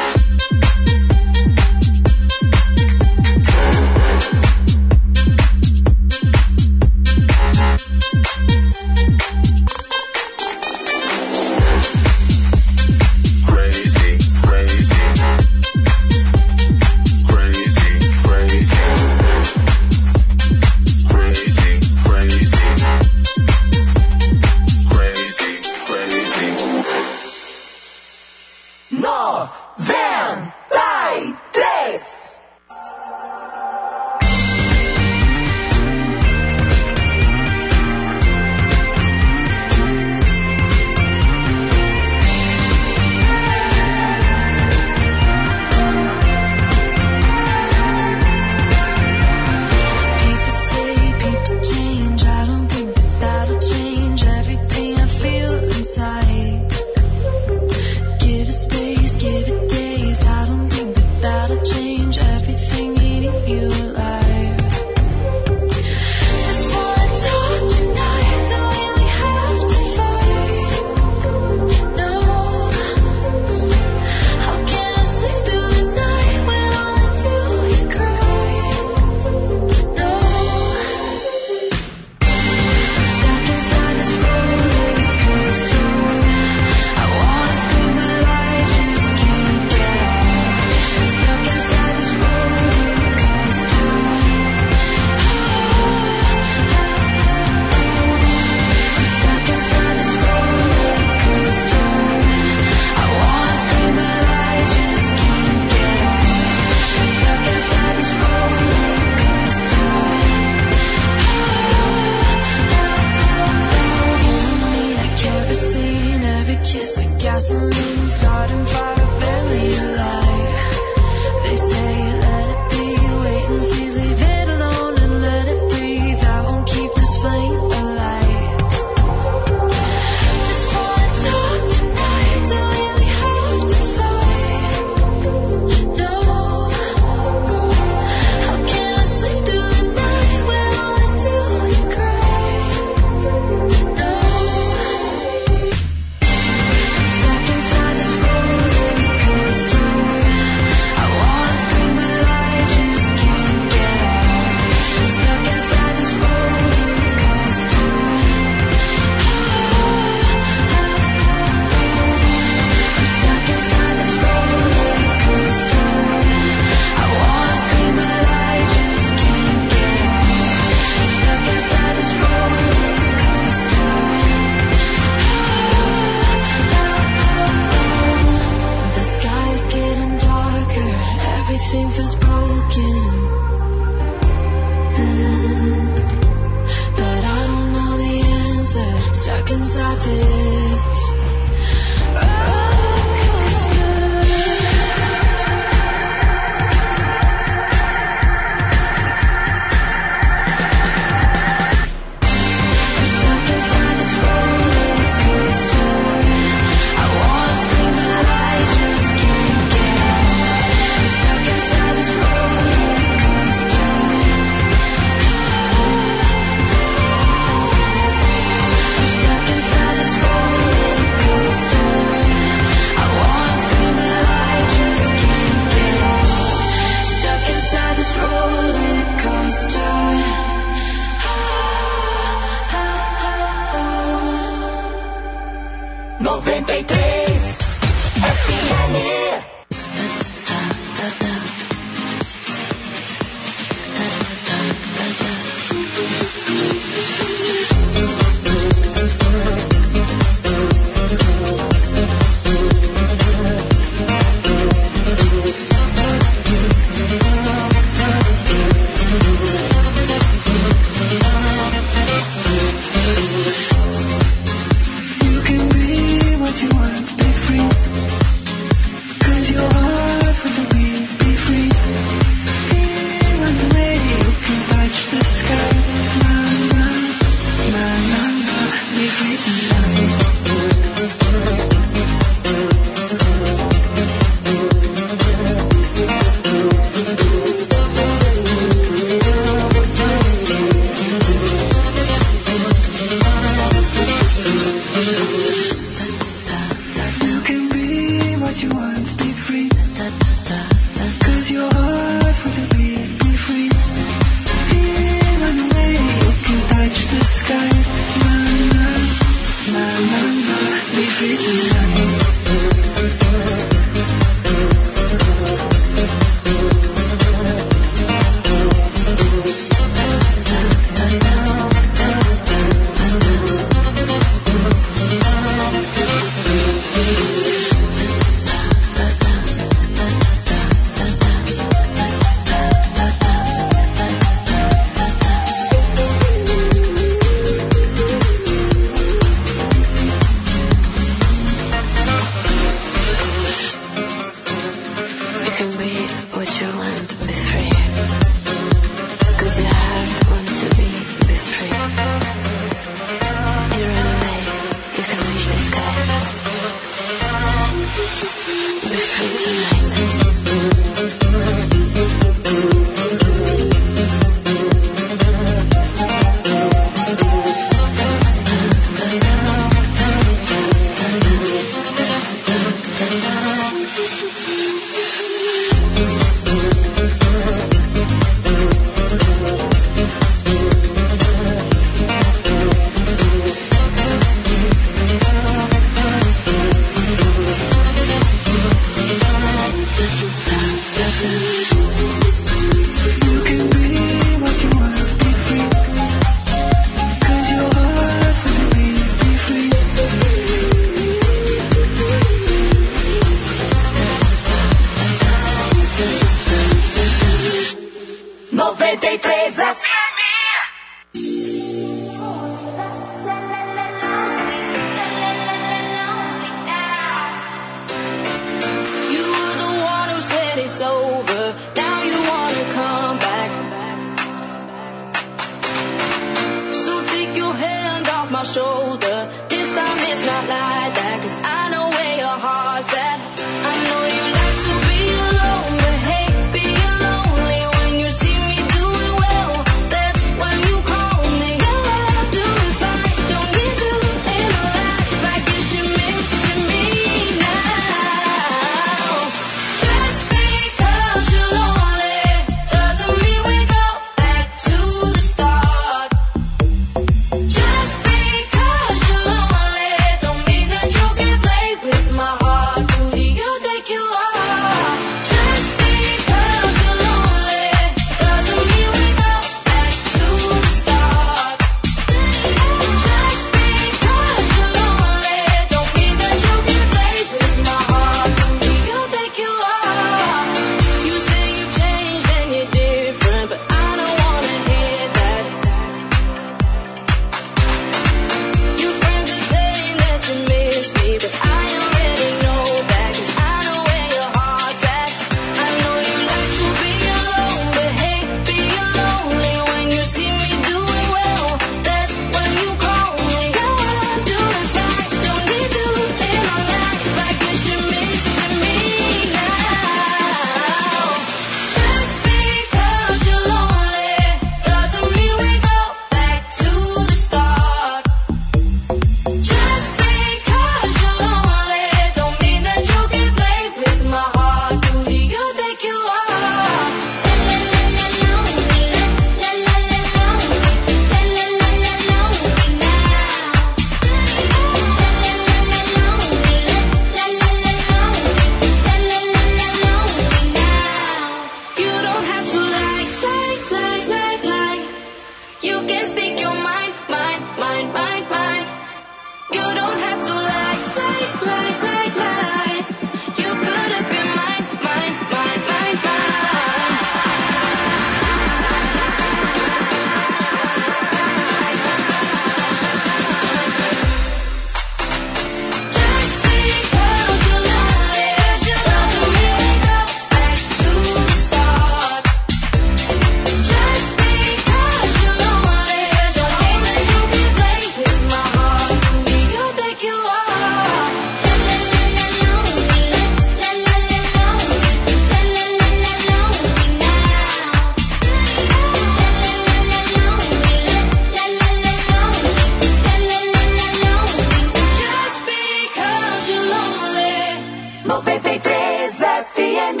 93 598.24 598.72
FM. 599.12 600.00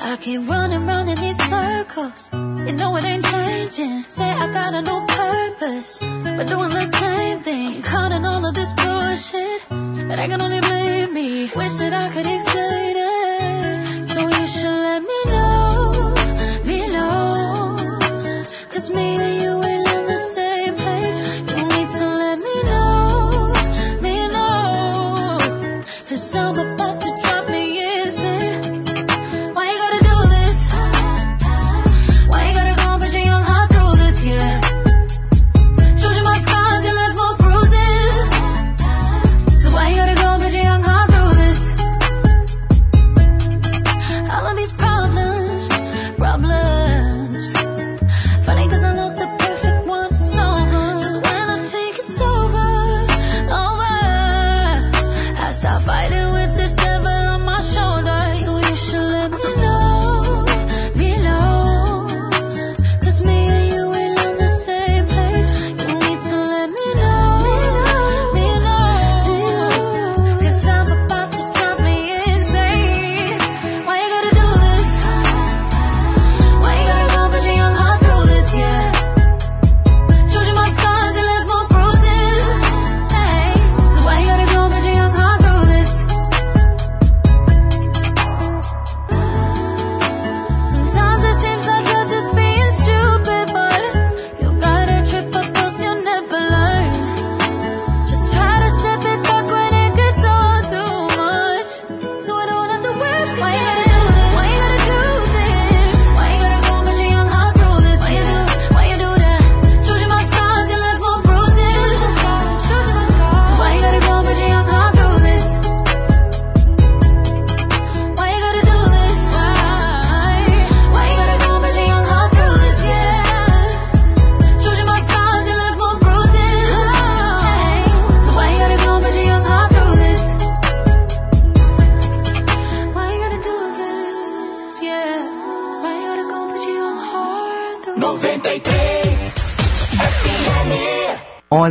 I 0.00 0.16
keep 0.20 0.48
running 0.48 0.86
round 0.86 1.08
in 1.08 1.16
these 1.20 1.36
circles. 1.48 2.28
You 2.32 2.72
know 2.72 2.96
it 2.96 3.04
ain't 3.04 3.24
changing. 3.24 4.04
Say 4.08 4.28
I 4.28 4.52
got 4.52 4.74
a 4.74 4.82
new 4.82 5.06
purpose, 5.06 6.00
but 6.00 6.46
doing 6.48 6.70
the 6.70 6.86
same 6.98 7.38
thing. 7.40 7.76
I'm 7.76 7.82
caught 7.82 8.12
in 8.12 8.24
all 8.24 8.44
of 8.44 8.54
this 8.54 8.72
bullshit, 8.72 9.62
but 10.08 10.18
I 10.18 10.26
can 10.26 10.40
only 10.40 10.60
blame 10.60 11.14
me. 11.14 11.50
Wish 11.54 11.76
that 11.78 11.92
I 11.92 12.08
could 12.12 12.26
explain 12.26 12.96
it, 12.96 14.04
so 14.04 14.20
you 14.20 14.46
should 14.48 14.78
let 14.86 15.02
me 15.02 15.20
know. 15.26 15.47
me 18.90 19.16
and 19.18 19.42
you 19.42 19.67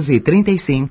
12h35. 0.07 0.89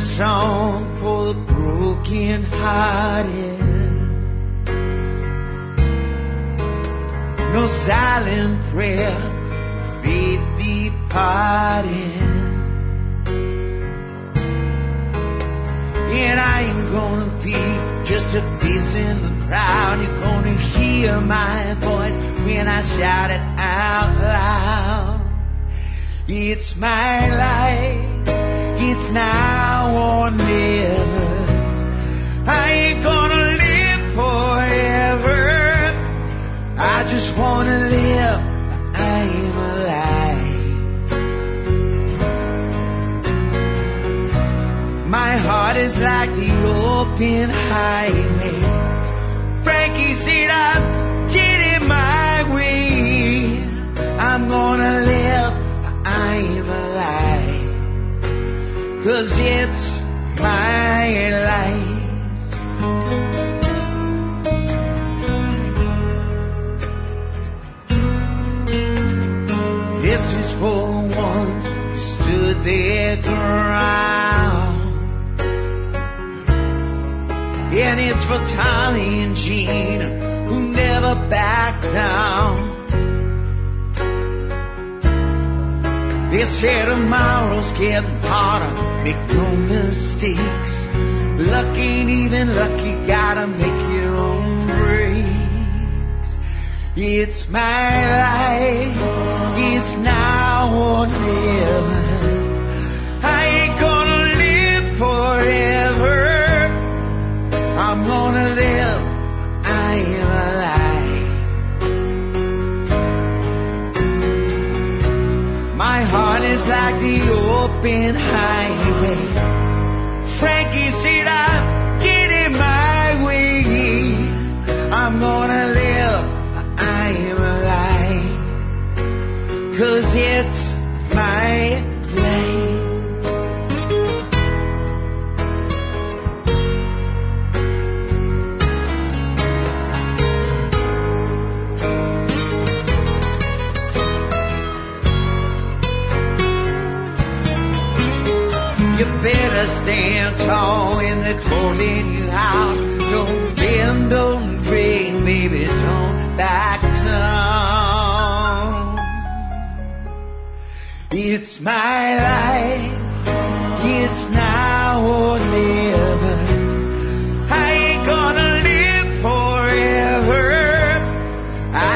Song 0.00 0.67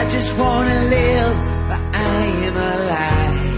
I 0.03 0.09
just 0.09 0.37
wanna 0.37 0.81
live, 0.97 1.37
but 1.69 1.81
I 1.95 2.23
am 2.49 2.57
alive. 2.75 3.55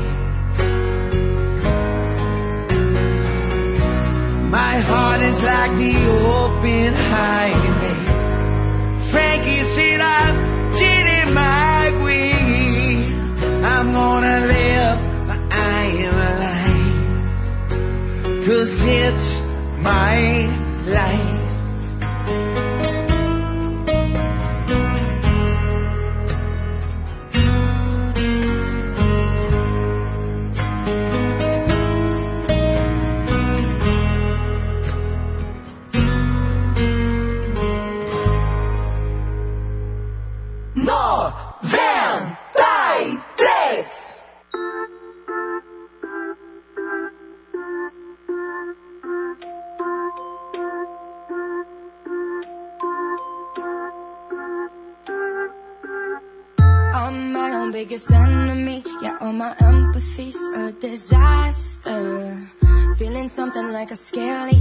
My 4.50 4.74
heart 4.88 5.20
is 5.22 5.42
like 5.42 5.72
the 5.84 5.96
open 6.36 6.92
high. 7.12 7.53
scale 63.94 64.53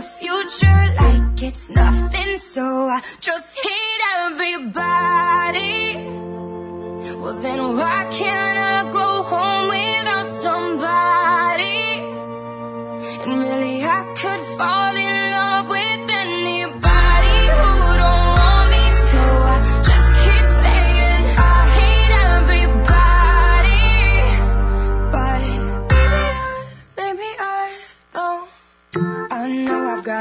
the 0.00 0.06
future 0.06 0.84
like 0.98 1.42
it's 1.42 1.68
nothing, 1.68 2.36
so 2.38 2.62
I 2.88 3.02
just 3.20 3.58
hate 3.58 4.02
everybody. 4.24 5.94
Well, 7.20 7.34
then 7.34 7.76
why 7.76 8.06
can't 8.10 8.58
I 8.58 8.90
go 8.90 9.22
home 9.22 9.68
without 9.68 10.26
somebody? 10.26 11.82
And 13.24 13.42
really, 13.42 13.82
I 13.82 14.00
could 14.20 14.42
fall 14.56 14.96
in 14.96 15.30
love 15.32 15.68
with 15.68 16.10
anybody. 16.22 16.99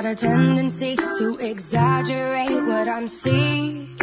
a 0.09 0.15
tendency 0.15 0.95
to 0.95 1.37
exaggerate 1.37 2.63
what 2.65 2.87
I'm 2.87 3.07
seeing. 3.07 3.95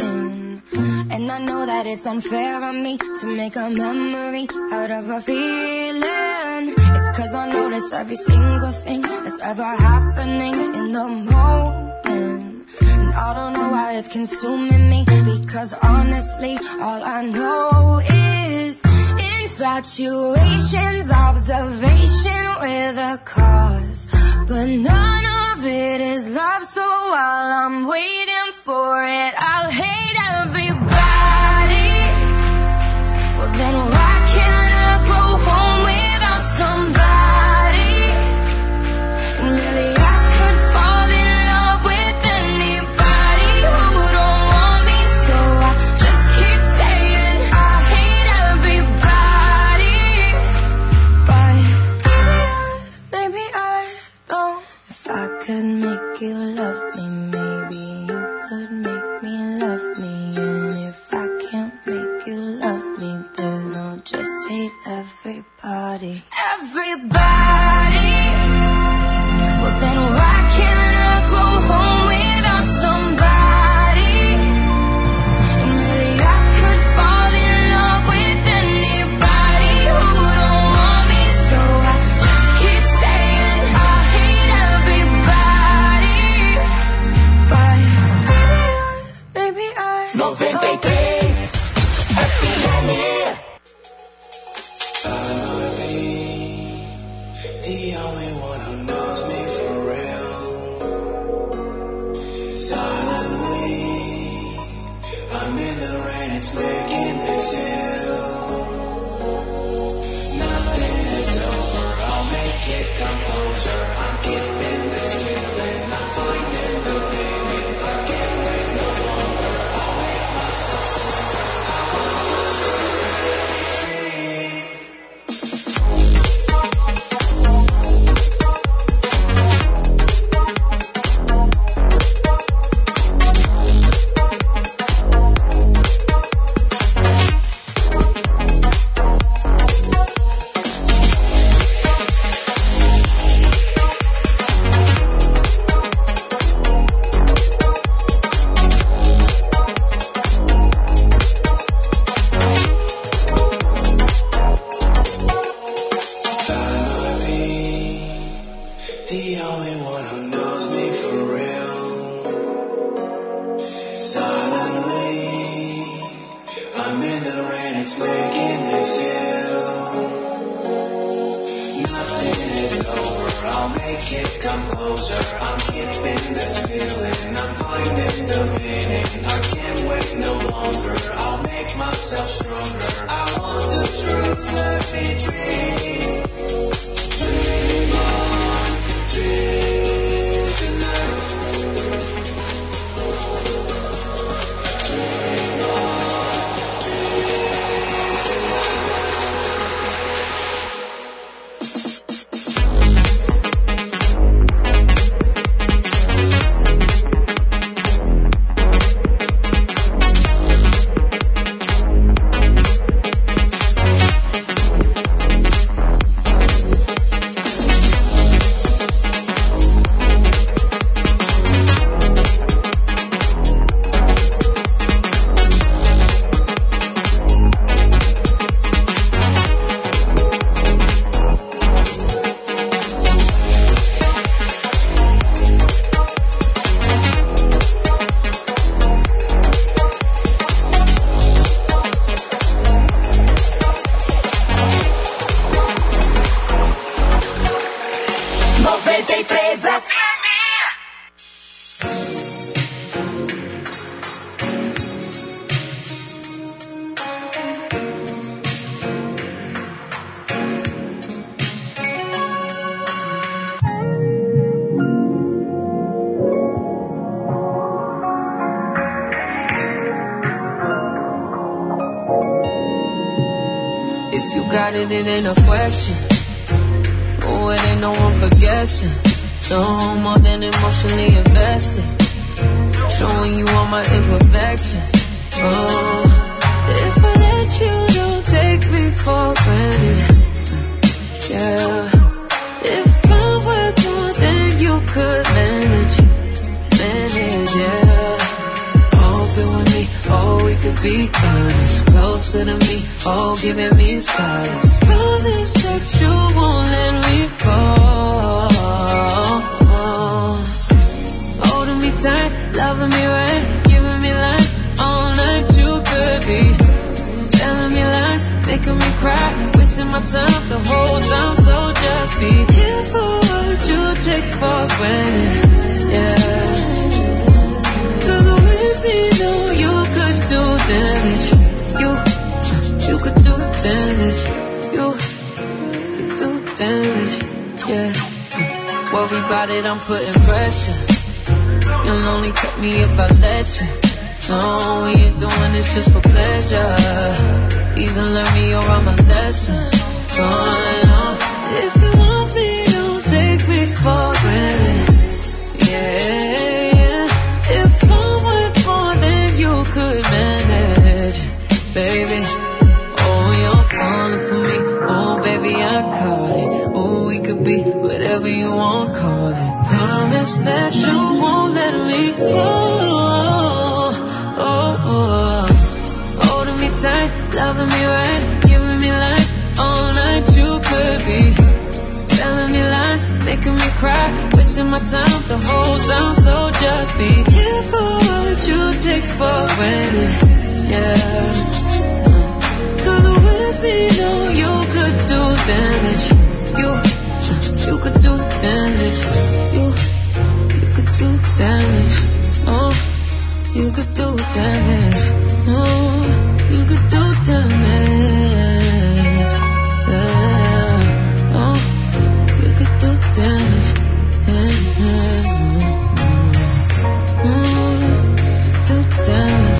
And 1.11 1.29
I 1.29 1.39
know 1.39 1.65
that 1.65 1.85
it's 1.85 2.05
unfair 2.05 2.63
on 2.63 2.81
me 2.81 2.97
to 2.97 3.25
make 3.25 3.57
a 3.57 3.69
memory 3.69 4.47
out 4.71 4.89
of 4.89 5.09
a 5.09 5.19
feeling. 5.19 6.73
It's 6.95 7.09
cause 7.17 7.33
I 7.33 7.49
notice 7.49 7.91
every 7.91 8.15
single 8.15 8.71
thing 8.71 9.01
that's 9.01 9.39
ever 9.41 9.65
happening 9.65 10.53
in 10.79 10.93
the 10.93 11.07
moment. 11.07 12.67
And 12.81 13.13
I 13.13 13.33
don't 13.33 13.51
know 13.53 13.69
why 13.69 13.97
it's 13.97 14.07
consuming 14.07 14.89
me. 14.89 15.03
Because 15.25 15.73
honestly, 15.73 16.57
all 16.79 17.03
I 17.03 17.23
know 17.23 17.99
is 17.99 18.81
infatuation's 19.35 21.11
observation 21.11 22.45
with 22.61 22.97
a 22.97 23.19
cause. 23.25 24.07
But 24.47 24.67
none 24.67 25.25
of 25.25 25.46
of 25.57 25.65
it 25.65 26.01
is 26.01 26.29
love, 26.29 26.63
so 26.63 26.81
while 26.81 27.51
I'm 27.65 27.87
waiting 27.87 28.51
for 28.51 29.03
it, 29.03 29.33
I'll 29.37 29.69
hate 29.69 30.17
everybody. 30.39 30.77
Well, 33.37 33.51
then 33.57 33.96
Everybody. 65.97 66.21
Everybody. 66.53 68.06